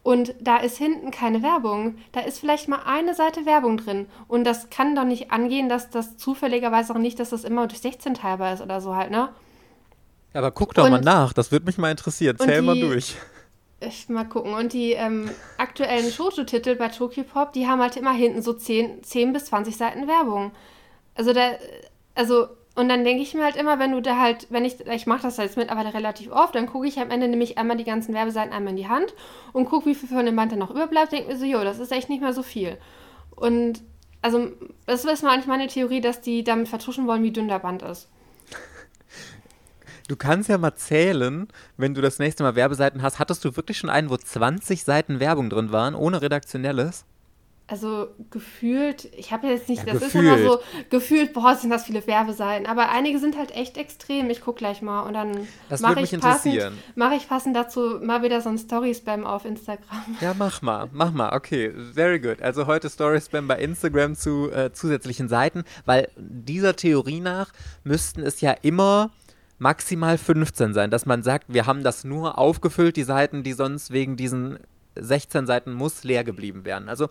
Und 0.02 0.34
da 0.40 0.56
ist 0.56 0.78
hinten 0.78 1.12
keine 1.12 1.42
Werbung. 1.42 1.96
Da 2.10 2.20
ist 2.20 2.40
vielleicht 2.40 2.68
mal 2.68 2.80
eine 2.84 3.14
Seite 3.14 3.46
Werbung 3.46 3.76
drin. 3.76 4.06
Und 4.26 4.44
das 4.44 4.68
kann 4.68 4.96
doch 4.96 5.04
nicht 5.04 5.30
angehen, 5.30 5.68
dass 5.68 5.90
das 5.90 6.16
zufälligerweise 6.16 6.92
auch 6.92 6.98
nicht, 6.98 7.20
dass 7.20 7.30
das 7.30 7.44
immer 7.44 7.68
durch 7.68 7.80
16 7.80 8.14
teilbar 8.14 8.52
ist 8.52 8.62
oder 8.62 8.80
so 8.80 8.96
halt, 8.96 9.10
ne? 9.10 9.28
Aber 10.34 10.50
guck 10.50 10.74
doch 10.74 10.84
und, 10.84 10.90
mal 10.90 11.00
nach, 11.00 11.32
das 11.32 11.52
würde 11.52 11.66
mich 11.66 11.78
mal 11.78 11.90
interessieren. 11.90 12.38
Zähl 12.38 12.60
die, 12.60 12.66
mal 12.66 12.80
durch. 12.80 13.16
Ich 13.86 14.08
mal 14.08 14.24
gucken. 14.24 14.54
Und 14.54 14.72
die 14.72 14.92
ähm, 14.92 15.30
aktuellen 15.58 16.10
Shoujo-Titel 16.10 16.76
bei 16.76 16.88
Tokyopop, 16.88 17.52
die 17.52 17.66
haben 17.66 17.80
halt 17.80 17.96
immer 17.96 18.12
hinten 18.12 18.42
so 18.42 18.52
10, 18.52 19.02
10 19.02 19.32
bis 19.32 19.46
20 19.46 19.76
Seiten 19.76 20.08
Werbung. 20.08 20.52
Also 21.14 21.32
da, 21.32 21.52
also, 22.14 22.46
und 22.74 22.88
dann 22.88 23.04
denke 23.04 23.22
ich 23.22 23.34
mir 23.34 23.44
halt 23.44 23.56
immer, 23.56 23.78
wenn 23.78 23.92
du 23.92 24.00
da 24.00 24.18
halt, 24.18 24.46
wenn 24.50 24.64
ich, 24.64 24.80
ich 24.80 25.06
mache 25.06 25.22
das 25.22 25.36
jetzt 25.36 25.56
mittlerweile 25.56 25.92
relativ 25.94 26.30
oft, 26.30 26.54
dann 26.54 26.66
gucke 26.66 26.86
ich 26.86 26.98
am 26.98 27.10
Ende 27.10 27.28
nämlich 27.28 27.58
einmal 27.58 27.76
die 27.76 27.84
ganzen 27.84 28.14
Werbeseiten 28.14 28.52
einmal 28.52 28.70
in 28.70 28.76
die 28.76 28.88
Hand 28.88 29.14
und 29.52 29.66
gucke, 29.66 29.86
wie 29.86 29.94
viel 29.94 30.08
von 30.08 30.24
dem 30.24 30.36
Band 30.36 30.52
dann 30.52 30.58
noch 30.58 30.70
überbleibt, 30.70 31.12
denke 31.12 31.32
mir 31.32 31.36
so, 31.36 31.44
jo, 31.44 31.62
das 31.64 31.78
ist 31.78 31.92
echt 31.92 32.08
nicht 32.08 32.22
mehr 32.22 32.32
so 32.32 32.42
viel. 32.42 32.78
Und 33.36 33.82
also, 34.22 34.52
das 34.86 35.04
ist 35.04 35.22
mal 35.22 35.30
eigentlich 35.30 35.46
meine 35.46 35.66
Theorie, 35.66 36.00
dass 36.00 36.20
die 36.20 36.44
damit 36.44 36.68
vertuschen 36.68 37.06
wollen, 37.06 37.24
wie 37.24 37.32
dünn 37.32 37.48
der 37.48 37.58
Band 37.58 37.82
ist. 37.82 38.08
Du 40.08 40.16
kannst 40.16 40.48
ja 40.48 40.58
mal 40.58 40.74
zählen, 40.74 41.48
wenn 41.76 41.94
du 41.94 42.00
das 42.00 42.18
nächste 42.18 42.42
Mal 42.42 42.54
Werbeseiten 42.54 43.02
hast. 43.02 43.18
Hattest 43.18 43.44
du 43.44 43.56
wirklich 43.56 43.78
schon 43.78 43.90
einen, 43.90 44.10
wo 44.10 44.16
20 44.16 44.84
Seiten 44.84 45.20
Werbung 45.20 45.50
drin 45.50 45.72
waren, 45.72 45.94
ohne 45.94 46.22
redaktionelles? 46.22 47.04
Also 47.68 48.08
gefühlt, 48.30 49.08
ich 49.16 49.32
habe 49.32 49.46
jetzt 49.46 49.68
nicht, 49.68 49.86
ja, 49.86 49.94
das 49.94 50.02
gefühlt. 50.02 50.24
ist 50.24 50.40
immer 50.40 50.46
so, 50.46 50.60
gefühlt, 50.90 51.32
boah, 51.32 51.56
sind 51.56 51.70
das 51.70 51.84
viele 51.84 52.06
Werbeseiten. 52.06 52.66
Aber 52.66 52.90
einige 52.90 53.18
sind 53.18 53.38
halt 53.38 53.52
echt 53.52 53.78
extrem. 53.78 54.28
Ich 54.28 54.42
gucke 54.42 54.58
gleich 54.58 54.82
mal 54.82 55.02
und 55.02 55.14
dann 55.14 55.48
mache 55.80 56.02
ich, 56.02 56.20
passend, 56.20 56.72
mach 56.96 57.12
ich 57.12 57.28
passend 57.28 57.56
dazu 57.56 57.98
mal 58.02 58.22
wieder 58.22 58.42
so 58.42 58.50
ein 58.50 58.58
Story-Spam 58.58 59.24
auf 59.24 59.46
Instagram. 59.46 60.18
Ja, 60.20 60.34
mach 60.36 60.60
mal, 60.60 60.90
mach 60.92 61.12
mal. 61.12 61.34
Okay, 61.34 61.72
very 61.94 62.20
good. 62.20 62.42
Also 62.42 62.66
heute 62.66 62.90
Story-Spam 62.90 63.48
bei 63.48 63.58
Instagram 63.58 64.16
zu 64.16 64.50
äh, 64.50 64.72
zusätzlichen 64.72 65.30
Seiten, 65.30 65.64
weil 65.86 66.10
dieser 66.16 66.76
Theorie 66.76 67.20
nach 67.20 67.52
müssten 67.84 68.20
es 68.22 68.42
ja 68.42 68.54
immer 68.60 69.12
maximal 69.62 70.18
15 70.18 70.74
sein, 70.74 70.90
dass 70.90 71.06
man 71.06 71.22
sagt, 71.22 71.46
wir 71.54 71.66
haben 71.66 71.84
das 71.84 72.02
nur 72.02 72.36
aufgefüllt, 72.36 72.96
die 72.96 73.04
Seiten, 73.04 73.44
die 73.44 73.52
sonst 73.52 73.92
wegen 73.92 74.16
diesen 74.16 74.58
16 74.96 75.46
Seiten 75.46 75.72
muss 75.72 76.02
leer 76.04 76.24
geblieben 76.24 76.64
werden. 76.64 76.88
Also 76.88 77.08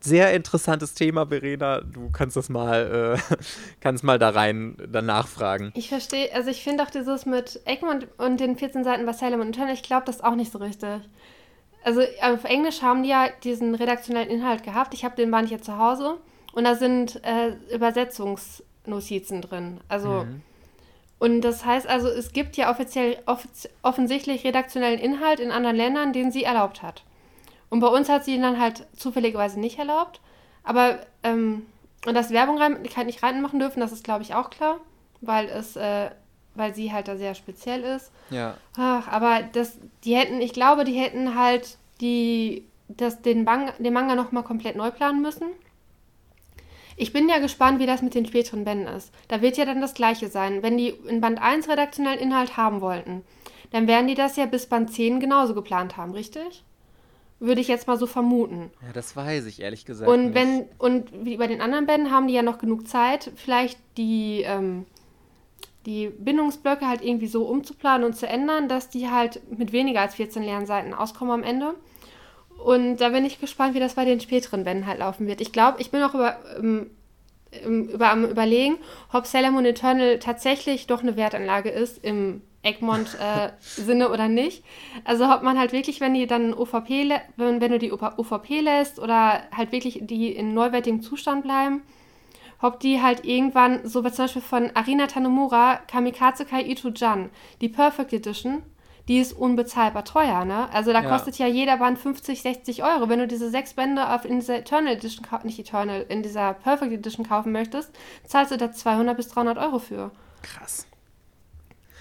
sehr 0.00 0.32
interessantes 0.34 0.94
Thema, 0.94 1.26
Verena. 1.26 1.80
Du 1.80 2.10
kannst 2.12 2.36
das 2.36 2.48
mal, 2.48 3.16
äh, 3.18 3.34
kannst 3.80 4.04
mal 4.04 4.18
da 4.18 4.28
rein 4.28 4.76
danach 4.86 5.26
fragen. 5.26 5.72
Ich 5.74 5.88
verstehe, 5.88 6.32
also 6.34 6.50
ich 6.50 6.62
finde 6.62 6.84
auch 6.84 6.90
dieses 6.90 7.26
mit 7.26 7.60
Egmont 7.64 8.06
und 8.18 8.38
den 8.38 8.56
14 8.56 8.84
Seiten 8.84 9.06
bei 9.06 9.14
Salem 9.14 9.40
und 9.40 9.54
Turner, 9.54 9.72
ich 9.72 9.82
glaube 9.82 10.04
das 10.06 10.22
auch 10.22 10.36
nicht 10.36 10.52
so 10.52 10.58
richtig. 10.58 11.00
Also 11.82 12.02
auf 12.22 12.44
Englisch 12.44 12.82
haben 12.82 13.02
die 13.02 13.08
ja 13.08 13.28
diesen 13.42 13.74
redaktionellen 13.74 14.28
Inhalt 14.28 14.62
gehabt. 14.62 14.94
Ich 14.94 15.04
habe 15.04 15.16
den 15.16 15.30
Band 15.30 15.48
hier 15.48 15.60
zu 15.60 15.78
Hause 15.78 16.18
und 16.52 16.64
da 16.64 16.74
sind 16.74 17.20
äh, 17.24 17.56
Übersetzungsnotizen 17.74 19.40
drin. 19.40 19.80
Also 19.88 20.24
mhm 20.24 20.42
und 21.24 21.40
das 21.40 21.64
heißt 21.64 21.88
also, 21.88 22.08
es 22.08 22.34
gibt 22.34 22.58
ja 22.58 22.70
offiziell 22.70 23.16
offiz 23.24 23.66
offensichtlich 23.80 24.44
redaktionellen 24.44 25.00
Inhalt 25.00 25.40
in 25.40 25.52
anderen 25.52 25.74
Ländern, 25.74 26.12
den 26.12 26.30
sie 26.30 26.44
erlaubt 26.44 26.82
hat. 26.82 27.02
Und 27.70 27.80
bei 27.80 27.86
uns 27.86 28.10
hat 28.10 28.26
sie 28.26 28.34
ihn 28.34 28.42
dann 28.42 28.60
halt 28.60 28.86
zufälligerweise 28.94 29.58
nicht 29.58 29.78
erlaubt. 29.78 30.20
Aber, 30.64 30.98
ähm, 31.22 31.64
und 32.04 32.12
dass 32.12 32.30
Werbung 32.30 32.58
rein, 32.58 32.76
halt 32.94 33.06
nicht 33.06 33.22
reinmachen 33.22 33.58
dürfen, 33.58 33.80
das 33.80 33.90
ist, 33.90 34.04
glaube 34.04 34.22
ich, 34.22 34.34
auch 34.34 34.50
klar, 34.50 34.80
weil 35.22 35.46
es, 35.46 35.76
äh, 35.76 36.10
weil 36.56 36.74
sie 36.74 36.92
halt 36.92 37.08
da 37.08 37.16
sehr 37.16 37.34
speziell 37.34 37.84
ist. 37.84 38.12
Ja. 38.28 38.58
Ach, 38.76 39.08
aber 39.08 39.40
das, 39.54 39.78
die 40.04 40.16
hätten, 40.16 40.42
ich 40.42 40.52
glaube, 40.52 40.84
die 40.84 40.92
hätten 40.92 41.36
halt 41.36 41.78
die, 42.02 42.66
das, 42.88 43.22
den, 43.22 43.46
Bang, 43.46 43.72
den 43.78 43.94
Manga 43.94 44.14
nochmal 44.14 44.42
komplett 44.42 44.76
neu 44.76 44.90
planen 44.90 45.22
müssen. 45.22 45.46
Ich 46.96 47.12
bin 47.12 47.28
ja 47.28 47.38
gespannt, 47.38 47.80
wie 47.80 47.86
das 47.86 48.02
mit 48.02 48.14
den 48.14 48.26
späteren 48.26 48.64
Bänden 48.64 48.86
ist. 48.86 49.12
Da 49.28 49.42
wird 49.42 49.56
ja 49.56 49.64
dann 49.64 49.80
das 49.80 49.94
gleiche 49.94 50.28
sein. 50.28 50.62
Wenn 50.62 50.78
die 50.78 50.90
in 51.08 51.20
Band 51.20 51.40
1 51.40 51.68
redaktionellen 51.68 52.20
Inhalt 52.20 52.56
haben 52.56 52.80
wollten, 52.80 53.22
dann 53.70 53.88
werden 53.88 54.06
die 54.06 54.14
das 54.14 54.36
ja 54.36 54.46
bis 54.46 54.66
Band 54.66 54.92
10 54.92 55.18
genauso 55.18 55.54
geplant 55.54 55.96
haben, 55.96 56.12
richtig? 56.12 56.62
Würde 57.40 57.60
ich 57.60 57.68
jetzt 57.68 57.88
mal 57.88 57.98
so 57.98 58.06
vermuten. 58.06 58.70
Ja, 58.86 58.92
das 58.92 59.16
weiß 59.16 59.46
ich 59.46 59.60
ehrlich 59.60 59.84
gesagt. 59.84 60.08
Und 60.08 60.26
nicht. 60.26 60.34
wenn, 60.34 60.66
und 60.78 61.10
wie 61.24 61.36
bei 61.36 61.48
den 61.48 61.60
anderen 61.60 61.86
Bänden 61.86 62.12
haben 62.12 62.28
die 62.28 62.34
ja 62.34 62.42
noch 62.42 62.58
genug 62.58 62.86
Zeit, 62.86 63.32
vielleicht 63.34 63.78
die, 63.96 64.42
ähm, 64.42 64.86
die 65.86 66.08
Bindungsblöcke 66.08 66.86
halt 66.86 67.02
irgendwie 67.02 67.26
so 67.26 67.44
umzuplanen 67.46 68.06
und 68.06 68.14
zu 68.14 68.28
ändern, 68.28 68.68
dass 68.68 68.88
die 68.88 69.10
halt 69.10 69.40
mit 69.58 69.72
weniger 69.72 70.00
als 70.00 70.14
14 70.14 70.42
leeren 70.42 70.66
Seiten 70.66 70.94
auskommen 70.94 71.32
am 71.32 71.42
Ende. 71.42 71.74
Und 72.64 72.96
da 72.96 73.10
bin 73.10 73.26
ich 73.26 73.40
gespannt, 73.40 73.74
wie 73.74 73.78
das 73.78 73.92
bei 73.92 74.06
den 74.06 74.20
späteren 74.20 74.64
Bänden 74.64 74.86
halt 74.86 74.98
laufen 74.98 75.26
wird. 75.26 75.42
Ich 75.42 75.52
glaube, 75.52 75.82
ich 75.82 75.90
bin 75.90 76.02
auch 76.02 76.14
über, 76.14 76.38
ähm, 76.58 76.90
über, 77.62 78.08
am 78.10 78.24
Überlegen, 78.24 78.78
ob 79.12 79.26
Sailor 79.26 79.50
Moon 79.50 79.66
Eternal 79.66 80.18
tatsächlich 80.18 80.86
doch 80.86 81.02
eine 81.02 81.14
Wertanlage 81.14 81.68
ist 81.68 82.02
im 82.02 82.40
Egmont-Sinne 82.62 84.04
äh, 84.04 84.08
oder 84.10 84.28
nicht. 84.28 84.64
Also 85.04 85.26
ob 85.26 85.42
man 85.42 85.58
halt 85.58 85.72
wirklich, 85.72 86.00
wenn 86.00 86.14
die 86.14 86.26
dann 86.26 86.54
OVP, 86.54 87.10
wenn, 87.36 87.60
wenn 87.60 87.70
du 87.70 87.78
die 87.78 87.92
OVP 87.92 88.60
lässt 88.60 88.98
oder 88.98 89.42
halt 89.54 89.70
wirklich 89.70 89.98
die 90.00 90.32
in 90.32 90.54
neuwertigem 90.54 91.02
Zustand 91.02 91.42
bleiben, 91.42 91.82
ob 92.62 92.80
die 92.80 93.02
halt 93.02 93.26
irgendwann, 93.26 93.86
so 93.86 94.06
wie 94.06 94.10
zum 94.10 94.24
Beispiel 94.24 94.40
von 94.40 94.70
Arina 94.72 95.06
Tanomura, 95.06 95.80
Kamikaze 95.86 96.46
Kai 96.46 96.62
Ito 96.62 96.88
Jan, 96.88 97.28
die 97.60 97.68
Perfect 97.68 98.14
Edition, 98.14 98.62
die 99.08 99.18
ist 99.18 99.32
unbezahlbar 99.32 100.04
teuer, 100.04 100.44
ne? 100.44 100.68
Also 100.72 100.92
da 100.92 101.02
ja. 101.02 101.08
kostet 101.08 101.38
ja 101.38 101.46
jeder 101.46 101.76
Band 101.76 101.98
50, 101.98 102.40
60 102.40 102.84
Euro. 102.84 103.08
Wenn 103.08 103.18
du 103.18 103.26
diese 103.26 103.50
sechs 103.50 103.74
Bände 103.74 104.08
auf 104.08 104.24
in 104.24 104.40
dieser 104.40 104.58
Eternal 104.58 104.94
Edition, 104.94 105.26
nicht 105.42 105.58
Eternal, 105.58 106.06
in 106.08 106.22
dieser 106.22 106.54
Perfect 106.54 106.92
Edition 106.92 107.28
kaufen 107.28 107.52
möchtest, 107.52 107.90
zahlst 108.26 108.52
du 108.52 108.56
da 108.56 108.72
200 108.72 109.16
bis 109.16 109.28
300 109.28 109.58
Euro 109.58 109.78
für. 109.78 110.10
Krass. 110.42 110.86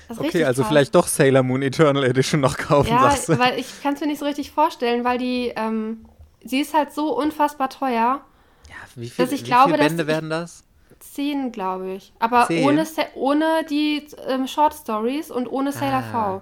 Okay, 0.09 0.43
also 0.43 0.61
krass. 0.61 0.69
vielleicht 0.69 0.95
doch 0.95 1.07
Sailor 1.07 1.43
Moon 1.43 1.61
Eternal 1.61 2.03
Edition 2.03 2.39
noch 2.39 2.57
kaufen, 2.57 2.89
ja, 2.89 3.01
sagst 3.01 3.29
du. 3.29 3.39
weil 3.39 3.57
ich 3.59 3.81
kann 3.81 3.95
es 3.95 4.01
mir 4.01 4.07
nicht 4.07 4.19
so 4.19 4.25
richtig 4.25 4.51
vorstellen, 4.51 5.03
weil 5.03 5.17
die, 5.17 5.53
ähm, 5.55 6.05
sie 6.43 6.59
ist 6.59 6.73
halt 6.73 6.93
so 6.93 7.17
unfassbar 7.17 7.69
teuer. 7.69 8.21
Ja, 8.69 8.75
wie, 8.95 9.09
viel, 9.09 9.29
wie 9.29 9.43
glaube, 9.43 9.71
viele 9.71 9.83
Bände 9.83 10.07
werden 10.07 10.29
das? 10.29 10.63
Zehn, 10.99 11.51
glaube 11.51 11.93
ich. 11.93 12.13
Aber 12.19 12.49
ohne, 12.49 12.85
ohne 13.15 13.65
die 13.69 14.07
ähm, 14.27 14.47
Short 14.47 14.73
Stories 14.73 15.31
und 15.31 15.47
ohne 15.47 15.71
Sailor 15.71 16.03
ah. 16.13 16.41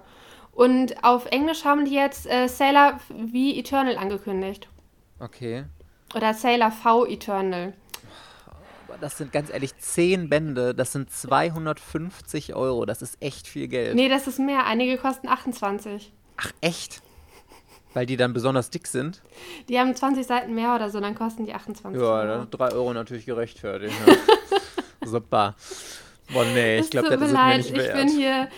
Und 0.52 1.02
auf 1.02 1.26
Englisch 1.26 1.64
haben 1.64 1.86
die 1.86 1.94
jetzt 1.94 2.26
äh, 2.26 2.46
Sailor 2.46 2.98
V 3.08 3.34
Eternal 3.34 3.96
angekündigt. 3.96 4.68
Okay. 5.18 5.64
Oder 6.14 6.34
Sailor 6.34 6.70
V 6.70 7.06
Eternal. 7.06 7.72
Das 9.00 9.16
sind 9.16 9.32
ganz 9.32 9.50
ehrlich 9.50 9.76
zehn 9.78 10.28
Bände, 10.28 10.74
das 10.74 10.92
sind 10.92 11.10
250 11.10 12.54
Euro. 12.54 12.84
Das 12.84 13.00
ist 13.02 13.16
echt 13.20 13.48
viel 13.48 13.66
Geld. 13.66 13.94
Nee, 13.94 14.08
das 14.08 14.26
ist 14.26 14.38
mehr. 14.38 14.66
Einige 14.66 14.98
kosten 14.98 15.28
28. 15.28 16.12
Ach, 16.36 16.52
echt? 16.60 17.00
Weil 17.94 18.06
die 18.06 18.16
dann 18.16 18.32
besonders 18.32 18.70
dick 18.70 18.86
sind? 18.86 19.22
Die 19.68 19.78
haben 19.78 19.94
20 19.94 20.26
Seiten 20.26 20.54
mehr 20.54 20.74
oder 20.74 20.90
so, 20.90 21.00
dann 21.00 21.14
kosten 21.14 21.46
die 21.46 21.54
28 21.54 22.00
ja, 22.00 22.06
Euro. 22.06 22.26
Ja, 22.26 22.46
3 22.50 22.72
Euro 22.72 22.92
natürlich 22.92 23.26
gerechtfertigt. 23.26 23.94
Ja. 24.06 24.14
Super. 25.06 25.56
Boah, 26.32 26.44
nee, 26.44 26.78
ich 26.78 26.90
glaube, 26.90 27.10
das 27.10 27.20
ist 27.20 27.32
mir 27.32 27.56
nicht 27.56 27.74
wert. 27.74 27.86
Ich 27.86 27.92
bin 27.94 28.08
hier 28.08 28.48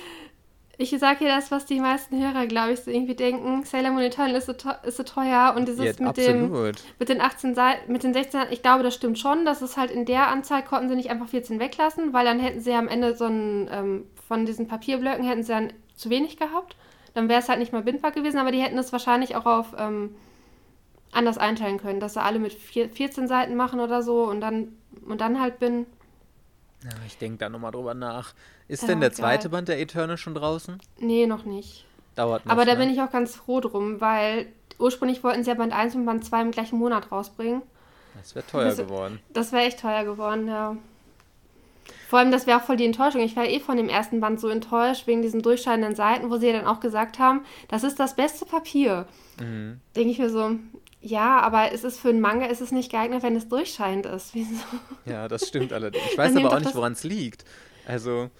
ich 0.79 0.91
sage 0.99 1.21
hier 1.21 1.29
das, 1.29 1.51
was 1.51 1.67
die 1.67 1.81
meisten 1.81 2.21
Hörer, 2.21 2.47
glaube 2.47 2.73
ich, 2.73 2.81
so 2.81 2.91
irgendwie 2.91 3.15
denken. 3.15 3.65
Sailor 3.65 3.91
Moon 3.91 4.03
Eternal 4.03 4.35
ist 4.35 4.47
so, 4.47 4.55
ist 4.83 4.97
so 4.97 5.03
teuer 5.03 5.55
und 5.57 5.69
dieses 5.69 5.99
ja, 5.99 6.07
mit 6.07 6.17
dem 6.17 6.51
mit 6.99 7.09
den 7.09 7.21
18 7.21 7.55
Seiten, 7.55 7.93
mit 7.93 8.03
den 8.03 8.13
16 8.13 8.43
ich 8.51 8.63
glaube, 8.63 8.83
das 8.83 8.95
stimmt 8.95 9.19
schon. 9.19 9.45
Das 9.45 9.63
ist 9.63 9.77
halt 9.77 9.91
in 9.91 10.05
der 10.05 10.29
Anzahl 10.29 10.65
konnten 10.65 10.89
sie 10.89 10.97
nicht 10.97 11.11
einfach 11.11 11.29
14 11.29 11.61
weglassen, 11.61 12.13
weil 12.13 12.25
dann 12.25 12.41
hätten 12.41 12.61
sie 12.61 12.73
am 12.73 12.89
Ende 12.89 13.15
so 13.17 13.27
ein, 13.27 13.69
ähm, 13.71 14.05
von 14.27 14.47
diesen 14.47 14.67
Papierblöcken 14.67 15.25
hätten 15.25 15.43
sie 15.43 15.53
dann 15.53 15.73
zu 15.97 16.11
wenig 16.11 16.37
gehabt. 16.37 16.77
Dann 17.15 17.29
wäre 17.29 17.41
es 17.41 17.49
halt 17.49 17.61
nicht 17.61 17.73
mal 17.73 17.83
bindbar 17.83 18.11
gewesen, 18.11 18.39
aber 18.39 18.51
die 18.51 18.61
hätten 18.61 18.79
es 18.79 18.93
wahrscheinlich 18.93 19.37
auch 19.37 19.47
auf 19.47 19.75
ähm, 19.79 20.17
anders 21.13 21.39
einteilen 21.39 21.79
können, 21.79 22.01
dass 22.01 22.15
sie 22.15 22.23
alle 22.23 22.41
mit 22.41 22.53
vier, 22.53 22.89
14 22.89 23.29
Seiten 23.29 23.55
machen 23.55 23.79
oder 23.79 24.03
so 24.03 24.25
und 24.25 24.41
dann 24.41 24.77
und 25.07 25.21
dann 25.21 25.41
halt 25.41 25.59
bin. 25.59 25.87
Ja, 26.85 26.91
ich 27.07 27.17
denke 27.17 27.39
da 27.39 27.49
nochmal 27.49 27.73
drüber 27.73 27.95
nach. 27.95 28.35
Ist 28.69 28.83
ja, 28.83 28.89
denn 28.89 29.01
der 29.01 29.13
zweite 29.13 29.45
geil. 29.45 29.51
Band 29.51 29.69
der 29.69 29.81
Eternal 29.81 30.19
schon 30.19 30.35
draußen? 30.35 30.79
Nee, 30.99 31.27
noch 31.27 31.45
nicht. 31.45 31.87
Dauert 32.15 32.45
noch. 32.45 32.53
Aber 32.53 32.65
da 32.65 32.75
ne? 32.75 32.81
bin 32.81 32.91
ich 32.91 33.01
auch 33.01 33.11
ganz 33.11 33.35
froh 33.35 33.61
drum, 33.61 34.01
weil 34.01 34.47
ursprünglich 34.79 35.25
wollten 35.25 35.45
sie 35.45 35.51
ja 35.51 35.57
Band 35.57 35.73
1 35.73 35.95
und 35.95 36.05
Band 36.05 36.25
2 36.25 36.43
im 36.43 36.51
gleichen 36.51 36.79
Monat 36.79 37.11
rausbringen. 37.11 37.63
Das 38.17 38.35
wäre 38.35 38.47
teuer 38.47 38.65
das, 38.67 38.77
geworden. 38.77 39.19
Das 39.33 39.53
wäre 39.53 39.65
echt 39.65 39.81
teuer 39.81 40.05
geworden, 40.05 40.47
ja. 40.47 40.77
Vor 42.09 42.19
allem, 42.19 42.31
das 42.31 42.47
wäre 42.47 42.61
auch 42.61 42.65
voll 42.65 42.77
die 42.77 42.85
Enttäuschung. 42.85 43.23
Ich 43.23 43.35
war 43.35 43.45
eh 43.45 43.61
von 43.61 43.77
dem 43.77 43.89
ersten 43.89 44.21
Band 44.21 44.39
so 44.39 44.49
enttäuscht, 44.49 45.07
wegen 45.07 45.23
diesen 45.23 45.43
durchscheinenden 45.43 45.97
Seiten, 45.97 46.31
wo 46.31 46.37
sie 46.37 46.47
ja 46.47 46.53
dann 46.53 46.67
auch 46.67 46.81
gesagt 46.81 47.19
haben, 47.19 47.45
das 47.69 47.83
ist 47.83 47.99
das 47.99 48.15
beste 48.15 48.45
Papier. 48.45 49.07
Mhm. 49.41 49.81
Denke 49.97 50.11
ich 50.11 50.19
mir 50.19 50.31
so, 50.31 50.51
ja, 51.05 51.41
aber 51.41 51.73
es 51.73 51.85
ist 51.85 52.01
für 52.01 52.09
einen 52.09 52.23
Manga 52.23 52.47
ist 52.47 52.63
es 52.63 52.73
nicht 52.73 52.91
geeignet, 52.91 53.23
wenn 53.23 53.37
es 53.37 53.49
durchscheinend 53.49 54.07
ist. 54.07 54.31
Wieso? 54.35 54.65
Ja, 55.05 55.29
das 55.29 55.47
stimmt 55.47 55.73
allerdings. 55.73 56.05
Ich 56.11 56.19
weiß 56.19 56.35
aber 56.37 56.53
auch 56.53 56.61
nicht, 56.61 56.75
woran 56.75 56.93
es 56.93 57.05
liegt. 57.05 57.45
Also, 57.87 58.31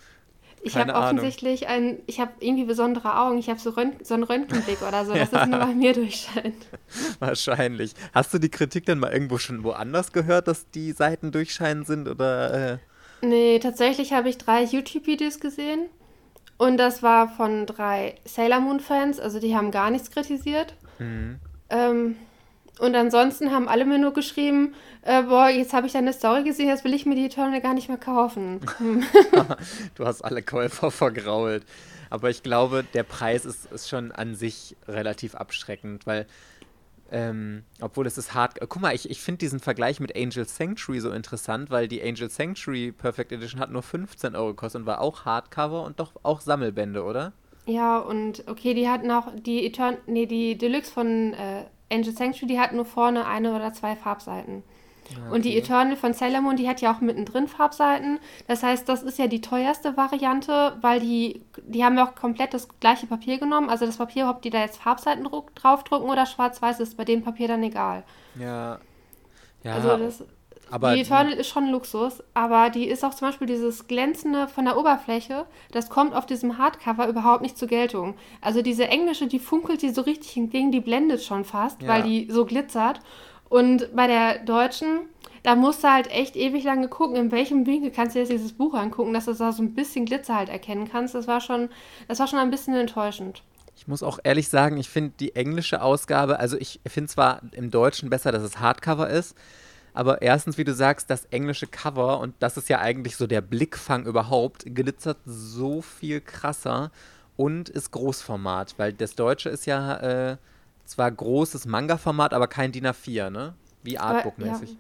ich 0.63 0.75
habe 0.75 0.95
offensichtlich 0.95 1.69
ein, 1.69 1.99
ich 2.07 2.21
habe 2.21 2.33
irgendwie 2.41 2.65
besondere 2.65 3.19
Augen. 3.19 3.37
Ich 3.37 3.51
habe 3.51 3.61
so, 3.61 3.75
so 4.03 4.15
einen 4.15 4.23
Röntgenblick 4.23 4.81
oder 4.81 5.05
so, 5.05 5.13
dass 5.15 5.31
ja. 5.31 5.41
das 5.41 5.49
nur 5.49 5.59
bei 5.59 5.75
mir 5.75 5.93
durchscheint. 5.93 6.67
Wahrscheinlich. 7.19 7.93
Hast 8.15 8.33
du 8.33 8.39
die 8.39 8.49
Kritik 8.49 8.87
dann 8.87 8.99
mal 8.99 9.13
irgendwo 9.13 9.37
schon 9.37 9.63
woanders 9.63 10.13
gehört, 10.13 10.49
dass 10.49 10.71
die 10.71 10.93
Seiten 10.93 11.33
durchscheinen 11.33 11.85
sind 11.85 12.09
oder? 12.09 12.73
Äh? 12.73 12.79
Nee, 13.21 13.59
tatsächlich 13.59 14.15
habe 14.15 14.31
ich 14.31 14.39
drei 14.39 14.65
YouTube-Videos 14.65 15.39
gesehen 15.39 15.91
und 16.57 16.79
das 16.79 17.03
war 17.03 17.29
von 17.29 17.67
drei 17.67 18.15
Sailor 18.25 18.61
Moon-Fans. 18.61 19.21
Also 19.21 19.41
die 19.41 19.55
haben 19.55 19.71
gar 19.71 19.91
nichts 19.91 20.11
kritisiert. 20.11 20.75
Mhm. 20.99 21.41
Ähm, 21.69 22.17
und 22.79 22.95
ansonsten 22.97 23.53
haben 23.53 23.69
alle 23.69 23.85
mir 23.85 23.99
nur 23.99 24.13
geschrieben, 24.13 24.75
äh, 25.03 25.23
boah, 25.23 25.49
jetzt 25.49 25.73
habe 25.73 25.87
ich 25.87 25.93
deine 25.93 26.13
Story 26.13 26.43
gesehen, 26.43 26.69
jetzt 26.69 26.85
will 26.85 26.95
ich 26.95 27.07
mir 27.07 27.15
die 27.15 27.27
Eternal 27.27 27.61
gar 27.61 27.75
nicht 27.75 27.89
mehr 27.89 27.99
kaufen. 27.99 28.61
du 29.95 30.05
hast 30.05 30.23
alle 30.23 30.43
Käufer 30.43 30.91
vergrault. 30.91 31.63
Aber 32.11 32.31
ich 32.31 32.43
glaube, 32.43 32.85
der 32.95 33.03
Preis 33.03 33.45
ist, 33.45 33.71
ist 33.73 33.89
schon 33.89 34.13
an 34.13 34.35
sich 34.35 34.77
relativ 34.89 35.35
abschreckend, 35.35 36.07
weil, 36.07 36.27
ähm, 37.11 37.65
obwohl 37.81 38.07
es 38.07 38.19
ist 38.19 38.35
hart. 38.35 38.61
Äh, 38.61 38.67
guck 38.69 38.83
mal, 38.83 38.95
ich, 38.95 39.09
ich 39.09 39.21
finde 39.21 39.39
diesen 39.39 39.61
Vergleich 39.61 40.01
mit 40.01 40.17
Angel 40.17 40.47
Sanctuary 40.47 41.01
so 41.01 41.11
interessant, 41.11 41.71
weil 41.71 41.87
die 41.87 42.03
Angel 42.03 42.29
Sanctuary 42.29 42.93
Perfect 42.93 43.33
Edition 43.33 43.61
hat 43.61 43.71
nur 43.71 43.83
15 43.83 44.35
Euro 44.35 44.49
gekostet 44.49 44.83
und 44.83 44.87
war 44.87 45.01
auch 45.01 45.25
Hardcover 45.25 45.85
und 45.85 46.01
doch 46.01 46.13
auch 46.23 46.41
Sammelbände, 46.41 47.05
oder? 47.05 47.33
Ja, 47.67 47.99
und 47.99 48.45
okay, 48.47 48.75
die 48.75 48.89
hatten 48.89 49.11
auch 49.11 49.29
die 49.35 49.65
Etern 49.65 49.97
nee, 50.07 50.27
die 50.27 50.59
Deluxe 50.59 50.93
von 50.93 51.33
äh, 51.33 51.65
Angel 51.91 52.13
Sanctuary, 52.13 52.47
die 52.47 52.61
hat 52.61 52.73
nur 52.73 52.85
vorne 52.85 53.27
eine 53.27 53.55
oder 53.55 53.73
zwei 53.73 53.97
Farbseiten. 53.97 54.63
Okay. 55.05 55.21
Ah, 55.21 55.33
und 55.33 55.45
die 55.45 55.57
Eternal 55.57 55.97
von 55.97 56.15
Sailor 56.15 56.41
Moon, 56.41 56.57
die 56.57 56.69
hat 56.69 56.81
ja 56.81 56.95
auch 56.95 57.01
mittendrin 57.01 57.47
Farbseiten. 57.49 58.19
Das 58.47 58.63
heißt, 58.63 58.89
das 58.89 59.03
ist 59.03 59.19
ja 59.19 59.27
die 59.27 59.41
teuerste 59.41 59.97
Variante, 59.97 60.77
weil 60.81 61.01
die, 61.01 61.43
die 61.63 61.85
haben 61.85 61.97
ja 61.99 62.07
auch 62.07 62.15
komplett 62.15 62.55
das 62.55 62.69
gleiche 62.81 63.07
Papier 63.07 63.39
genommen. 63.39 63.69
Also 63.69 63.87
das 63.87 63.99
Papier, 63.99 64.29
ob 64.29 64.43
die 64.43 64.51
da 64.51 64.61
jetzt 64.61 64.81
Farbseiten 64.81 65.29
draufdrucken 65.55 66.09
oder 66.09 66.27
schwarz-weiß, 66.27 66.81
ist 66.81 66.97
bei 66.97 67.05
dem 67.05 67.23
Papier 67.23 67.49
dann 67.49 67.63
egal. 67.63 68.05
Ja. 68.39 68.79
Ja. 69.63 69.75
Also 69.75 69.97
das, 69.97 70.25
aber 70.75 70.93
die 70.93 71.03
Eternal 71.03 71.35
ist 71.35 71.47
schon 71.47 71.71
Luxus, 71.71 72.21
aber 72.35 72.69
die 72.69 72.89
ist 72.89 73.05
auch 73.05 73.15
zum 73.15 73.29
Beispiel 73.29 73.47
dieses 73.47 73.87
Glänzende 73.87 74.49
von 74.49 74.65
der 74.65 74.77
Oberfläche, 74.77 75.47
das 75.71 75.89
kommt 75.89 76.17
auf 76.17 76.27
diesem 76.27 76.59
Hardcover 76.59 77.07
überhaupt 77.07 77.43
nicht 77.43 77.57
zur 77.57 77.69
Geltung. 77.69 78.17
Also 78.41 78.61
diese 78.61 78.89
englische, 78.89 79.29
die 79.29 79.39
funkelt 79.39 79.83
die 79.83 79.91
so 79.91 80.03
richtig 80.03 80.51
Ding, 80.51 80.73
die 80.73 80.81
blendet 80.81 81.23
schon 81.23 81.45
fast, 81.45 81.81
ja. 81.81 81.87
weil 81.87 82.03
die 82.03 82.27
so 82.29 82.45
glitzert. 82.45 82.99
Und 83.49 83.95
bei 83.95 84.09
der 84.09 84.41
deutschen, 84.41 85.03
da 85.45 85.55
musst 85.55 85.85
du 85.85 85.93
halt 85.93 86.11
echt 86.11 86.35
ewig 86.35 86.65
lange 86.65 86.89
gucken, 86.89 87.15
in 87.15 87.31
welchem 87.31 87.67
Winkel 87.67 87.93
kannst 87.93 88.17
du 88.17 88.19
jetzt 88.19 88.33
dieses 88.33 88.53
Buch 88.53 88.75
angucken, 88.75 89.15
dass 89.15 89.27
du 89.27 89.33
da 89.33 89.53
so 89.53 89.63
ein 89.63 89.77
bisschen 89.77 90.07
Glitzer 90.07 90.35
halt 90.35 90.49
erkennen 90.49 90.89
kannst. 90.91 91.15
Das 91.15 91.29
war 91.29 91.41
schon, 91.41 91.69
das 92.09 92.19
war 92.19 92.27
schon 92.27 92.41
ein 92.41 92.51
bisschen 92.51 92.75
enttäuschend. 92.75 93.45
Ich 93.77 93.87
muss 93.87 94.03
auch 94.03 94.19
ehrlich 94.25 94.49
sagen, 94.49 94.77
ich 94.77 94.89
finde 94.89 95.13
die 95.21 95.37
englische 95.37 95.83
Ausgabe, 95.83 96.41
also 96.41 96.57
ich 96.57 96.81
finde 96.85 97.11
zwar 97.11 97.43
im 97.53 97.71
Deutschen 97.71 98.11
besser, 98.11 98.33
dass 98.33 98.43
es 98.43 98.59
Hardcover 98.59 99.09
ist, 99.09 99.37
aber 99.95 100.23
erstens, 100.23 100.59
wie 100.59 100.65
du 100.65 100.75
sagst, 100.75 101.09
das 101.09 101.25
englische 101.27 101.69
Cover, 101.69 102.19
und 102.19 102.35
das 102.41 102.57
ist 102.57 102.69
ja 102.69 102.81
eigentlich 102.81 103.17
so 103.17 103.29
der 103.29 103.41
Blickfang 103.41 104.05
überhaupt, 104.07 104.65
glitzert 104.67 105.19
so 105.25 105.83
viel 105.83 106.21
krasser 106.21 106.91
und 107.37 107.69
ist 107.69 107.93
Großformat, 107.93 108.75
weil 108.77 108.93
das 108.93 109.15
Deutsche 109.15 109.49
ist 109.49 109.67
ja 109.67 110.33
äh, 110.33 110.37
zwar 110.85 111.11
großes 111.11 111.67
Manga-Format, 111.67 112.35
aber 112.35 112.49
kein 112.49 112.73
DIN 112.73 112.89
A4, 112.89 113.31
ne? 113.31 113.55
Wie 113.85 113.99
Artbook-mäßig. 113.99 114.71
Ja, 114.71 114.77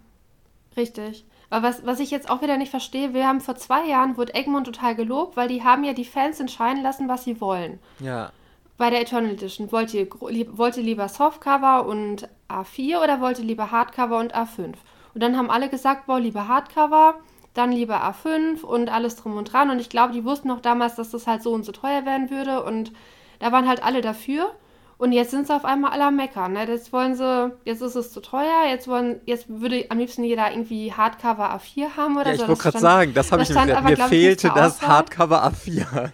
richtig. 0.76 1.24
Aber 1.48 1.68
was, 1.68 1.86
was 1.86 2.00
ich 2.00 2.10
jetzt 2.10 2.28
auch 2.28 2.42
wieder 2.42 2.56
nicht 2.56 2.70
verstehe, 2.70 3.14
wir 3.14 3.28
haben 3.28 3.40
vor 3.40 3.54
zwei 3.54 3.86
Jahren, 3.86 4.16
wurde 4.16 4.34
Egmont 4.34 4.66
total 4.66 4.96
gelobt, 4.96 5.36
weil 5.36 5.46
die 5.46 5.62
haben 5.62 5.84
ja 5.84 5.92
die 5.92 6.04
Fans 6.04 6.40
entscheiden 6.40 6.82
lassen, 6.82 7.08
was 7.08 7.22
sie 7.22 7.40
wollen. 7.40 7.78
Ja. 8.00 8.32
Bei 8.76 8.90
der 8.90 9.02
Eternal 9.02 9.30
Edition. 9.30 9.70
Wollt 9.70 9.94
ihr, 9.94 10.08
wollt 10.10 10.76
ihr 10.76 10.82
lieber 10.82 11.08
Softcover 11.08 11.86
und 11.86 12.28
A4 12.48 13.00
oder 13.00 13.20
wollt 13.20 13.38
ihr 13.38 13.44
lieber 13.44 13.70
Hardcover 13.70 14.18
und 14.18 14.34
A5? 14.34 14.74
Und 15.14 15.22
dann 15.22 15.36
haben 15.36 15.50
alle 15.50 15.68
gesagt, 15.68 16.06
boah, 16.06 16.18
lieber 16.18 16.48
Hardcover, 16.48 17.14
dann 17.54 17.70
lieber 17.70 18.02
A5 18.02 18.62
und 18.62 18.90
alles 18.90 19.16
drum 19.16 19.36
und 19.36 19.52
dran. 19.52 19.70
Und 19.70 19.78
ich 19.78 19.88
glaube, 19.88 20.12
die 20.12 20.24
wussten 20.24 20.50
auch 20.50 20.60
damals, 20.60 20.96
dass 20.96 21.10
das 21.10 21.26
halt 21.26 21.42
so 21.42 21.52
und 21.52 21.64
so 21.64 21.72
teuer 21.72 22.04
werden 22.04 22.30
würde. 22.30 22.62
Und 22.64 22.92
da 23.38 23.52
waren 23.52 23.68
halt 23.68 23.82
alle 23.82 24.00
dafür. 24.00 24.50
Und 24.96 25.12
jetzt 25.12 25.30
sind 25.30 25.46
sie 25.46 25.54
auf 25.54 25.64
einmal 25.64 25.92
alle 25.92 26.06
am 26.06 26.16
Meckern. 26.16 26.52
Ne? 26.52 26.66
Jetzt 26.66 26.92
wollen 26.92 27.14
sie, 27.14 27.52
jetzt 27.64 27.82
ist 27.82 27.94
es 27.94 28.12
zu 28.12 28.20
teuer, 28.20 28.66
jetzt 28.68 28.86
wollen, 28.86 29.20
jetzt 29.26 29.46
würde 29.48 29.86
am 29.88 29.98
liebsten 29.98 30.24
jeder 30.24 30.50
irgendwie 30.50 30.92
Hardcover 30.92 31.54
A4 31.54 31.96
haben 31.96 32.16
oder 32.16 32.30
ja, 32.30 32.36
so. 32.36 32.42
ich 32.42 32.48
wollte 32.48 32.62
gerade 32.62 32.78
sagen, 32.78 33.14
das 33.14 33.32
habe 33.32 33.42
ich 33.42 33.50
mir, 33.50 33.80
mir 33.80 33.96
fehlte 33.96 34.52
das. 34.54 34.82
Hardcover 34.82 35.44
A4. 35.46 36.10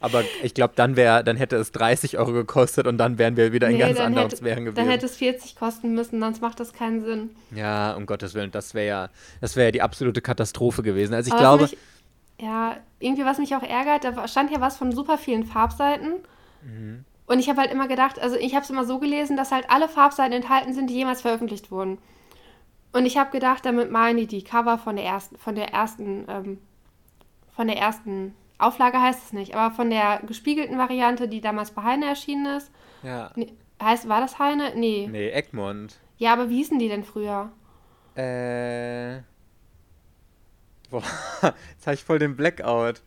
Aber 0.00 0.24
ich 0.42 0.54
glaube, 0.54 0.72
dann 0.74 0.96
wäre, 0.96 1.22
dann 1.22 1.36
hätte 1.36 1.56
es 1.56 1.72
30 1.72 2.18
Euro 2.18 2.32
gekostet 2.32 2.86
und 2.86 2.96
dann 2.96 3.18
wären 3.18 3.36
wir 3.36 3.52
wieder 3.52 3.68
in 3.68 3.74
Nee, 3.74 3.80
ganz 3.80 4.00
anderen 4.00 4.30
Sphären 4.30 4.64
gewesen. 4.64 4.76
Dann 4.76 4.88
hätte 4.88 5.04
es 5.04 5.16
40 5.16 5.56
kosten 5.56 5.94
müssen, 5.94 6.20
sonst 6.20 6.40
macht 6.40 6.58
das 6.58 6.72
keinen 6.72 7.04
Sinn. 7.04 7.30
ja, 7.54 7.92
um 7.92 8.06
Gottes 8.06 8.32
Willen, 8.32 8.50
das 8.50 8.72
wäre 8.72 8.86
ja, 8.86 9.08
das 9.42 9.56
wäre 9.56 9.66
ja 9.66 9.72
die 9.72 9.82
absolute 9.82 10.22
Katastrophe 10.22 10.82
gewesen. 10.82 11.12
Also 11.12 11.28
ich 11.28 11.34
Aber 11.34 11.42
glaube, 11.42 11.62
Mich, 11.64 11.76
ja, 12.40 12.78
irgendwie 12.98 13.26
was 13.26 13.38
mich 13.38 13.54
auch 13.54 13.62
ärgert, 13.62 14.04
da 14.04 14.26
stand 14.26 14.50
ja 14.50 14.60
was 14.62 14.78
von 14.78 14.90
super 14.92 15.18
vielen 15.18 15.44
Farbseiten. 15.44 16.14
Mhm. 16.62 17.04
Und 17.26 17.38
ich 17.38 17.50
habe 17.50 17.60
halt 17.60 17.70
immer 17.70 17.86
gedacht, 17.86 18.18
also 18.18 18.36
ich 18.36 18.54
habe 18.54 18.64
es 18.64 18.70
immer 18.70 18.86
so 18.86 18.98
gelesen, 18.98 19.36
dass 19.36 19.52
halt 19.52 19.66
alle 19.68 19.88
Farbseiten 19.88 20.32
enthalten 20.32 20.72
sind, 20.72 20.88
die 20.88 20.94
jemals 20.94 21.20
veröffentlicht 21.20 21.70
wurden. 21.70 21.98
Und 22.92 23.06
ich 23.06 23.18
habe 23.18 23.30
gedacht, 23.30 23.64
damit 23.66 23.90
meinen 23.90 24.16
die 24.16 24.26
die 24.26 24.42
Cover 24.42 24.78
von 24.78 24.96
der 24.96 25.04
ersten, 25.04 25.36
von 25.36 25.54
der 25.54 25.72
ersten, 25.72 26.24
ähm, 26.28 26.58
von 27.54 27.68
der 27.68 27.76
ersten 27.76 28.34
Auflage 28.62 29.00
heißt 29.00 29.24
es 29.26 29.32
nicht, 29.32 29.54
aber 29.54 29.74
von 29.74 29.90
der 29.90 30.20
gespiegelten 30.26 30.78
Variante, 30.78 31.28
die 31.28 31.40
damals 31.40 31.70
bei 31.72 31.82
Heine 31.82 32.06
erschienen 32.06 32.46
ist. 32.56 32.70
ja, 33.02 33.30
Nee, 33.36 33.52
heißt, 33.82 34.08
war 34.08 34.20
das 34.20 34.38
Heine? 34.38 34.72
Nee. 34.76 35.08
nee, 35.10 35.30
Egmont. 35.30 35.98
Ja, 36.18 36.32
aber 36.32 36.48
wie 36.50 36.56
hießen 36.56 36.78
die 36.78 36.88
denn 36.88 37.04
früher? 37.04 37.50
Äh. 38.14 39.20
Boah, 40.90 41.02
jetzt 41.42 41.86
habe 41.86 41.94
ich 41.94 42.04
voll 42.04 42.18
den 42.18 42.36
Blackout. 42.36 43.00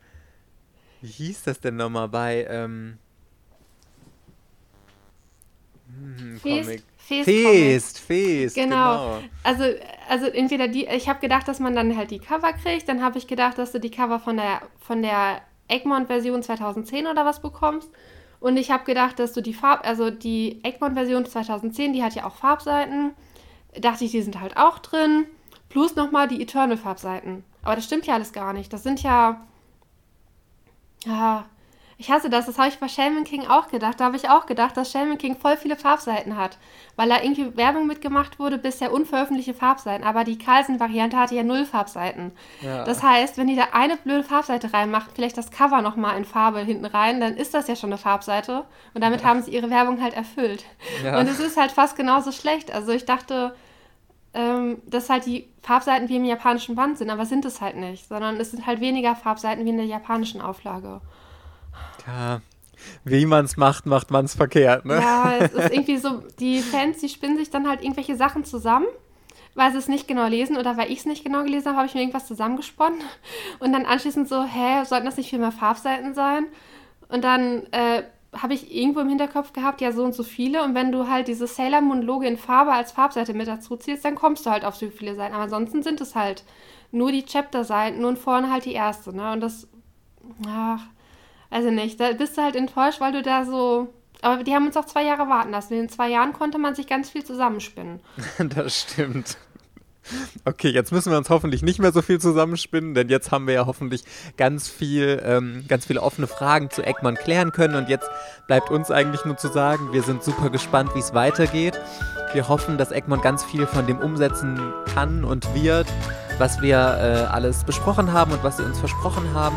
Wie 1.02 1.08
hieß 1.08 1.42
das 1.44 1.60
denn 1.60 1.76
nochmal 1.76 2.08
bei, 2.08 2.46
ähm. 2.48 2.98
Hm, 5.88 6.40
Comic. 6.42 6.82
Feest 6.96 7.26
Comic. 7.26 7.44
Feest, 7.46 7.98
Feest, 8.00 8.54
Genau. 8.56 9.18
genau. 9.20 9.28
Also, 9.42 9.64
also 10.14 10.26
entweder 10.26 10.68
die, 10.68 10.86
ich 10.86 11.08
habe 11.08 11.18
gedacht, 11.18 11.48
dass 11.48 11.58
man 11.58 11.74
dann 11.74 11.96
halt 11.96 12.12
die 12.12 12.20
Cover 12.20 12.52
kriegt, 12.52 12.88
dann 12.88 13.02
habe 13.02 13.18
ich 13.18 13.26
gedacht, 13.26 13.58
dass 13.58 13.72
du 13.72 13.80
die 13.80 13.90
Cover 13.90 14.20
von 14.20 14.36
der, 14.36 14.60
von 14.78 15.02
der 15.02 15.40
Egmont-Version 15.66 16.40
2010 16.40 17.08
oder 17.08 17.24
was 17.26 17.42
bekommst. 17.42 17.90
Und 18.38 18.56
ich 18.56 18.70
habe 18.70 18.84
gedacht, 18.84 19.18
dass 19.18 19.32
du 19.32 19.40
die 19.40 19.54
Farb, 19.54 19.84
also 19.84 20.10
die 20.10 20.62
Egmont-Version 20.62 21.26
2010, 21.26 21.94
die 21.94 22.04
hat 22.04 22.14
ja 22.14 22.26
auch 22.26 22.36
Farbseiten. 22.36 23.10
Dachte 23.80 24.04
ich, 24.04 24.12
die 24.12 24.22
sind 24.22 24.40
halt 24.40 24.56
auch 24.56 24.78
drin. 24.78 25.26
Plus 25.68 25.96
nochmal 25.96 26.28
die 26.28 26.40
Eternal-Farbseiten. 26.40 27.42
Aber 27.64 27.74
das 27.74 27.86
stimmt 27.86 28.06
ja 28.06 28.14
alles 28.14 28.32
gar 28.32 28.52
nicht. 28.52 28.72
Das 28.72 28.84
sind 28.84 29.02
ja. 29.02 29.44
Ja. 31.06 31.46
Ich 31.96 32.10
hasse 32.10 32.28
das, 32.28 32.46
das 32.46 32.58
habe 32.58 32.68
ich 32.68 32.78
bei 32.78 32.88
Shaman 32.88 33.24
King 33.24 33.46
auch 33.46 33.68
gedacht. 33.68 34.00
Da 34.00 34.06
habe 34.06 34.16
ich 34.16 34.28
auch 34.28 34.46
gedacht, 34.46 34.76
dass 34.76 34.90
Shaman 34.90 35.18
King 35.18 35.36
voll 35.36 35.56
viele 35.56 35.76
Farbseiten 35.76 36.36
hat. 36.36 36.58
Weil 36.96 37.08
da 37.08 37.22
irgendwie 37.22 37.56
Werbung 37.56 37.86
mitgemacht 37.86 38.38
wurde, 38.38 38.58
bisher 38.58 38.92
unveröffentlichte 38.92 39.54
Farbseiten. 39.54 40.04
Aber 40.04 40.24
die 40.24 40.38
Carlsen-Variante 40.38 41.16
hatte 41.16 41.34
ja 41.34 41.42
null 41.42 41.64
Farbseiten. 41.64 42.32
Ja. 42.62 42.84
Das 42.84 43.02
heißt, 43.02 43.38
wenn 43.38 43.46
die 43.46 43.56
da 43.56 43.68
eine 43.72 43.96
blöde 43.96 44.24
Farbseite 44.24 44.72
reinmachen, 44.72 45.12
vielleicht 45.14 45.38
das 45.38 45.50
Cover 45.50 45.82
nochmal 45.82 46.16
in 46.16 46.24
Farbe 46.24 46.60
hinten 46.60 46.84
rein, 46.84 47.20
dann 47.20 47.36
ist 47.36 47.54
das 47.54 47.68
ja 47.68 47.76
schon 47.76 47.90
eine 47.90 47.98
Farbseite. 47.98 48.64
Und 48.92 49.02
damit 49.02 49.24
haben 49.24 49.42
sie 49.42 49.52
ihre 49.52 49.70
Werbung 49.70 50.02
halt 50.02 50.14
erfüllt. 50.14 50.64
Ja. 51.04 51.18
Und 51.20 51.28
es 51.28 51.38
ist 51.38 51.56
halt 51.56 51.72
fast 51.72 51.96
genauso 51.96 52.32
schlecht. 52.32 52.72
Also 52.72 52.92
ich 52.92 53.04
dachte, 53.04 53.54
ähm, 54.32 54.82
dass 54.86 55.10
halt 55.10 55.26
die 55.26 55.48
Farbseiten 55.62 56.08
wie 56.08 56.16
im 56.16 56.24
japanischen 56.24 56.74
Band 56.74 56.98
sind, 56.98 57.10
aber 57.10 57.24
sind 57.24 57.44
es 57.44 57.60
halt 57.60 57.76
nicht. 57.76 58.08
Sondern 58.08 58.36
es 58.36 58.50
sind 58.50 58.66
halt 58.66 58.80
weniger 58.80 59.14
Farbseiten 59.14 59.64
wie 59.64 59.70
in 59.70 59.76
der 59.76 59.86
japanischen 59.86 60.40
Auflage. 60.40 61.00
Ja. 62.06 62.40
Wie 63.04 63.26
man 63.26 63.44
es 63.44 63.56
macht, 63.56 63.86
macht 63.86 64.10
man 64.10 64.26
es 64.26 64.34
verkehrt, 64.34 64.84
ne? 64.84 65.00
Ja, 65.00 65.36
es 65.38 65.52
ist 65.52 65.72
irgendwie 65.72 65.96
so, 65.96 66.22
die 66.38 66.60
Fans, 66.60 66.98
die 66.98 67.08
spinnen 67.08 67.36
sich 67.36 67.50
dann 67.50 67.68
halt 67.68 67.82
irgendwelche 67.82 68.16
Sachen 68.16 68.44
zusammen, 68.44 68.86
weil 69.54 69.72
sie 69.72 69.78
es 69.78 69.88
nicht 69.88 70.06
genau 70.06 70.26
lesen 70.26 70.56
oder 70.56 70.76
weil 70.76 70.90
ich 70.90 70.98
es 70.98 71.04
nicht 71.06 71.24
genau 71.24 71.42
gelesen 71.44 71.68
habe, 71.68 71.78
habe 71.78 71.86
ich 71.86 71.94
mir 71.94 72.00
irgendwas 72.00 72.26
zusammengesponnen. 72.26 73.00
Und 73.60 73.72
dann 73.72 73.86
anschließend 73.86 74.28
so, 74.28 74.44
hä, 74.44 74.84
sollten 74.84 75.06
das 75.06 75.16
nicht 75.16 75.30
viel 75.30 75.38
mehr 75.38 75.52
Farbseiten 75.52 76.14
sein? 76.14 76.46
Und 77.08 77.24
dann 77.24 77.66
äh, 77.72 78.02
habe 78.36 78.54
ich 78.54 78.74
irgendwo 78.74 79.00
im 79.00 79.08
Hinterkopf 79.08 79.52
gehabt, 79.52 79.80
ja, 79.80 79.92
so 79.92 80.02
und 80.02 80.14
so 80.14 80.22
viele. 80.22 80.62
Und 80.64 80.74
wenn 80.74 80.92
du 80.92 81.08
halt 81.08 81.28
diese 81.28 81.46
Sailor 81.46 81.80
Moon 81.80 82.02
Logo 82.02 82.24
in 82.24 82.36
Farbe 82.36 82.72
als 82.72 82.92
Farbseite 82.92 83.34
mit 83.34 83.48
dazu 83.48 83.76
ziehst, 83.76 84.04
dann 84.04 84.14
kommst 84.14 84.44
du 84.44 84.50
halt 84.50 84.64
auf 84.64 84.74
so 84.74 84.90
viele 84.90 85.14
Seiten. 85.14 85.34
Aber 85.34 85.44
ansonsten 85.44 85.82
sind 85.82 86.00
es 86.00 86.14
halt 86.14 86.44
nur 86.90 87.12
die 87.12 87.24
Chapter-Seiten 87.24 88.04
und 88.04 88.18
vorne 88.18 88.50
halt 88.50 88.64
die 88.64 88.72
erste, 88.72 89.14
ne? 89.14 89.32
Und 89.32 89.40
das, 89.40 89.68
ach, 90.48 90.80
also 91.54 91.70
nicht. 91.70 92.00
Da 92.00 92.12
bist 92.12 92.36
du 92.36 92.42
halt 92.42 92.56
enttäuscht, 92.56 93.00
weil 93.00 93.12
du 93.12 93.22
da 93.22 93.44
so. 93.44 93.94
Aber 94.22 94.42
die 94.42 94.54
haben 94.54 94.66
uns 94.66 94.76
auch 94.76 94.86
zwei 94.86 95.04
Jahre 95.04 95.28
warten 95.28 95.52
lassen. 95.52 95.74
In 95.74 95.88
zwei 95.88 96.10
Jahren 96.10 96.32
konnte 96.32 96.58
man 96.58 96.74
sich 96.74 96.88
ganz 96.88 97.10
viel 97.10 97.24
zusammenspinnen. 97.24 98.00
Das 98.56 98.80
stimmt. 98.80 99.36
Okay, 100.44 100.68
jetzt 100.68 100.92
müssen 100.92 101.12
wir 101.12 101.16
uns 101.16 101.30
hoffentlich 101.30 101.62
nicht 101.62 101.78
mehr 101.78 101.92
so 101.92 102.02
viel 102.02 102.20
zusammenspinnen, 102.20 102.92
denn 102.92 103.08
jetzt 103.08 103.30
haben 103.30 103.46
wir 103.46 103.54
ja 103.54 103.66
hoffentlich 103.66 104.04
ganz 104.36 104.68
viel, 104.68 105.22
ähm, 105.24 105.64
ganz 105.66 105.86
viele 105.86 106.02
offene 106.02 106.26
Fragen 106.26 106.70
zu 106.70 106.82
Eggman 106.82 107.14
klären 107.14 107.52
können. 107.52 107.76
Und 107.76 107.88
jetzt 107.88 108.10
bleibt 108.48 108.70
uns 108.70 108.90
eigentlich 108.90 109.24
nur 109.24 109.36
zu 109.36 109.48
sagen, 109.48 109.92
wir 109.92 110.02
sind 110.02 110.24
super 110.24 110.50
gespannt, 110.50 110.90
wie 110.94 110.98
es 110.98 111.14
weitergeht. 111.14 111.80
Wir 112.32 112.48
hoffen, 112.48 112.78
dass 112.78 112.90
Eggman 112.90 113.20
ganz 113.20 113.44
viel 113.44 113.66
von 113.66 113.86
dem 113.86 113.98
umsetzen 113.98 114.60
kann 114.92 115.24
und 115.24 115.54
wird, 115.54 115.86
was 116.38 116.60
wir 116.60 116.76
äh, 116.76 117.32
alles 117.32 117.62
besprochen 117.62 118.12
haben 118.12 118.32
und 118.32 118.42
was 118.42 118.56
sie 118.56 118.64
uns 118.64 118.78
versprochen 118.80 119.32
haben. 119.32 119.56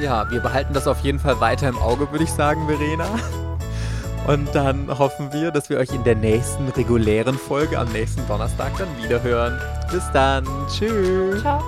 Ja, 0.00 0.30
wir 0.30 0.40
behalten 0.40 0.74
das 0.74 0.86
auf 0.86 1.00
jeden 1.00 1.18
Fall 1.18 1.40
weiter 1.40 1.68
im 1.68 1.78
Auge, 1.78 2.10
würde 2.10 2.24
ich 2.24 2.32
sagen, 2.32 2.66
Verena. 2.66 3.06
Und 4.26 4.52
dann 4.54 4.88
hoffen 4.98 5.32
wir, 5.32 5.52
dass 5.52 5.70
wir 5.70 5.78
euch 5.78 5.90
in 5.90 6.02
der 6.02 6.16
nächsten 6.16 6.68
regulären 6.68 7.38
Folge 7.38 7.78
am 7.78 7.90
nächsten 7.92 8.26
Donnerstag 8.26 8.72
dann 8.76 8.88
wieder 9.02 9.22
hören. 9.22 9.60
Bis 9.92 10.02
dann. 10.12 10.44
Tschüss. 10.68 11.40
Ciao. 11.42 11.62